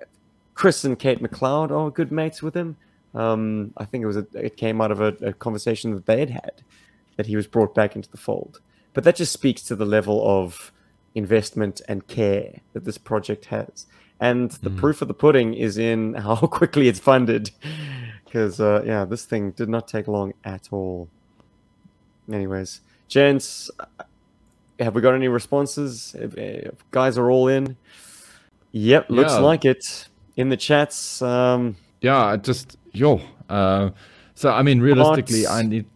Chris 0.55 0.85
and 0.85 0.99
Kate 0.99 1.23
McLeod 1.23 1.71
are 1.71 1.91
good 1.91 2.13
mates 2.13 2.43
with 2.43 2.55
him. 2.57 2.77
Um, 3.15 3.73
I 3.77 3.85
think 3.85 4.03
it 4.03 4.07
was 4.07 4.17
a, 4.17 4.27
it 4.35 4.57
came 4.57 4.81
out 4.81 4.91
of 4.91 5.01
a, 5.01 5.09
a 5.27 5.33
conversation 5.33 5.95
that 5.95 6.07
they 6.07 6.21
had 6.21 6.31
had 6.31 6.63
that 7.17 7.27
he 7.27 7.37
was 7.37 7.47
brought 7.47 7.75
back 7.75 7.95
into 7.95 8.11
the 8.11 8.17
fold. 8.17 8.61
But 8.93 9.05
that 9.05 9.17
just 9.17 9.33
speaks 9.33 9.63
to 9.65 9.77
the 9.77 9.85
level 9.85 10.27
of 10.27 10.73
investment 11.15 11.81
and 11.89 12.07
care 12.07 12.61
that 12.73 12.85
this 12.85 12.99
project 12.99 13.47
has. 13.47 13.87
And 14.21 14.51
the 14.51 14.71
proof 14.71 15.03
of 15.03 15.09
the 15.09 15.15
pudding 15.15 15.55
is 15.55 15.77
in 15.77 16.15
how 16.15 16.37
quickly 16.37 16.89
it's 16.89 17.01
funded. 17.01 17.51
Because, 18.25 18.61
uh, 18.61 18.83
yeah, 18.87 19.05
this 19.05 19.25
thing 19.25 19.53
did 19.53 19.69
not 19.69 19.87
take 19.87 20.09
long 20.09 20.33
at 20.45 20.69
all. 20.73 21.09
Anyways, 22.33 22.81
gents, 23.09 23.71
have 24.81 24.95
we 24.95 25.01
got 25.03 25.15
any 25.15 25.29
responses? 25.29 26.15
If, 26.19 26.37
if 26.37 26.91
guys 26.91 27.19
are 27.19 27.31
all 27.31 27.49
in. 27.49 27.77
Yep, 28.73 29.11
looks 29.11 29.33
Yeah. 29.33 29.39
like 29.39 29.65
it. 29.65 30.09
In 30.37 30.49
the 30.49 30.57
chats, 30.57 31.23
um, 31.23 31.77
yeah, 32.01 32.37
just 32.37 32.77
yo. 32.93 33.21
Uh, 33.49 33.91
so 34.35 34.51
I 34.51 34.63
mean, 34.63 34.81
realistically. 34.81 35.47
I 35.47 35.63
need. 35.63 35.87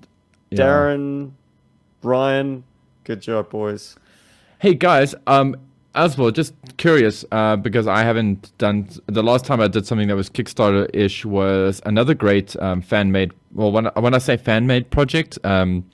yeah. 0.50 0.58
Darren, 0.60 1.32
Brian, 2.00 2.62
good 3.02 3.20
job, 3.20 3.50
boys. 3.50 3.96
Hey 4.60 4.74
guys, 4.74 5.16
um, 5.26 5.56
as 5.96 6.16
well, 6.16 6.30
just 6.30 6.54
curious, 6.76 7.24
uh, 7.32 7.56
because 7.56 7.88
I 7.88 8.04
haven't 8.04 8.56
done 8.58 8.88
the 9.06 9.24
last 9.24 9.44
time 9.44 9.60
I 9.60 9.66
did 9.66 9.86
something 9.86 10.06
that 10.06 10.14
was 10.14 10.30
Kickstarter 10.30 10.88
ish 10.94 11.24
was 11.24 11.82
another 11.84 12.14
great 12.14 12.54
um, 12.62 12.80
fan 12.80 13.10
made. 13.10 13.32
Well, 13.52 13.72
when 13.72 13.86
when 13.96 14.14
I 14.14 14.18
say 14.18 14.36
fan 14.36 14.68
made 14.68 14.88
project, 14.90 15.36
um, 15.42 15.84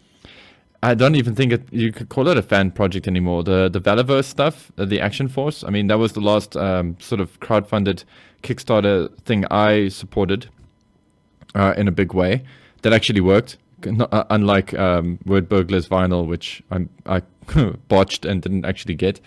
I 0.84 0.92
don't 0.92 1.14
even 1.14 1.34
think 1.34 1.50
it, 1.50 1.62
you 1.72 1.92
could 1.92 2.10
call 2.10 2.28
it 2.28 2.36
a 2.36 2.42
fan 2.42 2.70
project 2.70 3.08
anymore. 3.08 3.42
The 3.42 3.70
the 3.70 3.80
Valaverse 3.80 4.26
stuff, 4.26 4.70
uh, 4.76 4.84
the 4.84 5.00
Action 5.00 5.28
Force. 5.28 5.64
I 5.64 5.70
mean, 5.70 5.86
that 5.86 5.98
was 5.98 6.12
the 6.12 6.20
last 6.20 6.56
um, 6.58 6.96
sort 7.00 7.22
of 7.22 7.40
crowdfunded 7.40 8.04
Kickstarter 8.42 9.10
thing 9.20 9.46
I 9.50 9.88
supported 9.88 10.48
uh, 11.54 11.72
in 11.78 11.88
a 11.88 11.90
big 11.90 12.12
way 12.12 12.44
that 12.82 12.92
actually 12.92 13.22
worked. 13.22 13.56
Not, 13.86 14.12
uh, 14.12 14.24
unlike 14.28 14.74
um, 14.74 15.18
Wordburglar's 15.24 15.88
Vinyl, 15.88 16.26
which 16.26 16.62
I'm, 16.70 16.90
I 17.06 17.22
botched 17.88 18.26
and 18.26 18.42
didn't 18.42 18.66
actually 18.66 18.94
get. 18.94 19.20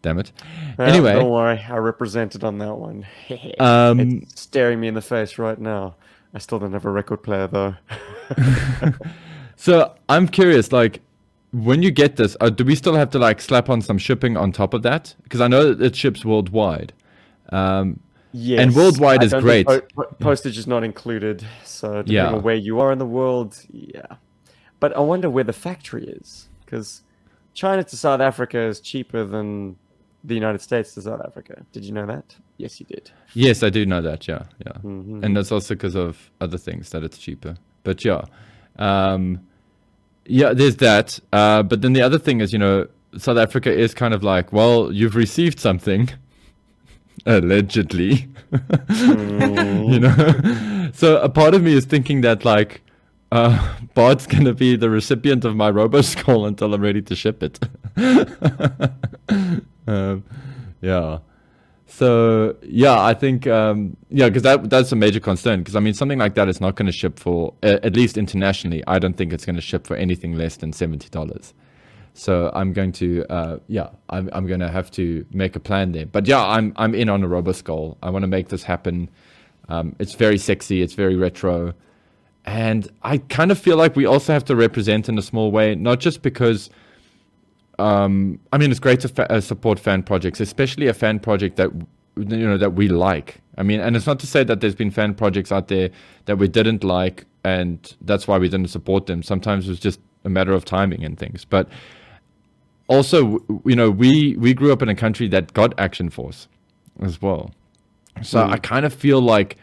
Damn 0.00 0.18
it. 0.18 0.32
Well, 0.78 0.88
anyway, 0.88 1.12
don't 1.12 1.30
worry, 1.30 1.60
I 1.68 1.76
represented 1.76 2.42
on 2.42 2.58
that 2.58 2.74
one. 2.74 3.06
Um, 3.60 4.00
it's 4.00 4.40
staring 4.40 4.80
me 4.80 4.88
in 4.88 4.94
the 4.94 5.02
face 5.02 5.38
right 5.38 5.58
now. 5.58 5.94
I 6.34 6.38
still 6.38 6.58
don't 6.58 6.72
have 6.72 6.86
a 6.86 6.90
record 6.90 7.22
player 7.22 7.46
though. 7.46 7.74
so 9.62 9.94
I'm 10.08 10.26
curious, 10.26 10.72
like, 10.72 11.00
when 11.52 11.82
you 11.84 11.92
get 11.92 12.16
this, 12.16 12.36
uh, 12.40 12.50
do 12.50 12.64
we 12.64 12.74
still 12.74 12.94
have 12.96 13.10
to 13.10 13.18
like 13.20 13.40
slap 13.40 13.70
on 13.70 13.80
some 13.80 13.96
shipping 13.96 14.36
on 14.36 14.50
top 14.50 14.74
of 14.74 14.82
that? 14.82 15.14
Because 15.22 15.40
I 15.40 15.46
know 15.46 15.72
that 15.72 15.84
it 15.86 15.94
ships 15.94 16.24
worldwide. 16.24 16.92
Um, 17.50 18.00
yes, 18.32 18.58
and 18.60 18.74
worldwide 18.74 19.22
is 19.22 19.32
great. 19.34 19.66
po- 19.68 19.82
po- 19.94 20.16
postage 20.18 20.58
is 20.58 20.66
not 20.66 20.82
included, 20.82 21.46
so 21.64 21.88
depending 22.02 22.14
Yeah. 22.14 22.32
on 22.32 22.42
where 22.42 22.56
you 22.56 22.80
are 22.80 22.90
in 22.90 22.98
the 22.98 23.06
world, 23.06 23.50
yeah. 23.70 24.16
But 24.80 24.96
I 24.96 25.00
wonder 25.00 25.30
where 25.30 25.44
the 25.44 25.52
factory 25.52 26.06
is, 26.08 26.48
because 26.64 27.02
China 27.54 27.84
to 27.84 27.96
South 27.96 28.20
Africa 28.20 28.58
is 28.58 28.80
cheaper 28.80 29.24
than 29.24 29.76
the 30.24 30.34
United 30.34 30.60
States 30.60 30.94
to 30.94 31.02
South 31.02 31.20
Africa. 31.24 31.62
Did 31.70 31.84
you 31.84 31.92
know 31.92 32.06
that? 32.06 32.34
Yes, 32.56 32.80
you 32.80 32.86
did. 32.86 33.12
Yes, 33.34 33.62
I 33.62 33.70
do 33.70 33.86
know 33.86 34.02
that. 34.02 34.26
Yeah, 34.26 34.44
yeah, 34.66 34.72
Mhm. 34.82 35.22
and 35.22 35.36
that's 35.36 35.52
also 35.52 35.74
because 35.74 35.94
of 35.94 36.30
other 36.40 36.58
things 36.58 36.90
that 36.90 37.04
it's 37.04 37.18
cheaper. 37.18 37.54
But 37.84 38.04
yeah, 38.04 38.22
um, 38.78 39.40
yeah, 40.26 40.52
there's 40.52 40.76
that. 40.76 41.18
Uh, 41.32 41.62
but 41.62 41.82
then 41.82 41.92
the 41.92 42.02
other 42.02 42.18
thing 42.18 42.40
is, 42.40 42.52
you 42.52 42.58
know, 42.58 42.86
South 43.18 43.36
Africa 43.38 43.72
is 43.72 43.94
kind 43.94 44.14
of 44.14 44.22
like, 44.22 44.52
well, 44.52 44.92
you've 44.92 45.16
received 45.16 45.60
something, 45.60 46.10
allegedly. 47.26 48.28
you 48.90 50.00
know, 50.00 50.90
so 50.92 51.20
a 51.20 51.28
part 51.28 51.54
of 51.54 51.62
me 51.62 51.74
is 51.74 51.84
thinking 51.84 52.20
that 52.22 52.44
like. 52.44 52.82
Uh, 53.30 53.76
Bard's 53.94 54.26
gonna 54.26 54.52
be 54.52 54.76
the 54.76 54.90
recipient 54.90 55.46
of 55.46 55.56
my 55.56 55.72
Roboskull 55.72 56.46
until 56.46 56.74
I'm 56.74 56.82
ready 56.82 57.00
to 57.00 57.14
ship 57.16 57.42
it. 57.42 57.58
um, 59.86 60.22
yeah. 60.82 61.18
So 61.94 62.56
yeah, 62.62 62.98
I 62.98 63.12
think 63.12 63.46
um, 63.46 63.98
yeah, 64.08 64.28
because 64.28 64.42
that 64.44 64.70
that's 64.70 64.92
a 64.92 64.96
major 64.96 65.20
concern. 65.20 65.58
Because 65.60 65.76
I 65.76 65.80
mean, 65.80 65.92
something 65.92 66.18
like 66.18 66.34
that 66.36 66.48
is 66.48 66.58
not 66.58 66.74
going 66.74 66.86
to 66.86 66.92
ship 66.92 67.18
for 67.18 67.52
at 67.62 67.94
least 67.94 68.16
internationally. 68.16 68.82
I 68.86 68.98
don't 68.98 69.14
think 69.14 69.30
it's 69.30 69.44
going 69.44 69.56
to 69.56 69.62
ship 69.62 69.86
for 69.86 69.94
anything 69.94 70.34
less 70.34 70.56
than 70.56 70.72
seventy 70.72 71.10
dollars. 71.10 71.52
So 72.14 72.50
I'm 72.54 72.72
going 72.72 72.92
to 72.92 73.26
uh, 73.28 73.58
yeah, 73.68 73.90
I'm 74.08 74.30
I'm 74.32 74.46
going 74.46 74.60
to 74.60 74.70
have 74.70 74.90
to 74.92 75.26
make 75.32 75.54
a 75.54 75.60
plan 75.60 75.92
there. 75.92 76.06
But 76.06 76.26
yeah, 76.26 76.42
I'm 76.42 76.72
I'm 76.76 76.94
in 76.94 77.10
on 77.10 77.22
a 77.24 77.28
Roboskull. 77.28 77.98
I 78.02 78.08
want 78.08 78.22
to 78.22 78.26
make 78.26 78.48
this 78.48 78.62
happen. 78.62 79.10
Um, 79.68 79.94
it's 79.98 80.14
very 80.14 80.38
sexy. 80.38 80.80
It's 80.80 80.94
very 80.94 81.16
retro, 81.16 81.74
and 82.46 82.88
I 83.02 83.18
kind 83.18 83.50
of 83.50 83.58
feel 83.58 83.76
like 83.76 83.96
we 83.96 84.06
also 84.06 84.32
have 84.32 84.46
to 84.46 84.56
represent 84.56 85.10
in 85.10 85.18
a 85.18 85.22
small 85.22 85.50
way, 85.50 85.74
not 85.74 86.00
just 86.00 86.22
because 86.22 86.70
um, 87.78 88.38
I 88.52 88.58
mean, 88.58 88.70
it's 88.70 88.80
great 88.80 89.00
to 89.00 89.08
fa- 89.08 89.30
uh, 89.32 89.40
support 89.40 89.78
fan 89.78 90.02
projects, 90.02 90.40
especially 90.40 90.88
a 90.88 90.94
fan 90.94 91.18
project 91.18 91.56
that 91.56 91.70
you 92.16 92.46
know 92.46 92.58
that 92.58 92.74
we 92.74 92.88
like. 92.88 93.40
I 93.56 93.62
mean, 93.62 93.80
and 93.80 93.96
it's 93.96 94.06
not 94.06 94.18
to 94.20 94.26
say 94.26 94.44
that 94.44 94.60
there's 94.60 94.74
been 94.74 94.90
fan 94.90 95.14
projects 95.14 95.52
out 95.52 95.68
there 95.68 95.90
that 96.26 96.36
we 96.38 96.48
didn't 96.48 96.84
like, 96.84 97.24
and 97.44 97.94
that's 98.02 98.28
why 98.28 98.38
we 98.38 98.48
didn't 98.48 98.68
support 98.70 99.06
them. 99.06 99.22
Sometimes 99.22 99.66
it 99.66 99.70
was 99.70 99.80
just 99.80 100.00
a 100.24 100.28
matter 100.28 100.52
of 100.52 100.64
timing 100.64 101.04
and 101.04 101.18
things. 101.18 101.44
But 101.44 101.68
also, 102.88 103.42
you 103.64 103.76
know, 103.76 103.90
we 103.90 104.36
we 104.36 104.54
grew 104.54 104.72
up 104.72 104.82
in 104.82 104.88
a 104.88 104.94
country 104.94 105.28
that 105.28 105.52
got 105.54 105.78
Action 105.78 106.10
Force 106.10 106.48
as 107.00 107.22
well, 107.22 107.52
so 108.22 108.40
I 108.40 108.58
kind 108.58 108.84
of 108.84 108.92
feel 108.92 109.20
like 109.20 109.56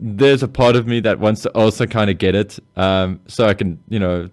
there's 0.00 0.42
a 0.42 0.48
part 0.48 0.74
of 0.74 0.86
me 0.86 1.00
that 1.00 1.20
wants 1.20 1.42
to 1.42 1.50
also 1.50 1.86
kind 1.86 2.10
of 2.10 2.18
get 2.18 2.34
it, 2.34 2.58
um, 2.76 3.20
so 3.26 3.46
I 3.46 3.54
can 3.54 3.78
you 3.88 3.98
know 3.98 4.30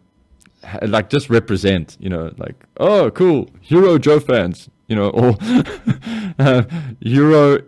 like 0.82 1.10
just 1.10 1.30
represent, 1.30 1.98
you 2.00 2.10
know, 2.10 2.32
like 2.38 2.56
oh 2.78 3.12
cool, 3.12 3.50
Euro 3.64 3.98
Joe 3.98 4.20
fans, 4.20 4.70
you 4.88 4.96
know, 4.96 5.10
or 5.10 5.38
uh, 6.40 6.64
Euro 7.00 7.62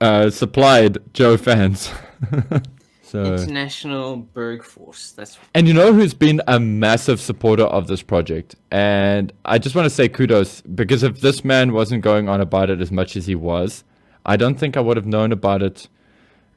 uh, 0.00 0.30
supplied 0.30 0.98
Joe 1.12 1.36
fans. 1.36 1.90
so 3.02 3.34
International 3.34 4.16
Berg 4.16 4.64
Force. 4.64 5.12
That's 5.12 5.38
and 5.54 5.68
you 5.68 5.74
know 5.74 5.92
who's 5.92 6.14
been 6.14 6.40
a 6.46 6.58
massive 6.58 7.20
supporter 7.20 7.64
of 7.64 7.86
this 7.86 8.02
project, 8.02 8.56
and 8.70 9.32
I 9.44 9.58
just 9.58 9.74
want 9.74 9.86
to 9.86 9.90
say 9.90 10.08
kudos 10.08 10.62
because 10.62 11.02
if 11.02 11.20
this 11.20 11.44
man 11.44 11.72
wasn't 11.72 12.02
going 12.02 12.28
on 12.28 12.40
about 12.40 12.70
it 12.70 12.80
as 12.80 12.90
much 12.90 13.16
as 13.16 13.26
he 13.26 13.34
was, 13.34 13.84
I 14.24 14.36
don't 14.36 14.58
think 14.58 14.76
I 14.76 14.80
would 14.80 14.96
have 14.96 15.06
known 15.06 15.32
about 15.32 15.62
it. 15.62 15.88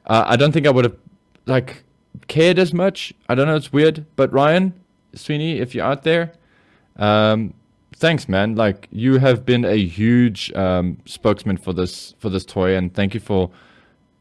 Uh, 0.06 0.24
I 0.26 0.36
don't 0.36 0.52
think 0.52 0.66
I 0.66 0.70
would 0.70 0.84
have 0.84 0.96
like 1.46 1.84
cared 2.28 2.58
as 2.58 2.72
much. 2.72 3.12
I 3.28 3.34
don't 3.34 3.46
know. 3.46 3.56
It's 3.56 3.72
weird, 3.72 4.06
but 4.16 4.32
Ryan 4.32 4.74
Sweeney, 5.16 5.58
if 5.58 5.74
you're 5.74 5.84
out 5.84 6.02
there, 6.02 6.32
um, 6.96 7.54
thanks, 7.96 8.28
man. 8.28 8.54
Like 8.54 8.88
you 8.90 9.18
have 9.18 9.44
been 9.44 9.64
a 9.64 9.84
huge 9.84 10.52
um, 10.54 10.98
spokesman 11.04 11.56
for 11.56 11.72
this 11.72 12.14
for 12.18 12.28
this 12.28 12.44
toy, 12.44 12.76
and 12.76 12.92
thank 12.92 13.14
you 13.14 13.20
for 13.20 13.50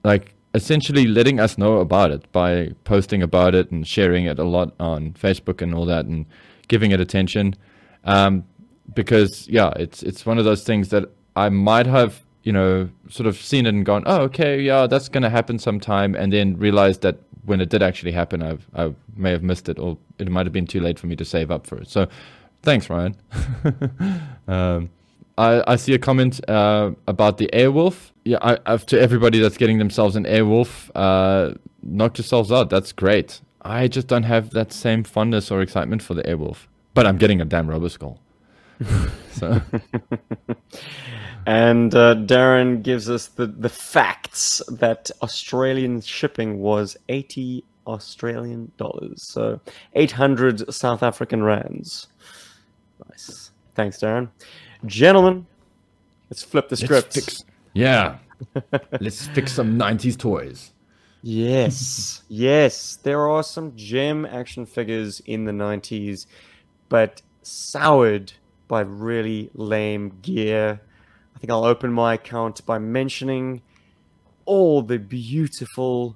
like 0.03 0.33
essentially 0.53 1.07
letting 1.07 1.39
us 1.39 1.57
know 1.57 1.79
about 1.79 2.11
it 2.11 2.31
by 2.31 2.71
posting 2.83 3.23
about 3.23 3.55
it 3.55 3.71
and 3.71 3.87
sharing 3.87 4.25
it 4.25 4.37
a 4.37 4.43
lot 4.43 4.73
on 4.79 5.13
Facebook 5.13 5.61
and 5.61 5.73
all 5.73 5.85
that, 5.85 6.05
and 6.05 6.25
giving 6.67 6.91
it 6.91 6.99
attention. 6.99 7.55
Um, 8.03 8.45
because 8.93 9.47
yeah, 9.47 9.71
it's 9.75 10.03
it's 10.03 10.25
one 10.25 10.37
of 10.37 10.45
those 10.45 10.63
things 10.63 10.89
that 10.89 11.05
I 11.35 11.49
might 11.49 11.87
have 11.87 12.21
you 12.43 12.51
know 12.51 12.89
sort 13.09 13.27
of 13.27 13.37
seen 13.37 13.65
it 13.65 13.73
and 13.73 13.85
gone, 13.85 14.03
oh 14.05 14.21
okay, 14.23 14.61
yeah, 14.61 14.87
that's 14.87 15.09
gonna 15.09 15.29
happen 15.29 15.59
sometime, 15.59 16.15
and 16.15 16.31
then 16.31 16.57
realized 16.57 17.01
that 17.01 17.17
when 17.45 17.61
it 17.61 17.69
did 17.69 17.83
actually 17.83 18.11
happen, 18.11 18.41
I 18.43 18.57
I 18.75 18.93
may 19.15 19.31
have 19.31 19.43
missed 19.43 19.69
it, 19.69 19.79
or 19.79 19.97
it 20.19 20.29
might 20.29 20.45
have 20.45 20.53
been 20.53 20.67
too 20.67 20.79
late 20.79 20.99
for 20.99 21.07
me 21.07 21.15
to 21.15 21.25
save 21.25 21.51
up 21.51 21.67
for 21.67 21.77
it. 21.77 21.89
So, 21.89 22.07
thanks, 22.61 22.89
Ryan. 22.89 23.15
um, 24.47 24.89
I, 25.37 25.63
I 25.65 25.75
see 25.77 25.93
a 25.93 25.99
comment 25.99 26.47
uh, 26.49 26.91
about 27.07 27.37
the 27.37 27.49
Airwolf. 27.53 28.11
Yeah, 28.23 28.37
I, 28.41 28.57
I, 28.65 28.77
to 28.77 28.99
everybody 28.99 29.39
that's 29.39 29.57
getting 29.57 29.79
themselves 29.79 30.15
an 30.15 30.25
Airwolf, 30.25 30.91
uh, 30.95 31.55
knock 31.81 32.17
yourselves 32.17 32.51
out. 32.51 32.69
That's 32.69 32.91
great. 32.91 33.41
I 33.63 33.87
just 33.87 34.07
don't 34.07 34.23
have 34.23 34.51
that 34.51 34.71
same 34.71 35.03
fondness 35.03 35.49
or 35.49 35.61
excitement 35.61 36.01
for 36.01 36.13
the 36.13 36.23
Airwolf. 36.23 36.67
But 36.93 37.07
I'm 37.07 37.17
getting 37.17 37.41
a 37.41 37.45
damn 37.45 37.67
Roboskull. 37.67 38.19
so. 39.31 39.61
and 41.45 41.93
uh, 41.93 42.15
Darren 42.15 42.81
gives 42.83 43.09
us 43.09 43.27
the, 43.27 43.47
the 43.47 43.69
facts 43.69 44.61
that 44.69 45.11
Australian 45.21 46.01
shipping 46.01 46.59
was 46.59 46.97
80 47.09 47.63
Australian 47.87 48.71
dollars. 48.77 49.23
So 49.23 49.59
800 49.93 50.73
South 50.73 51.03
African 51.03 51.43
rands. 51.43 52.07
Nice. 53.09 53.51
Thanks, 53.75 53.97
Darren. 53.97 54.29
Gentlemen, 54.85 55.45
let's 56.29 56.43
flip 56.43 56.69
the 56.69 56.77
script. 56.77 57.13
Fix, 57.13 57.43
yeah. 57.73 58.17
let's 58.99 59.27
fix 59.27 59.53
some 59.53 59.77
90s 59.77 60.17
toys. 60.17 60.71
Yes. 61.21 62.23
yes. 62.27 62.97
There 62.97 63.29
are 63.29 63.43
some 63.43 63.73
gem 63.75 64.25
action 64.25 64.65
figures 64.65 65.21
in 65.21 65.45
the 65.45 65.53
90s, 65.53 66.25
but 66.89 67.21
soured 67.41 68.33
by 68.67 68.81
really 68.81 69.49
lame 69.53 70.17
gear. 70.21 70.81
I 71.35 71.39
think 71.39 71.51
I'll 71.51 71.65
open 71.65 71.91
my 71.91 72.15
account 72.15 72.65
by 72.65 72.79
mentioning 72.79 73.61
all 74.45 74.81
the 74.81 74.99
beautiful 74.99 76.15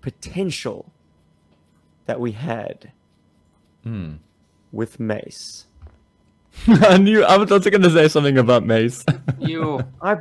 potential 0.00 0.92
that 2.06 2.20
we 2.20 2.32
had 2.32 2.92
mm. 3.84 4.18
with 4.72 5.00
Mace. 5.00 5.66
I 6.66 6.98
knew 6.98 7.24
I 7.24 7.36
was 7.36 7.50
also 7.50 7.70
going 7.70 7.82
to 7.82 7.90
say 7.90 8.08
something 8.08 8.38
about 8.38 8.64
Mace. 8.64 9.04
you, 9.38 9.80
I, 10.00 10.16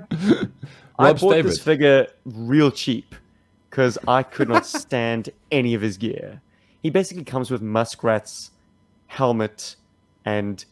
I 0.97 1.13
bought 1.13 1.33
David. 1.33 1.45
this 1.45 1.59
figure 1.59 2.07
real 2.25 2.71
cheap 2.71 3.15
because 3.69 3.97
I 4.07 4.23
could 4.23 4.49
not 4.49 4.65
stand 4.81 5.29
any 5.51 5.73
of 5.73 5.81
his 5.81 5.97
gear. 5.97 6.41
He 6.81 6.89
basically 6.89 7.23
comes 7.23 7.49
with 7.49 7.61
Muskrat's 7.61 8.51
helmet 9.07 9.75
and 10.25 10.63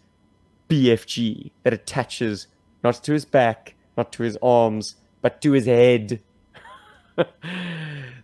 BFG 0.72 1.52
that 1.64 1.74
attaches 1.74 2.48
not 2.82 2.96
to 3.04 3.12
his 3.12 3.26
back, 3.26 3.76
not 3.98 4.14
to 4.14 4.24
his 4.24 4.38
arms, 4.42 4.96
but 5.22 5.42
to 5.42 5.52
his 5.52 5.66
head. 5.66 6.22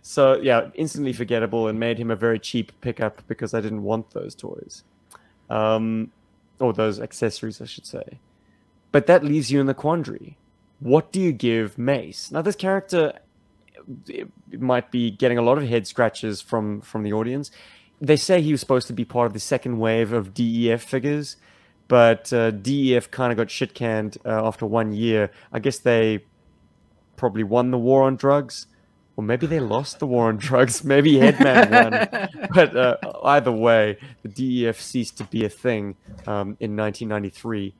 so 0.02 0.40
yeah, 0.40 0.70
instantly 0.74 1.12
forgettable 1.12 1.68
and 1.68 1.78
made 1.78 1.98
him 1.98 2.10
a 2.10 2.16
very 2.16 2.38
cheap 2.38 2.72
pickup 2.80 3.22
because 3.26 3.52
I 3.52 3.60
didn't 3.60 3.82
want 3.82 4.12
those 4.12 4.34
toys. 4.34 4.82
Um, 5.50 6.10
or 6.58 6.72
those 6.72 6.98
accessories, 6.98 7.60
I 7.60 7.66
should 7.66 7.86
say. 7.86 8.18
But 8.92 9.06
that 9.06 9.22
leaves 9.22 9.52
you 9.52 9.60
in 9.60 9.66
the 9.66 9.74
quandary. 9.74 10.38
What 10.80 11.12
do 11.12 11.20
you 11.20 11.32
give 11.32 11.76
Mace? 11.76 12.30
Now, 12.32 12.42
this 12.42 12.56
character 12.56 13.12
might 14.52 14.90
be 14.90 15.10
getting 15.10 15.38
a 15.38 15.42
lot 15.42 15.58
of 15.58 15.68
head 15.68 15.86
scratches 15.86 16.40
from 16.40 16.80
from 16.80 17.02
the 17.02 17.12
audience. 17.12 17.50
They 18.00 18.16
say 18.16 18.40
he 18.40 18.52
was 18.52 18.60
supposed 18.60 18.86
to 18.86 18.92
be 18.92 19.04
part 19.04 19.26
of 19.26 19.32
the 19.34 19.40
second 19.40 19.78
wave 19.78 20.12
of 20.12 20.32
DEF 20.32 20.82
figures, 20.82 21.36
but 21.88 22.32
uh, 22.32 22.50
DEF 22.50 23.10
kind 23.10 23.32
of 23.32 23.38
got 23.38 23.50
shit 23.50 23.74
canned 23.74 24.18
uh, 24.24 24.46
after 24.46 24.66
one 24.66 24.92
year. 24.92 25.30
I 25.52 25.58
guess 25.58 25.78
they 25.78 26.24
probably 27.16 27.42
won 27.42 27.70
the 27.70 27.78
war 27.78 28.02
on 28.02 28.16
drugs, 28.16 28.66
or 29.16 29.24
maybe 29.24 29.46
they 29.46 29.58
lost 29.58 29.98
the 29.98 30.06
war 30.06 30.28
on 30.28 30.36
drugs. 30.48 30.84
Maybe 30.84 31.14
Headman 31.14 31.70
won. 31.70 32.28
But 32.54 32.76
uh, 32.76 32.96
either 33.24 33.52
way, 33.52 33.98
the 34.22 34.28
DEF 34.28 34.80
ceased 34.80 35.16
to 35.18 35.24
be 35.24 35.44
a 35.44 35.48
thing 35.48 35.96
um, 36.26 36.56
in 36.60 36.76
1993, 36.76 37.74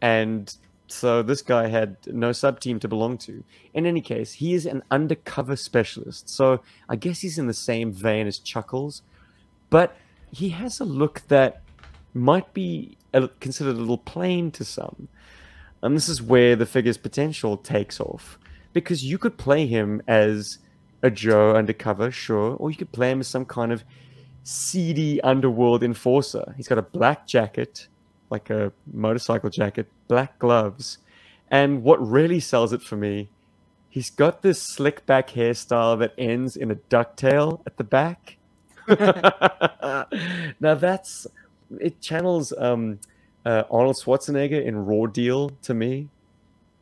and 0.00 0.54
so 0.92 1.22
this 1.22 1.40
guy 1.40 1.68
had 1.68 1.96
no 2.06 2.32
sub 2.32 2.60
team 2.60 2.78
to 2.80 2.88
belong 2.88 3.16
to. 3.18 3.44
In 3.72 3.86
any 3.86 4.02
case, 4.02 4.34
he 4.34 4.52
is 4.52 4.66
an 4.66 4.82
undercover 4.90 5.56
specialist. 5.56 6.28
So 6.28 6.60
I 6.88 6.96
guess 6.96 7.20
he's 7.20 7.38
in 7.38 7.46
the 7.46 7.54
same 7.54 7.92
vein 7.92 8.26
as 8.26 8.38
Chuckles, 8.38 9.00
but 9.70 9.96
he 10.30 10.50
has 10.50 10.80
a 10.80 10.84
look 10.84 11.22
that 11.28 11.62
might 12.12 12.52
be 12.52 12.98
considered 13.40 13.76
a 13.76 13.78
little 13.78 13.98
plain 13.98 14.50
to 14.52 14.64
some. 14.64 15.08
And 15.82 15.96
this 15.96 16.08
is 16.08 16.22
where 16.22 16.56
the 16.56 16.66
figure's 16.66 16.96
potential 16.96 17.56
takes 17.56 18.00
off. 18.00 18.38
Because 18.72 19.04
you 19.04 19.18
could 19.18 19.36
play 19.36 19.66
him 19.66 20.00
as 20.06 20.58
a 21.02 21.10
Joe 21.10 21.56
undercover, 21.56 22.10
sure, 22.10 22.54
or 22.56 22.70
you 22.70 22.76
could 22.76 22.92
play 22.92 23.10
him 23.10 23.20
as 23.20 23.28
some 23.28 23.44
kind 23.44 23.72
of 23.72 23.84
seedy 24.44 25.20
underworld 25.22 25.82
enforcer. 25.82 26.54
He's 26.56 26.68
got 26.68 26.78
a 26.78 26.82
black 26.82 27.26
jacket, 27.26 27.88
like 28.30 28.48
a 28.50 28.72
motorcycle 28.92 29.50
jacket, 29.50 29.88
black 30.08 30.38
gloves. 30.38 30.98
And 31.50 31.82
what 31.82 32.04
really 32.06 32.40
sells 32.40 32.72
it 32.72 32.82
for 32.82 32.96
me, 32.96 33.28
he's 33.90 34.10
got 34.10 34.42
this 34.42 34.62
slick 34.62 35.04
back 35.04 35.30
hairstyle 35.30 35.98
that 35.98 36.14
ends 36.16 36.56
in 36.56 36.70
a 36.70 36.76
ducktail 36.76 37.60
at 37.66 37.76
the 37.76 37.84
back. 37.84 38.38
now 40.60 40.74
that's 40.74 41.26
it 41.80 42.00
channels 42.00 42.52
um, 42.58 42.98
uh, 43.44 43.64
Arnold 43.70 43.96
Schwarzenegger 43.96 44.64
in 44.64 44.76
Raw 44.76 45.06
Deal 45.06 45.50
to 45.62 45.74
me. 45.74 46.08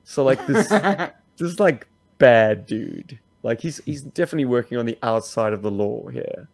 So 0.04 0.24
like 0.24 0.44
this, 0.46 0.68
this 1.36 1.60
like 1.60 1.86
bad 2.18 2.66
dude. 2.66 3.18
Like 3.42 3.60
he's 3.60 3.80
he's 3.84 4.02
definitely 4.02 4.46
working 4.46 4.78
on 4.78 4.86
the 4.86 4.98
outside 5.02 5.52
of 5.52 5.62
the 5.62 5.70
law 5.70 6.08
here. 6.08 6.48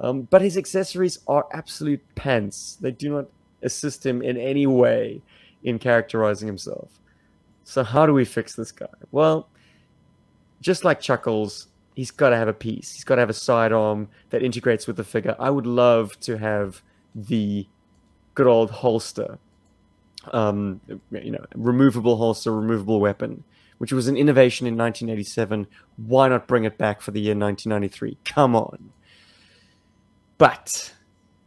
Um, 0.00 0.22
but 0.22 0.42
his 0.42 0.56
accessories 0.56 1.18
are 1.28 1.46
absolute 1.52 2.02
pants. 2.14 2.76
They 2.80 2.90
do 2.90 3.10
not 3.10 3.26
assist 3.62 4.04
him 4.04 4.22
in 4.22 4.36
any 4.36 4.66
way 4.66 5.22
in 5.62 5.78
characterizing 5.78 6.48
himself. 6.48 6.98
So 7.64 7.84
how 7.84 8.06
do 8.06 8.12
we 8.12 8.24
fix 8.24 8.56
this 8.56 8.72
guy? 8.72 8.86
Well, 9.12 9.48
just 10.60 10.84
like 10.84 11.00
Chuckles, 11.00 11.68
he's 11.94 12.10
got 12.10 12.30
to 12.30 12.36
have 12.36 12.48
a 12.48 12.52
piece. 12.52 12.92
He's 12.92 13.04
got 13.04 13.16
to 13.16 13.20
have 13.20 13.30
a 13.30 13.34
sidearm 13.34 14.08
that 14.30 14.42
integrates 14.42 14.86
with 14.86 14.96
the 14.96 15.04
figure. 15.04 15.36
I 15.38 15.50
would 15.50 15.66
love 15.66 16.18
to 16.20 16.38
have 16.38 16.82
the 17.14 17.66
good 18.34 18.46
old 18.46 18.70
holster, 18.70 19.38
um, 20.32 20.80
you 21.10 21.30
know, 21.30 21.44
removable 21.54 22.16
holster, 22.16 22.52
removable 22.52 23.00
weapon, 23.00 23.44
which 23.78 23.92
was 23.92 24.08
an 24.08 24.16
innovation 24.16 24.66
in 24.66 24.76
1987. 24.76 25.66
Why 25.96 26.28
not 26.28 26.46
bring 26.46 26.64
it 26.64 26.78
back 26.78 27.00
for 27.00 27.10
the 27.10 27.20
year 27.20 27.34
1993? 27.34 28.18
Come 28.24 28.56
on. 28.56 28.92
But 30.38 30.94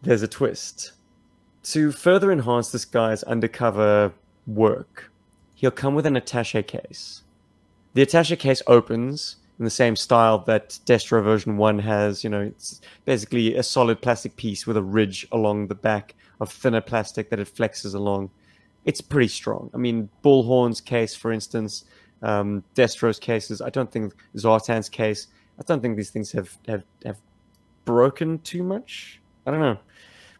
there's 0.01 0.21
a 0.21 0.27
twist. 0.27 0.93
To 1.63 1.91
further 1.91 2.31
enhance 2.31 2.71
this 2.71 2.85
guy's 2.85 3.23
undercover 3.23 4.13
work, 4.45 5.11
he'll 5.55 5.71
come 5.71 5.95
with 5.95 6.05
an 6.05 6.15
attache 6.15 6.63
case. 6.63 7.23
The 7.93 8.03
attache 8.03 8.35
case 8.35 8.61
opens 8.67 9.37
in 9.57 9.65
the 9.65 9.71
same 9.71 9.95
style 9.95 10.39
that 10.39 10.79
Destro 10.85 11.23
version 11.23 11.57
1 11.57 11.79
has. 11.79 12.23
You 12.23 12.29
know, 12.29 12.41
it's 12.41 12.81
basically 13.05 13.55
a 13.55 13.63
solid 13.63 14.01
plastic 14.01 14.35
piece 14.35 14.67
with 14.67 14.77
a 14.77 14.83
ridge 14.83 15.27
along 15.31 15.67
the 15.67 15.75
back 15.75 16.15
of 16.39 16.51
thinner 16.51 16.81
plastic 16.81 17.29
that 17.29 17.39
it 17.39 17.53
flexes 17.53 17.95
along. 17.95 18.29
It's 18.83 19.01
pretty 19.01 19.29
strong. 19.29 19.69
I 19.73 19.77
mean, 19.77 20.09
Bullhorn's 20.23 20.81
case, 20.81 21.15
for 21.15 21.31
instance, 21.31 21.85
um, 22.21 22.63
Destro's 22.75 23.19
cases. 23.19 23.61
I 23.61 23.69
don't 23.69 23.91
think 23.91 24.13
Zartan's 24.35 24.89
case. 24.89 25.27
I 25.59 25.63
don't 25.63 25.81
think 25.81 25.97
these 25.97 26.09
things 26.11 26.31
have 26.33 26.57
have, 26.67 26.83
have 27.05 27.19
broken 27.85 28.39
too 28.39 28.63
much. 28.63 29.21
I 29.45 29.51
don't 29.51 29.61
know. 29.61 29.77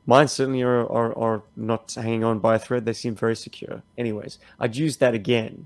Mine 0.07 0.27
certainly 0.27 0.61
are, 0.61 0.87
are, 0.91 1.17
are 1.17 1.43
not 1.55 1.93
hanging 1.93 2.23
on 2.23 2.39
by 2.39 2.55
a 2.55 2.59
thread. 2.59 2.85
They 2.85 2.93
seem 2.93 3.15
very 3.15 3.35
secure. 3.35 3.81
Anyways, 3.97 4.37
I'd 4.59 4.75
use 4.75 4.97
that 4.97 5.15
again. 5.15 5.65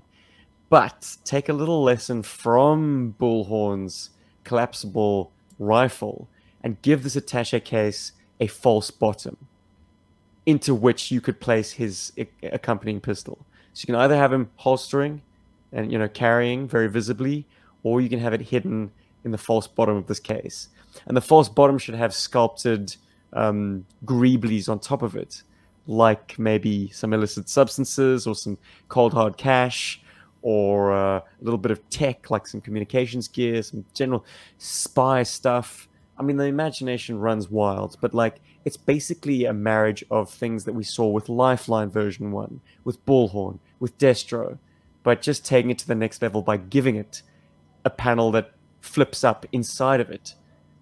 But 0.70 1.16
take 1.24 1.48
a 1.48 1.52
little 1.52 1.82
lesson 1.82 2.22
from 2.22 3.16
Bullhorn's 3.18 4.10
collapsible 4.44 5.32
rifle 5.58 6.28
and 6.62 6.80
give 6.80 7.02
this 7.02 7.16
attache 7.16 7.60
case 7.60 8.12
a 8.38 8.46
false 8.46 8.90
bottom 8.90 9.36
into 10.46 10.74
which 10.74 11.10
you 11.10 11.20
could 11.20 11.40
place 11.40 11.72
his 11.72 12.12
accompanying 12.42 13.00
pistol. 13.00 13.44
So 13.72 13.82
you 13.82 13.86
can 13.86 13.96
either 13.96 14.16
have 14.16 14.32
him 14.32 14.50
holstering 14.56 15.22
and 15.72 15.92
you 15.92 15.98
know 15.98 16.08
carrying 16.08 16.68
very 16.68 16.88
visibly, 16.88 17.46
or 17.82 18.00
you 18.00 18.08
can 18.08 18.20
have 18.20 18.32
it 18.32 18.40
hidden 18.40 18.92
in 19.24 19.32
the 19.32 19.38
false 19.38 19.66
bottom 19.66 19.96
of 19.96 20.06
this 20.06 20.20
case. 20.20 20.68
And 21.06 21.16
the 21.16 21.20
false 21.20 21.48
bottom 21.48 21.78
should 21.78 21.94
have 21.96 22.14
sculpted 22.14 22.94
um, 23.32 23.86
greeblies 24.04 24.68
on 24.68 24.78
top 24.78 25.02
of 25.02 25.16
it, 25.16 25.42
like 25.88 26.38
maybe 26.38 26.90
some 26.90 27.12
illicit 27.12 27.48
substances 27.48 28.26
or 28.26 28.36
some 28.36 28.56
cold 28.88 29.12
hard 29.12 29.36
cash 29.36 30.00
or 30.42 30.92
uh, 30.92 31.18
a 31.18 31.24
little 31.40 31.58
bit 31.58 31.70
of 31.70 31.88
tech 31.90 32.30
like 32.30 32.46
some 32.46 32.60
communications 32.60 33.28
gear, 33.28 33.62
some 33.62 33.84
general 33.94 34.24
spy 34.58 35.22
stuff. 35.22 35.88
I 36.18 36.22
mean, 36.22 36.36
the 36.36 36.44
imagination 36.44 37.18
runs 37.18 37.50
wild, 37.50 37.96
but 38.00 38.14
like 38.14 38.40
it's 38.64 38.76
basically 38.76 39.44
a 39.44 39.52
marriage 39.52 40.04
of 40.10 40.30
things 40.30 40.64
that 40.64 40.74
we 40.74 40.84
saw 40.84 41.06
with 41.08 41.28
Lifeline 41.28 41.90
version 41.90 42.30
1, 42.30 42.60
with 42.84 43.04
Bullhorn, 43.06 43.58
with 43.78 43.96
Destro, 43.98 44.58
but 45.02 45.22
just 45.22 45.44
taking 45.46 45.70
it 45.70 45.78
to 45.78 45.86
the 45.86 45.94
next 45.94 46.20
level 46.20 46.42
by 46.42 46.56
giving 46.56 46.96
it 46.96 47.22
a 47.84 47.90
panel 47.90 48.30
that 48.32 48.52
flips 48.80 49.24
up 49.24 49.46
inside 49.52 50.00
of 50.00 50.10
it 50.10 50.34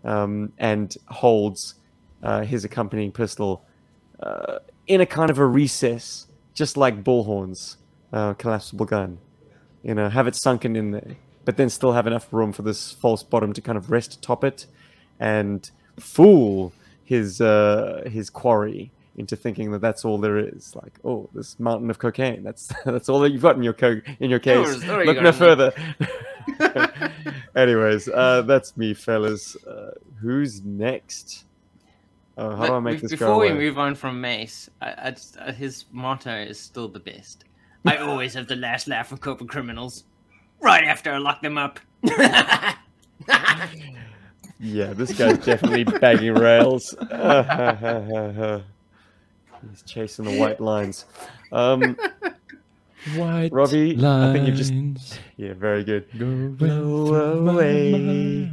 um, 0.05 0.53
and 0.59 0.97
holds 1.07 1.75
uh, 2.23 2.43
his 2.43 2.65
accompanying 2.65 3.13
pistol 3.13 3.65
uh, 4.21 4.59
in 4.87 5.01
a 5.01 5.07
kind 5.07 5.31
of 5.31 5.39
a 5.39 5.47
recess, 5.47 6.27
just 6.55 6.77
like 6.77 7.05
Bullhorn's 7.05 7.77
uh, 8.13 8.35
collapsible 8.35 8.87
gun. 8.87 9.19
You 9.89 9.95
know, 9.95 10.11
have 10.11 10.27
it 10.27 10.35
sunken 10.35 10.77
in 10.77 10.91
there, 10.91 11.17
but 11.47 11.57
then 11.57 11.71
still 11.71 11.95
have 11.95 12.07
enough 12.07 12.31
room 12.31 12.53
for 12.53 12.61
this 12.61 12.93
false 12.93 13.23
bottom 13.23 13.55
to 13.55 13.63
kind 13.63 13.79
of 13.79 13.91
rest 13.91 14.13
atop 14.13 14.45
it 14.45 14.67
and 15.19 15.71
fool 15.99 16.75
his 17.05 17.41
uh, 17.41 18.03
his 18.05 18.29
quarry 18.29 18.91
into 19.17 19.35
thinking 19.35 19.71
that 19.71 19.81
that's 19.81 20.05
all 20.05 20.19
there 20.19 20.37
is. 20.37 20.77
Like, 20.77 20.99
oh, 21.07 21.31
this 21.33 21.59
mountain 21.59 21.89
of 21.89 21.99
cocaine. 21.99 22.43
That's 22.43 22.71
that's 22.85 23.09
all 23.09 23.21
that 23.21 23.33
you've 23.33 23.41
got 23.41 23.57
in 23.57 23.63
your 23.63 23.73
co- 23.73 24.03
in 24.21 24.29
your 24.29 24.39
case. 24.41 24.85
You 24.85 25.05
Look 25.05 25.17
got 25.17 25.25
no 25.25 25.33
further. 25.33 25.73
Anyways, 27.57 28.11
uh, 28.11 28.43
that's 28.43 28.77
me, 28.77 28.93
fellas. 28.93 29.57
Uh, 29.65 29.93
who's 30.21 30.63
next? 30.63 31.47
Uh, 32.37 32.55
how 32.57 32.67
do 32.67 32.75
I 32.75 32.81
make 32.81 33.01
this 33.01 33.13
before 33.13 33.39
we 33.39 33.55
move 33.55 33.79
on 33.79 33.95
from 33.95 34.21
Mace, 34.21 34.69
I, 34.83 34.95
I 34.99 35.11
just, 35.13 35.39
uh, 35.39 35.51
his 35.51 35.87
motto 35.93 36.31
is 36.31 36.61
still 36.61 36.89
the 36.89 37.01
best. 37.01 37.45
I 37.89 37.97
always 37.97 38.35
have 38.35 38.47
the 38.49 38.57
last 38.57 38.87
laugh 38.89 39.13
of 39.13 39.21
corporate 39.21 39.49
criminals, 39.51 40.05
right 40.61 40.85
after 40.85 41.11
I 41.13 41.19
lock 41.19 41.41
them 41.43 41.57
up. 41.59 41.81
Yeah, 44.61 44.93
this 44.93 45.13
guy's 45.17 45.39
definitely 45.39 45.85
bagging 45.85 46.35
rails. 46.35 46.93
He's 49.71 49.83
chasing 49.87 50.25
the 50.25 50.37
white 50.37 50.61
lines. 50.61 51.05
Um, 51.53 51.97
White 53.17 53.53
Robbie, 53.53 53.97
I 54.05 54.33
think 54.33 54.49
you 54.49 54.55
just- 54.55 54.73
yeah, 55.37 55.53
very 55.55 55.85
good. 55.85 56.07
go 56.19 56.49
Blow 56.49 57.15
into 57.15 57.41
my 57.43 57.53
away. 57.53 58.53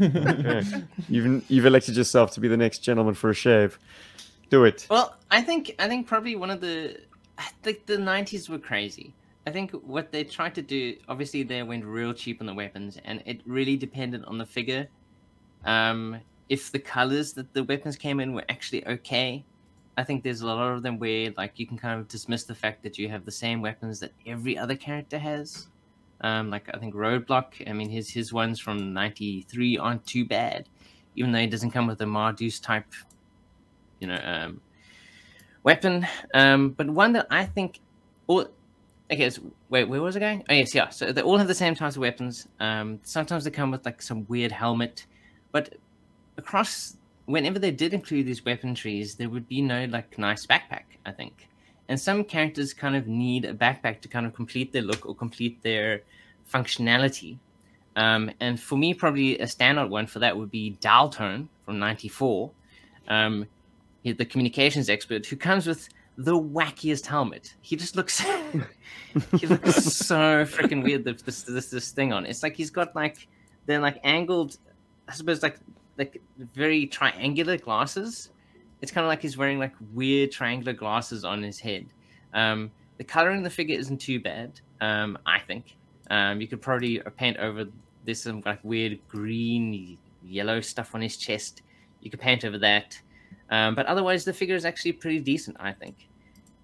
Okay. 0.00 0.62
You've 1.08 1.50
you've 1.50 1.64
elected 1.64 1.96
yourself 1.96 2.32
to 2.32 2.40
be 2.40 2.48
the 2.48 2.56
next 2.58 2.80
gentleman 2.80 3.14
for 3.14 3.30
a 3.30 3.34
shave. 3.34 3.78
Do 4.50 4.64
it. 4.64 4.86
Well, 4.90 5.16
I 5.30 5.40
think 5.40 5.74
I 5.78 5.88
think 5.88 6.06
probably 6.06 6.36
one 6.36 6.50
of 6.50 6.60
the 6.60 7.00
I 7.38 7.48
think 7.62 7.86
the 7.86 7.98
nineties 7.98 8.48
were 8.48 8.58
crazy. 8.58 9.14
I 9.46 9.52
think 9.52 9.70
what 9.72 10.10
they 10.10 10.24
tried 10.24 10.54
to 10.56 10.62
do, 10.62 10.96
obviously, 11.08 11.42
they 11.44 11.62
went 11.62 11.84
real 11.84 12.12
cheap 12.12 12.40
on 12.40 12.46
the 12.46 12.54
weapons, 12.54 12.98
and 13.04 13.22
it 13.26 13.42
really 13.46 13.76
depended 13.76 14.24
on 14.24 14.38
the 14.38 14.46
figure. 14.46 14.88
Um, 15.64 16.20
if 16.48 16.72
the 16.72 16.78
colors 16.78 17.32
that 17.34 17.52
the 17.52 17.64
weapons 17.64 17.96
came 17.96 18.20
in 18.20 18.32
were 18.32 18.44
actually 18.48 18.86
okay, 18.86 19.44
I 19.96 20.04
think 20.04 20.22
there's 20.22 20.42
a 20.42 20.46
lot 20.46 20.72
of 20.72 20.82
them 20.82 20.98
where 20.98 21.32
like 21.36 21.58
you 21.58 21.66
can 21.66 21.78
kind 21.78 21.98
of 21.98 22.08
dismiss 22.08 22.44
the 22.44 22.54
fact 22.54 22.82
that 22.82 22.98
you 22.98 23.08
have 23.08 23.24
the 23.24 23.32
same 23.32 23.62
weapons 23.62 24.00
that 24.00 24.12
every 24.26 24.58
other 24.58 24.76
character 24.76 25.18
has. 25.18 25.68
Um, 26.20 26.50
like 26.50 26.68
I 26.72 26.78
think 26.78 26.94
Roadblock, 26.94 27.68
I 27.68 27.72
mean 27.72 27.88
his 27.88 28.10
his 28.10 28.32
ones 28.32 28.58
from 28.60 28.92
'93 28.92 29.78
aren't 29.78 30.06
too 30.06 30.24
bad, 30.24 30.68
even 31.14 31.32
though 31.32 31.38
he 31.40 31.46
doesn't 31.46 31.70
come 31.70 31.86
with 31.86 32.00
a 32.00 32.04
Mardus 32.04 32.60
type, 32.60 32.92
you 34.00 34.08
know, 34.08 34.20
um, 34.24 34.60
weapon. 35.66 36.06
Um, 36.32 36.70
but 36.70 36.88
one 36.88 37.12
that 37.14 37.26
I 37.28 37.44
think, 37.44 37.80
all 38.28 38.46
okay, 39.12 39.28
so 39.28 39.42
wait, 39.68 39.84
where 39.84 40.00
was 40.00 40.16
I 40.16 40.20
going? 40.20 40.44
Oh 40.48 40.54
yes, 40.54 40.74
yeah. 40.74 40.88
So 40.88 41.12
they 41.12 41.20
all 41.20 41.36
have 41.36 41.48
the 41.48 41.54
same 41.54 41.74
types 41.74 41.96
of 41.96 42.00
weapons. 42.00 42.48
Um, 42.60 43.00
sometimes 43.02 43.44
they 43.44 43.50
come 43.50 43.72
with 43.72 43.84
like 43.84 44.00
some 44.00 44.24
weird 44.28 44.52
helmet, 44.52 45.04
but 45.52 45.74
across 46.38 46.96
whenever 47.26 47.58
they 47.58 47.72
did 47.72 47.92
include 47.92 48.26
these 48.26 48.44
weapon 48.44 48.74
trees, 48.74 49.16
there 49.16 49.28
would 49.28 49.48
be 49.48 49.60
no 49.60 49.84
like 49.86 50.16
nice 50.18 50.46
backpack. 50.46 50.84
I 51.04 51.10
think, 51.10 51.48
and 51.88 52.00
some 52.00 52.24
characters 52.24 52.72
kind 52.72 52.96
of 52.96 53.08
need 53.08 53.44
a 53.44 53.52
backpack 53.52 54.00
to 54.02 54.08
kind 54.08 54.24
of 54.24 54.34
complete 54.34 54.72
their 54.72 54.82
look 54.82 55.04
or 55.04 55.14
complete 55.14 55.60
their 55.62 56.02
functionality. 56.50 57.38
Um, 57.96 58.30
and 58.40 58.60
for 58.60 58.76
me, 58.76 58.94
probably 58.94 59.38
a 59.38 59.46
standout 59.46 59.88
one 59.88 60.06
for 60.06 60.20
that 60.20 60.36
would 60.36 60.50
be 60.50 60.70
Dial-Tone 60.80 61.48
from 61.64 61.78
'94. 61.80 62.50
Um, 63.08 63.46
the 64.12 64.24
communications 64.24 64.88
expert 64.88 65.26
who 65.26 65.36
comes 65.36 65.66
with 65.66 65.88
the 66.16 66.38
wackiest 66.38 67.06
helmet. 67.06 67.54
He 67.60 67.76
just 67.76 67.96
looks 67.96 68.20
he 69.38 69.46
looks 69.46 69.74
so 69.84 70.44
freaking 70.44 70.82
weird. 70.82 71.04
with 71.04 71.24
This 71.24 71.42
this 71.42 71.70
this 71.70 71.90
thing 71.90 72.12
on. 72.12 72.26
It's 72.26 72.42
like 72.42 72.56
he's 72.56 72.70
got 72.70 72.94
like 72.96 73.28
they're 73.66 73.80
like 73.80 74.00
angled. 74.04 74.58
I 75.08 75.12
suppose 75.12 75.42
like 75.42 75.58
like 75.98 76.20
very 76.54 76.86
triangular 76.86 77.56
glasses. 77.56 78.30
It's 78.82 78.92
kind 78.92 79.04
of 79.04 79.08
like 79.08 79.22
he's 79.22 79.36
wearing 79.36 79.58
like 79.58 79.74
weird 79.94 80.30
triangular 80.32 80.72
glasses 80.72 81.24
on 81.24 81.42
his 81.42 81.58
head. 81.58 81.86
Um, 82.34 82.70
the 82.98 83.04
coloring 83.04 83.38
of 83.38 83.44
the 83.44 83.50
figure 83.50 83.78
isn't 83.78 83.98
too 83.98 84.20
bad. 84.20 84.60
Um, 84.80 85.18
I 85.26 85.38
think 85.38 85.76
um, 86.10 86.40
you 86.40 86.46
could 86.46 86.60
probably 86.60 87.00
paint 87.16 87.38
over 87.38 87.66
this 88.04 88.22
some 88.22 88.42
like 88.44 88.60
weird 88.62 88.98
green 89.08 89.98
yellow 90.24 90.60
stuff 90.60 90.94
on 90.94 91.00
his 91.00 91.16
chest. 91.16 91.62
You 92.00 92.10
could 92.10 92.20
paint 92.20 92.44
over 92.44 92.58
that. 92.58 93.00
Um, 93.50 93.74
but 93.74 93.86
otherwise, 93.86 94.24
the 94.24 94.32
figure 94.32 94.56
is 94.56 94.64
actually 94.64 94.92
pretty 94.92 95.20
decent, 95.20 95.56
I 95.60 95.72
think. 95.72 96.08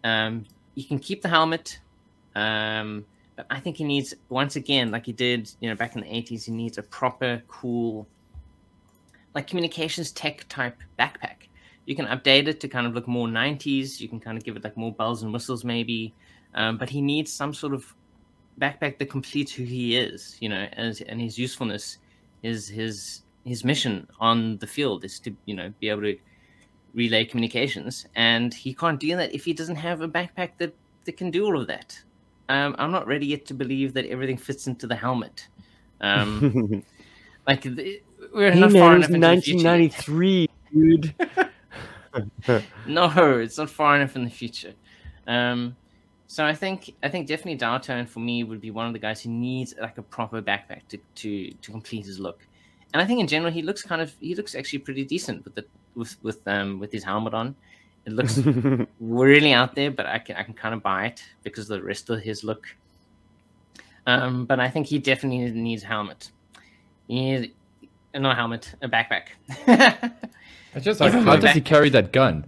Um, 0.04 0.44
you 0.74 0.84
can 0.84 0.98
keep 0.98 1.22
the 1.22 1.28
helmet, 1.28 1.78
um, 2.34 3.04
but 3.36 3.46
I 3.50 3.60
think 3.60 3.76
he 3.76 3.84
needs, 3.84 4.14
once 4.28 4.56
again, 4.56 4.90
like 4.90 5.06
he 5.06 5.12
did, 5.12 5.50
you 5.60 5.68
know, 5.68 5.76
back 5.76 5.94
in 5.94 6.02
the 6.02 6.09
80s, 6.09 6.44
he 6.44 6.52
needs 6.52 6.78
a 6.78 6.82
proper, 6.82 7.42
cool, 7.46 8.06
like 9.34 9.46
communications 9.46 10.10
tech 10.12 10.46
type 10.48 10.76
backpack. 10.98 11.48
You 11.86 11.96
can 11.96 12.06
update 12.06 12.46
it 12.46 12.60
to 12.60 12.68
kind 12.68 12.86
of 12.86 12.94
look 12.94 13.09
more 13.09 13.26
90s. 13.26 14.00
You 14.00 14.09
can 14.09 14.20
kind 14.20 14.38
of 14.38 14.44
give 14.44 14.56
it 14.56 14.64
like 14.64 14.76
more 14.76 14.92
bells 14.92 15.22
and 15.22 15.32
whistles, 15.32 15.64
maybe. 15.64 16.14
Um, 16.54 16.78
but 16.78 16.88
he 16.88 17.00
needs 17.00 17.32
some 17.32 17.54
sort 17.54 17.74
of 17.74 17.94
backpack 18.60 18.98
that 18.98 19.10
completes 19.10 19.52
who 19.52 19.64
he 19.64 19.96
is, 19.96 20.36
you 20.40 20.48
know, 20.48 20.68
as, 20.74 21.00
and 21.00 21.20
his 21.20 21.38
usefulness, 21.38 21.98
his 22.42 22.68
his 22.68 23.22
his 23.44 23.64
mission 23.64 24.06
on 24.20 24.59
the 24.59 24.66
field 24.66 25.04
is 25.04 25.18
to, 25.20 25.34
you 25.46 25.54
know, 25.54 25.72
be 25.80 25.88
able 25.88 26.02
to 26.02 26.16
relay 26.94 27.24
communications, 27.24 28.06
and 28.14 28.52
he 28.52 28.74
can't 28.74 29.01
do 29.01 29.16
that 29.16 29.35
if 29.35 29.44
he 29.44 29.52
doesn't 29.52 29.77
have 29.77 30.01
a 30.01 30.09
backpack 30.09 30.51
that, 30.59 30.74
that 31.05 31.16
can 31.16 31.31
do 31.31 31.44
all 31.44 31.60
of 31.60 31.66
that. 31.69 32.01
Um, 32.48 32.74
I'm 32.78 32.90
not 32.90 33.06
ready 33.06 33.27
yet 33.27 33.47
to 33.47 33.55
believe 33.55 33.94
that 33.94 34.06
everything 34.06 34.36
fits 34.36 34.66
into 34.66 34.86
the 34.86 34.97
helmet. 34.97 35.48
Um, 36.01 36.82
like 37.47 37.62
the, 37.62 38.02
we're 38.35 38.52
hey 38.52 38.60
not 38.60 38.73
man, 38.73 38.81
far 38.81 38.94
it 38.94 38.98
was 38.98 39.09
enough 39.10 39.35
into 39.35 39.36
the 39.36 39.43
future. 39.43 39.69
yet. 39.69 39.93
1993, 39.93 40.48
dude. 40.73 41.14
No, 42.86 43.39
it's 43.39 43.56
not 43.56 43.70
far 43.70 43.97
enough 43.97 44.16
in 44.16 44.24
the 44.24 44.31
future. 44.31 44.74
Um, 45.27 45.77
so 46.27 46.44
I 46.44 46.55
think 46.55 46.94
I 47.02 47.09
think 47.09 47.27
definitely 47.27 47.56
Dial-Tone 47.56 48.06
for 48.06 48.20
me 48.20 48.44
would 48.44 48.60
be 48.60 48.70
one 48.70 48.86
of 48.86 48.93
the 48.93 48.98
guys 48.98 49.23
who 49.23 49.31
needs 49.31 49.74
like 49.81 49.98
a 49.98 50.02
proper 50.02 50.43
backpack 50.43 50.89
to, 50.89 50.98
to, 51.16 51.51
to 51.51 51.70
complete 51.70 52.06
his 52.06 52.19
look. 52.19 52.47
And 52.93 53.02
I 53.02 53.06
think 53.06 53.20
in 53.20 53.27
general 53.27 53.52
he 53.52 53.62
looks 53.62 53.82
kind 53.82 54.02
of 54.02 54.14
he 54.20 54.35
looks 54.35 54.55
actually 54.55 54.81
pretty 54.81 55.05
decent 55.05 55.44
with 55.44 55.55
the 55.55 55.64
with 55.94 56.16
with 56.23 56.47
um 56.47 56.78
with 56.78 56.93
his 56.93 57.05
helmet 57.05 57.35
on. 57.35 57.55
It 58.05 58.12
looks 58.12 58.39
really 59.01 59.52
out 59.52 59.74
there, 59.74 59.90
but 59.90 60.06
I 60.06 60.19
can 60.19 60.36
I 60.36 60.43
can 60.43 60.55
kind 60.55 60.74
of 60.74 60.82
buy 60.82 61.06
it 61.06 61.23
because 61.43 61.70
of 61.70 61.78
the 61.81 61.85
rest 61.85 62.10
of 62.10 62.20
his 62.20 62.43
look. 62.44 62.66
Um, 64.06 64.47
but 64.47 64.59
I 64.59 64.69
think 64.69 64.89
he 64.89 64.98
definitely 64.98 65.51
needs 65.52 65.85
a 65.85 65.86
helmet. 65.86 66.31
He 67.06 67.14
needs, 67.14 67.52
not 68.14 68.32
a 68.32 68.35
helmet, 68.35 68.74
a 68.82 68.89
backpack. 68.89 69.27
It's 70.74 70.86
just 70.86 71.01
like, 71.01 71.12
how 71.12 71.36
does 71.36 71.52
he 71.52 71.60
carry 71.60 71.90
that 71.90 72.12
gun? 72.12 72.47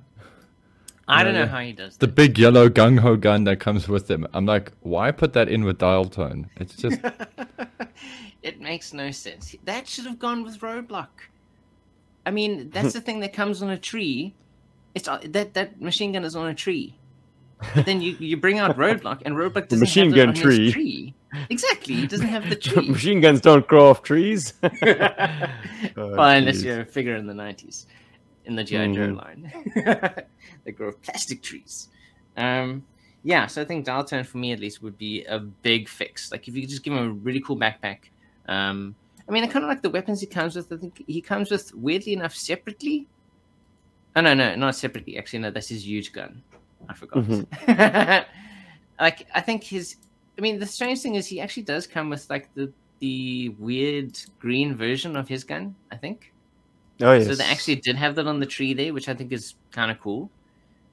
I 1.06 1.22
don't 1.22 1.34
know 1.34 1.44
how 1.46 1.60
he 1.60 1.72
does 1.74 1.98
The 1.98 2.06
that. 2.06 2.14
big 2.14 2.38
yellow 2.38 2.70
gung 2.70 2.98
ho 3.00 3.16
gun 3.16 3.44
that 3.44 3.60
comes 3.60 3.86
with 3.86 4.10
him. 4.10 4.26
I'm 4.32 4.46
like, 4.46 4.72
why 4.80 5.10
put 5.10 5.34
that 5.34 5.48
in 5.50 5.62
with 5.64 5.76
dial 5.76 6.06
tone? 6.06 6.48
It's 6.56 6.74
just 6.74 6.98
it 8.42 8.60
makes 8.62 8.94
no 8.94 9.10
sense. 9.10 9.54
That 9.64 9.86
should 9.86 10.06
have 10.06 10.18
gone 10.18 10.42
with 10.42 10.58
Roadblock. 10.60 11.08
I 12.26 12.30
mean, 12.30 12.70
that's 12.70 12.92
the 12.98 13.00
thing 13.00 13.20
that 13.20 13.32
comes 13.32 13.62
on 13.62 13.70
a 13.70 13.78
tree. 13.78 14.34
It's 14.94 15.08
uh, 15.08 15.18
that 15.30 15.54
that 15.54 15.80
machine 15.80 16.12
gun 16.12 16.24
is 16.24 16.36
on 16.36 16.48
a 16.48 16.54
tree. 16.54 16.94
But 17.74 17.86
then 17.86 18.00
you, 18.02 18.12
you 18.18 18.36
bring 18.36 18.58
out 18.58 18.76
Roadblock, 18.76 19.22
and 19.24 19.34
Roadblock 19.36 19.68
doesn't 19.68 19.80
machine 19.80 20.06
have 20.06 20.14
gun 20.16 20.28
it 20.30 20.36
tree. 20.36 20.72
tree. 20.72 21.14
Exactly, 21.50 21.94
he 21.94 22.06
doesn't 22.06 22.26
have 22.28 22.48
the 22.48 22.56
tree. 22.56 22.88
Machine 22.88 23.20
guns 23.20 23.40
don't 23.40 23.66
grow 23.66 23.90
off 23.90 24.02
trees. 24.02 24.52
Oh, 24.62 24.68
well, 25.96 26.20
unless 26.30 26.62
you're 26.62 26.82
a 26.82 26.84
figure 26.86 27.16
in 27.16 27.26
the 27.26 27.34
nineties, 27.34 27.86
in 28.44 28.54
the 28.56 28.64
GI 28.64 28.92
Joe 28.92 29.08
Mhm. 29.08 29.16
line, 29.16 30.22
they 30.64 30.72
grow 30.72 30.92
plastic 30.92 31.42
trees. 31.42 31.88
Um, 32.36 32.84
yeah, 33.22 33.46
so 33.46 33.62
I 33.62 33.64
think 33.64 33.84
Dial-Tone 33.86 34.24
for 34.24 34.38
me 34.38 34.52
at 34.52 34.60
least 34.60 34.82
would 34.82 34.98
be 34.98 35.24
a 35.24 35.38
big 35.38 35.88
fix. 35.88 36.30
Like 36.30 36.46
if 36.46 36.54
you 36.54 36.60
could 36.62 36.70
just 36.70 36.82
give 36.82 36.92
him 36.92 36.98
a 37.04 37.10
really 37.10 37.40
cool 37.40 37.56
backpack. 37.56 37.98
Um, 38.46 38.94
I 39.28 39.32
mean, 39.32 39.44
I 39.44 39.46
kind 39.46 39.64
of 39.64 39.68
like 39.68 39.82
the 39.82 39.90
weapons 39.90 40.20
he 40.20 40.26
comes 40.26 40.56
with. 40.56 40.70
I 40.72 40.76
think 40.76 41.02
he 41.06 41.20
comes 41.20 41.50
with 41.50 41.74
weirdly 41.74 42.12
enough 42.12 42.34
separately. 42.34 43.06
Oh 44.16 44.20
no, 44.20 44.34
no, 44.34 44.54
not 44.54 44.76
separately. 44.76 45.18
Actually, 45.18 45.40
no, 45.40 45.50
that's 45.50 45.68
his 45.68 45.86
huge 45.86 46.12
gun. 46.12 46.42
I 46.88 46.94
forgot. 46.94 47.24
Mm-hmm. 47.24 48.22
like 49.00 49.26
I 49.34 49.40
think 49.40 49.64
his. 49.64 49.96
I 50.36 50.40
mean, 50.40 50.58
the 50.58 50.66
strange 50.66 51.00
thing 51.00 51.14
is 51.14 51.26
he 51.26 51.40
actually 51.40 51.62
does 51.62 51.86
come 51.86 52.10
with 52.10 52.28
like 52.28 52.52
the 52.54 52.70
the 53.00 53.50
weird 53.58 54.18
green 54.40 54.74
version 54.76 55.16
of 55.16 55.26
his 55.26 55.42
gun. 55.42 55.74
I 55.90 55.96
think. 55.96 56.32
Oh 57.00 57.12
yes. 57.12 57.26
So 57.26 57.34
they 57.34 57.44
actually 57.44 57.76
did 57.76 57.96
have 57.96 58.14
that 58.16 58.26
on 58.26 58.40
the 58.40 58.46
tree 58.46 58.74
there, 58.74 58.92
which 58.92 59.08
I 59.08 59.14
think 59.14 59.32
is 59.32 59.54
kind 59.72 59.90
of 59.90 59.98
cool. 60.00 60.30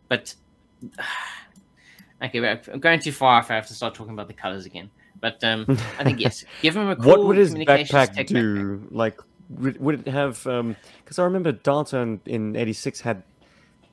But 0.08 0.34
okay, 2.24 2.60
I'm 2.74 2.80
going 2.80 3.02
too 3.02 3.12
far 3.12 3.42
if 3.42 3.52
I 3.52 3.56
have 3.56 3.68
to 3.68 3.74
start 3.74 3.94
talking 3.94 4.14
about 4.14 4.28
the 4.28 4.34
colors 4.34 4.66
again. 4.66 4.90
But 5.22 5.44
um, 5.44 5.66
I 6.00 6.04
think 6.04 6.20
yes, 6.20 6.44
give 6.62 6.76
him 6.76 6.90
a 6.90 6.96
cool 6.96 7.06
what 7.06 7.24
would 7.26 7.38
his 7.38 7.54
backpack 7.56 8.14
tech 8.14 8.28
do? 8.28 8.88
Like, 8.92 9.20
would, 9.50 9.80
would 9.80 10.08
it 10.08 10.12
have? 10.12 10.44
Because 10.44 11.20
I 11.20 11.24
remember 11.24 11.52
Dial-Tone 11.52 12.22
in 12.26 12.56
'86 12.56 13.02
had 13.02 13.24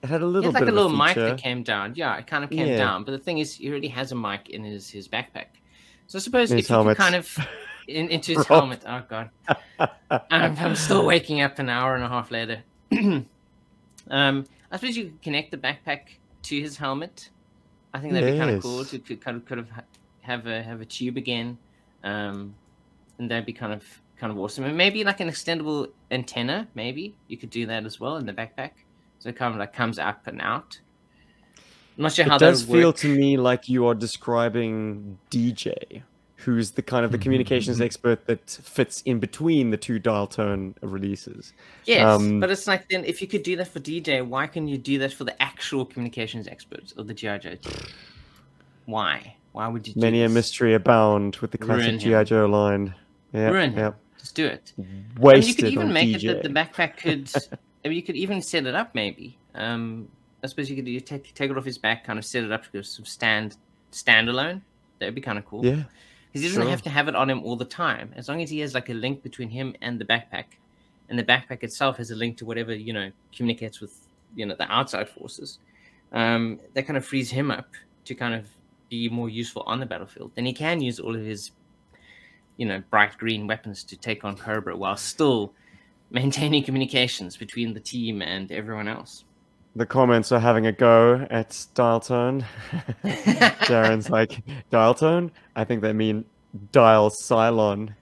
it 0.03 0.09
had 0.09 0.23
a 0.23 0.27
little 0.27 0.53
had 0.53 0.63
like 0.63 0.71
a 0.71 0.73
little 0.73 0.93
a 0.93 1.07
mic 1.07 1.17
that 1.17 1.39
came 1.39 1.63
down. 1.63 1.93
Yeah, 1.97 2.17
it 2.17 2.27
kind 2.27 2.45
of 2.45 2.51
came 2.51 2.67
Yeah. 2.67 2.79
down. 2.79 3.05
But 3.05 3.13
the 3.13 3.19
thing 3.19 3.39
is, 3.39 3.55
he 3.55 3.69
already 3.69 3.89
has 3.89 4.11
a 4.13 4.15
mic 4.15 4.49
in 4.49 4.65
his 4.65 4.89
his 4.89 5.07
backpack. 5.09 5.47
So 6.07 6.19
I 6.19 6.23
suppose 6.23 6.51
In 6.51 6.59
if 6.59 6.71
you 6.71 6.95
kind 6.95 7.15
of 7.15 7.37
in, 7.89 8.09
into 8.09 8.33
his 8.33 8.47
helmet. 8.47 8.83
Oh 8.87 9.03
god, 9.09 9.31
I'm, 10.11 10.57
I'm 10.57 10.75
still 10.77 11.05
waking 11.13 11.43
up 11.43 11.59
an 11.59 11.69
hour 11.69 11.95
and 11.95 12.05
a 12.05 12.09
half 12.09 12.31
later. 12.31 12.63
um, 12.93 13.27
I 14.71 14.77
suppose 14.77 14.97
you 14.97 15.05
could 15.05 15.23
connect 15.23 15.51
the 15.51 15.59
backpack 15.59 16.01
to 16.45 16.61
his 16.61 16.77
helmet. 16.77 17.31
I 17.93 17.99
think 18.01 18.13
that'd 18.15 18.33
be 18.33 18.39
kind 18.39 18.51
of 18.51 18.63
cool 18.63 18.79
Yes. 18.79 18.91
to 18.91 18.99
could 19.01 19.21
kind 19.21 19.37
of 19.37 19.45
could 19.47 19.59
have 19.59 19.71
have 20.29 20.47
a 20.47 20.63
have 20.63 20.81
a 20.81 20.85
tube 20.85 21.17
again, 21.17 21.59
um, 22.05 22.55
and 23.19 23.31
that'd 23.31 23.47
be 23.47 23.53
kind 23.53 23.73
of 23.73 23.83
kind 24.21 24.31
of 24.33 24.39
awesome. 24.39 24.65
And 24.65 24.77
maybe 24.77 25.03
like 25.05 25.21
an 25.21 25.29
extendable 25.29 25.89
antenna. 26.11 26.69
Maybe 26.75 27.15
you 27.29 27.37
could 27.37 27.51
do 27.51 27.67
that 27.67 27.85
as 27.87 27.99
well 27.99 28.17
in 28.17 28.27
the 28.27 28.33
backpack, 28.33 28.73
so 29.19 29.29
it 29.31 29.37
kind 29.37 29.53
of 29.55 29.59
like 29.59 29.73
comes 29.73 29.99
up 29.99 30.27
and 30.27 30.41
out. 30.41 30.79
I'm 31.97 32.03
not 32.03 32.13
sure 32.13 32.27
how 32.27 32.37
It 32.37 32.41
does 32.41 32.63
feel 32.63 32.89
work. 32.91 32.97
to 32.99 33.09
me 33.17 33.37
like 33.37 33.69
you 33.69 33.87
are 33.89 33.95
describing 33.95 35.19
DJ, 35.33 36.03
who's 36.37 36.71
the 36.71 36.83
kind 36.83 37.05
of 37.05 37.11
the 37.11 37.19
communications 37.19 37.81
expert 37.81 38.25
that 38.27 38.49
fits 38.49 39.03
in 39.03 39.19
between 39.19 39.71
the 39.71 39.77
two 39.77 39.99
dial 39.99 40.29
tone 40.29 40.75
releases. 40.83 41.53
Yes, 41.87 42.07
Um, 42.07 42.39
but 42.39 42.51
it's 42.51 42.69
like 42.69 42.89
then 42.89 43.05
if 43.05 43.21
you 43.21 43.27
could 43.27 43.43
do 43.43 43.57
that 43.57 43.67
for 43.69 43.81
DJ, 43.81 44.25
why 44.25 44.47
can 44.47 44.69
you 44.69 44.79
do 44.79 44.99
that 45.01 45.13
for 45.13 45.25
the 45.25 45.43
actual 45.43 45.85
communications 45.85 46.47
experts 46.47 46.93
of 46.93 47.09
the 47.09 47.15
GI 47.15 47.39
Joe? 47.41 47.57
Why? 48.87 49.35
Why 49.53 49.69
would 49.69 49.87
you? 49.89 49.95
Do 49.95 50.01
Many 50.01 50.23
a 50.23 50.29
mystery 50.29 50.75
abound 50.75 51.37
with 51.37 51.51
the 51.51 51.59
classic 51.59 51.99
GI. 52.01 52.25
Joe 52.25 52.47
line. 52.47 52.95
Yeah, 53.33 53.49
Ruin 53.51 53.73
him. 53.73 53.79
yeah. 53.79 53.93
Just 54.19 54.35
do 54.35 54.47
it. 54.47 54.73
Wasted 55.19 55.21
I 55.21 55.33
mean, 55.33 55.43
you 55.49 55.55
could 55.55 55.67
even 55.73 55.93
make 55.93 56.09
DJ. 56.17 56.31
it 56.31 56.35
that 56.35 56.43
the 56.43 56.49
backpack 56.49 56.97
could. 56.97 57.31
I 57.85 57.89
mean, 57.89 57.97
you 57.97 58.03
could 58.03 58.17
even 58.17 58.43
set 58.43 58.67
it 58.67 58.75
up 58.75 58.95
maybe. 58.95 59.39
Um, 59.55 60.09
I 60.43 60.47
suppose 60.47 60.69
you 60.71 60.77
could 60.77 60.85
do 60.85 60.99
take 61.01 61.33
take 61.35 61.51
it 61.51 61.57
off 61.59 61.65
his 61.65 61.79
back, 61.79 62.05
kind 62.05 62.19
of 62.19 62.25
set 62.25 62.45
it 62.45 62.53
up 62.53 62.71
to 62.73 62.83
sort 62.83 63.07
of 63.07 63.09
stand 63.09 63.57
standalone. 63.93 64.63
That'd 64.99 65.15
be 65.15 65.21
kind 65.21 65.39
of 65.39 65.47
cool. 65.47 65.65
yeah, 65.65 65.85
Because 66.27 66.43
he 66.43 66.49
doesn't 66.49 66.63
Sure. 66.63 66.71
have 66.71 66.83
to 66.83 66.91
have 66.91 67.07
it 67.09 67.15
on 67.15 67.31
him 67.31 67.43
all 67.45 67.55
the 67.57 67.65
time. 67.65 68.13
As 68.17 68.29
long 68.29 68.43
as 68.43 68.51
he 68.51 68.59
has 68.61 68.75
like 68.75 68.89
a 68.91 68.95
link 68.95 69.23
between 69.23 69.49
him 69.49 69.75
and 69.81 69.99
the 70.01 70.05
backpack, 70.05 70.45
and 71.09 71.19
the 71.19 71.23
backpack 71.25 71.63
itself 71.63 71.97
has 71.99 72.11
a 72.11 72.17
link 72.17 72.37
to 72.39 72.45
whatever 72.45 72.75
you 72.75 72.93
know 72.93 73.11
communicates 73.35 73.81
with 73.81 74.07
you 74.35 74.45
know 74.47 74.55
the 74.57 74.71
outside 74.71 75.09
forces. 75.09 75.59
Um, 76.13 76.59
that 76.75 76.85
kind 76.87 76.97
of 76.97 77.05
frees 77.05 77.31
him 77.31 77.51
up 77.51 77.69
to 78.07 78.15
kind 78.15 78.35
of 78.35 78.47
be 78.89 79.09
more 79.09 79.29
useful 79.29 79.63
on 79.67 79.81
the 79.81 79.87
battlefield. 79.87 80.33
Then 80.35 80.47
he 80.47 80.53
can 80.53 80.81
use 80.81 80.99
all 80.99 81.15
of 81.15 81.23
his, 81.23 81.51
you 82.57 82.67
know, 82.67 82.83
bright 82.91 83.17
green 83.19 83.47
weapons 83.47 83.85
to 83.85 83.97
take 83.97 84.25
on 84.25 84.37
Cobra 84.37 84.77
while 84.77 84.97
still 84.97 85.53
maintaining 86.11 86.65
communications 86.65 87.37
between 87.37 87.75
the 87.75 87.81
team 87.81 88.23
and 88.23 88.51
everyone 88.51 88.89
else. 88.89 89.25
the 89.77 89.87
comments 89.87 90.33
are 90.33 90.41
having 90.41 90.67
a 90.67 90.73
go 90.73 91.27
at 91.31 91.67
dial 91.75 92.01
tone. 92.01 92.45
Darren's 93.05 94.11
like 94.11 94.43
dial 94.71 94.95
tone. 94.95 95.31
I 95.55 95.65
think 95.65 95.83
they 95.83 95.93
mean 95.93 96.25
dial 96.73 97.11
Cylon. 97.11 97.95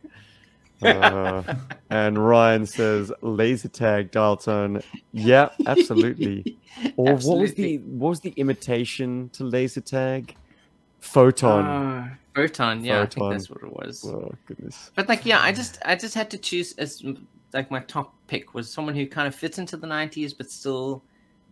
Uh, 0.83 1.43
and 1.91 2.17
Ryan 2.19 2.67
says 2.67 3.11
laser 3.23 3.69
tag 3.69 4.11
dial 4.11 4.37
tone. 4.37 4.83
Yeah, 5.13 5.49
absolutely. 5.67 6.59
Or 6.99 7.15
what 7.15 7.39
was 7.39 7.55
the 7.55 7.77
Absolutely. 7.77 7.79
what 7.79 8.09
was 8.11 8.21
the 8.21 8.35
imitation 8.37 9.31
to 9.31 9.45
laser 9.45 9.81
tag? 9.81 10.37
Photon. 11.07 11.65
Uh, 11.65 12.15
Photon, 12.35 12.85
yeah, 12.85 13.01
I 13.03 13.07
think 13.07 13.33
that's 13.33 13.49
what 13.49 13.63
it 13.63 13.73
was. 13.73 14.05
oh 14.05 14.33
goodness. 14.47 14.91
But 14.95 15.09
like, 15.09 15.25
yeah, 15.25 15.41
I 15.41 15.53
just 15.53 15.79
I 15.85 15.95
just 15.97 16.15
had 16.15 16.31
to 16.31 16.39
choose 16.39 16.75
as 16.79 17.03
like 17.55 17.71
my 17.71 17.81
top 17.81 18.15
pick 18.27 18.53
was 18.55 18.71
someone 18.71 18.95
who 18.95 19.07
kind 19.07 19.27
of 19.27 19.35
fits 19.35 19.59
into 19.59 19.77
the 19.77 19.87
'90s, 19.87 20.37
but 20.37 20.51
still, 20.51 21.03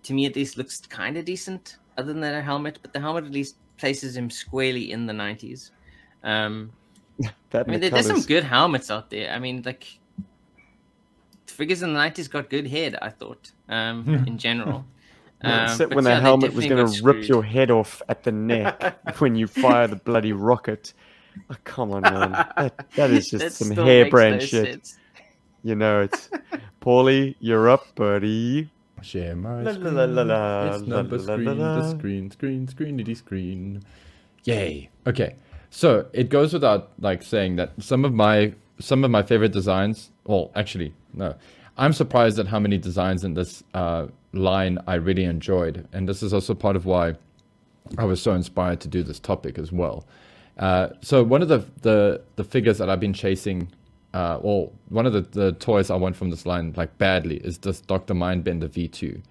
to 0.02 0.12
me 0.12 0.26
at 0.26 0.36
least, 0.36 0.58
looks 0.58 0.80
kind 0.80 1.16
of 1.16 1.24
decent. 1.24 1.78
Other 1.96 2.12
than 2.12 2.20
that 2.22 2.42
helmet, 2.44 2.80
but 2.82 2.92
the 2.92 3.00
helmet 3.00 3.24
at 3.24 3.30
least 3.30 3.56
places 3.78 4.16
him 4.16 4.28
squarely 4.28 4.90
in 4.90 5.06
the 5.06 5.12
'90s. 5.12 5.70
Um, 6.22 6.72
That 7.50 7.68
I 7.68 7.70
mean, 7.70 7.80
there, 7.80 7.90
the 7.90 7.94
there's 7.94 8.06
some 8.08 8.22
good 8.22 8.42
helmets 8.42 8.90
out 8.90 9.08
there. 9.08 9.32
I 9.32 9.38
mean, 9.38 9.62
like 9.64 9.86
figures 11.46 11.82
in 11.82 11.94
the 11.94 11.98
'90s 12.00 12.28
got 12.28 12.50
good 12.50 12.66
head. 12.66 12.98
I 13.00 13.10
thought, 13.10 13.52
um, 13.68 14.08
in 14.26 14.36
general. 14.38 14.84
Yeah, 15.44 15.58
Um, 15.58 15.64
except 15.70 15.94
when 15.94 16.04
the 16.04 16.10
they 16.10 16.20
helmet 16.20 16.54
was 16.54 16.66
going 16.66 16.86
to 16.86 17.02
rip 17.02 17.28
your 17.28 17.42
head 17.42 17.70
off 17.70 18.02
at 18.08 18.22
the 18.24 18.32
neck 18.32 18.96
when 19.18 19.36
you 19.36 19.46
fire 19.46 19.86
the 19.86 19.96
bloody 19.96 20.32
rocket. 20.32 20.92
Oh, 21.50 21.56
come 21.64 21.90
on, 21.92 22.02
man. 22.02 22.32
That, 22.56 22.86
that 22.96 23.10
is 23.10 23.28
just 23.30 23.44
That 23.44 23.52
some 23.52 23.72
still 23.72 23.84
harebrained 23.84 24.40
no 24.40 24.46
shit. 24.46 24.66
sense. 24.66 24.98
You 25.62 25.74
know 25.74 26.02
it. 26.02 26.28
Paulie, 26.80 27.34
you're 27.40 27.68
up, 27.68 27.94
buddy. 27.94 28.70
Share 29.02 29.34
my 29.36 29.62
La, 29.62 29.70
la, 29.70 29.72
screen. 29.72 29.94
la, 29.94 30.04
la, 30.04 30.22
la, 30.22 30.74
it's 30.74 30.82
la, 30.86 30.96
number 30.96 31.18
la, 31.18 31.22
screen, 31.34 31.44
la, 31.44 31.52
la. 31.52 31.76
the 31.82 31.90
screen, 31.98 32.30
screen, 32.30 32.66
screenity 32.66 33.16
screen. 33.16 33.82
Yay. 34.44 34.88
Okay. 35.06 35.34
So 35.70 36.06
it 36.12 36.28
goes 36.30 36.52
without 36.52 36.92
like 37.00 37.22
saying 37.22 37.56
that 37.56 37.72
some 37.80 38.04
of 38.04 38.12
my 38.14 38.54
some 38.78 39.04
of 39.04 39.10
my 39.10 39.22
favorite 39.22 39.52
designs. 39.52 40.10
Well, 40.24 40.50
actually, 40.54 40.94
no. 41.12 41.34
I'm 41.76 41.92
surprised 41.92 42.38
at 42.38 42.46
how 42.46 42.60
many 42.60 42.78
designs 42.78 43.24
in 43.24 43.34
this 43.34 43.62
uh, 43.74 44.06
line 44.34 44.78
I 44.86 44.94
really 44.94 45.24
enjoyed, 45.24 45.88
and 45.92 46.08
this 46.08 46.22
is 46.22 46.34
also 46.34 46.54
part 46.54 46.76
of 46.76 46.86
why 46.86 47.14
I 47.98 48.04
was 48.04 48.20
so 48.20 48.32
inspired 48.32 48.80
to 48.80 48.88
do 48.88 49.02
this 49.02 49.18
topic 49.18 49.58
as 49.58 49.72
well. 49.72 50.06
Uh, 50.58 50.88
so 51.00 51.22
one 51.22 51.42
of 51.42 51.48
the, 51.48 51.64
the 51.82 52.22
the 52.36 52.44
figures 52.44 52.78
that 52.78 52.88
I've 52.88 53.00
been 53.00 53.12
chasing, 53.12 53.68
uh, 54.12 54.38
well, 54.40 54.72
one 54.88 55.06
of 55.06 55.12
the, 55.12 55.22
the 55.22 55.52
toys 55.52 55.90
I 55.90 55.96
want 55.96 56.16
from 56.16 56.30
this 56.30 56.46
line 56.46 56.72
like 56.76 56.96
badly 56.98 57.36
is 57.38 57.58
this 57.58 57.80
Doctor 57.80 58.14
Mindbender 58.14 58.68
V2. 58.68 59.22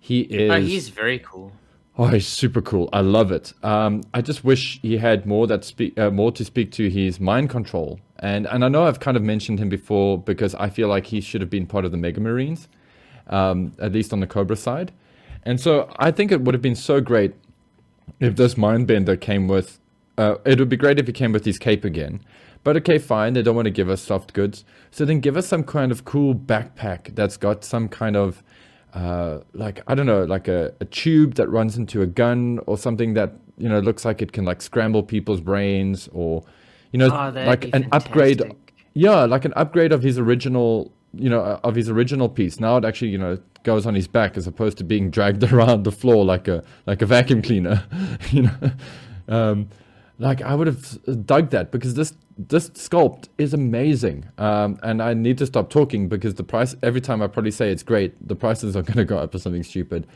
He 0.00 0.20
is 0.22 0.50
Oh, 0.50 0.60
he's 0.60 0.88
very 0.88 1.18
cool. 1.18 1.52
Oh, 1.96 2.08
he's 2.08 2.26
super 2.26 2.60
cool. 2.60 2.88
I 2.92 3.00
love 3.02 3.30
it. 3.30 3.52
Um, 3.62 4.02
I 4.12 4.20
just 4.20 4.42
wish 4.42 4.80
he 4.82 4.96
had 4.96 5.26
more 5.26 5.46
that 5.46 5.64
speak 5.64 5.96
uh, 5.98 6.10
more 6.10 6.32
to 6.32 6.44
speak 6.44 6.72
to 6.72 6.90
his 6.90 7.20
mind 7.20 7.50
control. 7.50 8.00
And 8.18 8.46
and 8.46 8.64
I 8.64 8.68
know 8.68 8.86
I've 8.86 9.00
kind 9.00 9.16
of 9.16 9.22
mentioned 9.22 9.60
him 9.60 9.68
before 9.68 10.18
because 10.18 10.54
I 10.56 10.70
feel 10.70 10.88
like 10.88 11.06
he 11.06 11.20
should 11.20 11.40
have 11.40 11.50
been 11.50 11.66
part 11.66 11.84
of 11.84 11.90
the 11.90 11.96
Mega 11.96 12.20
Marines, 12.20 12.68
um, 13.28 13.72
at 13.78 13.92
least 13.92 14.12
on 14.12 14.20
the 14.20 14.26
Cobra 14.26 14.56
side. 14.56 14.92
And 15.44 15.60
so 15.60 15.92
I 15.96 16.10
think 16.10 16.32
it 16.32 16.40
would 16.40 16.54
have 16.54 16.62
been 16.62 16.74
so 16.74 17.00
great 17.00 17.34
if 18.20 18.36
this 18.36 18.54
Mindbender 18.54 19.20
came 19.20 19.48
with. 19.48 19.80
Uh, 20.16 20.36
it 20.44 20.58
would 20.58 20.68
be 20.68 20.76
great 20.76 20.98
if 20.98 21.06
he 21.06 21.12
came 21.12 21.32
with 21.32 21.44
his 21.44 21.58
cape 21.58 21.84
again. 21.84 22.20
But 22.62 22.76
okay, 22.78 22.98
fine. 22.98 23.34
They 23.34 23.42
don't 23.42 23.56
want 23.56 23.66
to 23.66 23.70
give 23.70 23.90
us 23.90 24.00
soft 24.00 24.32
goods, 24.32 24.64
so 24.90 25.04
then 25.04 25.20
give 25.20 25.36
us 25.36 25.46
some 25.46 25.64
kind 25.64 25.92
of 25.92 26.04
cool 26.06 26.34
backpack 26.34 27.14
that's 27.14 27.36
got 27.36 27.62
some 27.62 27.88
kind 27.88 28.16
of 28.16 28.42
uh, 28.94 29.40
like 29.52 29.82
I 29.86 29.94
don't 29.94 30.06
know, 30.06 30.24
like 30.24 30.48
a, 30.48 30.72
a 30.80 30.84
tube 30.84 31.34
that 31.34 31.48
runs 31.48 31.76
into 31.76 32.00
a 32.00 32.06
gun 32.06 32.60
or 32.66 32.78
something 32.78 33.14
that 33.14 33.34
you 33.58 33.68
know 33.68 33.80
looks 33.80 34.04
like 34.04 34.22
it 34.22 34.32
can 34.32 34.44
like 34.44 34.62
scramble 34.62 35.02
people's 35.02 35.40
brains 35.40 36.08
or 36.12 36.44
you 36.92 36.98
know 36.98 37.06
Oh, 37.06 37.30
like 37.34 37.74
an 37.74 37.88
upgrade. 37.92 38.42
Yeah, 38.94 39.24
like 39.24 39.44
an 39.44 39.52
upgrade 39.56 39.92
of 39.92 40.04
his 40.04 40.18
original, 40.18 40.92
you 41.16 41.28
know, 41.30 41.40
uh, 41.40 41.60
of 41.62 41.74
his 41.74 41.88
original 41.88 42.28
piece. 42.28 42.60
Now 42.60 42.76
it 42.76 42.84
actually, 42.84 43.08
you 43.08 43.18
know, 43.18 43.38
goes 43.62 43.86
on 43.86 43.94
his 43.94 44.06
back 44.06 44.36
as 44.36 44.46
opposed 44.46 44.78
to 44.78 44.84
being 44.84 45.10
dragged 45.10 45.42
around 45.52 45.84
the 45.84 45.92
floor 45.92 46.24
like 46.24 46.48
a 46.48 46.62
like 46.86 47.02
a 47.02 47.06
vacuum 47.06 47.42
cleaner. 47.42 47.84
you 48.30 48.42
know, 48.42 48.70
um, 49.28 49.68
like 50.18 50.42
I 50.42 50.54
would 50.54 50.66
have 50.66 51.26
dug 51.26 51.50
that 51.50 51.70
because 51.70 51.94
this 51.94 52.14
this 52.36 52.70
sculpt 52.70 53.28
is 53.38 53.54
amazing. 53.54 54.26
Um, 54.38 54.78
and 54.82 55.02
I 55.02 55.14
need 55.14 55.38
to 55.38 55.46
stop 55.46 55.70
talking 55.70 56.08
because 56.08 56.34
the 56.34 56.44
price 56.44 56.74
every 56.82 57.00
time 57.00 57.22
I 57.22 57.26
probably 57.26 57.50
say 57.50 57.70
it's 57.70 57.82
great, 57.82 58.26
the 58.26 58.36
prices 58.36 58.76
are 58.76 58.82
going 58.88 58.98
to 58.98 59.04
go 59.04 59.18
up 59.18 59.34
or 59.34 59.38
something 59.38 59.62
stupid. 59.62 60.06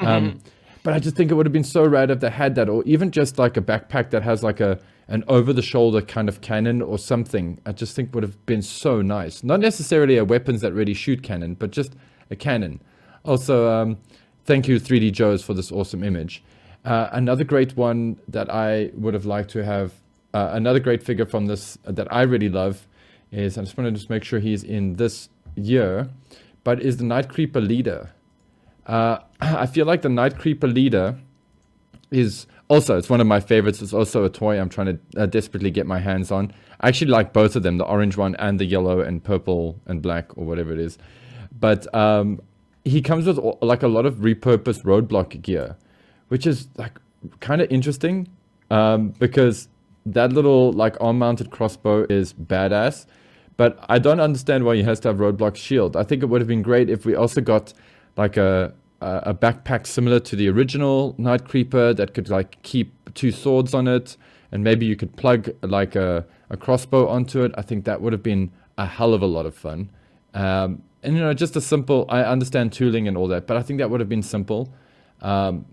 Um, 0.00 0.40
but 0.84 0.94
I 0.94 1.00
just 1.00 1.16
think 1.16 1.30
it 1.30 1.34
would 1.34 1.44
have 1.44 1.52
been 1.52 1.64
so 1.64 1.84
rad 1.84 2.10
if 2.10 2.20
they 2.20 2.30
had 2.30 2.54
that, 2.54 2.68
or 2.68 2.84
even 2.84 3.10
just 3.10 3.38
like 3.38 3.56
a 3.56 3.60
backpack 3.60 4.10
that 4.10 4.22
has 4.22 4.42
like 4.42 4.60
a 4.60 4.78
an 5.08 5.24
over 5.26 5.52
the 5.52 5.62
shoulder 5.62 6.02
kind 6.02 6.28
of 6.28 6.40
cannon 6.40 6.82
or 6.82 6.98
something. 6.98 7.58
I 7.64 7.72
just 7.72 7.96
think 7.96 8.14
would 8.14 8.22
have 8.22 8.44
been 8.46 8.62
so 8.62 9.00
nice. 9.00 9.42
Not 9.42 9.60
necessarily 9.60 10.18
a 10.18 10.24
weapons 10.24 10.60
that 10.60 10.72
really 10.74 10.94
shoot 10.94 11.22
cannon, 11.22 11.54
but 11.54 11.70
just 11.70 11.94
a 12.30 12.36
cannon. 12.36 12.80
Also, 13.24 13.68
um, 13.68 13.98
thank 14.44 14.68
you 14.68 14.78
3D 14.78 15.12
Joes 15.12 15.42
for 15.42 15.54
this 15.54 15.72
awesome 15.72 16.04
image. 16.04 16.42
Uh, 16.84 17.08
another 17.12 17.44
great 17.44 17.76
one 17.76 18.18
that 18.28 18.52
I 18.52 18.90
would 18.94 19.14
have 19.14 19.24
liked 19.24 19.50
to 19.50 19.64
have, 19.64 19.92
uh, 20.34 20.50
another 20.52 20.78
great 20.78 21.02
figure 21.02 21.26
from 21.26 21.46
this 21.46 21.78
that 21.84 22.12
I 22.12 22.22
really 22.22 22.48
love 22.48 22.86
is, 23.32 23.58
I 23.58 23.62
just 23.62 23.76
want 23.76 23.88
to 23.88 23.92
just 23.92 24.10
make 24.10 24.24
sure 24.24 24.38
he's 24.40 24.62
in 24.62 24.96
this 24.96 25.28
year, 25.54 26.08
but 26.64 26.82
is 26.82 26.98
the 26.98 27.04
Night 27.04 27.28
Creeper 27.28 27.60
leader. 27.60 28.10
Uh, 28.86 29.18
I 29.40 29.66
feel 29.66 29.86
like 29.86 30.02
the 30.02 30.08
Night 30.08 30.38
Creeper 30.38 30.68
leader 30.68 31.18
is 32.10 32.46
also 32.68 32.96
it's 32.96 33.10
one 33.10 33.20
of 33.20 33.26
my 33.26 33.40
favorites. 33.40 33.82
It's 33.82 33.92
also 33.92 34.24
a 34.24 34.30
toy 34.30 34.60
I'm 34.60 34.68
trying 34.68 34.98
to 34.98 35.22
uh, 35.22 35.26
desperately 35.26 35.70
get 35.70 35.86
my 35.86 35.98
hands 35.98 36.30
on. 36.30 36.52
I 36.80 36.88
actually 36.88 37.10
like 37.10 37.32
both 37.32 37.56
of 37.56 37.62
them, 37.62 37.78
the 37.78 37.84
orange 37.84 38.16
one 38.16 38.36
and 38.36 38.60
the 38.60 38.64
yellow 38.64 39.00
and 39.00 39.22
purple 39.22 39.80
and 39.86 40.00
black 40.00 40.36
or 40.36 40.44
whatever 40.44 40.72
it 40.72 40.78
is. 40.78 40.98
But 41.58 41.92
um, 41.94 42.40
he 42.84 43.02
comes 43.02 43.26
with 43.26 43.38
like 43.62 43.82
a 43.82 43.88
lot 43.88 44.06
of 44.06 44.16
repurposed 44.16 44.82
roadblock 44.84 45.40
gear, 45.42 45.76
which 46.28 46.46
is 46.46 46.68
like 46.76 46.98
kind 47.40 47.60
of 47.60 47.70
interesting 47.70 48.28
um, 48.70 49.10
because 49.18 49.68
that 50.06 50.32
little 50.32 50.72
like 50.72 50.96
arm 51.00 51.18
mounted 51.18 51.50
crossbow 51.50 52.06
is 52.08 52.32
badass. 52.32 53.06
But 53.56 53.84
I 53.88 53.98
don't 53.98 54.20
understand 54.20 54.64
why 54.64 54.76
he 54.76 54.84
has 54.84 55.00
to 55.00 55.08
have 55.08 55.16
roadblock 55.16 55.56
shield. 55.56 55.96
I 55.96 56.04
think 56.04 56.22
it 56.22 56.26
would 56.26 56.40
have 56.40 56.48
been 56.48 56.62
great 56.62 56.88
if 56.88 57.04
we 57.04 57.16
also 57.16 57.40
got 57.40 57.72
like 58.16 58.36
a 58.36 58.72
a 59.00 59.34
backpack 59.34 59.86
similar 59.86 60.18
to 60.20 60.36
the 60.36 60.48
original 60.48 61.14
Night 61.18 61.44
Creeper 61.44 61.94
that 61.94 62.14
could 62.14 62.28
like 62.28 62.60
keep 62.62 63.14
two 63.14 63.30
swords 63.30 63.74
on 63.74 63.86
it, 63.86 64.16
and 64.50 64.64
maybe 64.64 64.86
you 64.86 64.96
could 64.96 65.16
plug 65.16 65.50
like 65.62 65.94
a, 65.94 66.26
a 66.50 66.56
crossbow 66.56 67.06
onto 67.08 67.42
it. 67.42 67.52
I 67.56 67.62
think 67.62 67.84
that 67.84 68.00
would 68.00 68.12
have 68.12 68.22
been 68.22 68.50
a 68.76 68.86
hell 68.86 69.14
of 69.14 69.22
a 69.22 69.26
lot 69.26 69.46
of 69.46 69.54
fun. 69.54 69.90
Um, 70.34 70.82
and 71.02 71.14
you 71.14 71.20
know, 71.20 71.32
just 71.32 71.54
a 71.54 71.60
simple. 71.60 72.06
I 72.08 72.22
understand 72.22 72.72
tooling 72.72 73.06
and 73.06 73.16
all 73.16 73.28
that, 73.28 73.46
but 73.46 73.56
I 73.56 73.62
think 73.62 73.78
that 73.78 73.88
would 73.88 74.00
have 74.00 74.08
been 74.08 74.22
simple, 74.22 74.72
um, 75.22 75.64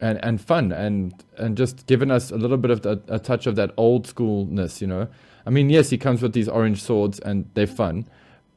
and 0.00 0.22
and 0.24 0.40
fun, 0.40 0.72
and 0.72 1.14
and 1.36 1.56
just 1.56 1.86
given 1.86 2.10
us 2.10 2.32
a 2.32 2.36
little 2.36 2.56
bit 2.56 2.72
of 2.72 2.82
the, 2.82 3.00
a 3.08 3.20
touch 3.20 3.46
of 3.46 3.54
that 3.56 3.70
old 3.76 4.06
schoolness. 4.06 4.80
You 4.80 4.88
know, 4.88 5.08
I 5.46 5.50
mean, 5.50 5.70
yes, 5.70 5.90
he 5.90 5.98
comes 5.98 6.22
with 6.22 6.32
these 6.32 6.48
orange 6.48 6.82
swords, 6.82 7.20
and 7.20 7.48
they're 7.54 7.68
fun, 7.68 8.08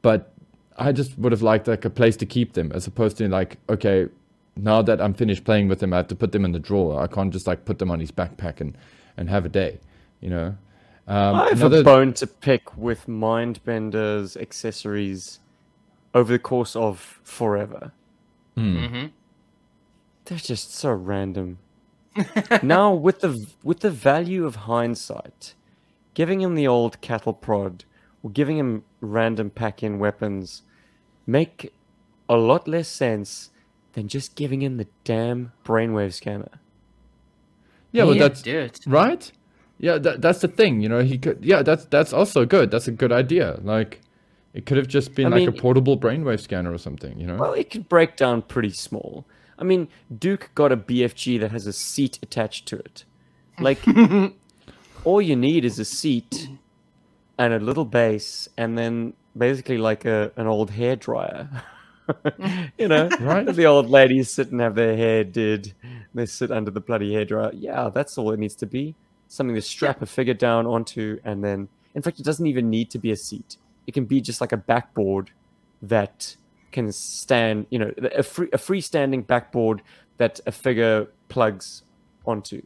but 0.02 0.34
I 0.77 0.91
just 0.91 1.18
would 1.18 1.31
have 1.31 1.41
liked 1.41 1.68
like 1.68 1.85
a 1.85 1.89
place 1.89 2.15
to 2.18 2.26
keep 2.26 2.53
them, 2.53 2.72
as 2.73 2.88
opposed 2.88 3.18
to 3.18 3.27
like, 3.27 3.57
okay, 3.69 4.07
now 4.56 4.81
that 4.81 5.02
I'm 5.02 5.14
finished 5.14 5.43
playing 5.43 5.68
with 5.68 5.80
them, 5.80 5.93
I 5.93 5.98
have 5.98 6.07
to 6.07 6.15
put 6.15 6.31
them 6.31 6.45
in 6.45 6.52
the 6.52 6.60
drawer. 6.60 7.02
I 7.02 7.07
can't 7.07 7.31
just 7.31 7.48
like 7.48 7.65
put 7.65 7.80
them 7.80 7.91
on 7.91 7.99
his 7.99 8.11
backpack 8.11 8.61
and 8.61 8.77
and 9.18 9.30
have 9.30 9.45
a 9.45 9.49
day. 9.49 9.80
You 10.19 10.30
know. 10.30 10.57
Um, 11.07 11.35
I 11.35 11.49
have 11.49 11.60
another... 11.60 11.81
a 11.81 11.84
bone 11.84 12.14
to 12.14 12.27
pick 12.27 12.77
with 12.77 13.07
Mindbender's 13.07 14.38
accessories 14.38 15.39
over 16.14 16.31
the 16.31 16.39
course 16.39 16.76
of 16.76 17.19
forever. 17.23 17.91
Hmm. 18.56 18.77
Mm-hmm. 18.77 19.06
They're 20.26 20.38
just 20.38 20.73
so 20.73 20.91
random. 20.91 21.57
now, 22.64 22.93
with 22.93 23.22
the 23.22 23.48
with 23.64 23.80
the 23.80 23.89
value 23.89 24.45
of 24.45 24.56
hindsight, 24.56 25.53
giving 26.14 26.41
him 26.41 26.56
the 26.56 26.68
old 26.68 27.02
cattle 27.02 27.34
prod 27.34 27.85
or 28.23 28.31
giving 28.31 28.57
him 28.57 28.84
random 28.99 29.49
pack-in 29.49 29.99
weapons 29.99 30.64
make 31.26 31.73
a 32.30 32.35
lot 32.35 32.68
less 32.68 32.88
sense 32.88 33.49
than 33.93 34.07
just 34.07 34.35
giving 34.35 34.61
him 34.61 34.77
the 34.77 34.88
damn 35.03 35.52
brainwave 35.65 36.14
scanner. 36.14 36.60
Yeah, 37.91 38.06
well, 38.06 38.15
that's 38.15 38.41
dude. 38.41 38.80
right. 38.88 39.31
Yeah, 39.77 39.98
that, 39.98 40.22
that's 40.22 40.39
the 40.39 40.48
thing. 40.48 40.80
You 40.81 40.89
know, 40.89 40.99
he 41.02 41.18
could. 41.18 41.43
Yeah, 41.43 41.61
that's 41.64 41.85
that's 41.85 42.14
also 42.14 42.45
good. 42.45 42.72
That's 42.72 42.88
a 42.88 42.91
good 42.91 43.11
idea. 43.11 43.60
Like, 43.64 43.99
it 44.53 44.65
could 44.65 44.77
have 44.77 44.88
just 44.88 45.15
been 45.15 45.27
I 45.27 45.30
like 45.30 45.39
mean, 45.39 45.49
a 45.49 45.52
portable 45.52 45.98
brainwave 45.98 46.39
scanner 46.39 46.72
or 46.72 46.77
something, 46.77 47.19
you 47.19 47.26
know? 47.26 47.35
Well, 47.35 47.53
it 47.53 47.69
could 47.69 47.89
break 47.89 48.15
down 48.15 48.43
pretty 48.43 48.72
small. 48.72 49.26
I 49.57 49.64
mean, 49.64 49.88
Duke 50.18 50.52
got 50.56 50.72
a 50.72 50.77
BFG 50.77 51.39
that 51.39 51.52
has 51.52 51.68
a 51.68 51.73
seat 51.73 52.19
attached 52.22 52.65
to 52.68 52.77
it. 52.77 53.06
Like, 53.60 53.80
all 55.03 55.22
you 55.22 55.35
need 55.35 55.65
is 55.65 55.80
a 55.80 55.85
seat 55.85 56.49
and 57.38 57.53
a 57.53 57.60
little 57.60 57.86
base, 57.86 58.48
and 58.58 58.78
then 58.78 59.14
basically 59.38 59.78
like 59.78 60.06
a 60.06 60.32
an 60.36 60.48
old 60.48 60.72
hair 60.72 60.95
dryer. 60.95 61.49
you 62.78 62.88
know, 62.88 63.10
right? 63.20 63.45
The 63.45 63.66
old 63.66 63.90
ladies 63.90 64.32
sit 64.32 64.52
and 64.52 64.60
have 64.62 64.76
their 64.76 64.98
hair 64.98 65.24
did. 65.24 65.74
They 66.14 66.26
sit 66.26 66.52
under 66.52 66.72
the 66.72 66.82
bloody 66.82 67.14
hair 67.14 67.26
dryer. 67.26 67.52
Yeah, 67.53 67.90
that's 67.90 68.18
all 68.18 68.32
it 68.32 68.40
needs 68.40 68.56
to 68.56 68.66
be. 68.66 68.95
Something 69.28 69.56
to 69.56 69.62
strap 69.62 69.98
yeah. 69.99 70.03
a 70.03 70.08
figure 70.08 70.34
down 70.34 70.68
onto, 70.68 71.20
and 71.24 71.44
then, 71.44 71.70
in 71.95 72.02
fact, 72.02 72.20
it 72.20 72.24
doesn't 72.24 72.45
even 72.48 72.70
need 72.70 72.90
to 72.91 72.99
be 72.99 73.12
a 73.12 73.16
seat 73.16 73.58
it 73.88 73.94
can 73.94 74.06
be 74.06 74.22
just 74.22 74.41
like 74.41 74.52
a 74.52 74.58
backboard 74.58 75.32
that 75.82 76.36
can 76.72 76.91
stand, 76.91 77.66
you 77.70 77.80
know, 77.80 77.91
a 78.16 78.24
free 78.24 78.48
a 78.53 78.58
freestanding 78.58 79.26
backboard 79.26 79.82
that 80.18 80.40
a 80.45 80.52
figure 80.52 81.08
plugs 81.30 81.84
onto. 82.26 82.62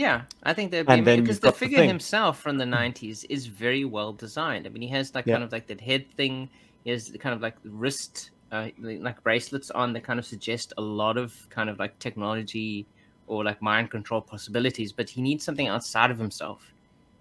Yeah, 0.00 0.22
I 0.42 0.54
think 0.54 0.70
that'd 0.70 0.86
be 0.86 1.20
because 1.20 1.40
the 1.40 1.52
figure 1.52 1.80
the 1.80 1.86
himself 1.86 2.40
from 2.40 2.56
the 2.56 2.64
'90s 2.64 3.26
is 3.28 3.44
very 3.44 3.84
well 3.84 4.14
designed. 4.14 4.66
I 4.66 4.70
mean, 4.70 4.80
he 4.80 4.88
has 4.88 5.14
like 5.14 5.26
yeah. 5.26 5.34
kind 5.34 5.44
of 5.44 5.52
like 5.52 5.66
that 5.66 5.78
head 5.78 6.10
thing. 6.16 6.48
He 6.84 6.90
has 6.90 7.14
kind 7.20 7.34
of 7.34 7.42
like 7.42 7.56
wrist, 7.64 8.30
uh, 8.50 8.68
like 8.78 9.22
bracelets 9.22 9.70
on 9.70 9.92
that 9.92 10.02
kind 10.02 10.18
of 10.18 10.24
suggest 10.24 10.72
a 10.78 10.80
lot 10.80 11.18
of 11.18 11.46
kind 11.50 11.68
of 11.68 11.78
like 11.78 11.98
technology 11.98 12.86
or 13.26 13.44
like 13.44 13.60
mind 13.60 13.90
control 13.90 14.22
possibilities. 14.22 14.90
But 14.90 15.10
he 15.10 15.20
needs 15.20 15.44
something 15.44 15.68
outside 15.68 16.10
of 16.10 16.16
himself. 16.18 16.72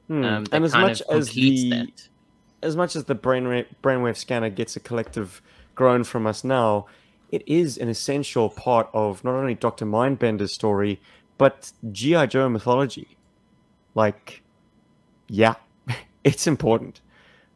Hmm. 0.08 0.24
Um, 0.24 0.46
and 0.54 0.64
as 0.64 0.72
much 0.72 1.02
as 1.12 1.32
the 1.32 1.70
that 1.72 2.08
as 2.64 2.78
much 2.78 2.96
as 2.96 3.04
the 3.04 3.16
brainwave, 3.16 3.66
brainwave 3.84 4.16
scanner 4.16 4.50
gets 4.50 4.78
a 4.78 4.80
collective 4.80 5.42
groan 5.76 6.06
from 6.06 6.26
us 6.26 6.46
now, 6.46 6.86
it 7.30 7.44
is 7.46 7.78
an 7.78 7.90
essential 7.90 8.50
part 8.50 8.90
of 8.94 9.22
not 9.26 9.34
only 9.34 9.54
Dr. 9.54 9.86
Mindbender's 9.86 10.54
story, 10.54 11.02
but 11.40 11.72
G.I. 11.92 12.28
Joe 12.28 12.48
mythology. 12.48 13.18
Like, 13.96 14.44
yeah, 15.28 15.56
it's 16.24 16.46
important. 16.46 17.02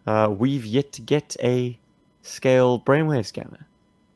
Uh, 0.07 0.34
we've 0.35 0.65
yet 0.65 0.91
to 0.93 1.03
get 1.03 1.38
a 1.43 1.80
scale 2.23 2.80
brainwave 2.80 3.27
scanner. 3.27 3.68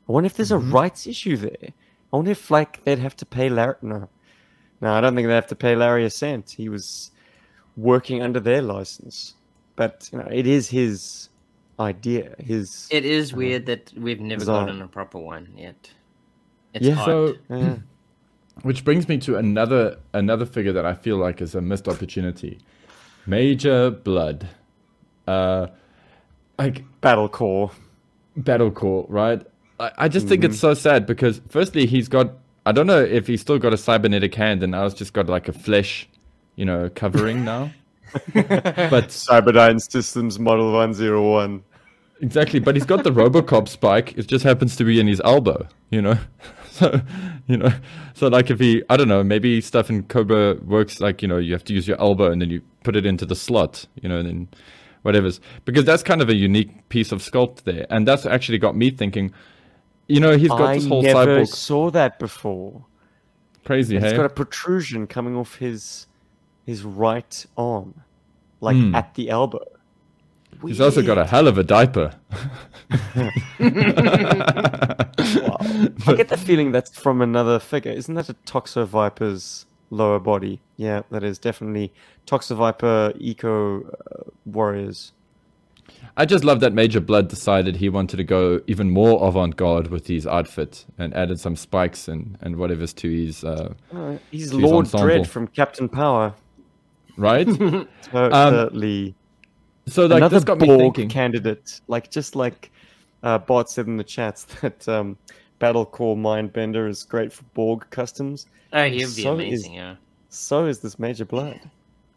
I 0.10 0.12
wonder 0.12 0.26
if 0.26 0.34
there's 0.34 0.50
mm-hmm. 0.50 0.72
a 0.72 0.74
rights 0.74 1.06
issue 1.06 1.38
there. 1.38 1.70
I 2.12 2.16
wonder 2.16 2.32
if, 2.32 2.50
like, 2.50 2.84
they'd 2.84 2.98
have 2.98 3.16
to 3.18 3.26
pay 3.26 3.50
Larry. 3.50 3.76
No. 3.84 4.10
No, 4.82 4.94
I 4.94 5.02
don't 5.02 5.14
think 5.14 5.28
they'd 5.28 5.36
have 5.36 5.48
to 5.48 5.56
pay 5.56 5.76
Larry 5.76 6.06
a 6.06 6.10
cent. 6.10 6.50
He 6.50 6.68
was 6.68 7.12
working 7.76 8.24
under 8.24 8.40
their 8.40 8.64
license 8.64 9.36
but 9.78 10.10
you 10.12 10.18
know, 10.18 10.28
it 10.30 10.46
is 10.46 10.68
his 10.68 11.30
idea. 11.80 12.36
His. 12.40 12.90
It 12.92 13.06
is 13.06 13.32
uh, 13.32 13.38
weird 13.38 13.66
that 13.68 13.94
we've 13.96 14.20
never 14.20 14.40
design. 14.40 14.66
gotten 14.66 14.82
a 14.82 14.88
proper 14.88 15.20
one 15.20 15.54
yet. 15.56 15.90
It's 16.74 16.86
yeah. 16.86 17.00
Odd. 17.00 17.06
So, 17.06 17.36
yeah. 17.50 17.76
Which 18.64 18.84
brings 18.84 19.08
me 19.08 19.18
to 19.20 19.38
another 19.38 19.98
another 20.14 20.46
figure 20.46 20.74
that 20.74 20.86
I 20.86 20.94
feel 20.94 21.18
like 21.18 21.42
is 21.42 21.56
a 21.56 21.62
missed 21.62 21.88
opportunity. 21.88 22.60
Major 23.26 23.92
Blood. 23.92 24.48
Uh, 25.28 25.68
like 26.58 26.84
Battle 27.02 27.30
Corps. 27.30 27.72
Battle 28.36 28.72
Corps, 28.72 29.06
right? 29.10 29.46
I, 29.80 29.92
I 29.98 30.08
just 30.08 30.26
mm-hmm. 30.26 30.30
think 30.30 30.44
it's 30.46 30.56
mm-hmm. 30.56 30.62
so 30.62 30.74
sad 30.74 31.06
because 31.06 31.42
firstly 31.50 31.86
he's 31.86 32.08
got 32.08 32.32
I 32.66 32.72
don't 32.72 32.88
know 32.88 33.02
if 33.02 33.28
he's 33.28 33.42
still 33.42 33.60
got 33.60 33.74
a 33.74 33.78
cybernetic 33.78 34.36
hand 34.36 34.62
and 34.62 34.72
now 34.72 34.86
it's 34.86 34.96
just 34.96 35.14
got 35.14 35.28
like 35.28 35.48
a 35.48 35.54
flesh, 35.54 36.08
you 36.56 36.66
know, 36.66 36.90
covering 36.94 37.46
now. 37.46 37.72
but 38.34 39.08
Cyberdyne 39.10 39.82
Systems 39.82 40.40
Model 40.40 40.72
101. 40.74 41.64
Exactly, 42.22 42.60
but 42.60 42.76
he's 42.76 42.86
got 42.86 43.04
the 43.04 43.12
Robocop 43.12 43.68
spike. 43.68 44.18
It 44.18 44.28
just 44.28 44.44
happens 44.44 44.76
to 44.78 44.84
be 44.84 45.00
in 45.00 45.08
his 45.08 45.22
elbow, 45.24 45.68
you 45.90 46.02
know. 46.02 46.18
so, 46.72 47.02
you 47.48 47.58
know, 47.58 47.72
so 48.14 48.28
like 48.28 48.50
if 48.50 48.60
he, 48.60 48.84
I 48.90 48.98
don't 48.98 49.08
know, 49.08 49.24
maybe 49.24 49.62
stuff 49.62 49.90
in 49.90 50.04
Cobra 50.04 50.56
works 50.56 51.00
like 51.00 51.22
you 51.22 51.28
know 51.28 51.38
you 51.38 51.54
have 51.54 51.64
to 51.66 51.74
use 51.74 51.88
your 51.88 52.00
elbow 52.00 52.32
and 52.32 52.42
then 52.42 52.50
you 52.50 52.62
put 52.84 52.96
it 52.96 53.06
into 53.06 53.26
the 53.26 53.36
slot, 53.36 53.86
you 54.02 54.10
know, 54.10 54.18
and 54.18 54.28
then 54.28 54.48
whatever's 55.04 55.40
because 55.64 55.86
that's 55.86 56.04
kind 56.04 56.22
of 56.22 56.30
a 56.30 56.36
unique 56.36 56.90
piece 56.90 57.12
of 57.12 57.22
sculpt 57.22 57.64
there, 57.64 57.86
and 57.90 58.08
that's 58.08 58.26
actually 58.26 58.58
got 58.58 58.76
me 58.76 58.90
thinking. 58.90 59.34
You 60.08 60.22
know, 60.22 60.38
he's 60.38 60.50
got 60.50 60.62
I 60.62 60.76
this 60.76 60.88
whole 60.88 61.04
cyborg. 61.04 61.16
I 61.16 61.26
never 61.26 61.46
saw 61.46 61.92
that 61.92 62.18
before. 62.18 62.86
Crazy, 63.66 63.96
he's 63.96 64.12
hey? 64.12 64.16
got 64.16 64.26
a 64.26 64.30
protrusion 64.30 65.06
coming 65.06 65.36
off 65.36 65.56
his 65.56 66.08
his 66.66 66.84
right 66.84 67.46
arm, 67.58 68.02
like 68.62 68.78
mm. 68.78 68.96
at 68.96 69.16
the 69.16 69.30
elbow. 69.30 69.66
Weird. 70.62 70.70
He's 70.70 70.82
also 70.82 71.02
got 71.02 71.18
a 71.18 71.26
hell 71.26 71.48
of 71.48 71.58
a 71.58 71.64
diaper. 71.64 72.14
wow. 72.90 73.30
I 76.08 76.14
get 76.16 76.30
the 76.30 76.38
feeling 76.38 76.72
that's 76.72 76.98
from 76.98 77.22
another 77.22 77.60
figure. 77.60 77.92
Isn't 77.92 78.16
that 78.16 78.30
a 78.30 78.34
Toxo 78.46 78.86
Viper's 78.86 79.66
lower 79.90 80.20
body? 80.20 80.62
Yeah, 80.76 81.04
that 81.12 81.24
is 81.24 81.38
definitely 81.38 81.94
Toxo 82.26 82.56
Viper 82.56 83.14
Eco 83.20 83.84
uh, 83.84 84.32
Warriors. 84.46 85.14
I 86.16 86.26
just 86.26 86.44
love 86.44 86.60
that 86.62 86.74
Major 86.74 87.00
Blood 87.00 87.28
decided 87.30 87.78
he 87.78 87.90
wanted 87.90 88.18
to 88.18 88.24
go 88.24 88.62
even 88.68 88.90
more 88.90 89.28
avant 89.28 89.56
garde 89.56 89.88
with 89.88 90.08
his 90.08 90.26
outfit 90.28 90.86
and 90.98 91.14
added 91.14 91.40
some 91.40 91.56
spikes 91.56 92.08
and, 92.08 92.38
and 92.42 92.58
whatever's 92.58 92.94
to 92.94 93.10
his. 93.10 93.44
Uh, 93.44 93.74
uh, 93.94 94.18
he's 94.32 94.54
Lord 94.54 94.86
ensemble. 94.86 95.06
Dread 95.06 95.30
from 95.30 95.48
Captain 95.48 95.88
Power 95.88 96.34
right? 97.18 97.48
totally. 98.04 99.08
Um, 99.10 99.16
so 99.88 100.06
like 100.06 100.18
another 100.18 100.38
this 100.38 100.44
got 100.44 100.60
Borg 100.60 100.70
me 100.70 100.78
thinking. 100.78 101.10
candidate, 101.10 101.82
like 101.88 102.12
just 102.12 102.36
like 102.36 102.72
uh, 103.24 103.38
Bart 103.38 103.70
said 103.70 103.88
in 103.88 103.98
the 103.98 104.04
chats 104.04 104.44
that 104.62 104.88
um, 104.88 105.18
Battle 105.60 105.86
Corps 105.86 106.16
Mindbender 106.16 106.90
is 106.90 107.04
great 107.04 107.32
for 107.32 107.44
Borg 107.54 107.86
customs. 107.90 108.48
Oh, 108.74 108.84
he'd 108.84 109.00
be 109.00 109.06
so 109.06 109.34
amazing, 109.34 109.74
is, 109.74 109.78
yeah. 109.78 109.96
So 110.30 110.66
is 110.66 110.80
this 110.80 111.00
Major 111.00 111.26
Blood. 111.26 111.60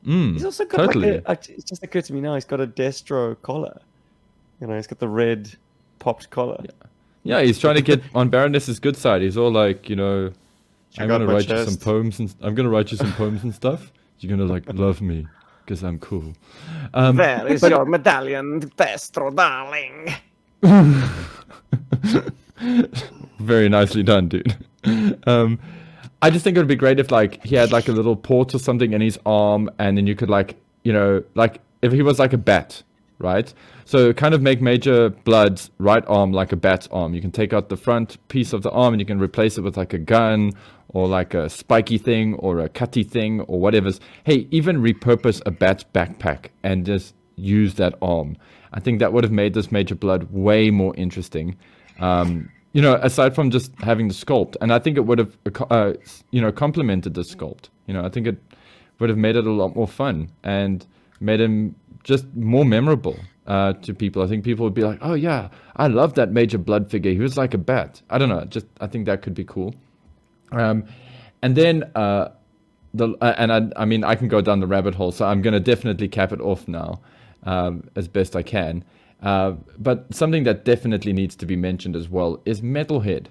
Mm, 0.04 0.32
he's 0.32 0.44
also 0.44 0.64
got 0.64 0.78
totally. 0.78 1.12
like 1.12 1.22
a, 1.26 1.52
a, 1.52 1.54
it's 1.54 1.64
just 1.64 1.82
occurred 1.82 2.04
to 2.06 2.12
me 2.12 2.20
now. 2.20 2.34
He's 2.34 2.44
got 2.44 2.60
a 2.60 2.66
Destro 2.66 3.40
collar. 3.42 3.80
You 4.60 4.66
know, 4.66 4.76
he's 4.76 4.86
got 4.86 4.98
the 4.98 5.08
red 5.08 5.54
popped 5.98 6.30
collar. 6.30 6.60
Yeah, 6.62 6.70
yeah 7.22 7.42
he's 7.42 7.58
trying 7.58 7.76
to 7.76 7.82
get 7.82 8.02
on 8.14 8.30
Baroness's 8.30 8.80
good 8.80 8.96
side. 8.96 9.22
He's 9.22 9.36
all 9.36 9.50
like, 9.50 9.88
you 9.88 9.96
know, 9.96 10.32
Check 10.92 11.02
I'm 11.02 11.08
gonna 11.08 11.26
my 11.26 11.34
write 11.34 11.48
you 11.48 11.64
some 11.64 11.76
poems 11.76 12.18
and 12.18 12.34
I'm 12.40 12.54
gonna 12.54 12.68
write 12.68 12.90
you 12.90 12.96
some 12.96 13.12
poems 13.12 13.44
and 13.44 13.54
stuff. 13.54 13.92
You're 14.18 14.36
gonna 14.36 14.50
like 14.50 14.64
love 14.72 15.00
me 15.00 15.26
because 15.70 15.84
I'm 15.84 16.00
cool. 16.00 16.34
Um, 16.94 17.14
There 17.14 17.46
is 17.46 17.62
your 17.62 17.84
medallion, 17.84 18.60
Destro, 18.70 19.32
darling. 19.32 20.12
Very 23.38 23.68
nicely 23.68 24.02
done, 24.02 24.28
dude. 24.28 24.56
Um, 25.28 25.60
I 26.22 26.30
just 26.30 26.42
think 26.42 26.56
it 26.56 26.60
would 26.60 26.66
be 26.66 26.74
great 26.74 26.98
if 26.98 27.12
like 27.12 27.44
he 27.44 27.54
had 27.54 27.70
like 27.70 27.86
a 27.86 27.92
little 27.92 28.16
port 28.16 28.52
or 28.52 28.58
something 28.58 28.92
in 28.92 29.00
his 29.00 29.16
arm, 29.24 29.70
and 29.78 29.96
then 29.96 30.08
you 30.08 30.16
could 30.16 30.28
like 30.28 30.56
you 30.82 30.92
know 30.92 31.22
like 31.36 31.60
if 31.82 31.92
he 31.92 32.02
was 32.02 32.18
like 32.18 32.32
a 32.32 32.38
bat, 32.38 32.82
right? 33.20 33.52
So 33.84 34.12
kind 34.12 34.34
of 34.34 34.42
make 34.42 34.60
Major 34.60 35.10
Blood's 35.10 35.70
right 35.78 36.04
arm 36.08 36.32
like 36.32 36.52
a 36.52 36.56
bat's 36.56 36.88
arm. 36.88 37.14
You 37.14 37.20
can 37.20 37.30
take 37.30 37.52
out 37.52 37.68
the 37.68 37.76
front 37.76 38.16
piece 38.28 38.52
of 38.52 38.62
the 38.62 38.70
arm 38.70 38.94
and 38.94 39.00
you 39.00 39.06
can 39.06 39.20
replace 39.20 39.58
it 39.58 39.62
with 39.62 39.76
like 39.76 39.92
a 39.92 39.98
gun 39.98 40.52
or 40.88 41.06
like 41.06 41.34
a 41.34 41.48
spiky 41.48 41.98
thing 41.98 42.34
or 42.34 42.60
a 42.60 42.68
cutty 42.68 43.04
thing 43.04 43.42
or 43.42 43.60
whatever. 43.60 43.92
Hey, 44.24 44.48
even 44.50 44.82
repurpose 44.82 45.40
a 45.46 45.50
bat's 45.50 45.84
backpack 45.84 46.46
and 46.62 46.84
just 46.84 47.14
use 47.36 47.74
that 47.74 47.94
arm. 48.02 48.36
I 48.72 48.80
think 48.80 48.98
that 49.00 49.12
would 49.12 49.24
have 49.24 49.32
made 49.32 49.54
this 49.54 49.70
Major 49.70 49.94
Blood 49.94 50.28
way 50.30 50.70
more 50.70 50.94
interesting. 50.96 51.56
Um, 51.98 52.50
you 52.72 52.80
know, 52.80 52.94
aside 53.02 53.34
from 53.34 53.50
just 53.50 53.72
having 53.80 54.08
the 54.08 54.14
sculpt, 54.14 54.56
and 54.60 54.72
I 54.72 54.78
think 54.78 54.96
it 54.96 55.00
would 55.00 55.18
have, 55.18 55.36
uh, 55.70 55.94
you 56.30 56.40
know, 56.40 56.52
complemented 56.52 57.14
the 57.14 57.22
sculpt. 57.22 57.68
You 57.86 57.94
know, 57.94 58.04
I 58.04 58.08
think 58.08 58.28
it 58.28 58.38
would 59.00 59.08
have 59.08 59.18
made 59.18 59.34
it 59.34 59.46
a 59.46 59.50
lot 59.50 59.74
more 59.74 59.88
fun 59.88 60.30
and 60.44 60.86
made 61.18 61.40
him 61.40 61.74
just 62.04 62.26
more 62.34 62.64
memorable 62.64 63.18
uh, 63.46 63.72
to 63.74 63.94
people. 63.94 64.22
I 64.22 64.26
think 64.26 64.44
people 64.44 64.64
would 64.64 64.74
be 64.74 64.82
like, 64.82 64.98
"Oh 65.02 65.14
yeah, 65.14 65.48
I 65.76 65.88
love 65.88 66.14
that 66.14 66.32
Major 66.32 66.58
Blood 66.58 66.90
figure. 66.90 67.12
He 67.12 67.18
was 67.18 67.36
like 67.36 67.54
a 67.54 67.58
bat." 67.58 68.02
I 68.10 68.18
don't 68.18 68.28
know. 68.28 68.44
Just 68.44 68.66
I 68.80 68.86
think 68.86 69.06
that 69.06 69.22
could 69.22 69.34
be 69.34 69.44
cool. 69.44 69.74
Um, 70.52 70.84
and 71.42 71.56
then 71.56 71.84
uh, 71.94 72.30
the 72.94 73.16
uh, 73.20 73.34
and 73.38 73.52
I, 73.52 73.82
I 73.82 73.84
mean 73.84 74.04
I 74.04 74.14
can 74.14 74.28
go 74.28 74.40
down 74.40 74.60
the 74.60 74.66
rabbit 74.66 74.94
hole, 74.94 75.12
so 75.12 75.26
I'm 75.26 75.42
going 75.42 75.54
to 75.54 75.60
definitely 75.60 76.08
cap 76.08 76.32
it 76.32 76.40
off 76.40 76.68
now 76.68 77.00
um, 77.44 77.88
as 77.96 78.08
best 78.08 78.36
I 78.36 78.42
can. 78.42 78.84
Uh, 79.22 79.52
but 79.78 80.12
something 80.14 80.44
that 80.44 80.64
definitely 80.64 81.12
needs 81.12 81.36
to 81.36 81.46
be 81.46 81.56
mentioned 81.56 81.94
as 81.94 82.08
well 82.08 82.40
is 82.46 82.62
Metalhead. 82.62 83.26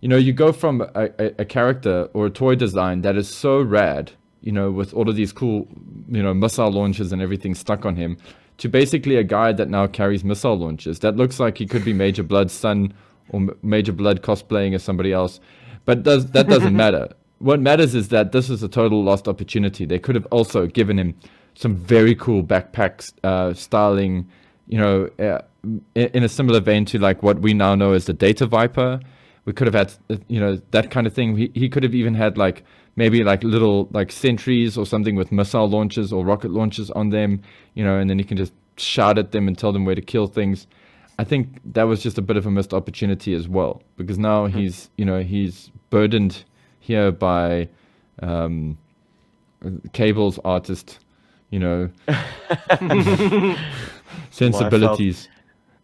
You 0.00 0.08
know, 0.08 0.16
you 0.16 0.34
go 0.34 0.52
from 0.52 0.82
a, 0.82 1.10
a, 1.18 1.34
a 1.38 1.44
character 1.46 2.10
or 2.12 2.26
a 2.26 2.30
toy 2.30 2.56
design 2.56 3.00
that 3.02 3.16
is 3.16 3.28
so 3.28 3.62
rad, 3.62 4.12
you 4.44 4.52
know, 4.52 4.70
with 4.70 4.92
all 4.92 5.08
of 5.08 5.16
these 5.16 5.32
cool, 5.32 5.66
you 6.08 6.22
know, 6.22 6.34
missile 6.34 6.70
launchers 6.70 7.12
and 7.12 7.22
everything 7.22 7.54
stuck 7.54 7.86
on 7.86 7.96
him, 7.96 8.18
to 8.58 8.68
basically 8.68 9.16
a 9.16 9.24
guy 9.24 9.52
that 9.52 9.70
now 9.70 9.86
carries 9.86 10.22
missile 10.22 10.56
launchers. 10.56 10.98
That 11.00 11.16
looks 11.16 11.40
like 11.40 11.56
he 11.56 11.66
could 11.66 11.84
be 11.84 11.94
Major 11.94 12.22
Blood's 12.22 12.52
son 12.52 12.92
or 13.30 13.48
Major 13.62 13.92
Blood 13.92 14.22
cosplaying 14.22 14.74
as 14.74 14.82
somebody 14.82 15.12
else. 15.12 15.40
But 15.86 16.02
does, 16.02 16.26
that 16.32 16.46
doesn't 16.46 16.76
matter. 16.84 17.08
What 17.38 17.60
matters 17.60 17.94
is 17.94 18.08
that 18.08 18.32
this 18.32 18.50
is 18.50 18.62
a 18.62 18.68
total 18.68 19.02
lost 19.02 19.28
opportunity. 19.28 19.86
They 19.86 19.98
could 19.98 20.14
have 20.14 20.26
also 20.26 20.66
given 20.66 20.98
him 20.98 21.14
some 21.54 21.74
very 21.74 22.14
cool 22.14 22.42
backpack 22.42 23.12
uh, 23.24 23.54
styling, 23.54 24.28
you 24.68 24.78
know, 24.78 25.08
uh, 25.18 25.40
in, 25.94 26.22
a 26.22 26.28
similar 26.28 26.60
vein 26.60 26.84
to 26.86 26.98
like 26.98 27.22
what 27.22 27.40
we 27.40 27.54
now 27.54 27.74
know 27.74 27.92
as 27.92 28.04
the 28.04 28.12
Data 28.12 28.44
Viper. 28.44 29.00
We 29.46 29.52
could 29.52 29.66
have 29.66 29.74
had, 29.74 30.20
you 30.28 30.38
know, 30.38 30.60
that 30.70 30.90
kind 30.90 31.06
of 31.06 31.14
thing. 31.14 31.36
He, 31.36 31.50
he 31.54 31.68
could 31.68 31.82
have 31.82 31.94
even 31.94 32.14
had 32.14 32.36
like 32.36 32.64
maybe 32.96 33.24
like 33.24 33.42
little 33.42 33.88
like 33.92 34.12
sentries 34.12 34.78
or 34.78 34.86
something 34.86 35.16
with 35.16 35.32
missile 35.32 35.68
launchers 35.68 36.12
or 36.12 36.24
rocket 36.24 36.50
launchers 36.50 36.90
on 36.92 37.10
them, 37.10 37.42
you 37.74 37.84
know, 37.84 37.98
and 37.98 38.08
then 38.08 38.18
he 38.18 38.24
can 38.24 38.36
just 38.36 38.52
shout 38.76 39.18
at 39.18 39.32
them 39.32 39.48
and 39.48 39.58
tell 39.58 39.72
them 39.72 39.84
where 39.84 39.94
to 39.94 40.02
kill 40.02 40.26
things. 40.26 40.66
I 41.18 41.24
think 41.24 41.60
that 41.72 41.84
was 41.84 42.02
just 42.02 42.18
a 42.18 42.22
bit 42.22 42.36
of 42.36 42.46
a 42.46 42.50
missed 42.50 42.74
opportunity 42.74 43.34
as 43.34 43.48
well 43.48 43.82
because 43.96 44.18
now 44.18 44.46
he's, 44.46 44.90
you 44.96 45.04
know, 45.04 45.22
he's 45.22 45.70
burdened 45.90 46.44
here 46.80 47.12
by 47.12 47.68
um, 48.20 48.76
Cable's 49.92 50.38
artist, 50.44 50.98
you 51.50 51.60
know, 51.60 51.90
sensibilities. 54.30 55.28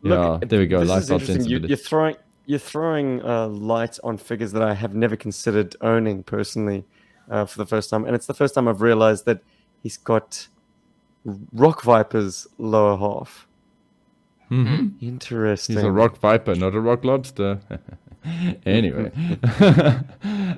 Yeah, 0.02 0.38
there 0.42 0.58
we 0.58 0.66
go. 0.66 0.80
This 0.80 0.88
Life 0.88 1.02
is 1.02 1.10
interesting. 1.10 1.46
You, 1.46 1.58
you're 1.60 1.76
throwing 1.76 2.16
you're 2.46 2.58
throwing 2.58 3.22
uh, 3.24 3.46
light 3.48 3.98
on 4.02 4.16
figures 4.16 4.50
that 4.52 4.62
I 4.62 4.74
have 4.74 4.94
never 4.94 5.14
considered 5.14 5.76
owning 5.82 6.24
personally 6.24 6.84
uh, 7.30 7.44
for 7.46 7.58
the 7.58 7.66
first 7.66 7.88
time, 7.90 8.04
and 8.04 8.14
it's 8.14 8.26
the 8.26 8.34
first 8.34 8.54
time 8.54 8.68
I've 8.68 8.82
realized 8.82 9.24
that 9.26 9.40
he's 9.82 9.96
got 9.96 10.48
Rock 11.52 11.82
Viper's 11.82 12.46
lower 12.58 12.96
half. 12.98 13.46
Mhm. 14.50 14.94
Interesting. 15.00 15.76
He's 15.76 15.84
a 15.84 15.90
rock 15.92 16.18
viper, 16.18 16.56
not 16.56 16.74
a 16.74 16.80
rock 16.80 17.04
lobster. 17.04 17.60
anyway. 18.66 19.12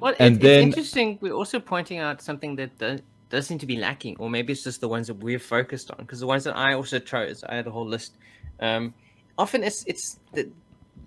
Well, 0.01 0.15
And 0.19 0.37
it's, 0.37 0.43
then- 0.43 0.69
it's 0.69 0.77
interesting. 0.77 1.19
We're 1.21 1.35
also 1.35 1.61
pointing 1.61 1.99
out 1.99 2.21
something 2.23 2.57
that 2.57 2.77
does, 2.79 3.01
does 3.29 3.47
seem 3.47 3.59
to 3.59 3.67
be 3.67 3.77
lacking, 3.77 4.17
or 4.19 4.29
maybe 4.31 4.53
it's 4.53 4.65
just 4.65 4.81
the 4.81 4.89
ones 4.89 5.07
that 5.09 5.15
we're 5.15 5.39
focused 5.39 5.91
on. 5.91 5.99
Because 5.99 6.21
the 6.21 6.27
ones 6.27 6.43
that 6.45 6.57
I 6.57 6.73
also 6.75 6.99
chose, 6.99 7.45
I 7.45 7.55
had 7.57 7.67
a 7.67 7.71
whole 7.71 7.87
list. 7.87 8.17
Um, 8.61 8.95
often 9.39 9.63
it's 9.63 9.85
it's 9.87 10.19
the 10.33 10.51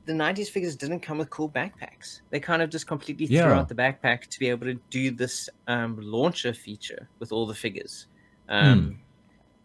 the 0.06 0.14
'90s 0.14 0.50
figures 0.50 0.76
didn't 0.76 1.02
come 1.02 1.18
with 1.18 1.30
cool 1.30 1.50
backpacks. 1.50 2.22
They 2.30 2.40
kind 2.40 2.62
of 2.62 2.70
just 2.70 2.88
completely 2.88 3.28
threw 3.28 3.54
out 3.54 3.70
the 3.70 3.76
backpack 3.76 4.28
to 4.28 4.40
be 4.40 4.50
able 4.50 4.66
to 4.68 4.76
do 4.90 5.12
this 5.12 5.50
um, 5.68 5.98
launcher 6.00 6.54
feature 6.54 7.10
with 7.20 7.32
all 7.32 7.46
the 7.46 7.56
figures. 7.56 8.08
Um, 8.50 9.00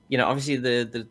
You 0.09 0.19
know, 0.19 0.27
obviously 0.27 0.57
the 0.57 0.89
the 0.91 1.09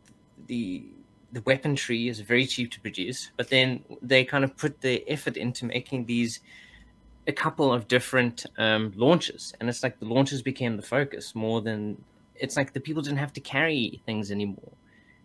the 0.47 0.83
the 1.31 1.41
weapon 1.43 1.75
tree 1.75 2.09
is 2.09 2.19
very 2.21 2.45
cheap 2.45 2.71
to 2.71 2.79
produce, 2.81 3.31
but 3.37 3.49
then 3.49 3.83
they 4.01 4.25
kind 4.25 4.43
of 4.43 4.57
put 4.57 4.81
the 4.81 5.07
effort 5.07 5.37
into 5.37 5.65
making 5.65 6.05
these 6.05 6.39
a 7.27 7.31
couple 7.31 7.71
of 7.71 7.87
different 7.87 8.45
um, 8.57 8.91
launches, 8.95 9.53
and 9.59 9.69
it's 9.69 9.83
like 9.83 9.99
the 9.99 10.05
launches 10.05 10.41
became 10.41 10.75
the 10.75 10.81
focus 10.83 11.35
more 11.35 11.61
than 11.61 12.03
it's 12.35 12.57
like 12.57 12.73
the 12.73 12.79
people 12.79 13.03
didn't 13.03 13.19
have 13.19 13.33
to 13.33 13.41
carry 13.41 14.01
things 14.05 14.31
anymore. 14.31 14.71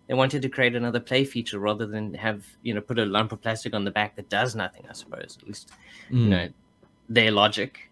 They 0.06 0.14
wanted 0.14 0.42
to 0.42 0.48
create 0.48 0.74
another 0.76 1.00
play 1.00 1.24
feature 1.24 1.58
rather 1.58 1.86
than 1.86 2.14
have 2.14 2.44
you 2.62 2.74
know 2.74 2.80
put 2.80 2.98
a 2.98 3.04
lump 3.06 3.32
of 3.32 3.40
plastic 3.40 3.74
on 3.74 3.84
the 3.84 3.90
back 3.90 4.16
that 4.16 4.28
does 4.28 4.54
nothing. 4.54 4.84
I 4.88 4.92
suppose 4.92 5.38
at 5.40 5.46
least 5.46 5.70
Mm. 6.10 6.18
you 6.24 6.28
know 6.28 6.48
their 7.08 7.30
logic. 7.30 7.90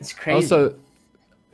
It's 0.00 0.12
crazy. 0.12 0.34
Also, 0.36 0.76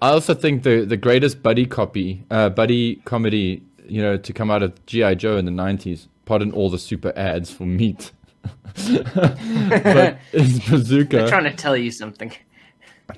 I 0.02 0.09
also 0.10 0.35
think 0.35 0.62
the 0.62 0.85
the 0.85 0.97
greatest 0.97 1.43
buddy 1.43 1.64
copy, 1.66 2.24
uh, 2.31 2.48
buddy 2.51 2.97
comedy, 3.05 3.62
you 3.86 4.02
know, 4.02 4.16
to 4.16 4.32
come 4.32 4.51
out 4.51 4.62
of 4.62 4.85
GI 4.86 5.14
Joe 5.16 5.36
in 5.36 5.44
the 5.44 5.52
'90s. 5.52 6.09
Pardon 6.24 6.52
all 6.52 6.70
the 6.70 6.78
super 6.78 7.12
ads 7.16 7.51
for 7.51 7.64
meat, 7.66 8.12
but 8.43 10.19
it's 10.32 10.69
Bazooka. 10.69 11.16
they're 11.16 11.28
trying 11.28 11.44
to 11.44 11.55
tell 11.55 11.77
you 11.77 11.90
something. 11.90 12.32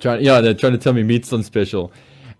Trying, 0.00 0.24
yeah, 0.24 0.40
they're 0.40 0.54
trying 0.54 0.72
to 0.72 0.78
tell 0.78 0.92
me 0.92 1.02
meat's 1.02 1.32
on 1.32 1.42
special. 1.42 1.92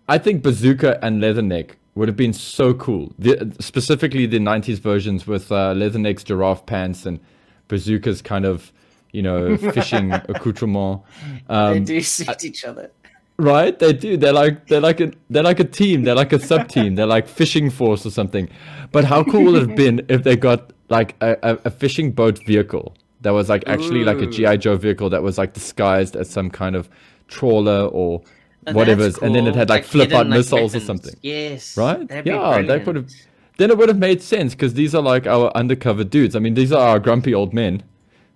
I 0.09 0.19
think 0.19 0.43
Bazooka 0.43 1.03
and 1.05 1.23
Leatherneck 1.23 1.73
would 1.95 2.09
have 2.09 2.17
been 2.17 2.33
so 2.33 2.75
cool. 2.75 3.13
The, 3.19 3.55
specifically, 3.61 4.27
the 4.27 4.39
'90s 4.39 4.79
versions 4.79 5.27
with 5.27 5.51
uh, 5.53 5.75
Leatherneck's 5.75 6.25
giraffe 6.25 6.67
pants 6.67 7.07
and 7.07 7.21
Bazooka's 7.69 8.21
kind 8.23 8.45
of, 8.45 8.73
you 9.13 9.23
know, 9.23 9.57
fishing 9.73 10.13
accoutrement. 10.13 11.03
they 11.49 11.55
Um, 11.55 11.85
do 11.85 12.01
suit 12.01 12.45
each 12.45 12.65
other. 12.65 12.91
Right? 13.37 13.77
They 13.79 13.93
do. 13.93 14.17
They're 14.17 14.33
like 14.33 14.69
they're 14.69 14.81
like 14.81 15.01
a 15.01 15.13
they're 15.29 15.43
like 15.43 15.59
a 15.61 15.65
team. 15.65 16.05
They're 16.05 16.15
like 16.15 16.33
a 16.33 16.39
sub 16.39 16.69
team. 16.69 16.95
They're 16.95 17.07
like 17.07 17.27
fishing 17.27 17.69
force 17.71 18.07
or 18.07 18.11
something. 18.11 18.49
But 18.93 19.05
how 19.05 19.25
cool 19.25 19.45
would 19.45 19.55
it 19.57 19.69
have 19.69 19.77
been 19.85 20.07
if 20.09 20.23
they 20.23 20.37
got 20.37 20.73
like 20.89 21.17
a, 21.21 21.37
a, 21.43 21.59
a 21.65 21.71
fishing 21.71 22.13
boat 22.13 22.39
vehicle 22.47 22.95
that 23.23 23.31
was 23.31 23.49
like 23.49 23.65
actually 23.67 24.05
like 24.05 24.19
a 24.19 24.27
GI 24.27 24.59
Joe 24.59 24.77
vehicle 24.77 25.11
that 25.11 25.23
was 25.23 25.37
like 25.37 25.53
disguised 25.53 26.15
as 26.15 26.31
some 26.31 26.49
kind 26.51 26.77
of 26.77 26.89
trawler 27.27 27.87
or 27.87 28.23
Oh, 28.67 28.73
whatever, 28.73 29.05
that's 29.05 29.19
and 29.19 29.35
then 29.35 29.47
it 29.47 29.55
had 29.55 29.69
like, 29.69 29.85
flip 29.85 30.11
hidden, 30.11 30.17
out 30.17 30.27
like, 30.29 30.39
missiles 30.39 30.75
or 30.75 30.81
something. 30.81 31.15
Yes. 31.23 31.77
Right? 31.77 32.07
That'd 32.09 32.27
yeah, 32.27 32.63
that 32.63 32.87
would 32.87 32.97
have. 32.97 33.11
Then 33.57 33.71
it 33.71 33.79
would 33.79 33.89
have 33.89 33.99
made 33.99 34.23
sense 34.23 34.55
because 34.55 34.75
these 34.75 34.95
are 34.95 35.03
like 35.03 35.27
our 35.27 35.51
undercover 35.55 36.03
dudes. 36.05 36.35
I 36.35 36.41
mean, 36.41 36.55
these 36.55 36.73
are 36.73 36.89
our 36.89 36.99
grumpy 36.99 37.35
old 37.35 37.55
men. 37.55 37.83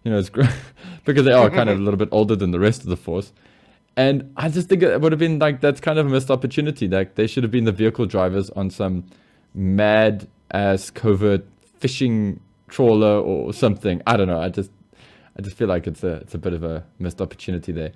You 0.05 0.13
know, 0.13 0.19
it's 0.19 0.29
gr- 0.29 0.45
because 1.05 1.25
they 1.25 1.33
are 1.33 1.51
kind 1.51 1.69
of 1.69 1.79
a 1.79 1.83
little 1.83 1.99
bit 1.99 2.09
older 2.13 2.37
than 2.37 2.51
the 2.51 2.61
rest 2.61 2.83
of 2.83 2.89
the 2.89 2.97
force. 2.97 3.33
And 3.97 4.33
I 4.37 4.49
just 4.49 4.69
think 4.69 4.83
it 4.83 5.01
would 5.01 5.11
have 5.11 5.19
been 5.19 5.41
like 5.41 5.61
that's 5.61 5.81
kind 5.81 5.99
of 5.99 6.07
a 6.07 6.11
missed 6.11 6.31
opportunity. 6.31 6.87
Like 6.87 7.17
they 7.17 7.27
should 7.27 7.43
have 7.43 7.51
been 7.51 7.65
the 7.65 7.73
vehicle 7.73 8.07
drivers 8.07 8.49
on 8.51 8.71
some 8.71 9.05
mad 9.55 10.29
ass 10.53 10.91
covert 10.91 11.45
fishing 11.79 12.41
trawler 12.69 13.19
or 13.19 13.53
something. 13.53 14.01
I 14.07 14.17
don't 14.17 14.29
know. 14.29 14.41
I 14.41 14.51
just 14.51 14.71
I 15.37 15.43
just 15.43 15.57
feel 15.57 15.69
like 15.69 15.87
it's 15.87 16.05
a 16.05 16.15
it's 16.17 16.35
a 16.35 16.39
bit 16.39 16.53
of 16.53 16.63
a 16.63 16.85
missed 16.99 17.21
opportunity 17.21 17.73
there. 17.73 17.93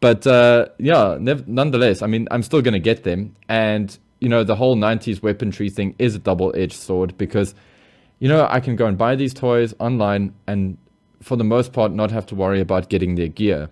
But 0.00 0.26
uh, 0.26 0.68
yeah, 0.78 1.16
nev- 1.20 1.48
nonetheless, 1.48 2.02
I 2.02 2.06
mean, 2.06 2.28
I'm 2.30 2.42
still 2.42 2.62
gonna 2.62 2.78
get 2.78 3.04
them, 3.04 3.34
and 3.48 3.96
you 4.20 4.28
know, 4.28 4.44
the 4.44 4.56
whole 4.56 4.76
'90s 4.76 5.22
weaponry 5.22 5.70
thing 5.70 5.94
is 5.98 6.14
a 6.14 6.18
double-edged 6.18 6.74
sword 6.74 7.16
because, 7.18 7.54
you 8.18 8.28
know, 8.28 8.46
I 8.48 8.60
can 8.60 8.76
go 8.76 8.86
and 8.86 8.96
buy 8.96 9.16
these 9.16 9.34
toys 9.34 9.74
online, 9.78 10.34
and 10.46 10.76
for 11.20 11.36
the 11.36 11.44
most 11.44 11.72
part, 11.72 11.92
not 11.92 12.10
have 12.10 12.26
to 12.26 12.34
worry 12.34 12.60
about 12.60 12.88
getting 12.88 13.16
their 13.16 13.28
gear. 13.28 13.70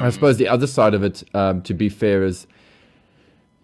I 0.00 0.08
suppose 0.08 0.38
the 0.38 0.48
other 0.48 0.66
side 0.66 0.94
of 0.94 1.04
it, 1.04 1.22
um, 1.34 1.60
to 1.62 1.74
be 1.74 1.90
fair, 1.90 2.24
is 2.24 2.46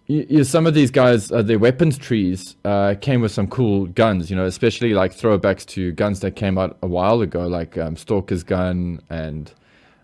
you, 0.05 0.27
you, 0.29 0.43
some 0.43 0.67
of 0.67 0.75
these 0.75 0.91
guys, 0.91 1.31
uh, 1.31 1.41
their 1.41 1.57
weapons 1.57 1.97
trees 1.97 2.55
uh, 2.65 2.95
came 3.01 3.21
with 3.21 3.31
some 3.31 3.47
cool 3.47 3.87
guns, 3.87 4.29
you 4.29 4.35
know, 4.35 4.45
especially 4.45 4.93
like 4.93 5.11
throwbacks 5.11 5.65
to 5.67 5.91
guns 5.93 6.19
that 6.19 6.35
came 6.35 6.57
out 6.57 6.77
a 6.83 6.87
while 6.87 7.21
ago, 7.21 7.47
like 7.47 7.77
um, 7.79 7.95
Stalker's 7.95 8.43
gun 8.43 9.01
and 9.09 9.51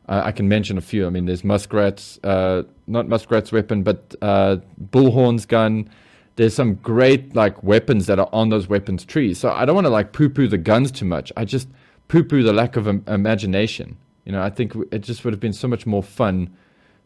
Uh, 0.08 0.22
I 0.26 0.32
can 0.32 0.48
mention 0.48 0.78
a 0.78 0.82
few. 0.82 1.08
I 1.08 1.10
mean, 1.10 1.26
there's 1.26 1.42
Muskrat's, 1.42 2.20
uh, 2.24 2.64
not 2.88 3.08
Muskrat's 3.08 3.52
weapon, 3.52 3.82
but 3.84 4.16
uh, 4.22 4.58
Bullhorn's 4.92 5.46
gun. 5.46 5.90
There's 6.36 6.54
some 6.54 6.76
great 6.76 7.36
like 7.36 7.64
weapons 7.64 8.06
that 8.06 8.20
are 8.20 8.30
on 8.32 8.50
those 8.50 8.68
weapons 8.68 9.06
trees. 9.06 9.40
So 9.40 9.52
I 9.52 9.66
don't 9.66 9.74
want 9.76 9.86
to 9.86 9.92
like 9.92 10.14
poo-poo 10.14 10.48
the 10.48 10.58
guns 10.58 10.92
too 10.92 11.06
much. 11.06 11.32
I 11.36 11.46
just 11.46 11.70
poo-poo 12.08 12.44
the 12.44 12.54
lack 12.54 12.76
of 12.76 12.88
Im- 12.88 13.04
imagination. 13.08 13.98
You 14.26 14.32
know, 14.32 14.42
I 14.42 14.50
think 14.50 14.76
it 14.92 15.00
just 15.00 15.24
would 15.24 15.34
have 15.34 15.40
been 15.40 15.54
so 15.54 15.68
much 15.68 15.86
more 15.86 16.04
fun 16.04 16.56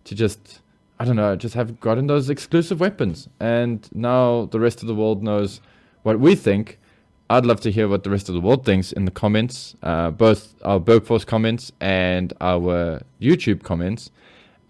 to 0.05 0.15
just, 0.15 0.61
I 0.99 1.05
don't 1.05 1.15
know, 1.15 1.35
just 1.35 1.55
have 1.55 1.79
gotten 1.79 2.07
those 2.07 2.29
exclusive 2.29 2.79
weapons. 2.79 3.29
And 3.39 3.87
now 3.93 4.45
the 4.45 4.59
rest 4.59 4.81
of 4.81 4.87
the 4.87 4.95
world 4.95 5.23
knows 5.23 5.61
what 6.03 6.19
we 6.19 6.35
think. 6.35 6.79
I'd 7.31 7.45
love 7.45 7.61
to 7.61 7.71
hear 7.71 7.87
what 7.87 8.03
the 8.03 8.09
rest 8.09 8.27
of 8.27 8.33
the 8.33 8.41
world 8.41 8.65
thinks 8.65 8.91
in 8.91 9.05
the 9.05 9.11
comments, 9.11 9.75
uh, 9.83 10.09
both 10.09 10.55
our 10.63 10.79
Bergforce 10.79 11.27
comments 11.27 11.71
and 11.79 12.33
our 12.41 13.01
YouTube 13.21 13.61
comments. 13.61 14.09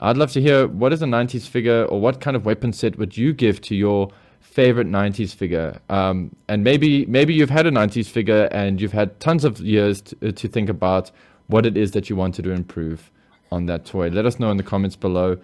I'd 0.02 0.18
love 0.18 0.34
to 0.34 0.42
hear 0.42 0.68
what 0.68 0.92
is 0.92 1.02
a 1.02 1.06
90s 1.06 1.48
figure 1.48 1.86
or 1.86 2.02
what 2.02 2.20
kind 2.20 2.36
of 2.36 2.46
weapon 2.46 2.74
set 2.74 2.98
would 2.98 3.16
you 3.16 3.32
give 3.32 3.62
to 3.62 3.76
your 3.76 4.10
favorite 4.42 4.88
90s 4.88 5.34
figure? 5.34 5.80
Um, 5.90 6.36
and 6.50 6.64
maybe 6.64 7.06
maybe 7.06 7.34
you've 7.34 7.50
had 7.50 7.66
a 7.66 7.72
90s 7.72 8.08
figure 8.08 8.50
and 8.52 8.82
you've 8.82 8.94
had 8.94 9.20
tons 9.22 9.46
of 9.46 9.62
years 9.62 10.02
to, 10.02 10.32
to 10.34 10.48
think 10.50 10.68
about 10.68 11.12
what 11.48 11.66
it 11.66 11.78
is 11.78 11.92
that 11.92 12.10
you 12.10 12.18
wanted 12.18 12.44
to 12.44 12.52
improve 12.52 13.10
on 13.54 13.68
that 13.68 13.86
toy. 13.86 14.10
Let 14.10 14.26
us 14.26 14.38
know 14.38 14.52
in 14.52 14.58
the 14.58 14.64
comments 14.64 14.98
below. 14.98 15.38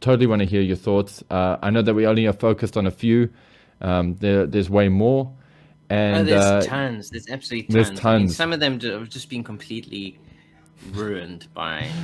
Totally 0.00 0.26
want 0.26 0.40
to 0.40 0.46
hear 0.46 0.62
your 0.62 0.76
thoughts. 0.76 1.22
Uh, 1.30 1.58
I 1.62 1.70
know 1.70 1.82
that 1.82 1.94
we 1.94 2.06
only 2.08 2.26
are 2.26 2.32
focused 2.32 2.76
on 2.76 2.86
a 2.86 2.90
few. 2.90 3.30
Um, 3.80 4.16
there, 4.16 4.46
there's 4.46 4.68
way 4.68 4.88
more. 4.88 5.32
And 5.88 6.16
oh, 6.16 6.24
there's 6.24 6.44
uh, 6.44 6.60
tons. 6.62 7.10
There's 7.10 7.28
absolutely 7.28 7.72
there's 7.72 7.90
tons. 7.90 8.04
I 8.04 8.18
mean, 8.18 8.28
some 8.28 8.52
of 8.52 8.60
them 8.60 8.80
have 8.80 9.08
just 9.08 9.30
been 9.30 9.44
completely 9.44 10.18
ruined 10.92 11.48
by. 11.54 11.88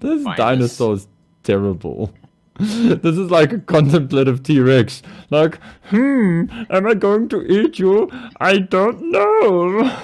This 0.00 0.24
Minus. 0.24 0.36
dinosaur's 0.36 1.08
terrible. 1.44 2.12
this 2.58 3.16
is 3.16 3.30
like 3.30 3.52
a 3.52 3.58
contemplative 3.60 4.42
T 4.42 4.58
Rex. 4.58 5.00
Like, 5.30 5.60
hmm, 5.84 6.46
am 6.70 6.88
I 6.88 6.94
going 6.94 7.28
to 7.28 7.42
eat 7.42 7.78
you? 7.78 8.10
I 8.40 8.58
don't 8.58 9.00
know. 9.12 9.96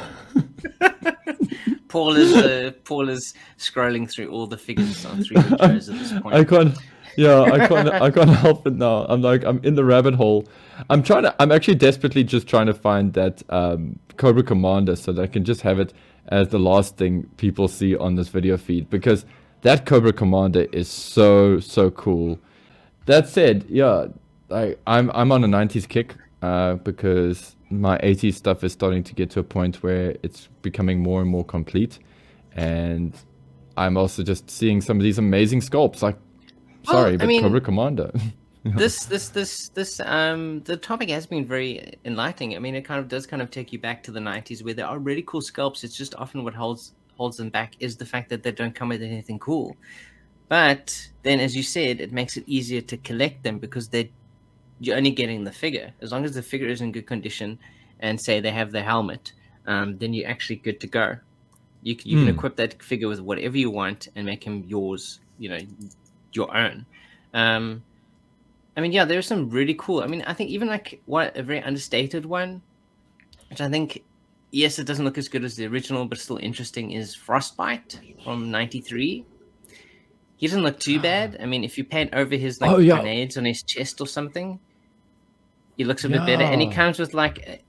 Paul 1.88 2.14
is 2.14 2.32
uh, 2.32 2.70
Paul 2.84 3.08
is 3.08 3.34
scrolling 3.58 4.08
through 4.08 4.28
all 4.30 4.46
the 4.46 4.56
figures 4.56 5.04
on 5.04 5.18
3D 5.18 5.58
Joe's 5.58 5.88
at 5.88 5.98
this 5.98 6.12
point. 6.20 6.34
I 6.34 6.44
can't. 6.44 6.78
Yeah, 7.16 7.42
I 7.42 7.66
can't. 7.66 7.88
I 7.88 8.10
can't 8.12 8.30
help 8.30 8.66
it 8.68 8.74
now. 8.74 9.04
I'm 9.08 9.20
like, 9.20 9.44
I'm 9.44 9.60
in 9.64 9.74
the 9.74 9.84
rabbit 9.84 10.14
hole. 10.14 10.46
I'm 10.90 11.02
trying 11.02 11.22
to. 11.24 11.34
I'm 11.42 11.52
actually 11.52 11.74
desperately 11.76 12.24
just 12.24 12.46
trying 12.46 12.66
to 12.66 12.74
find 12.74 13.12
that 13.14 13.42
um, 13.50 13.98
Cobra 14.16 14.42
Commander 14.42 14.96
so 14.96 15.12
that 15.12 15.22
I 15.22 15.26
can 15.26 15.44
just 15.44 15.62
have 15.62 15.78
it 15.80 15.92
as 16.28 16.48
the 16.48 16.58
last 16.58 16.96
thing 16.96 17.24
people 17.36 17.68
see 17.68 17.96
on 17.96 18.14
this 18.14 18.28
video 18.28 18.56
feed 18.56 18.88
because 18.90 19.24
that 19.62 19.86
Cobra 19.86 20.12
Commander 20.12 20.66
is 20.72 20.88
so 20.88 21.58
so 21.60 21.90
cool. 21.90 22.38
That 23.06 23.28
said, 23.28 23.64
yeah, 23.68 24.06
I, 24.50 24.76
I'm 24.86 25.10
I'm 25.14 25.32
on 25.32 25.42
a 25.44 25.48
'90s 25.48 25.88
kick 25.88 26.14
uh, 26.42 26.74
because 26.74 27.56
my 27.70 27.98
'80s 27.98 28.34
stuff 28.34 28.62
is 28.64 28.72
starting 28.72 29.02
to 29.04 29.14
get 29.14 29.30
to 29.30 29.40
a 29.40 29.44
point 29.44 29.82
where 29.82 30.16
it's 30.22 30.48
becoming 30.62 31.00
more 31.02 31.20
and 31.20 31.30
more 31.30 31.44
complete, 31.44 31.98
and 32.54 33.14
I'm 33.76 33.96
also 33.96 34.22
just 34.22 34.50
seeing 34.50 34.80
some 34.80 34.96
of 34.98 35.02
these 35.02 35.18
amazing 35.18 35.60
sculpts. 35.60 36.02
Like, 36.02 36.16
Well, 36.86 36.94
sorry, 37.02 37.14
I 37.14 37.16
but 37.16 37.26
mean- 37.28 37.42
Cobra 37.42 37.60
Commander. 37.60 38.12
this 38.64 39.06
this 39.06 39.30
this 39.30 39.70
this 39.70 40.00
um 40.00 40.62
the 40.64 40.76
topic 40.76 41.10
has 41.10 41.26
been 41.26 41.46
very 41.46 41.98
enlightening. 42.04 42.56
I 42.56 42.58
mean, 42.60 42.74
it 42.74 42.84
kind 42.84 43.00
of 43.00 43.08
does 43.08 43.26
kind 43.26 43.42
of 43.42 43.50
take 43.50 43.72
you 43.72 43.80
back 43.80 44.02
to 44.04 44.12
the 44.12 44.20
'90s 44.20 44.64
where 44.64 44.74
there 44.74 44.86
are 44.86 44.98
really 44.98 45.24
cool 45.26 45.40
sculpts. 45.42 45.84
It's 45.84 45.96
just 45.96 46.14
often 46.16 46.44
what 46.44 46.54
holds 46.54 46.94
holds 47.16 47.36
them 47.36 47.50
back 47.50 47.74
is 47.80 47.96
the 47.96 48.06
fact 48.06 48.30
that 48.30 48.42
they 48.42 48.52
don't 48.52 48.74
come 48.74 48.88
with 48.90 49.02
anything 49.02 49.38
cool. 49.38 49.78
But 50.48 50.96
then, 51.22 51.40
as 51.40 51.56
you 51.56 51.62
said, 51.62 52.00
it 52.00 52.12
makes 52.12 52.36
it 52.36 52.44
easier 52.48 52.80
to 52.82 52.98
collect 52.98 53.42
them 53.44 53.58
because 53.58 53.88
they 53.88 54.12
you're 54.78 54.96
only 54.96 55.10
getting 55.10 55.44
the 55.44 55.52
figure. 55.52 55.94
As 56.02 56.12
long 56.12 56.24
as 56.24 56.34
the 56.34 56.42
figure 56.42 56.68
is 56.68 56.80
in 56.80 56.92
good 56.92 57.06
condition, 57.06 57.58
and 58.00 58.20
say 58.20 58.40
they 58.40 58.50
have 58.52 58.72
the 58.72 58.82
helmet, 58.82 59.32
um, 59.66 59.98
then 59.98 60.14
you're 60.14 60.28
actually 60.30 60.56
good 60.56 60.80
to 60.80 60.86
go. 60.86 61.16
You 61.82 61.96
can, 61.96 62.10
you 62.10 62.18
can 62.18 62.28
Hmm. 62.28 62.30
equip 62.30 62.56
that 62.56 62.82
figure 62.82 63.08
with 63.08 63.20
whatever 63.20 63.56
you 63.58 63.70
want 63.70 64.08
and 64.16 64.26
make 64.26 64.44
him 64.44 64.64
yours. 64.66 65.20
You 65.38 65.50
know, 65.50 65.58
your 66.32 66.56
own. 66.56 66.86
Um, 67.34 67.84
I 68.78 68.80
mean, 68.80 68.92
yeah, 68.92 69.04
there's 69.04 69.26
some 69.26 69.50
really 69.50 69.74
cool. 69.76 70.02
I 70.02 70.06
mean, 70.06 70.22
I 70.22 70.34
think 70.34 70.50
even 70.50 70.68
like 70.68 71.02
what 71.06 71.36
a 71.36 71.42
very 71.42 71.60
understated 71.60 72.24
one, 72.24 72.62
which 73.50 73.60
I 73.60 73.68
think, 73.68 74.04
yes, 74.52 74.78
it 74.78 74.84
doesn't 74.84 75.04
look 75.04 75.18
as 75.18 75.28
good 75.28 75.42
as 75.42 75.56
the 75.56 75.66
original, 75.66 76.04
but 76.06 76.18
still 76.18 76.36
interesting, 76.36 76.92
is 76.92 77.12
Frostbite 77.12 78.00
from 78.22 78.52
'93. 78.52 79.24
He 80.36 80.46
doesn't 80.46 80.62
look 80.62 80.78
too 80.78 81.00
bad. 81.00 81.38
I 81.40 81.46
mean, 81.46 81.64
if 81.64 81.76
you 81.76 81.82
paint 81.82 82.14
over 82.14 82.36
his 82.36 82.60
like 82.60 82.70
Oh, 82.70 82.78
yeah. 82.78 82.94
grenades 83.00 83.36
on 83.36 83.44
his 83.46 83.64
chest 83.64 84.00
or 84.00 84.06
something, 84.06 84.60
he 85.76 85.82
looks 85.82 86.04
a 86.04 86.08
bit 86.08 86.24
better. 86.24 86.44
And 86.44 86.60
he 86.60 86.70
comes 86.70 87.00
with 87.00 87.14
like, 87.14 87.64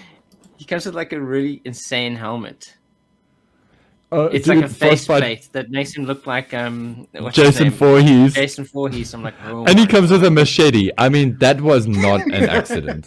he 0.56 0.64
comes 0.64 0.86
with 0.86 0.96
like 0.96 1.12
a 1.12 1.20
really 1.20 1.62
insane 1.64 2.16
helmet. 2.16 2.77
Uh, 4.10 4.28
It's 4.32 4.46
like 4.46 4.64
a 4.64 4.68
face 4.68 5.06
plate 5.06 5.48
that 5.52 5.70
makes 5.70 5.94
him 5.94 6.04
look 6.04 6.26
like 6.26 6.54
um 6.54 7.06
Jason? 7.30 7.70
Voorhees. 7.70 8.34
Jason 8.34 8.64
Voorhees. 8.64 9.12
I'm 9.12 9.22
like, 9.22 9.34
oh 9.44 9.64
and 9.66 9.78
he 9.78 9.86
comes 9.86 10.10
with 10.10 10.24
a 10.24 10.30
machete. 10.30 10.90
I 10.96 11.08
mean, 11.10 11.36
that 11.38 11.60
was 11.60 11.86
not 11.86 12.20
an 12.22 12.48
accident. 12.58 13.06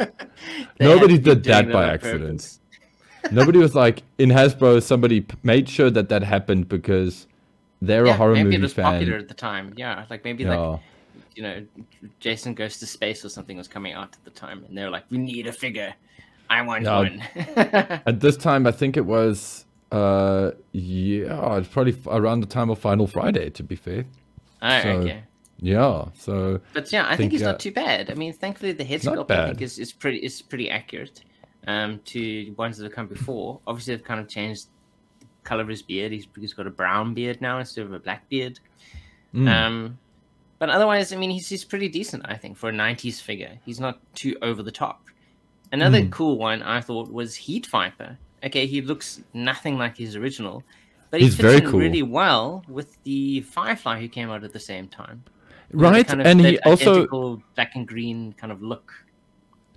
Nobody 0.79 1.13
had 1.15 1.23
to 1.25 1.35
be 1.35 1.41
did 1.41 1.43
that 1.45 1.71
by 1.71 1.85
accident. 1.91 2.59
Nobody 3.31 3.57
was 3.59 3.73
like 3.75 4.03
in 4.19 4.29
Hasbro. 4.29 4.81
Somebody 4.83 5.25
made 5.43 5.67
sure 5.69 5.89
that 5.89 6.09
that 6.09 6.23
happened 6.23 6.67
because 6.69 7.27
they're 7.81 8.05
a 8.05 8.09
Yeah, 8.09 8.17
horror 8.17 8.33
maybe 8.33 8.43
movie 8.45 8.55
it 8.57 8.61
was 8.61 8.73
fan. 8.73 8.85
popular 8.85 9.17
at 9.17 9.27
the 9.27 9.33
time. 9.33 9.73
Yeah, 9.77 10.05
like 10.09 10.23
maybe 10.23 10.43
Yeah. 10.43 10.55
like 10.55 10.79
you 11.35 11.43
know, 11.43 11.65
Jason 12.19 12.53
Goes 12.53 12.77
to 12.77 12.85
Space 12.85 13.23
or 13.25 13.29
something 13.29 13.57
was 13.57 13.67
coming 13.67 13.93
out 13.93 14.09
at 14.13 14.23
the 14.23 14.29
time, 14.31 14.63
and 14.67 14.77
they're 14.77 14.89
like, 14.89 15.05
"We 15.09 15.17
need 15.17 15.47
a 15.47 15.51
figure. 15.53 15.93
I 16.49 16.61
want 16.61 16.83
Yeah. 16.83 16.97
one." 16.97 17.23
At 18.05 18.19
this 18.19 18.37
time, 18.37 18.67
I 18.67 18.71
think 18.71 18.97
it 18.97 19.05
was. 19.05 19.65
Uh, 19.91 20.51
yeah, 20.71 21.57
it's 21.57 21.67
probably 21.67 21.95
around 22.07 22.39
the 22.39 22.47
time 22.47 22.69
of 22.69 22.79
Final 22.79 23.07
Friday. 23.07 23.49
To 23.51 23.63
be 23.63 23.75
fair, 23.75 24.05
oh, 24.61 24.81
So- 24.81 24.89
okay. 24.89 25.23
yeah. 25.59 26.05
So 26.15 26.61
But 26.73 26.91
yeah, 26.91 27.03
I 27.05 27.09
think, 27.09 27.17
think, 27.17 27.31
he's 27.33 27.41
uh, 27.43 27.51
not 27.51 27.59
too 27.59 27.71
bad. 27.71 28.09
I 28.09 28.13
mean, 28.13 28.31
thankfully 28.33 28.71
the 28.71 28.83
head 28.85 29.01
sculpt 29.01 29.31
I 29.31 29.47
think 29.47 29.61
is, 29.61 29.77
is 29.79 29.91
pretty 29.91 30.19
is 30.19 30.41
pretty 30.41 30.69
accurate 30.69 31.21
um, 31.67 31.99
to 32.05 32.53
ones 32.57 32.77
that 32.77 32.85
have 32.85 32.93
come 32.93 33.07
before. 33.07 33.59
Obviously, 33.67 33.95
they've 33.95 34.05
kind 34.05 34.19
of 34.21 34.27
changed 34.29 34.67
the 35.19 35.25
color 35.43 35.61
of 35.61 35.67
his 35.67 35.81
beard. 35.81 36.11
He's 36.13 36.27
he's 36.39 36.53
got 36.53 36.67
a 36.67 36.71
brown 36.71 37.13
beard 37.13 37.41
now 37.41 37.59
instead 37.59 37.85
of 37.85 37.91
a 37.93 37.99
black 37.99 38.29
beard. 38.29 38.59
mm, 39.35 39.47
Um, 39.49 39.97
but 40.57 40.69
otherwise, 40.69 41.11
I 41.11 41.17
mean, 41.17 41.31
he's 41.31 41.49
he's 41.49 41.65
pretty 41.65 41.89
decent. 41.89 42.23
I 42.25 42.35
think 42.37 42.55
for 42.55 42.69
a 42.69 42.73
'90s 42.73 43.21
figure, 43.21 43.59
he's 43.65 43.79
not 43.79 43.99
too 44.15 44.37
over 44.41 44.63
the 44.63 44.71
top. 44.71 45.03
Another 45.73 45.99
Mm. 46.01 46.11
cool 46.11 46.37
one 46.37 46.61
I 46.63 46.79
thought 46.81 47.11
was 47.11 47.35
Heat 47.35 47.65
Viper. 47.67 48.17
Okay, 48.43 48.65
he 48.65 48.81
looks 48.81 49.21
nothing 49.33 49.77
like 49.77 49.97
his 49.97 50.15
original, 50.15 50.63
but 51.09 51.19
he 51.19 51.27
He's 51.27 51.35
fits 51.35 51.41
very 51.43 51.57
in 51.57 51.69
cool. 51.69 51.79
really 51.79 52.03
well 52.03 52.63
with 52.67 53.01
the 53.03 53.41
Firefly 53.41 53.99
who 53.99 54.07
came 54.07 54.29
out 54.29 54.43
at 54.43 54.53
the 54.53 54.59
same 54.59 54.87
time. 54.87 55.23
Right, 55.73 56.05
kind 56.07 56.21
of 56.21 56.27
and 56.27 56.41
he 56.41 56.59
also 56.59 57.41
black 57.55 57.75
and 57.75 57.87
green 57.87 58.33
kind 58.33 58.51
of 58.51 58.61
look. 58.61 58.91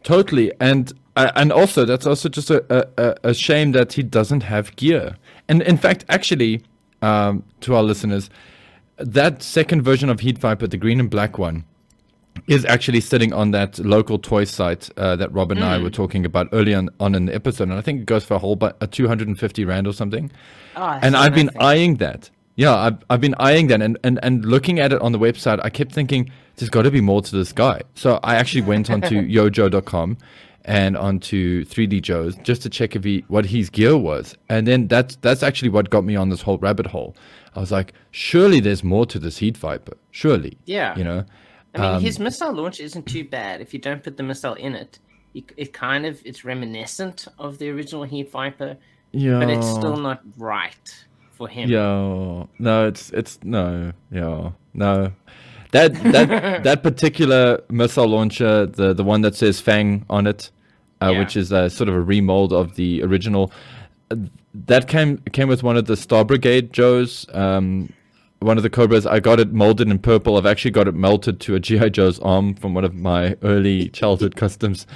Totally, 0.02 0.52
and 0.60 0.92
uh, 1.16 1.30
and 1.36 1.52
also 1.52 1.84
that's 1.84 2.06
also 2.06 2.28
just 2.28 2.50
a, 2.50 2.88
a, 2.98 3.30
a 3.30 3.34
shame 3.34 3.72
that 3.72 3.92
he 3.92 4.02
doesn't 4.02 4.42
have 4.42 4.74
gear. 4.76 5.16
And 5.48 5.62
in 5.62 5.76
fact, 5.76 6.04
actually, 6.08 6.62
um, 7.02 7.44
to 7.60 7.74
our 7.74 7.82
listeners, 7.82 8.28
that 8.96 9.42
second 9.42 9.82
version 9.82 10.08
of 10.08 10.20
Heat 10.20 10.38
Viper, 10.38 10.66
the 10.66 10.76
green 10.76 11.00
and 11.00 11.08
black 11.08 11.38
one, 11.38 11.64
is 12.46 12.64
actually 12.66 13.00
sitting 13.00 13.32
on 13.32 13.52
that 13.52 13.78
local 13.78 14.18
toy 14.18 14.44
site 14.44 14.90
uh, 14.98 15.16
that 15.16 15.32
Rob 15.32 15.50
and 15.50 15.64
I 15.64 15.78
were 15.78 15.90
talking 15.90 16.26
about 16.26 16.48
earlier 16.52 16.76
on, 16.76 16.90
on 17.00 17.14
in 17.14 17.26
the 17.26 17.34
episode, 17.34 17.64
and 17.68 17.74
I 17.74 17.80
think 17.80 18.00
it 18.00 18.06
goes 18.06 18.24
for 18.24 18.34
a 18.34 18.38
whole 18.38 18.56
but 18.56 18.76
a 18.80 18.86
250 18.86 19.64
rand 19.64 19.86
or 19.86 19.92
something. 19.92 20.30
Oh, 20.76 20.98
and 21.02 21.16
I've 21.16 21.34
been 21.34 21.50
eyeing 21.58 21.96
that. 21.96 22.30
Yeah, 22.56 22.74
I've, 22.74 22.98
I've 23.10 23.20
been 23.20 23.34
eyeing 23.38 23.66
that 23.68 23.82
and, 23.82 23.98
and, 24.04 24.20
and 24.22 24.44
looking 24.44 24.78
at 24.78 24.92
it 24.92 25.00
on 25.00 25.12
the 25.12 25.18
website. 25.18 25.58
I 25.64 25.70
kept 25.70 25.92
thinking, 25.92 26.30
there's 26.56 26.70
got 26.70 26.82
to 26.82 26.90
be 26.90 27.00
more 27.00 27.20
to 27.20 27.36
this 27.36 27.52
guy. 27.52 27.82
So 27.94 28.20
I 28.22 28.36
actually 28.36 28.62
went 28.62 28.90
onto 28.90 29.22
yojoe.com 29.28 30.18
and 30.64 30.96
onto 30.96 31.64
3D 31.64 32.00
Joe's 32.00 32.36
just 32.36 32.62
to 32.62 32.70
check 32.70 32.96
if 32.96 33.04
he 33.04 33.24
what 33.28 33.46
his 33.46 33.70
gear 33.70 33.96
was. 33.96 34.36
And 34.48 34.66
then 34.66 34.88
that's 34.88 35.16
that's 35.16 35.42
actually 35.42 35.70
what 35.70 35.90
got 35.90 36.04
me 36.04 36.16
on 36.16 36.28
this 36.28 36.42
whole 36.42 36.58
rabbit 36.58 36.86
hole. 36.86 37.16
I 37.56 37.60
was 37.60 37.72
like, 37.72 37.92
surely 38.10 38.60
there's 38.60 38.82
more 38.82 39.06
to 39.06 39.18
this 39.18 39.38
Heat 39.38 39.56
Viper. 39.56 39.96
Surely. 40.10 40.56
Yeah. 40.64 40.96
You 40.96 41.04
know? 41.04 41.24
I 41.74 41.78
mean, 41.80 41.90
Um, 41.96 42.02
his 42.02 42.18
missile 42.18 42.52
launch 42.52 42.80
isn't 42.80 43.06
too 43.06 43.24
bad 43.24 43.60
if 43.60 43.72
you 43.74 43.80
don't 43.80 44.02
put 44.02 44.16
the 44.16 44.22
missile 44.22 44.54
in 44.54 44.74
it. 44.74 44.98
It, 45.34 45.52
it 45.56 45.72
kind 45.72 46.06
of 46.06 46.22
it's 46.24 46.44
reminiscent 46.44 47.26
of 47.38 47.58
the 47.58 47.68
original 47.70 48.04
Heat 48.04 48.30
Viper, 48.30 48.76
Yeah. 49.12 49.40
but 49.40 49.50
it's 49.50 49.68
still 49.68 49.96
not 49.96 50.20
right 50.38 51.04
for 51.32 51.48
him. 51.48 51.68
Yeah, 51.68 52.44
no, 52.58 52.86
it's 52.86 53.10
it's 53.10 53.38
no, 53.42 53.92
yeah, 54.12 54.50
no. 54.74 55.10
That 55.72 55.92
that 56.12 56.62
that 56.64 56.82
particular 56.84 57.60
missile 57.68 58.06
launcher, 58.06 58.66
the 58.66 58.94
the 58.94 59.02
one 59.02 59.22
that 59.22 59.34
says 59.34 59.60
Fang 59.60 60.04
on 60.08 60.28
it, 60.28 60.50
uh, 61.02 61.10
Yeah. 61.10 61.18
which 61.18 61.36
is 61.36 61.50
a 61.50 61.68
sort 61.68 61.88
of 61.88 61.96
a 61.96 62.00
remold 62.00 62.52
of 62.52 62.76
the 62.76 63.02
original, 63.02 63.50
uh, 64.12 64.16
that 64.66 64.86
came 64.86 65.18
came 65.32 65.48
with 65.48 65.64
one 65.64 65.76
of 65.76 65.86
the 65.86 65.96
Star 65.96 66.24
Brigade 66.24 66.72
Joes. 66.72 67.26
Um, 67.34 67.92
one 68.44 68.56
of 68.56 68.62
the 68.62 68.70
Cobras. 68.70 69.06
I 69.06 69.20
got 69.20 69.40
it 69.40 69.52
molded 69.52 69.88
in 69.88 69.98
purple. 69.98 70.36
I've 70.36 70.46
actually 70.46 70.70
got 70.70 70.86
it 70.88 70.94
melted 70.94 71.40
to 71.40 71.54
a 71.54 71.60
GI 71.60 71.90
Joe's 71.90 72.18
arm 72.20 72.54
from 72.54 72.74
one 72.74 72.84
of 72.84 72.94
my 72.94 73.36
early 73.42 73.88
childhood 73.88 74.36
customs. 74.42 74.86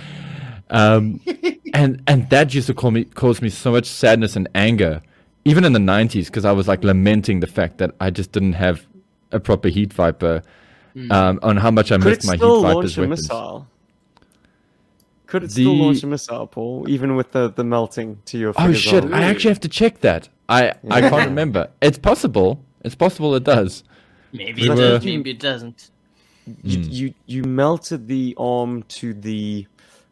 Um, 0.70 1.20
and 1.74 2.02
and 2.06 2.28
that 2.30 2.52
used 2.54 2.66
to 2.66 2.74
call 2.74 2.90
me 2.90 3.04
cause 3.04 3.40
me 3.40 3.48
so 3.48 3.72
much 3.72 3.86
sadness 3.86 4.36
and 4.36 4.48
anger, 4.54 5.00
even 5.44 5.64
in 5.64 5.72
the 5.72 5.78
'90s, 5.78 6.26
because 6.26 6.44
I 6.44 6.52
was 6.52 6.68
like 6.68 6.84
lamenting 6.84 7.40
the 7.40 7.46
fact 7.46 7.78
that 7.78 7.92
I 8.00 8.10
just 8.10 8.32
didn't 8.32 8.52
have 8.54 8.86
a 9.32 9.40
proper 9.40 9.68
Heat 9.68 9.92
Viper. 9.92 10.42
Um, 11.10 11.38
on 11.42 11.56
how 11.58 11.70
much 11.70 11.92
I 11.92 11.96
Hmm. 11.96 12.02
Could 12.02 12.10
missed 12.10 12.26
my 12.26 12.36
Heat 12.36 12.40
Viper's 12.40 12.96
launch 12.96 12.98
a 12.98 13.00
weapons. 13.02 13.22
missile? 13.22 13.66
Could 15.26 15.44
it 15.44 15.50
still 15.52 15.76
launch 15.76 16.02
a 16.02 16.06
missile, 16.06 16.46
Paul? 16.46 16.86
Even 16.88 17.14
with 17.14 17.32
the, 17.32 17.50
the 17.50 17.62
melting 17.62 18.18
to 18.26 18.38
your 18.38 18.52
Oh 18.56 18.72
shit! 18.72 19.04
arm? 19.04 19.14
I 19.14 19.24
actually 19.24 19.50
have 19.50 19.60
to 19.60 19.68
check 19.68 20.00
that. 20.00 20.28
I 20.48 20.72
I 20.90 21.00
can't 21.02 21.26
remember. 21.32 21.68
It's 21.80 21.98
possible. 21.98 22.64
It's 22.84 22.94
possible 22.94 23.34
it 23.34 23.44
does. 23.44 23.84
Maybe 24.32 24.62
We 24.62 24.68
it 24.68 24.70
were- 24.70 24.76
does, 24.76 25.04
maybe 25.04 25.30
it 25.30 25.40
doesn't. 25.40 25.90
you, 26.62 26.78
Hmm. 26.84 26.90
you 26.90 27.14
you 27.26 27.42
melted 27.44 28.08
the 28.08 28.34
arm 28.38 28.82
to 29.00 29.12
the 29.14 29.66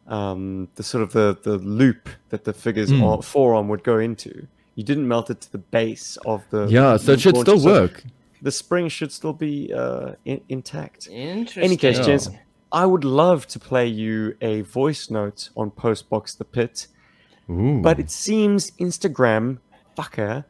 um 0.07 0.67
the 0.75 0.83
sort 0.83 1.03
of 1.03 1.11
the 1.13 1.37
the 1.43 1.57
loop 1.57 2.09
that 2.29 2.43
the 2.43 2.53
figure's 2.53 2.89
Hmm. 2.89 3.03
ar- 3.03 3.21
forearm 3.21 3.67
would 3.69 3.83
go 3.83 3.97
into. 3.99 4.47
You 4.75 4.83
didn't 4.83 5.07
melt 5.07 5.29
it 5.29 5.41
to 5.41 5.51
the 5.51 5.57
base 5.57 6.17
of 6.25 6.43
the 6.51 6.67
Yeah, 6.67 6.97
so 6.97 7.13
it 7.13 7.19
should 7.21 7.33
launcher, 7.35 7.51
still 7.57 7.59
so 7.59 7.81
work. 7.81 8.03
The 8.41 8.51
spring 8.51 8.87
should 8.89 9.11
still 9.11 9.33
be 9.33 9.73
uh, 9.73 10.11
in, 10.25 10.41
intact. 10.47 11.07
Interesting. 11.07 11.63
Any 11.63 11.77
case, 11.77 11.97
Yeah. 11.97 12.05
gents, 12.05 12.29
I 12.71 12.85
would 12.85 13.03
love 13.03 13.47
to 13.47 13.59
play 13.59 13.87
you 13.87 14.35
a 14.41 14.61
voice 14.61 15.09
note 15.09 15.49
on 15.57 15.71
Postbox 15.71 16.37
the 16.37 16.45
Pit, 16.45 16.87
Ooh. 17.49 17.81
but 17.81 17.97
it 17.99 18.11
seems 18.11 18.71
Instagram 18.79 19.57
fucker 19.97 20.43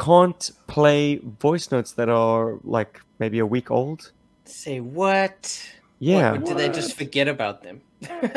can't 0.00 0.50
play 0.66 1.16
voice 1.40 1.70
notes 1.70 1.92
that 1.92 2.08
are 2.08 2.58
like 2.64 3.00
maybe 3.18 3.38
a 3.38 3.46
week 3.46 3.70
old. 3.70 4.12
Say 4.46 4.80
what? 4.80 5.62
Yeah. 5.98 6.32
What, 6.32 6.40
or 6.40 6.44
did 6.46 6.56
they 6.56 6.68
just 6.70 6.96
forget 6.96 7.28
about 7.28 7.62
them? 7.62 7.82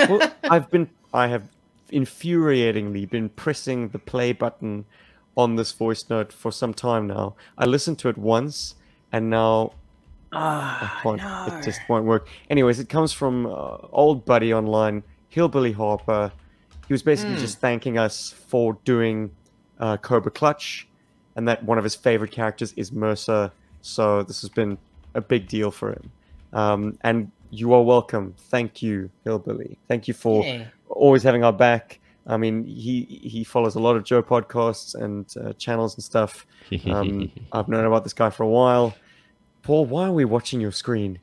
well, 0.10 0.32
I've 0.44 0.70
been, 0.70 0.90
I 1.14 1.28
have 1.28 1.44
infuriatingly 1.92 3.10
been 3.10 3.30
pressing 3.30 3.90
the 3.90 4.00
play 4.00 4.34
button 4.34 4.86
on 5.36 5.56
this 5.56 5.72
voice 5.72 6.10
note 6.10 6.32
for 6.34 6.52
some 6.52 6.74
time 6.74 7.08
now. 7.08 7.36
I 7.58 7.66
listened 7.66 7.98
to 8.00 8.10
it 8.10 8.18
once, 8.18 8.76
and 9.12 9.30
now 9.30 9.72
I 10.34 10.38
Ah, 10.38 11.00
can't. 11.02 11.18
no. 11.22 11.46
It 11.48 11.64
just 11.64 11.80
won't 11.88 12.06
work. 12.06 12.28
Anyways, 12.50 12.80
it 12.80 12.90
comes 12.90 13.14
from 13.14 13.46
uh, 13.46 13.78
old 13.92 14.26
buddy 14.26 14.54
online, 14.54 15.04
Hillbilly 15.30 15.72
Harper. 15.72 16.32
He 16.88 16.94
was 16.94 17.02
basically 17.04 17.36
Hmm. 17.36 17.42
just 17.42 17.60
thanking 17.60 17.98
us 17.98 18.32
for 18.50 18.78
doing 18.84 19.32
uh, 19.80 19.98
Cobra 19.98 20.32
Clutch, 20.32 20.88
and 21.36 21.48
that 21.48 21.64
one 21.64 21.78
of 21.78 21.84
his 21.84 21.96
favorite 21.96 22.32
characters 22.32 22.74
is 22.74 22.92
Mercer. 22.92 23.52
So 23.82 24.24
this 24.24 24.42
has 24.42 24.50
been 24.50 24.78
a 25.14 25.22
big 25.22 25.48
deal 25.48 25.72
for 25.72 25.92
him. 25.92 26.12
Um, 26.54 26.98
and 27.02 27.32
you 27.50 27.74
are 27.74 27.82
welcome. 27.84 28.36
Thank 28.38 28.82
you, 28.82 29.10
Hillbilly. 29.24 29.78
Thank 29.88 30.08
you 30.08 30.14
for 30.14 30.44
Yeah. 30.46 30.66
always 30.90 31.24
having 31.24 31.44
our 31.44 31.54
back. 31.54 32.00
I 32.26 32.38
mean, 32.38 32.64
he 32.66 33.04
he 33.22 33.44
follows 33.44 33.76
a 33.76 33.80
lot 33.80 33.96
of 33.98 34.04
Joe 34.06 34.24
podcasts 34.24 34.96
and 34.96 35.26
uh, 35.44 35.54
channels 35.54 35.96
and 35.96 36.04
stuff. 36.04 36.48
Um, 36.90 37.32
I've 37.52 37.68
known 37.68 37.86
about 37.86 38.04
this 38.06 38.14
guy 38.14 38.30
for 38.30 38.44
a 38.44 38.48
while. 38.48 38.96
Paul, 39.62 39.86
why 39.86 40.08
are 40.08 40.12
we 40.14 40.24
watching 40.26 40.62
your 40.62 40.72
screen? 40.72 41.20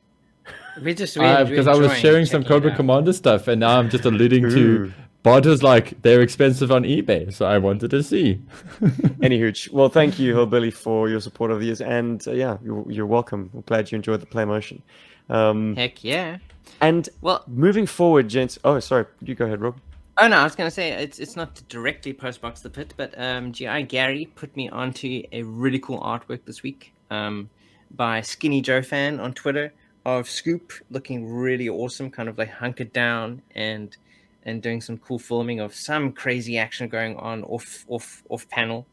We 0.81 0.93
just 0.93 1.17
we, 1.17 1.25
Uh, 1.25 1.43
because 1.43 1.67
I 1.67 1.75
was 1.75 1.95
sharing 1.97 2.25
some 2.25 2.43
Cobra. 2.43 2.75
Commander 2.75 3.13
stuff, 3.13 3.47
and 3.47 3.59
now 3.59 3.77
I'm 3.79 3.89
just 3.89 4.05
alluding 4.05 4.45
Ooh. 4.45 4.49
to 4.87 4.93
Barter's 5.23 5.61
like 5.61 6.01
they're 6.01 6.21
expensive 6.21 6.71
on 6.71 6.83
eBay, 6.83 7.31
so 7.31 7.45
I 7.45 7.59
wanted 7.59 7.91
to 7.91 8.01
see. 8.01 8.41
Anywho, 9.21 9.71
well, 9.71 9.89
thank 9.89 10.17
you, 10.17 10.33
Hillbilly, 10.33 10.71
for 10.71 11.09
your 11.09 11.19
support 11.19 11.51
over 11.51 11.59
the 11.59 11.67
years, 11.67 11.81
and 11.81 12.27
uh, 12.27 12.31
yeah, 12.31 12.57
you're, 12.63 12.89
you're 12.91 13.05
welcome. 13.05 13.51
I'm 13.53 13.61
glad 13.61 13.91
you 13.91 13.97
enjoyed 13.97 14.21
the 14.21 14.25
play 14.25 14.45
motion. 14.45 14.81
Um, 15.29 15.75
Heck 15.75 16.03
yeah. 16.03 16.39
and 16.81 17.07
Well, 17.21 17.43
moving 17.47 17.85
forward, 17.85 18.29
gents. 18.29 18.57
Oh, 18.63 18.79
sorry, 18.79 19.05
you 19.21 19.35
go 19.35 19.45
ahead, 19.45 19.61
Rob. 19.61 19.79
Oh 20.17 20.27
no, 20.27 20.37
I 20.37 20.43
was 20.43 20.55
gonna 20.55 20.71
say 20.71 20.91
it's 20.91 21.19
it's 21.19 21.35
not 21.35 21.61
directly 21.69 22.13
Postbox 22.13 22.61
the 22.63 22.69
Pit, 22.69 22.95
but 22.97 23.13
um, 23.17 23.51
GI 23.51 23.83
Gary 23.83 24.25
put 24.35 24.55
me 24.55 24.69
onto 24.69 25.23
a 25.31 25.43
really 25.43 25.79
cool 25.79 25.99
artwork 26.01 26.45
this 26.45 26.63
week 26.63 26.93
um, 27.11 27.49
by 27.91 28.21
Skinny 28.21 28.61
Joe 28.61 28.81
Fan 28.81 29.19
on 29.19 29.33
Twitter 29.33 29.71
of 30.03 30.27
Scoop 30.27 30.73
looking 30.89 31.31
really 31.31 31.69
awesome, 31.69 32.09
kind 32.09 32.27
of 32.27 32.37
like 32.37 32.49
hunkered 32.49 32.91
down 32.91 33.41
and 33.55 33.95
and 34.43 34.61
doing 34.61 34.81
some 34.81 34.97
cool 34.97 35.19
filming 35.19 35.59
of 35.59 35.75
some 35.75 36.11
crazy 36.11 36.57
action 36.57 36.87
going 36.87 37.15
on 37.17 37.43
off 37.43 37.85
off 37.87 38.23
off 38.29 38.47
panel. 38.49 38.87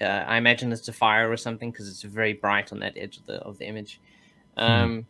Uh, 0.00 0.04
I 0.04 0.38
imagine 0.38 0.72
it's 0.72 0.88
a 0.88 0.92
fire 0.92 1.30
or 1.30 1.36
something 1.36 1.70
because 1.70 1.88
it's 1.88 2.02
very 2.02 2.32
bright 2.32 2.72
on 2.72 2.80
that 2.80 2.94
edge 2.96 3.18
of 3.18 3.26
the 3.26 3.34
of 3.42 3.58
the 3.58 3.66
image. 3.66 4.00
Um, 4.56 5.06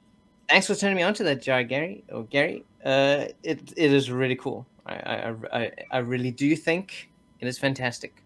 Thanks 0.50 0.66
for 0.66 0.74
turning 0.74 0.96
me 0.96 1.04
on 1.04 1.14
to 1.14 1.22
that, 1.24 1.42
GI 1.42 1.64
Gary 1.64 2.02
or 2.10 2.24
Gary. 2.24 2.64
Uh, 2.84 3.26
it 3.44 3.72
it 3.76 3.92
is 3.92 4.10
really 4.10 4.34
cool. 4.34 4.66
I, 4.84 4.94
I, 4.94 5.34
I, 5.52 5.70
I 5.92 5.98
really 5.98 6.32
do 6.32 6.56
think 6.56 7.08
it 7.38 7.46
is 7.46 7.56
fantastic. 7.56 8.22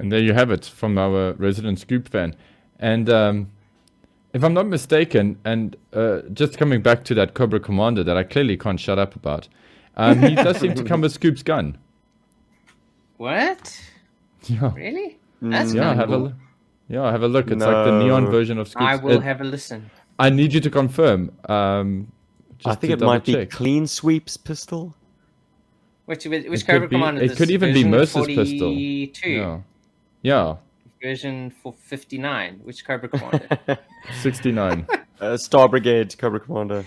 And 0.00 0.10
there 0.10 0.18
you 0.18 0.32
have 0.32 0.50
it 0.50 0.64
from 0.64 0.98
our 0.98 1.34
resident 1.34 1.78
Scoop 1.78 2.08
fan. 2.08 2.34
And 2.80 3.08
um, 3.08 3.52
if 4.32 4.42
I'm 4.42 4.54
not 4.54 4.66
mistaken, 4.66 5.38
and 5.44 5.76
uh, 5.92 6.22
just 6.32 6.58
coming 6.58 6.82
back 6.82 7.04
to 7.04 7.14
that 7.14 7.34
Cobra 7.34 7.60
Commander 7.60 8.02
that 8.02 8.16
I 8.16 8.24
clearly 8.24 8.56
can't 8.56 8.80
shut 8.80 8.98
up 8.98 9.14
about, 9.14 9.48
um, 9.96 10.18
he 10.20 10.34
does 10.34 10.58
seem 10.58 10.74
to 10.74 10.84
come 10.90 11.00
with 11.02 11.12
Scoop's 11.12 11.42
gun. 11.42 11.78
What? 13.16 13.80
Yeah, 14.44 14.72
Really? 14.74 15.18
That's 15.40 15.72
yeah, 15.74 15.82
kinda 15.90 15.94
have 15.96 16.10
a 16.10 16.16
cool. 16.16 16.26
l- 16.28 16.34
yeah, 16.88 17.10
have 17.10 17.22
a 17.22 17.28
look. 17.28 17.50
It's 17.50 17.60
like 17.64 17.86
the 17.86 17.98
neon 17.98 18.26
version 18.30 18.58
of 18.58 18.68
Scoop's. 18.68 18.84
I 18.86 18.96
will 18.96 19.18
it- 19.18 19.22
have 19.22 19.40
a 19.40 19.44
listen. 19.44 19.90
I 20.18 20.30
need 20.30 20.52
you 20.52 20.60
to 20.60 20.70
confirm. 20.70 21.32
Um, 21.48 22.12
I 22.64 22.74
think 22.76 22.92
it 22.92 23.00
might 23.00 23.24
be. 23.24 23.44
Clean 23.46 23.86
Sweep's 23.86 24.36
pistol. 24.36 24.94
Which 26.06 26.24
which, 26.26 26.46
which 26.48 26.66
Cobra 26.66 26.82
could 26.82 26.90
be- 26.90 26.96
Commander? 26.96 27.22
it 27.22 27.28
this? 27.28 27.38
could 27.38 27.50
even 27.50 27.72
be 27.72 27.82
Version 27.82 27.90
Mercer's 27.90 28.26
pistol. 28.26 28.70
42, 28.70 29.30
Yeah, 29.30 29.60
yeah, 30.22 30.56
Version 31.02 31.50
for 31.50 31.72
fifty 31.72 32.18
nine. 32.18 32.60
Which 32.64 32.84
Cobra 32.84 33.08
Commander? 33.08 33.78
sixty-nine. 34.20 34.86
uh, 35.20 35.36
Star 35.36 35.68
Brigade 35.68 36.16
Cobra 36.18 36.40
Commander. 36.40 36.84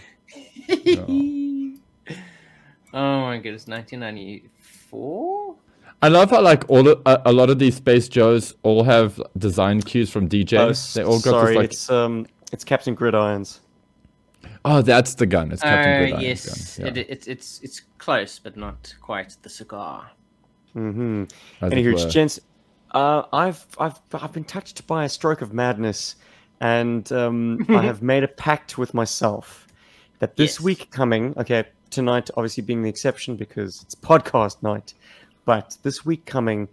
Oh 2.95 3.21
my 3.21 3.37
goodness, 3.37 3.67
nineteen 3.67 3.99
ninety 3.99 4.49
four. 4.59 5.55
I 6.01 6.07
love 6.09 6.29
how 6.29 6.41
like 6.41 6.63
all 6.69 6.87
of, 6.87 7.01
a, 7.05 7.21
a 7.25 7.31
lot 7.33 7.49
of 7.49 7.57
these 7.59 7.75
Space 7.75 8.07
Joes 8.09 8.53
all 8.63 8.83
have 8.83 9.21
design 9.37 9.81
cues 9.81 10.09
from 10.09 10.27
DJ. 10.27 10.57
Oh, 10.59 10.73
they 10.93 11.03
all 11.05 11.19
got 11.19 11.31
sorry, 11.31 11.47
this 11.53 11.55
like 11.55 11.65
it's 11.71 11.89
um, 11.89 12.25
it's 12.51 12.63
Captain 12.63 12.95
Gridirons. 12.95 13.59
oh, 14.65 14.81
that's 14.81 15.15
the 15.15 15.25
gun. 15.25 15.51
It's 15.51 15.61
Captain 15.61 15.93
Oh 15.93 15.97
Gridiron's 16.17 16.23
yes, 16.23 16.77
gun. 16.77 16.87
it, 16.87 16.97
Yeah, 16.97 17.03
it's 17.09 17.27
it's 17.27 17.59
it's 17.61 17.81
close, 17.97 18.39
but 18.39 18.57
not 18.57 18.93
quite 19.01 19.35
the 19.41 19.49
cigar. 19.49 20.09
Mm-hmm. 20.75 21.23
Anywho, 21.61 22.11
gents, 22.11 22.39
uh, 22.91 23.23
I've 23.31 23.65
I've 23.79 23.99
I've 24.13 24.33
been 24.33 24.43
touched 24.43 24.85
by 24.87 25.05
a 25.05 25.09
stroke 25.09 25.41
of 25.41 25.53
madness, 25.53 26.17
and 26.59 27.09
um, 27.13 27.65
I 27.69 27.81
have 27.83 28.01
made 28.01 28.23
a 28.23 28.27
pact 28.27 28.77
with 28.77 28.93
myself 28.93 29.67
that 30.19 30.35
this 30.35 30.55
Yes. 30.55 30.61
week 30.61 30.91
coming, 30.91 31.33
okay, 31.37 31.65
tonight 31.95 32.29
obviously 32.35 32.61
being 32.61 32.83
the 32.83 32.89
exception 32.89 33.37
because 33.37 33.81
it's 33.81 33.95
podcast 33.95 34.61
night, 34.61 34.93
but 35.45 35.77
this 35.81 36.05
week 36.05 36.25
coming, 36.25 36.67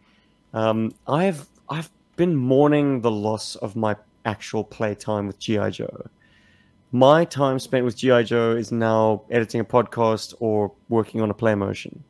um, 0.53 0.93
I've 1.07 1.47
I've 1.69 1.91
been 2.17 2.35
mourning 2.35 3.01
the 3.01 3.11
loss 3.11 3.55
of 3.57 3.77
my 3.77 3.97
actual 4.25 4.65
playtime 4.65 5.29
with 5.29 5.39
GI 5.39 5.71
Joe. 5.71 6.11
My 6.91 7.25
time 7.25 7.59
spent 7.61 7.85
with 7.85 7.97
GI 7.97 8.25
Joe 8.25 8.51
is 8.57 8.73
now 8.73 9.23
editing 9.31 9.61
a 9.61 9.65
podcast 9.65 10.35
or 10.41 10.73
working 10.89 11.21
on 11.21 11.31
a 11.31 11.35
play 11.35 11.55
motion. 11.55 12.03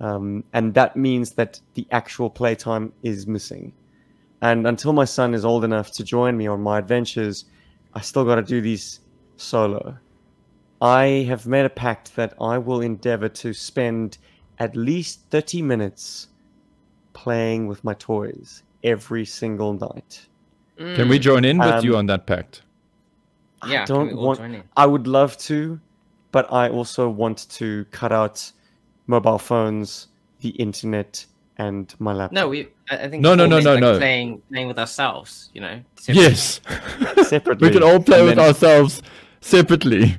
Um, 0.00 0.42
and 0.52 0.74
that 0.74 0.96
means 0.96 1.32
that 1.32 1.60
the 1.74 1.86
actual 1.90 2.28
playtime 2.28 2.92
is 3.02 3.26
missing. 3.26 3.72
And 4.40 4.66
until 4.66 4.92
my 4.92 5.04
son 5.04 5.34
is 5.34 5.44
old 5.44 5.62
enough 5.62 5.92
to 5.92 6.04
join 6.04 6.36
me 6.36 6.46
on 6.46 6.60
my 6.60 6.78
adventures, 6.78 7.44
I 7.94 8.00
still 8.00 8.24
got 8.24 8.36
to 8.36 8.42
do 8.42 8.60
these 8.60 9.00
solo. 9.36 9.96
I 10.80 11.24
have 11.28 11.46
made 11.46 11.64
a 11.64 11.70
pact 11.70 12.16
that 12.16 12.34
I 12.40 12.58
will 12.58 12.80
endeavor 12.80 13.28
to 13.28 13.52
spend 13.54 14.18
at 14.58 14.76
least 14.76 15.20
30 15.30 15.62
minutes 15.62 16.28
playing 17.12 17.66
with 17.66 17.82
my 17.82 17.94
toys 17.94 18.62
every 18.84 19.24
single 19.24 19.72
night. 19.72 20.26
Can 20.76 21.08
we 21.08 21.18
join 21.18 21.44
in 21.44 21.58
with 21.58 21.66
Um, 21.68 21.84
you 21.84 21.96
on 21.96 22.06
that 22.06 22.26
pact? 22.26 22.62
Yeah, 23.66 23.82
I 23.82 23.86
can 23.86 23.94
don't 23.94 24.06
we 24.08 24.14
want. 24.14 24.38
join 24.38 24.54
in? 24.54 24.62
I 24.76 24.84
would 24.84 25.06
love 25.06 25.38
to, 25.38 25.80
but 26.30 26.52
I 26.52 26.68
also 26.68 27.08
want 27.08 27.48
to 27.50 27.86
cut 27.90 28.12
out 28.12 28.52
mobile 29.06 29.38
phones, 29.38 30.08
the 30.40 30.50
internet, 30.50 31.24
and 31.56 31.94
my 31.98 32.12
laptop. 32.12 32.32
No, 32.34 32.48
we. 32.48 32.68
I, 32.90 33.04
I 33.04 33.08
think. 33.08 33.22
No, 33.22 33.34
no, 33.34 33.46
no, 33.46 33.60
no, 33.60 33.72
like, 33.72 33.80
no. 33.80 33.96
Playing, 33.96 34.42
playing 34.52 34.68
with 34.68 34.78
ourselves. 34.78 35.48
You 35.54 35.62
know. 35.62 35.80
separate. 35.98 36.22
Yes, 36.22 36.60
separately. 37.26 37.68
we 37.68 37.72
can 37.72 37.82
all 37.82 37.98
play 37.98 38.18
and 38.18 38.26
with 38.26 38.36
then, 38.36 38.46
ourselves 38.46 39.00
separately, 39.46 40.16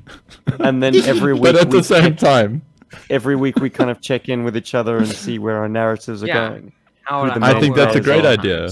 and 0.60 0.82
then 0.82 0.96
every 1.14 1.34
week, 1.34 1.44
but 1.44 1.56
at 1.56 1.70
the 1.72 1.84
same 1.84 2.16
check- 2.16 2.18
time. 2.18 2.62
every 3.10 3.36
week 3.36 3.58
we 3.58 3.70
kind 3.70 3.90
of 3.90 4.02
check 4.02 4.30
in 4.30 4.44
with 4.44 4.56
each 4.56 4.74
other 4.74 4.98
and 4.98 5.08
see 5.08 5.38
where 5.40 5.58
our 5.58 5.68
narratives 5.70 6.24
are 6.24 6.28
Yeah. 6.28 6.50
going. 6.50 6.74
How 7.04 7.24
Who 7.26 7.32
our 7.32 7.40
the 7.40 7.46
I 7.46 7.60
think 7.60 7.76
that's 7.76 7.96
a 7.96 8.02
great 8.02 8.26
is. 8.26 8.38
idea. 8.40 8.70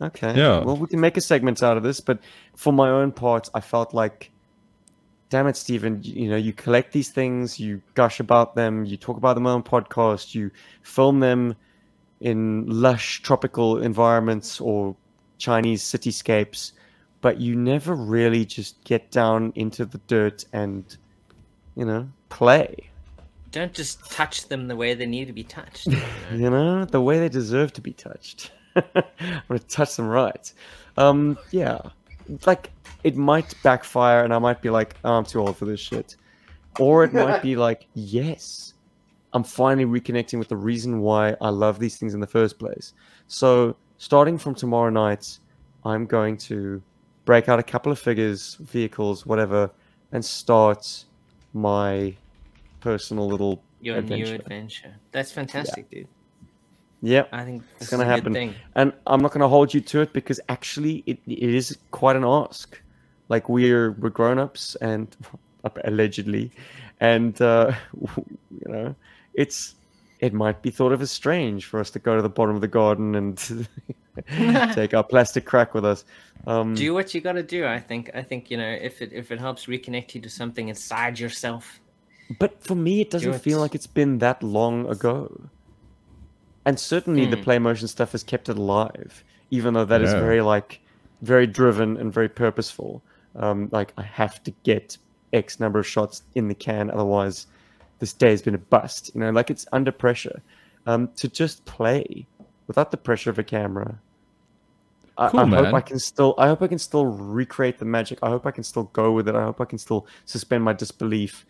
Okay. 0.00 0.36
Yeah. 0.36 0.58
Well, 0.64 0.76
we 0.76 0.86
can 0.88 1.00
make 1.00 1.16
a 1.16 1.20
segment 1.20 1.62
out 1.62 1.76
of 1.76 1.82
this, 1.82 2.00
but 2.00 2.18
for 2.56 2.72
my 2.72 2.88
own 2.90 3.12
part, 3.12 3.48
I 3.54 3.60
felt 3.60 3.94
like, 3.94 4.30
damn 5.30 5.46
it, 5.46 5.56
Stephen, 5.56 6.00
you, 6.02 6.22
you 6.24 6.28
know, 6.28 6.36
you 6.36 6.52
collect 6.52 6.92
these 6.92 7.10
things, 7.10 7.58
you 7.60 7.80
gush 7.94 8.18
about 8.20 8.54
them, 8.56 8.84
you 8.84 8.96
talk 8.96 9.16
about 9.16 9.34
them 9.34 9.46
on 9.46 9.62
podcast, 9.62 10.34
you 10.34 10.50
film 10.82 11.20
them 11.20 11.54
in 12.20 12.64
lush 12.66 13.22
tropical 13.22 13.80
environments 13.82 14.60
or 14.60 14.94
Chinese 15.38 15.82
cityscapes, 15.82 16.72
but 17.24 17.40
you 17.40 17.56
never 17.56 17.94
really 17.94 18.44
just 18.44 18.84
get 18.84 19.10
down 19.10 19.50
into 19.54 19.86
the 19.86 19.96
dirt 20.08 20.44
and, 20.52 20.98
you 21.74 21.86
know, 21.86 22.06
play. 22.28 22.90
Don't 23.50 23.72
just 23.72 24.10
touch 24.10 24.48
them 24.48 24.68
the 24.68 24.76
way 24.76 24.92
they 24.92 25.06
need 25.06 25.28
to 25.28 25.32
be 25.32 25.42
touched. 25.42 25.86
you 25.86 25.92
know? 26.30 26.36
you 26.36 26.50
know, 26.50 26.84
the 26.84 27.00
way 27.00 27.18
they 27.18 27.30
deserve 27.30 27.72
to 27.72 27.80
be 27.80 27.94
touched. 27.94 28.50
I'm 28.76 29.40
gonna 29.48 29.58
touch 29.60 29.96
them 29.96 30.06
right. 30.06 30.52
Um, 30.98 31.38
yeah, 31.50 31.78
like 32.44 32.70
it 33.04 33.16
might 33.16 33.54
backfire, 33.62 34.22
and 34.22 34.34
I 34.34 34.38
might 34.38 34.60
be 34.60 34.68
like, 34.68 34.94
oh, 35.02 35.14
I'm 35.14 35.24
too 35.24 35.40
old 35.40 35.56
for 35.56 35.64
this 35.64 35.80
shit, 35.80 36.16
or 36.78 37.04
it 37.04 37.14
might 37.14 37.40
be 37.40 37.56
like, 37.66 37.86
yes, 37.94 38.74
I'm 39.32 39.44
finally 39.44 39.86
reconnecting 39.86 40.38
with 40.38 40.48
the 40.48 40.58
reason 40.58 41.00
why 41.00 41.36
I 41.40 41.48
love 41.48 41.78
these 41.78 41.96
things 41.96 42.12
in 42.12 42.20
the 42.20 42.26
first 42.26 42.58
place. 42.58 42.92
So, 43.28 43.76
starting 43.96 44.36
from 44.36 44.54
tomorrow 44.54 44.90
night, 44.90 45.38
I'm 45.86 46.04
going 46.04 46.36
to 46.48 46.82
break 47.24 47.48
out 47.48 47.58
a 47.58 47.62
couple 47.62 47.90
of 47.90 47.98
figures, 47.98 48.56
vehicles, 48.60 49.26
whatever, 49.26 49.70
and 50.12 50.24
start 50.24 51.04
my 51.52 52.14
personal 52.80 53.26
little 53.26 53.62
Your 53.80 53.96
adventure. 53.96 54.24
new 54.24 54.34
adventure. 54.34 54.94
That's 55.12 55.32
fantastic, 55.32 55.90
dude. 55.90 56.08
Yep. 57.02 57.28
I 57.32 57.44
think 57.44 57.62
it's 57.80 57.90
going 57.90 58.00
to 58.00 58.06
happen. 58.06 58.32
Thing. 58.32 58.54
And 58.74 58.92
I'm 59.06 59.20
not 59.20 59.32
going 59.32 59.42
to 59.42 59.48
hold 59.48 59.74
you 59.74 59.80
to 59.82 60.00
it 60.00 60.12
because 60.12 60.40
actually 60.48 61.02
it, 61.06 61.18
it 61.26 61.54
is 61.54 61.76
quite 61.90 62.16
an 62.16 62.24
ask. 62.24 62.80
Like 63.28 63.48
we're 63.48 63.92
we're 63.92 64.10
grown 64.10 64.38
ups 64.38 64.74
and 64.76 65.14
allegedly, 65.84 66.50
and 67.00 67.40
uh, 67.40 67.72
you 68.16 68.72
know, 68.72 68.94
it's 69.34 69.74
it 70.20 70.32
might 70.32 70.62
be 70.62 70.70
thought 70.70 70.92
of 70.92 71.02
as 71.02 71.10
strange 71.10 71.66
for 71.66 71.80
us 71.80 71.90
to 71.90 71.98
go 71.98 72.16
to 72.16 72.22
the 72.22 72.28
bottom 72.28 72.54
of 72.54 72.60
the 72.60 72.68
garden 72.68 73.14
and 73.14 73.68
take 74.74 74.94
our 74.94 75.04
plastic 75.04 75.44
crack 75.44 75.74
with 75.74 75.84
us. 75.84 76.04
Um, 76.46 76.74
Do 76.74 76.94
what 76.94 77.14
you 77.14 77.20
got 77.20 77.32
to 77.32 77.42
do. 77.42 77.66
I 77.66 77.78
think. 77.80 78.10
I 78.14 78.22
think 78.22 78.50
you 78.50 78.56
know 78.56 78.68
if 78.80 79.02
it 79.02 79.12
if 79.12 79.30
it 79.32 79.38
helps 79.40 79.66
reconnect 79.66 80.14
you 80.14 80.20
to 80.20 80.30
something 80.30 80.68
inside 80.68 81.18
yourself. 81.18 81.80
But 82.38 82.62
for 82.62 82.74
me, 82.74 83.00
it 83.00 83.10
doesn't 83.10 83.32
Do 83.32 83.38
feel 83.38 83.58
it. 83.58 83.60
like 83.62 83.74
it's 83.74 83.86
been 83.86 84.18
that 84.18 84.42
long 84.42 84.86
ago. 84.88 85.50
And 86.66 86.78
certainly 86.80 87.26
the 87.26 87.36
Hmm. 87.36 87.42
play 87.42 87.58
motion 87.58 87.88
stuff 87.88 88.12
has 88.12 88.22
kept 88.22 88.48
it 88.48 88.56
alive, 88.56 89.22
even 89.50 89.74
though 89.74 89.84
that 89.84 90.00
is 90.00 90.12
Yeah. 90.12 90.20
very 90.20 90.40
like 90.40 90.80
very 91.22 91.46
driven 91.46 91.96
and 91.96 92.12
very 92.12 92.28
purposeful. 92.28 93.02
Um, 93.36 93.68
like 93.72 93.92
I 93.96 94.02
have 94.02 94.42
to 94.44 94.50
get 94.64 94.96
X 95.32 95.58
number 95.60 95.78
of 95.78 95.86
shots 95.86 96.22
in 96.34 96.48
the 96.48 96.54
can, 96.54 96.90
otherwise 96.90 97.46
this 97.98 98.12
day 98.12 98.30
has 98.30 98.42
been 98.42 98.54
a 98.54 98.58
bust. 98.58 99.10
You 99.14 99.20
know, 99.20 99.30
like 99.30 99.50
it's 99.50 99.66
under 99.72 99.92
pressure. 99.92 100.42
Um, 100.86 101.08
to 101.16 101.28
just 101.28 101.64
play 101.64 102.26
without 102.66 102.90
the 102.90 102.98
pressure 102.98 103.30
of 103.30 103.38
a 103.38 103.44
camera. 103.44 104.02
I, 105.16 105.28
Cool, 105.28 105.40
I 105.40 105.42
hope 105.44 105.50
man. 105.50 105.74
I 105.74 105.80
can 105.80 105.98
still. 105.98 106.34
I 106.38 106.46
hope 106.48 106.62
I 106.62 106.66
can 106.66 106.78
still 106.78 107.06
recreate 107.06 107.78
the 107.78 107.84
magic. 107.84 108.18
I 108.22 108.28
hope 108.28 108.46
I 108.46 108.50
can 108.50 108.64
still 108.64 108.84
go 108.92 109.12
with 109.12 109.28
it. 109.28 109.34
I 109.34 109.42
hope 109.42 109.60
I 109.60 109.64
can 109.64 109.78
still 109.78 110.06
suspend 110.24 110.64
my 110.64 110.72
disbelief 110.72 111.46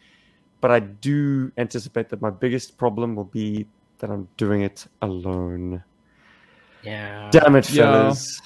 but 0.64 0.70
I 0.70 0.80
do 0.80 1.52
anticipate 1.58 2.08
that 2.08 2.22
my 2.22 2.30
biggest 2.30 2.78
problem 2.78 3.14
will 3.16 3.24
be 3.42 3.66
that 3.98 4.08
I'm 4.08 4.26
doing 4.38 4.62
it 4.62 4.86
alone. 5.02 5.84
Yeah. 6.82 7.28
Damn 7.30 7.56
it, 7.56 7.68
Yeah. 7.68 7.82
fellas! 7.82 8.40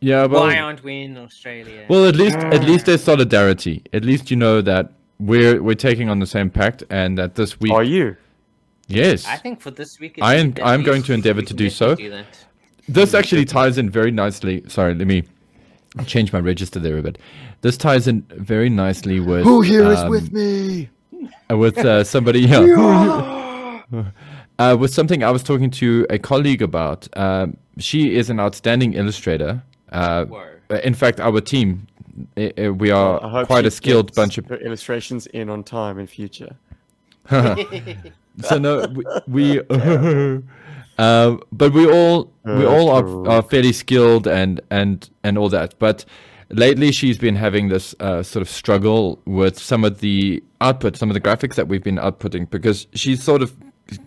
Yeah, 0.00 0.24
well, 0.24 0.44
Why 0.44 0.56
aren't 0.56 0.82
we 0.82 1.02
in 1.02 1.18
Australia? 1.18 1.84
well, 1.90 2.06
at 2.06 2.16
least 2.16 2.38
at 2.38 2.64
least 2.64 2.84
ah. 2.84 2.86
there's 2.86 3.04
solidarity. 3.04 3.82
At 3.92 4.02
least 4.02 4.30
you 4.30 4.38
know 4.38 4.62
that 4.62 4.92
we're 5.18 5.62
we're 5.62 5.82
taking 5.90 6.08
on 6.08 6.20
the 6.20 6.26
same 6.26 6.48
pact, 6.48 6.84
and 6.88 7.18
that 7.18 7.34
this 7.34 7.60
week, 7.60 7.72
Are 7.72 7.84
you? 7.84 8.16
yes, 8.88 9.26
I 9.26 9.36
think 9.36 9.60
for 9.60 9.70
this 9.70 10.00
week. 10.00 10.18
I 10.22 10.36
am 10.36 10.54
I'm 10.64 10.82
going 10.82 11.02
to 11.02 11.12
endeavour 11.12 11.42
to 11.42 11.52
do 11.52 11.68
definitely 11.68 12.08
so. 12.08 12.16
that. 12.16 12.32
This 12.92 13.14
actually 13.14 13.44
ties 13.44 13.78
in 13.78 13.90
very 13.90 14.10
nicely. 14.10 14.62
Sorry, 14.68 14.94
let 14.94 15.06
me 15.06 15.24
change 16.06 16.32
my 16.32 16.40
register 16.40 16.78
there 16.78 16.98
a 16.98 17.02
bit. 17.02 17.18
This 17.62 17.76
ties 17.76 18.08
in 18.08 18.22
very 18.30 18.70
nicely 18.70 19.20
with 19.20 19.44
Who 19.44 19.60
here 19.60 19.90
is 19.90 19.98
um, 19.98 20.10
with 20.10 20.32
me? 20.32 20.88
uh, 21.50 21.56
with 21.56 21.78
uh, 21.78 22.04
somebody 22.04 22.46
here. 22.52 22.76
uh, 24.58 24.76
with 24.78 24.92
something 24.92 25.22
I 25.22 25.30
was 25.30 25.42
talking 25.42 25.70
to 25.72 26.06
a 26.10 26.18
colleague 26.18 26.62
about. 26.62 27.08
Um, 27.16 27.56
she 27.78 28.16
is 28.16 28.30
an 28.30 28.40
outstanding 28.40 28.94
illustrator. 28.94 29.62
Uh, 29.90 30.26
in 30.84 30.94
fact, 30.94 31.20
our 31.20 31.40
team, 31.40 31.86
uh, 32.36 32.48
uh, 32.58 32.72
we 32.72 32.90
are 32.90 33.22
I 33.24 33.44
quite 33.44 33.66
a 33.66 33.70
skilled 33.70 34.08
gets 34.08 34.16
bunch 34.16 34.38
of. 34.38 34.46
her 34.46 34.56
illustrations 34.56 35.26
in 35.26 35.48
on 35.48 35.64
time 35.64 35.98
in 35.98 36.06
future. 36.06 36.56
so 37.28 38.58
no, 38.58 38.86
we, 38.88 39.04
we 39.26 39.60
uh, 41.00 41.38
but 41.50 41.72
we 41.72 41.90
all 41.90 42.30
we 42.44 42.66
all 42.66 42.90
are, 42.90 43.28
are 43.28 43.42
fairly 43.42 43.72
skilled 43.72 44.26
and 44.26 44.60
and 44.70 45.08
and 45.24 45.38
all 45.38 45.48
that. 45.48 45.74
But 45.78 46.04
lately, 46.50 46.92
she's 46.92 47.16
been 47.16 47.36
having 47.36 47.68
this 47.68 47.94
uh, 48.00 48.22
sort 48.22 48.42
of 48.42 48.50
struggle 48.50 49.18
with 49.24 49.58
some 49.58 49.82
of 49.82 50.00
the 50.00 50.42
output, 50.60 50.98
some 50.98 51.08
of 51.08 51.14
the 51.14 51.20
graphics 51.20 51.54
that 51.54 51.68
we've 51.68 51.82
been 51.82 51.96
outputting, 51.96 52.50
because 52.50 52.86
she's 52.92 53.22
sort 53.22 53.40
of 53.40 53.56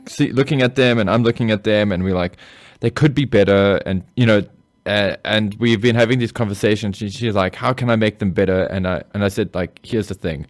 see, 0.07 0.31
looking 0.31 0.61
at 0.61 0.75
them, 0.75 0.99
and 0.99 1.09
I'm 1.09 1.23
looking 1.23 1.49
at 1.49 1.63
them, 1.63 1.91
and 1.91 2.03
we're 2.03 2.13
like, 2.13 2.37
they 2.81 2.91
could 2.91 3.15
be 3.15 3.25
better, 3.25 3.81
and 3.85 4.03
you 4.15 4.25
know. 4.25 4.43
Uh, 4.85 5.15
and 5.23 5.55
we've 5.59 5.79
been 5.79 5.95
having 5.95 6.19
these 6.19 6.33
conversations. 6.33 6.97
She, 6.97 7.09
she's 7.09 7.33
like, 7.33 7.55
"How 7.55 7.71
can 7.71 7.89
I 7.89 7.95
make 7.95 8.19
them 8.19 8.31
better?" 8.31 8.63
And 8.65 8.85
I 8.85 9.01
and 9.13 9.23
I 9.23 9.29
said, 9.29 9.55
"Like, 9.55 9.79
here's 9.81 10.09
the 10.09 10.13
thing 10.13 10.45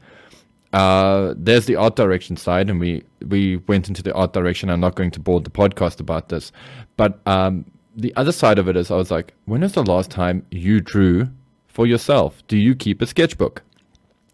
uh, 0.73 1.33
there's 1.37 1.65
the 1.65 1.75
art 1.75 1.95
direction 1.95 2.35
side, 2.35 2.69
and 2.69 2.79
we 2.79 3.03
we 3.27 3.57
went 3.67 3.87
into 3.87 4.03
the 4.03 4.13
art 4.13 4.33
direction. 4.33 4.69
I'm 4.69 4.79
not 4.79 4.95
going 4.95 5.11
to 5.11 5.19
board 5.19 5.43
the 5.43 5.51
podcast 5.51 5.99
about 5.99 6.29
this, 6.29 6.51
but 6.97 7.19
um, 7.27 7.65
the 7.95 8.13
other 8.15 8.31
side 8.31 8.59
of 8.59 8.67
it 8.67 8.75
is, 8.75 8.91
I 8.91 8.95
was 8.95 9.11
like, 9.11 9.33
when 9.45 9.61
was 9.61 9.73
the 9.73 9.83
last 9.83 10.09
time 10.09 10.45
you 10.51 10.81
drew 10.81 11.29
for 11.67 11.85
yourself? 11.85 12.43
Do 12.47 12.57
you 12.57 12.75
keep 12.75 13.01
a 13.01 13.07
sketchbook? 13.07 13.61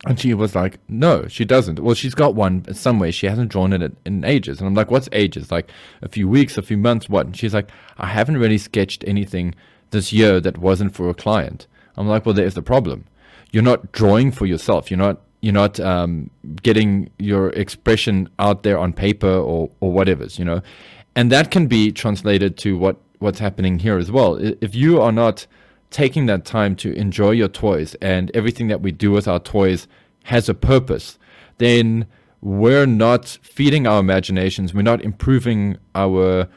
And 0.07 0.17
she 0.17 0.33
was 0.33 0.55
like, 0.55 0.79
no, 0.87 1.27
she 1.27 1.43
doesn't. 1.43 1.79
Well, 1.79 1.93
she's 1.93 2.15
got 2.15 2.33
one 2.33 2.73
somewhere. 2.73 3.11
She 3.11 3.27
hasn't 3.27 3.51
drawn 3.51 3.73
it 3.73 3.81
in, 3.81 3.97
in 4.05 4.23
ages. 4.23 4.59
And 4.59 4.67
I'm 4.67 4.73
like, 4.73 4.89
what's 4.89 5.09
ages? 5.11 5.51
Like 5.51 5.69
a 6.01 6.07
few 6.07 6.29
weeks, 6.29 6.57
a 6.57 6.61
few 6.61 6.77
months, 6.77 7.09
what? 7.09 7.25
And 7.25 7.35
she's 7.35 7.53
like, 7.53 7.69
I 7.97 8.07
haven't 8.07 8.37
really 8.37 8.57
sketched 8.57 9.03
anything 9.05 9.55
this 9.91 10.13
year 10.13 10.39
that 10.39 10.57
wasn't 10.57 10.95
for 10.95 11.09
a 11.09 11.13
client. 11.13 11.67
I'm 11.97 12.07
like, 12.07 12.25
well, 12.25 12.33
there's 12.33 12.53
the 12.53 12.61
problem. 12.61 13.05
You're 13.51 13.63
not 13.63 13.91
drawing 13.91 14.31
for 14.31 14.45
yourself. 14.45 14.89
You're 14.89 14.99
not 14.99 15.19
you're 15.41 15.53
not 15.53 15.79
um, 15.79 16.29
getting 16.61 17.09
your 17.17 17.49
expression 17.51 18.29
out 18.39 18.63
there 18.63 18.77
on 18.77 18.93
paper 18.93 19.31
or 19.31 19.69
or 19.79 19.91
whatever's, 19.91 20.37
you 20.37 20.45
know. 20.45 20.61
And 21.15 21.31
that 21.31 21.51
can 21.51 21.67
be 21.67 21.91
translated 21.91 22.57
to 22.57 22.77
what 22.77 22.97
what's 23.19 23.39
happening 23.39 23.79
here 23.79 23.97
as 23.97 24.11
well. 24.11 24.35
If 24.35 24.75
you 24.75 25.01
are 25.01 25.11
not 25.11 25.47
taking 25.91 26.25
that 26.27 26.45
time 26.45 26.75
to 26.77 26.93
enjoy 26.93 27.31
your 27.31 27.47
toys 27.47 27.95
and 27.95 28.31
everything 28.33 28.67
that 28.67 28.81
we 28.81 28.91
do 28.91 29.11
with 29.11 29.27
our 29.27 29.39
toys 29.39 29.87
has 30.23 30.47
a 30.49 30.53
purpose, 30.53 31.17
then 31.57 32.05
we're 32.41 32.85
not 32.85 33.25
feeding 33.41 33.87
our 33.87 33.99
imaginations. 33.99 34.73
We're 34.73 34.81
not 34.83 35.01
improving 35.01 35.77
our, 35.95 36.47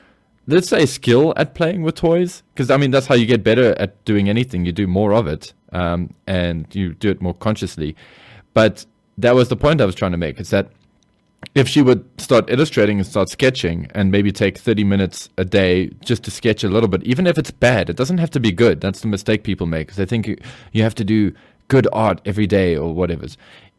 let's 0.46 0.68
say, 0.68 0.86
skill 0.86 1.32
at 1.36 1.54
playing 1.54 1.82
with 1.82 1.96
toys. 1.96 2.42
Because, 2.54 2.70
I 2.70 2.76
mean, 2.76 2.90
that's 2.90 3.06
how 3.06 3.14
you 3.14 3.26
get 3.26 3.42
better 3.42 3.76
at 3.78 4.04
doing 4.04 4.28
anything. 4.28 4.64
You 4.64 4.72
do 4.72 4.86
more 4.86 5.12
of 5.12 5.26
it 5.26 5.54
um, 5.72 6.14
and 6.26 6.72
you 6.74 6.94
do 6.94 7.10
it 7.10 7.20
more 7.20 7.34
consciously. 7.34 7.96
But 8.54 8.84
that 9.18 9.34
was 9.34 9.48
the 9.48 9.56
point 9.56 9.80
I 9.80 9.84
was 9.86 9.94
trying 9.94 10.12
to 10.12 10.18
make 10.18 10.40
is 10.40 10.50
that 10.50 10.68
if 11.54 11.68
she 11.68 11.82
would 11.82 12.04
start 12.20 12.48
illustrating 12.48 12.98
and 12.98 13.06
start 13.06 13.28
sketching 13.28 13.88
and 13.94 14.10
maybe 14.10 14.30
take 14.30 14.58
30 14.58 14.84
minutes 14.84 15.28
a 15.36 15.44
day 15.44 15.90
just 16.04 16.22
to 16.24 16.30
sketch 16.30 16.62
a 16.62 16.68
little 16.68 16.88
bit, 16.88 17.02
even 17.02 17.26
if 17.26 17.36
it's 17.36 17.50
bad, 17.50 17.90
it 17.90 17.96
doesn't 17.96 18.18
have 18.18 18.30
to 18.30 18.40
be 18.40 18.52
good. 18.52 18.80
That's 18.80 19.00
the 19.00 19.08
mistake 19.08 19.42
people 19.42 19.66
make. 19.66 19.88
'cause 19.88 19.96
they 19.96 20.06
think 20.06 20.26
you, 20.28 20.36
you 20.72 20.82
have 20.82 20.94
to 20.94 21.04
do 21.04 21.32
good 21.68 21.88
art 21.92 22.20
every 22.24 22.46
day 22.46 22.76
or 22.76 22.94
whatever. 22.94 23.26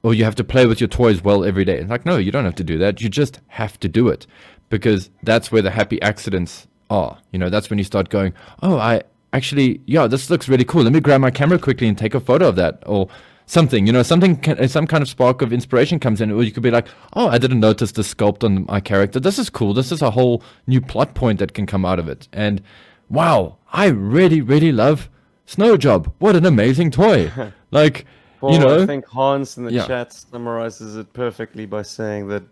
Or 0.03 0.13
you 0.13 0.25
have 0.25 0.35
to 0.35 0.43
play 0.43 0.65
with 0.65 0.81
your 0.81 0.89
toys 0.89 1.23
well 1.23 1.45
every 1.45 1.63
day. 1.63 1.77
It's 1.77 1.89
like, 1.89 2.05
no, 2.05 2.17
you 2.17 2.31
don't 2.31 2.43
have 2.43 2.55
to 2.55 2.63
do 2.63 2.77
that. 2.79 3.01
You 3.01 3.09
just 3.09 3.39
have 3.47 3.79
to 3.79 3.87
do 3.87 4.09
it 4.09 4.27
because 4.69 5.09
that's 5.23 5.51
where 5.51 5.61
the 5.61 5.71
happy 5.71 6.01
accidents 6.01 6.67
are. 6.89 7.17
You 7.31 7.39
know, 7.39 7.49
that's 7.49 7.69
when 7.69 7.79
you 7.79 7.85
start 7.85 8.09
going, 8.09 8.33
oh, 8.61 8.77
I 8.77 9.03
actually, 9.31 9.79
yeah, 9.85 10.07
this 10.07 10.29
looks 10.29 10.49
really 10.49 10.65
cool. 10.65 10.83
Let 10.83 10.91
me 10.91 10.99
grab 10.99 11.21
my 11.21 11.31
camera 11.31 11.57
quickly 11.57 11.87
and 11.87 11.97
take 11.97 12.13
a 12.13 12.19
photo 12.19 12.49
of 12.49 12.57
that. 12.57 12.83
Or 12.85 13.07
something, 13.45 13.85
you 13.87 13.93
know, 13.93 14.03
something, 14.03 14.39
uh, 14.47 14.67
some 14.67 14.87
kind 14.87 15.01
of 15.01 15.09
spark 15.09 15.41
of 15.41 15.51
inspiration 15.53 15.99
comes 15.99 16.21
in, 16.21 16.31
or 16.31 16.43
you 16.43 16.51
could 16.51 16.63
be 16.63 16.71
like, 16.71 16.87
oh, 17.13 17.27
I 17.27 17.37
didn't 17.37 17.59
notice 17.59 17.91
the 17.91 18.01
sculpt 18.01 18.43
on 18.43 18.65
my 18.65 18.79
character. 18.79 19.19
This 19.19 19.37
is 19.39 19.49
cool. 19.49 19.73
This 19.73 19.91
is 19.91 20.01
a 20.01 20.11
whole 20.11 20.43
new 20.67 20.81
plot 20.81 21.13
point 21.15 21.39
that 21.39 21.53
can 21.53 21.65
come 21.65 21.85
out 21.85 21.99
of 21.99 22.07
it. 22.07 22.27
And 22.33 22.61
wow, 23.09 23.57
I 23.71 23.87
really, 23.87 24.41
really 24.41 24.71
love 24.71 25.09
Snow 25.45 25.77
Job. 25.77 26.13
What 26.19 26.35
an 26.35 26.45
amazing 26.45 26.91
toy! 26.91 27.31
like, 27.71 28.05
Well, 28.41 28.53
you 28.53 28.59
know, 28.59 28.81
I 28.81 28.85
think 28.85 29.05
Hans 29.07 29.57
in 29.57 29.65
the 29.65 29.73
Yeah. 29.73 29.85
chat 29.87 30.13
summarizes 30.13 30.95
it 30.95 31.11
perfectly 31.13 31.65
by 31.65 31.81
saying 31.81 32.27
that 32.29 32.43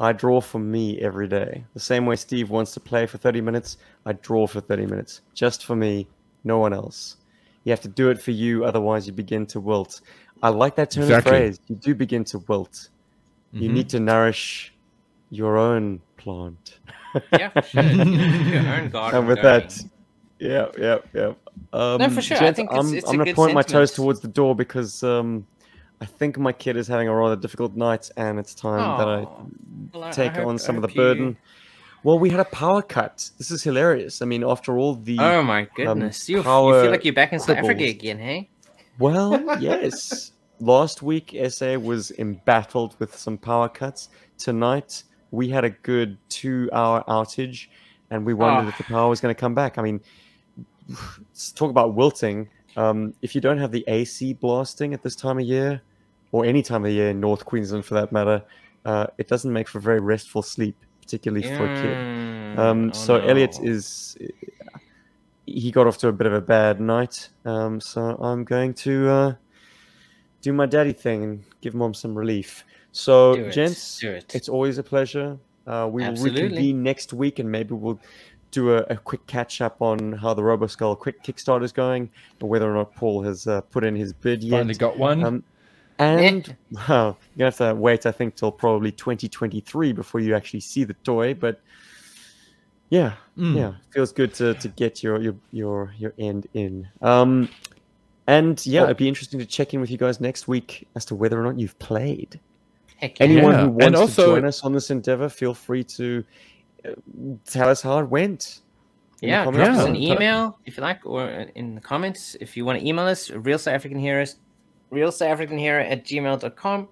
I 0.00 0.12
draw 0.12 0.40
for 0.40 0.60
me 0.60 1.00
every 1.00 1.26
day. 1.26 1.64
The 1.74 1.80
same 1.80 2.06
way 2.06 2.14
Steve 2.16 2.50
wants 2.50 2.72
to 2.74 2.80
play 2.80 3.06
for 3.06 3.18
30 3.18 3.40
minutes, 3.40 3.78
I 4.06 4.12
draw 4.12 4.46
for 4.46 4.60
30 4.60 4.86
minutes. 4.86 5.22
Just 5.34 5.64
for 5.64 5.74
me, 5.74 6.06
no 6.44 6.58
one 6.58 6.72
else. 6.72 7.16
You 7.64 7.72
have 7.72 7.80
to 7.80 7.88
do 7.88 8.08
it 8.10 8.22
for 8.22 8.30
you, 8.30 8.64
otherwise 8.64 9.06
you 9.06 9.12
begin 9.12 9.44
to 9.46 9.60
wilt. 9.60 10.00
I 10.42 10.50
like 10.50 10.76
that 10.76 10.90
turn 10.90 11.04
Exactly. 11.04 11.30
of 11.32 11.36
phrase. 11.38 11.60
You 11.68 11.76
do 11.76 11.94
begin 11.94 12.24
to 12.24 12.38
wilt. 12.48 12.88
You 13.52 13.68
Mhm. 13.70 13.72
need 13.72 13.88
to 13.90 14.00
nourish 14.00 14.72
your 15.30 15.56
own 15.56 16.00
plant. 16.16 16.78
Yeah, 17.32 17.48
for 17.50 17.62
sure. 17.62 17.82
Your 17.82 18.74
own 18.74 18.88
garden. 18.90 19.18
and 19.20 19.28
with 19.28 19.42
going. 19.42 19.60
that, 19.60 19.80
yeah, 20.38 20.66
yeah, 20.78 20.98
yeah. 21.14 21.32
Um, 21.72 21.98
No, 21.98 22.08
for 22.10 22.20
sure. 22.22 22.36
I 22.42 22.52
think 22.52 22.70
it's, 22.70 22.78
I'm, 22.78 22.94
it's 22.94 23.06
I'm 23.08 23.12
gonna 23.16 23.24
good 23.24 23.36
point 23.36 23.54
my 23.54 23.62
toes 23.62 23.92
towards 23.92 24.20
the 24.20 24.28
door 24.28 24.54
because 24.54 25.02
um, 25.02 25.46
I 26.00 26.04
think 26.04 26.38
my 26.38 26.52
kid 26.52 26.76
is 26.76 26.86
having 26.86 27.08
a 27.08 27.14
rather 27.14 27.34
difficult 27.36 27.74
night, 27.74 28.10
and 28.16 28.38
it's 28.38 28.54
time 28.54 28.98
that 28.98 29.08
I 29.08 29.20
Well, 29.92 30.04
I- 30.04 30.08
I 30.08 30.10
take 30.12 30.32
hope- 30.36 30.46
on 30.46 30.58
some 30.58 30.76
of 30.76 30.82
the 30.82 30.88
hope 30.88 30.94
you- 30.96 31.02
burden. 31.02 31.36
Well, 32.04 32.16
we 32.20 32.30
had 32.30 32.38
a 32.38 32.44
power 32.44 32.80
cut. 32.80 33.28
This 33.38 33.50
is 33.50 33.64
hilarious. 33.64 34.22
I 34.22 34.24
mean, 34.24 34.44
after 34.44 34.78
all 34.78 34.94
the 34.94 35.18
Oh 35.18 35.42
my 35.42 35.66
goodness! 35.74 36.28
you, 36.28 36.36
you 36.36 36.42
power 36.44 36.82
feel 36.82 36.90
like 36.92 37.04
you're 37.04 37.12
back 37.12 37.32
in 37.32 37.40
South 37.40 37.56
Africa 37.56 37.82
again, 37.82 38.18
hey? 38.20 38.48
Well, 38.98 39.40
yes. 39.60 40.32
Last 40.60 41.02
week, 41.02 41.36
SA 41.48 41.76
was 41.78 42.10
embattled 42.12 42.96
with 42.98 43.16
some 43.16 43.38
power 43.38 43.68
cuts. 43.68 44.08
Tonight, 44.38 45.04
we 45.30 45.48
had 45.48 45.64
a 45.64 45.70
good 45.70 46.18
two 46.28 46.68
hour 46.72 47.04
outage, 47.08 47.68
and 48.10 48.24
we 48.26 48.34
wondered 48.34 48.66
Ah. 48.66 48.68
if 48.70 48.78
the 48.78 48.84
power 48.84 49.08
was 49.08 49.20
going 49.20 49.34
to 49.34 49.38
come 49.38 49.54
back. 49.54 49.78
I 49.78 49.82
mean, 49.82 50.00
let's 50.88 51.52
talk 51.60 51.70
about 51.70 51.94
wilting. 51.94 52.48
Um, 52.76 53.14
if 53.22 53.34
you 53.34 53.40
don't 53.40 53.58
have 53.58 53.70
the 53.72 53.84
AC 53.88 54.34
blasting 54.34 54.94
at 54.94 55.02
this 55.02 55.14
time 55.16 55.38
of 55.38 55.44
year, 55.44 55.80
or 56.32 56.44
any 56.44 56.62
time 56.62 56.84
of 56.84 56.90
year 56.90 57.10
in 57.10 57.20
North 57.20 57.44
Queensland 57.44 57.84
for 57.84 57.94
that 57.94 58.10
matter, 58.12 58.42
uh, 58.84 59.06
it 59.18 59.28
doesn't 59.28 59.52
make 59.52 59.68
for 59.68 59.80
very 59.80 60.00
restful 60.00 60.42
sleep, 60.42 60.76
particularly 61.00 61.42
for 61.56 61.64
a 61.64 61.74
kid. 61.82 61.96
Mm, 61.96 62.58
Um, 62.58 62.88
oh 62.88 62.92
so 62.92 63.16
Elliot 63.16 63.58
is 63.62 64.16
he 65.52 65.70
got 65.70 65.86
off 65.86 65.98
to 65.98 66.08
a 66.08 66.12
bit 66.12 66.26
of 66.26 66.32
a 66.32 66.40
bad 66.40 66.80
night. 66.80 67.28
Um, 67.44 67.80
so 67.80 68.16
I'm 68.20 68.44
going 68.44 68.74
to 68.74 69.08
uh, 69.08 69.34
do 70.42 70.52
my 70.52 70.66
daddy 70.66 70.92
thing 70.92 71.22
and 71.22 71.44
give 71.60 71.74
mom 71.74 71.94
some 71.94 72.16
relief. 72.16 72.64
So 72.92 73.34
Do 73.34 73.44
it, 73.44 73.52
gents, 73.52 73.98
do 73.98 74.10
it. 74.10 74.34
it's 74.34 74.48
always 74.48 74.78
a 74.78 74.82
pleasure. 74.82 75.38
Uh, 75.66 75.88
we 75.90 76.02
will 76.02 76.10
Absolutely. 76.10 76.42
reconvene 76.42 76.82
next 76.82 77.12
week 77.12 77.38
and 77.38 77.50
maybe 77.50 77.74
we'll 77.74 78.00
do 78.50 78.72
a, 78.72 78.78
a 78.84 78.96
quick 78.96 79.26
catch 79.26 79.60
up 79.60 79.82
on 79.82 80.12
how 80.12 80.32
the 80.32 80.42
RoboSkull 80.42 80.98
quick 80.98 81.22
Kickstarter 81.22 81.64
is 81.64 81.72
going 81.72 82.10
and 82.40 82.48
whether 82.48 82.70
or 82.70 82.74
not 82.74 82.94
Paul 82.94 83.22
has 83.22 83.46
uh, 83.46 83.60
put 83.62 83.84
in 83.84 83.94
his 83.94 84.12
bid 84.12 84.42
yet. 84.42 84.58
Finally 84.58 84.74
got 84.74 84.98
one. 84.98 85.24
Um, 85.24 85.44
and 85.98 86.56
well, 86.88 87.18
you 87.36 87.44
have 87.44 87.56
to 87.58 87.74
wait, 87.74 88.06
I 88.06 88.12
think, 88.12 88.36
till 88.36 88.52
probably 88.52 88.92
2023 88.92 89.92
before 89.92 90.20
you 90.20 90.34
actually 90.34 90.60
see 90.60 90.84
the 90.84 90.94
toy. 90.94 91.34
But 91.34 91.60
yeah, 92.90 93.14
Mm. 93.36 93.56
yeah, 93.56 93.72
feels 93.90 94.12
good 94.12 94.34
to, 94.34 94.54
to 94.54 94.68
get 94.68 95.02
your 95.02 95.20
your 95.20 95.34
your 95.52 95.94
your 95.98 96.12
end 96.18 96.46
in. 96.54 96.88
Um, 97.02 97.48
and 98.26 98.64
yeah, 98.66 98.80
Oh. 98.82 98.84
it'd 98.84 98.96
be 98.96 99.08
interesting 99.08 99.38
to 99.40 99.46
check 99.46 99.74
in 99.74 99.80
with 99.80 99.90
you 99.90 99.96
guys 99.98 100.20
next 100.20 100.48
week 100.48 100.86
as 100.96 101.04
to 101.06 101.14
whether 101.14 101.40
or 101.40 101.44
not 101.44 101.58
you've 101.58 101.78
played. 101.78 102.40
Heck 102.96 103.18
yeah. 103.20 103.24
Anyone 103.26 103.52
Yeah, 103.52 103.58
who 103.60 103.66
and 103.66 103.76
wants 103.94 104.00
also- 104.00 104.34
to 104.34 104.40
join 104.40 104.44
us 104.48 104.64
on 104.64 104.72
this 104.72 104.90
endeavor, 104.90 105.28
feel 105.28 105.54
free 105.54 105.84
to 105.84 106.24
uh, 106.84 106.90
tell 107.46 107.68
us 107.68 107.80
how 107.82 107.98
it 108.00 108.06
went. 108.08 108.60
in 109.22 109.26
the 109.28 109.32
Yeah, 109.32 109.44
comments 109.44 109.66
drop 109.68 109.78
us 109.80 109.86
an 109.86 109.96
email 109.96 110.58
if 110.66 110.76
you 110.76 110.82
like, 110.82 111.00
or 111.04 111.28
in 111.54 111.74
the 111.76 111.80
comments 111.80 112.36
if 112.40 112.56
you 112.56 112.64
want 112.64 112.80
to 112.80 112.86
email 112.86 113.04
us. 113.06 113.30
Real 113.30 113.58
South 113.58 113.74
African 113.74 113.98
Heroes, 113.98 114.36
Real 114.90 115.10
South 115.12 115.28
African 115.28 115.58
Hero 115.58 115.82
at 115.82 116.04
gmail.com. 116.04 116.88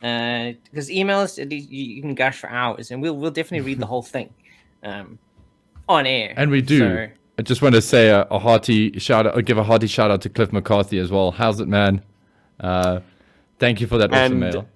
Because 0.00 0.88
emails, 0.90 1.40
at 1.40 1.48
least 1.48 1.70
you, 1.70 1.82
you 1.84 2.02
can 2.02 2.14
gush 2.14 2.38
for 2.38 2.50
hours, 2.50 2.90
and 2.90 3.00
we'll 3.02 3.16
we'll 3.16 3.30
definitely 3.30 3.66
read 3.66 3.78
the 3.78 3.86
whole 3.86 4.02
thing 4.02 4.28
um, 4.86 5.18
on 5.88 6.06
air. 6.06 6.32
And 6.36 6.50
we 6.50 6.62
do. 6.62 6.78
So, 6.78 7.08
I 7.38 7.42
just 7.42 7.60
want 7.60 7.74
to 7.74 7.82
say 7.82 8.08
a, 8.08 8.22
a 8.30 8.38
hearty 8.38 8.98
shout 8.98 9.26
out, 9.26 9.36
or 9.36 9.42
give 9.42 9.58
a 9.58 9.62
hearty 9.64 9.86
shout 9.86 10.10
out 10.10 10.22
to 10.22 10.28
Cliff 10.30 10.52
McCarthy 10.52 10.98
as 10.98 11.10
well. 11.10 11.30
How's 11.32 11.60
it, 11.60 11.68
man? 11.68 12.02
Uh, 12.60 13.00
thank 13.58 13.80
you 13.80 13.86
for 13.86 13.98
that 13.98 14.10
awesome 14.12 14.42
And- 14.42 14.54
mail. 14.54 14.68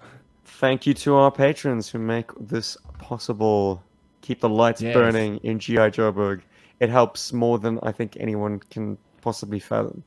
Thank 0.44 0.86
you 0.86 0.92
to 0.92 1.14
our 1.14 1.30
patrons 1.30 1.88
who 1.88 1.98
make 1.98 2.26
this 2.38 2.76
possible. 2.98 3.82
Keep 4.20 4.40
the 4.40 4.48
lights 4.50 4.82
Yes. 4.82 4.92
burning 4.92 5.38
in 5.38 5.58
GI 5.58 5.88
Joburg. 5.90 6.42
It 6.80 6.90
helps 6.90 7.32
more 7.32 7.58
than 7.58 7.78
I 7.82 7.92
think 7.92 8.18
anyone 8.20 8.60
can 8.70 8.98
possibly 9.22 9.58
fathom. 9.58 10.02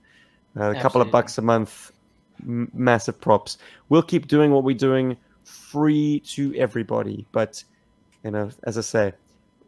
Uh, 0.55 0.69
a 0.69 0.79
couple 0.79 1.01
of 1.01 1.09
bucks 1.09 1.39
a 1.39 1.41
month, 1.41 1.91
m- 2.43 2.69
massive 2.71 3.19
props. 3.19 3.57
We'll 3.89 4.03
keep 4.03 4.27
doing 4.27 4.51
what 4.51 4.63
we're 4.63 4.77
doing, 4.77 5.17
free 5.43 6.19
to 6.35 6.53
everybody. 6.55 7.25
But 7.31 7.63
you 8.23 8.29
know, 8.29 8.51
as 8.65 8.77
I 8.77 8.81
say, 8.81 9.13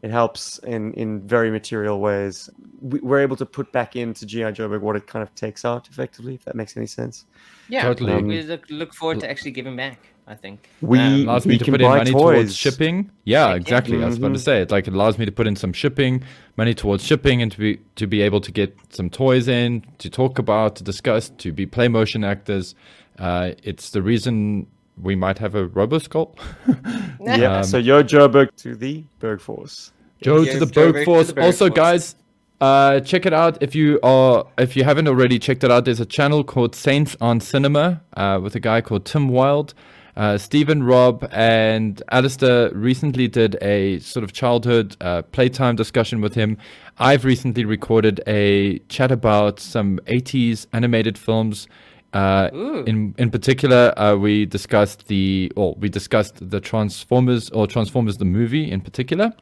it 0.01 0.11
helps 0.11 0.57
in 0.59 0.93
in 0.93 1.21
very 1.27 1.51
material 1.51 1.99
ways. 1.99 2.49
We, 2.81 2.99
we're 2.99 3.19
able 3.19 3.35
to 3.37 3.45
put 3.45 3.71
back 3.71 3.95
into 3.95 4.25
GI 4.25 4.51
Joburg 4.53 4.81
what 4.81 4.95
it 4.95 5.07
kind 5.07 5.23
of 5.23 5.33
takes 5.35 5.65
out 5.65 5.87
effectively. 5.89 6.35
If 6.35 6.45
that 6.45 6.55
makes 6.55 6.75
any 6.77 6.85
sense. 6.87 7.25
yeah, 7.69 7.81
Totally. 7.83 8.13
Um, 8.13 8.27
we 8.27 8.41
look, 8.43 8.65
look 8.69 8.93
forward 8.93 9.19
to 9.21 9.29
actually 9.29 9.51
giving 9.51 9.75
back. 9.75 9.99
I 10.27 10.33
think 10.33 10.69
We- 10.81 10.97
Um, 10.99 11.13
allows 11.29 11.45
we 11.45 11.51
me 11.53 11.57
to 11.59 11.63
can 11.65 11.73
put 11.73 11.81
in 11.81 11.87
buy 11.87 11.97
money 11.97 12.11
towards 12.11 12.55
shipping. 12.55 13.11
Yeah, 13.25 13.41
Heck 13.41 13.49
yeah. 13.49 13.55
exactly. 13.61 14.03
I 14.03 14.07
was 14.07 14.17
about 14.17 14.29
to 14.33 14.39
Mhm. 14.39 14.43
say 14.43 14.61
it. 14.63 14.71
Like 14.71 14.87
it 14.87 14.93
allows 14.95 15.19
me 15.19 15.25
to 15.25 15.31
put 15.31 15.45
in 15.45 15.55
some 15.55 15.71
shipping 15.71 16.23
money 16.57 16.73
towards 16.73 17.03
shipping, 17.03 17.41
and 17.43 17.51
to 17.51 17.59
be 17.59 17.79
to 17.95 18.07
be 18.07 18.21
able 18.23 18.41
to 18.41 18.51
get 18.51 18.75
some 18.89 19.09
toys 19.11 19.47
in 19.47 19.83
to 19.99 20.09
talk 20.09 20.39
about, 20.39 20.75
to 20.77 20.83
discuss, 20.83 21.29
to 21.37 21.51
be 21.53 21.65
play 21.67 21.87
motion 21.87 22.23
actors. 22.23 22.73
Uh, 23.19 23.51
it's 23.63 23.91
the 23.91 24.01
reason 24.01 24.65
we 25.01 25.15
might 25.15 25.37
have 25.39 25.55
a 25.55 25.67
RoboSkull. 25.67 26.37
Yeah. 27.19 27.57
Um, 27.57 27.63
so 27.63 27.77
yo 27.79 28.03
Joburg 28.03 28.55
to 28.57 28.75
the 28.75 29.03
Berg 29.19 29.41
Force. 29.41 29.91
Joe 30.21 30.41
Yes, 30.41 30.53
to 30.53 30.59
the 30.65 30.71
Joe 30.71 30.91
Berg 30.91 30.95
to 31.01 31.05
Force. 31.05 31.27
the 31.27 31.33
Berg 31.33 31.43
also, 31.45 31.69
guys, 31.69 32.15
uh, 32.61 32.99
check 32.99 33.25
it 33.25 33.33
out 33.33 33.57
if 33.63 33.73
you 33.73 33.99
are 34.03 34.45
if 34.59 34.75
you 34.75 34.83
haven't 34.83 35.07
already 35.07 35.39
checked 35.39 35.63
it 35.63 35.71
out. 35.71 35.85
There's 35.85 35.99
a 35.99 36.05
channel 36.05 36.43
called 36.43 36.75
Saints 36.75 37.17
on 37.19 37.39
Cinema 37.39 38.01
uh, 38.15 38.39
with 38.43 38.53
a 38.55 38.59
guy 38.59 38.81
called 38.81 39.05
Tim 39.05 39.29
Wild. 39.29 39.73
Uh, 40.15 40.37
Stephen, 40.37 40.83
Rob, 40.83 41.27
and 41.31 42.01
Alistair 42.11 42.69
recently 42.73 43.27
did 43.27 43.57
a 43.61 43.99
sort 43.99 44.23
of 44.23 44.31
childhood 44.31 44.95
uh, 45.01 45.23
playtime 45.23 45.75
discussion 45.75 46.21
with 46.21 46.35
him. 46.35 46.57
I've 46.99 47.25
recently 47.25 47.65
recorded 47.65 48.21
a 48.27 48.79
chat 48.87 49.11
about 49.11 49.59
some 49.59 49.99
80s 50.05 50.67
animated 50.71 51.17
films. 51.17 51.67
Uh, 52.15 52.49
in 52.87 53.13
in 53.17 53.29
particular, 53.29 53.93
uh, 53.99 54.15
we 54.15 54.45
discussed 54.45 55.07
the 55.07 55.51
or 55.55 55.75
we 55.77 55.89
discussed 55.89 56.49
the 56.49 56.59
Transformers 56.59 57.49
or 57.49 57.67
Transformers 57.67 58.17
the 58.17 58.25
movie 58.25 58.71
in 58.71 58.81
particular 58.81 59.33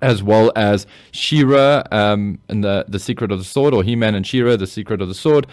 as 0.00 0.22
well 0.22 0.50
as 0.56 0.86
She-Ra 1.10 1.82
um, 1.92 2.38
and 2.48 2.64
the 2.64 2.84
the 2.88 2.98
Secret 2.98 3.30
of 3.30 3.38
the 3.38 3.44
Sword, 3.44 3.74
or 3.74 3.82
He-Man 3.82 4.14
and 4.14 4.26
She-Ra, 4.26 4.56
the 4.56 4.66
Secret 4.66 5.02
of 5.02 5.08
the 5.08 5.14
Sword, 5.14 5.46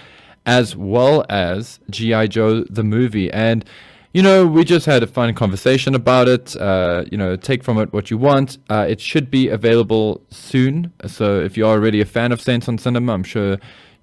as 0.45 0.75
well 0.75 1.25
as 1.29 1.79
GI 1.89 2.29
Joe 2.29 2.63
the 2.63 2.83
movie. 2.83 3.31
And 3.31 3.65
you 4.13 4.23
know, 4.23 4.47
we 4.47 4.63
just 4.63 4.87
had 4.87 5.03
a 5.03 5.07
fun 5.07 5.35
conversation 5.35 5.93
about 5.93 6.27
it. 6.27 6.55
Uh, 6.55 7.05
you 7.11 7.17
know, 7.17 7.35
take 7.35 7.63
from 7.63 7.77
it 7.77 7.93
what 7.93 8.09
you 8.09 8.17
want. 8.17 8.57
Uh, 8.69 8.85
it 8.89 8.99
should 8.99 9.29
be 9.29 9.49
available 9.49 10.23
soon. 10.31 10.91
So 11.05 11.39
if 11.39 11.55
you're 11.55 11.69
already 11.69 12.01
a 12.01 12.05
fan 12.05 12.31
of 12.31 12.41
Saints 12.41 12.67
on 12.67 12.79
Cinema, 12.79 13.13
I'm 13.13 13.23
sure 13.23 13.59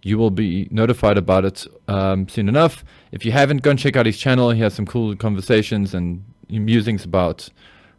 you 0.06 0.16
will 0.18 0.30
be 0.30 0.68
notified 0.70 1.18
about 1.18 1.44
it 1.44 1.66
um, 1.88 2.28
soon 2.28 2.48
enough. 2.48 2.84
If 3.10 3.24
you 3.24 3.32
haven't, 3.32 3.62
go 3.62 3.70
and 3.70 3.78
check 3.78 3.96
out 3.96 4.06
his 4.06 4.16
channel. 4.16 4.50
He 4.52 4.60
has 4.60 4.72
some 4.72 4.86
cool 4.86 5.16
conversations 5.16 5.94
and 5.94 6.22
musings 6.48 7.04
about 7.04 7.48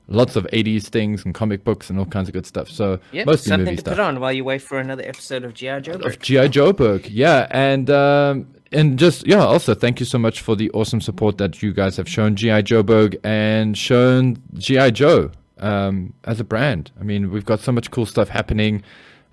lots 0.07 0.37
of 0.37 0.47
80s 0.53 0.83
things 0.85 1.25
and 1.25 1.35
comic 1.35 1.65
books 1.65 1.89
and 1.89 1.99
all 1.99 2.05
kinds 2.05 2.29
of 2.29 2.33
good 2.33 2.45
stuff. 2.45 2.69
So 2.69 2.99
Yep, 3.11 3.25
mostly 3.25 3.49
something 3.49 3.65
movie 3.65 3.75
to 3.75 3.81
stuff. 3.81 3.95
put 3.95 3.99
on 3.99 4.21
while 4.21 4.31
you 4.31 4.45
wait 4.45 4.61
for 4.61 4.79
another 4.79 5.03
episode 5.03 5.43
of 5.43 5.53
GI 5.53 5.81
Joe. 5.81 5.93
Of 5.93 6.19
GI 6.19 6.47
Joburg, 6.47 7.09
yeah, 7.11 7.47
and 7.51 7.89
um, 7.89 8.47
and 8.71 8.97
just 8.97 9.27
yeah. 9.27 9.43
Also, 9.43 9.73
thank 9.75 9.99
you 9.99 10.05
so 10.05 10.17
much 10.17 10.39
for 10.39 10.55
the 10.55 10.71
awesome 10.71 11.01
support 11.01 11.37
that 11.39 11.61
you 11.61 11.73
guys 11.73 11.97
have 11.97 12.07
shown 12.07 12.37
GI 12.37 12.63
Joburg 12.63 13.19
and 13.25 13.77
shown 13.77 14.41
GI 14.53 14.91
Joe 14.91 15.31
um, 15.57 16.13
as 16.23 16.39
a 16.39 16.45
brand. 16.45 16.91
I 16.97 17.03
mean, 17.03 17.31
we've 17.31 17.45
got 17.45 17.59
so 17.59 17.73
much 17.73 17.91
cool 17.91 18.05
stuff 18.05 18.29
happening. 18.29 18.81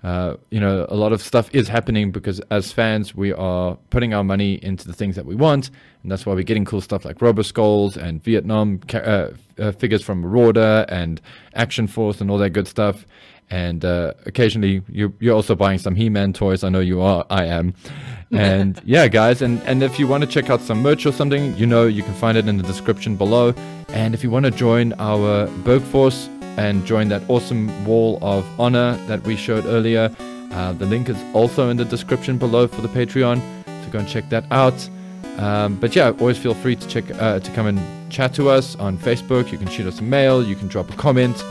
Uh, 0.05 0.37
you 0.51 0.59
know, 0.59 0.85
a 0.89 0.95
lot 0.95 1.11
of 1.13 1.19
stuff 1.19 1.49
is 1.51 1.67
happening 1.67 2.11
because 2.11 2.39
as 2.51 2.71
fans, 2.71 3.15
we 3.15 3.33
are 3.33 3.75
putting 3.89 4.13
our 4.13 4.23
money 4.23 4.63
into 4.63 4.85
the 4.85 4.93
things 4.93 5.15
that 5.15 5.25
we 5.25 5.33
want, 5.33 5.71
and 6.03 6.11
that's 6.11 6.27
why 6.27 6.33
we're 6.35 6.43
getting 6.43 6.63
cool 6.63 6.79
stuff 6.79 7.05
like 7.05 7.17
Roboskulls 7.17 7.97
and 7.97 8.23
Vietnam 8.23 8.81
uh, 8.93 9.29
uh, 9.57 9.71
figures 9.71 10.03
from 10.03 10.21
Marauder 10.21 10.85
and 10.89 11.19
Action 11.55 11.87
Force 11.87 12.21
and 12.21 12.29
all 12.29 12.37
that 12.37 12.51
good 12.51 12.67
stuff. 12.67 13.07
And 13.49 13.83
uh, 13.83 14.13
occasionally, 14.27 14.83
you, 14.89 15.11
you're 15.19 15.33
also 15.33 15.55
buying 15.55 15.79
some 15.79 15.95
He-Man 15.95 16.33
toys. 16.33 16.63
I 16.63 16.69
know 16.69 16.81
you 16.81 17.01
are. 17.01 17.25
I 17.31 17.45
am. 17.45 17.73
And 18.31 18.81
yeah, 18.83 19.07
guys. 19.07 19.41
And 19.41 19.61
and 19.63 19.81
if 19.81 19.97
you 19.97 20.07
want 20.07 20.21
to 20.23 20.27
check 20.27 20.49
out 20.49 20.59
some 20.59 20.81
merch 20.81 21.05
or 21.05 21.13
something, 21.13 21.55
you 21.55 21.65
know, 21.65 21.85
you 21.85 22.03
can 22.03 22.13
find 22.15 22.37
it 22.37 22.47
in 22.47 22.57
the 22.57 22.63
description 22.63 23.15
below. 23.15 23.53
And 23.89 24.13
if 24.13 24.23
you 24.23 24.31
want 24.31 24.45
to 24.45 24.51
join 24.51 24.93
our 24.93 25.47
Berg 25.63 25.83
Force 25.83 26.27
and 26.57 26.85
join 26.85 27.07
that 27.09 27.21
awesome 27.29 27.85
wall 27.85 28.19
of 28.21 28.45
honor 28.59 28.95
that 29.07 29.21
we 29.23 29.35
showed 29.35 29.65
earlier, 29.65 30.13
uh, 30.51 30.73
the 30.73 30.85
link 30.85 31.09
is 31.09 31.21
also 31.33 31.69
in 31.69 31.77
the 31.77 31.85
description 31.85 32.37
below 32.37 32.67
for 32.67 32.81
the 32.81 32.87
Patreon. 32.87 33.41
So 33.65 33.91
go 33.91 33.99
and 33.99 34.07
check 34.07 34.29
that 34.29 34.45
out. 34.51 34.89
Um, 35.37 35.75
but 35.75 35.95
yeah, 35.95 36.11
always 36.19 36.37
feel 36.37 36.53
free 36.53 36.75
to 36.75 36.87
check 36.87 37.03
uh, 37.19 37.39
to 37.39 37.51
come 37.51 37.67
and 37.67 38.11
chat 38.11 38.33
to 38.35 38.49
us 38.49 38.75
on 38.77 38.97
Facebook. 38.97 39.51
You 39.51 39.57
can 39.57 39.67
shoot 39.67 39.85
us 39.85 39.99
a 39.99 40.03
mail. 40.03 40.43
You 40.43 40.55
can 40.55 40.67
drop 40.67 40.89
a 40.89 40.95
comment. 40.95 41.43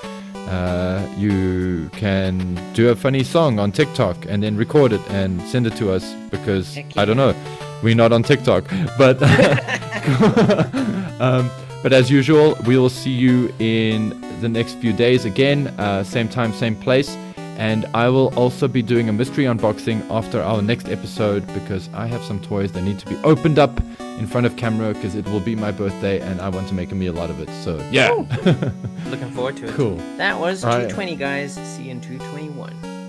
uh, 0.49 1.07
you 1.17 1.89
can 1.93 2.55
do 2.75 2.91
a 2.91 2.97
funny 2.97 3.25
song 3.25 3.59
on 3.59 3.73
TikTok 3.73 4.27
and 4.29 4.43
then 4.43 4.57
record 4.57 4.93
it 4.93 5.01
and 5.11 5.41
send 5.43 5.67
it 5.67 5.77
to 5.77 5.91
us 5.91 6.15
because 6.31 6.75
Heck 6.75 6.97
I 6.97 7.05
don't 7.05 7.17
know, 7.17 7.35
we're 7.83 7.95
not 7.95 8.13
on 8.13 8.23
TikTok, 8.23 8.65
but 8.99 9.23
um, 11.21 11.51
but 11.85 11.93
as 11.93 12.11
usual, 12.11 12.57
we 12.67 12.79
will 12.79 12.89
see 12.89 13.13
you 13.13 13.55
in 13.59 14.19
the 14.41 14.49
next 14.49 14.75
few 14.79 14.93
days 14.95 15.25
again, 15.27 15.69
uh, 15.79 16.03
same 16.03 16.29
time, 16.29 16.53
same 16.55 16.75
place. 16.75 17.11
And 17.57 17.85
I 17.95 18.09
will 18.09 18.33
also 18.37 18.67
be 18.67 18.83
doing 18.83 19.09
a 19.09 19.13
mystery 19.13 19.45
unboxing 19.45 20.01
after 20.11 20.41
our 20.43 20.61
next 20.63 20.89
episode 20.89 21.47
because 21.55 21.89
I 21.95 22.07
have 22.07 22.25
some 22.25 22.41
toys 22.41 22.73
that 22.73 22.83
need 22.83 22.99
to 23.01 23.07
be 23.07 23.17
opened 23.23 23.59
up 23.59 23.79
in 24.19 24.27
front 24.27 24.47
of 24.47 24.57
camera 24.57 24.95
because 24.95 25.15
it 25.15 25.25
will 25.27 25.41
be 25.41 25.55
my 25.55 25.71
birthday 25.71 26.21
and 26.21 26.41
I 26.41 26.49
want 26.49 26.67
to 26.69 26.75
make 26.75 26.91
a 26.91 26.95
meal 26.95 27.21
out 27.21 27.29
of 27.31 27.39
it. 27.41 27.51
So 27.63 27.77
yeah, 27.93 28.09
Looking 29.11 29.31
forward 29.33 29.59
to 29.59 29.67
it. 29.67 29.75
cool. 29.75 29.97
That 30.17 30.41
was 30.41 30.65
Right. 30.65 30.89
220, 30.89 31.17
guys. 31.17 31.55
See 31.77 31.85
you 31.85 31.91
in 31.91 32.01
221. 32.01 33.04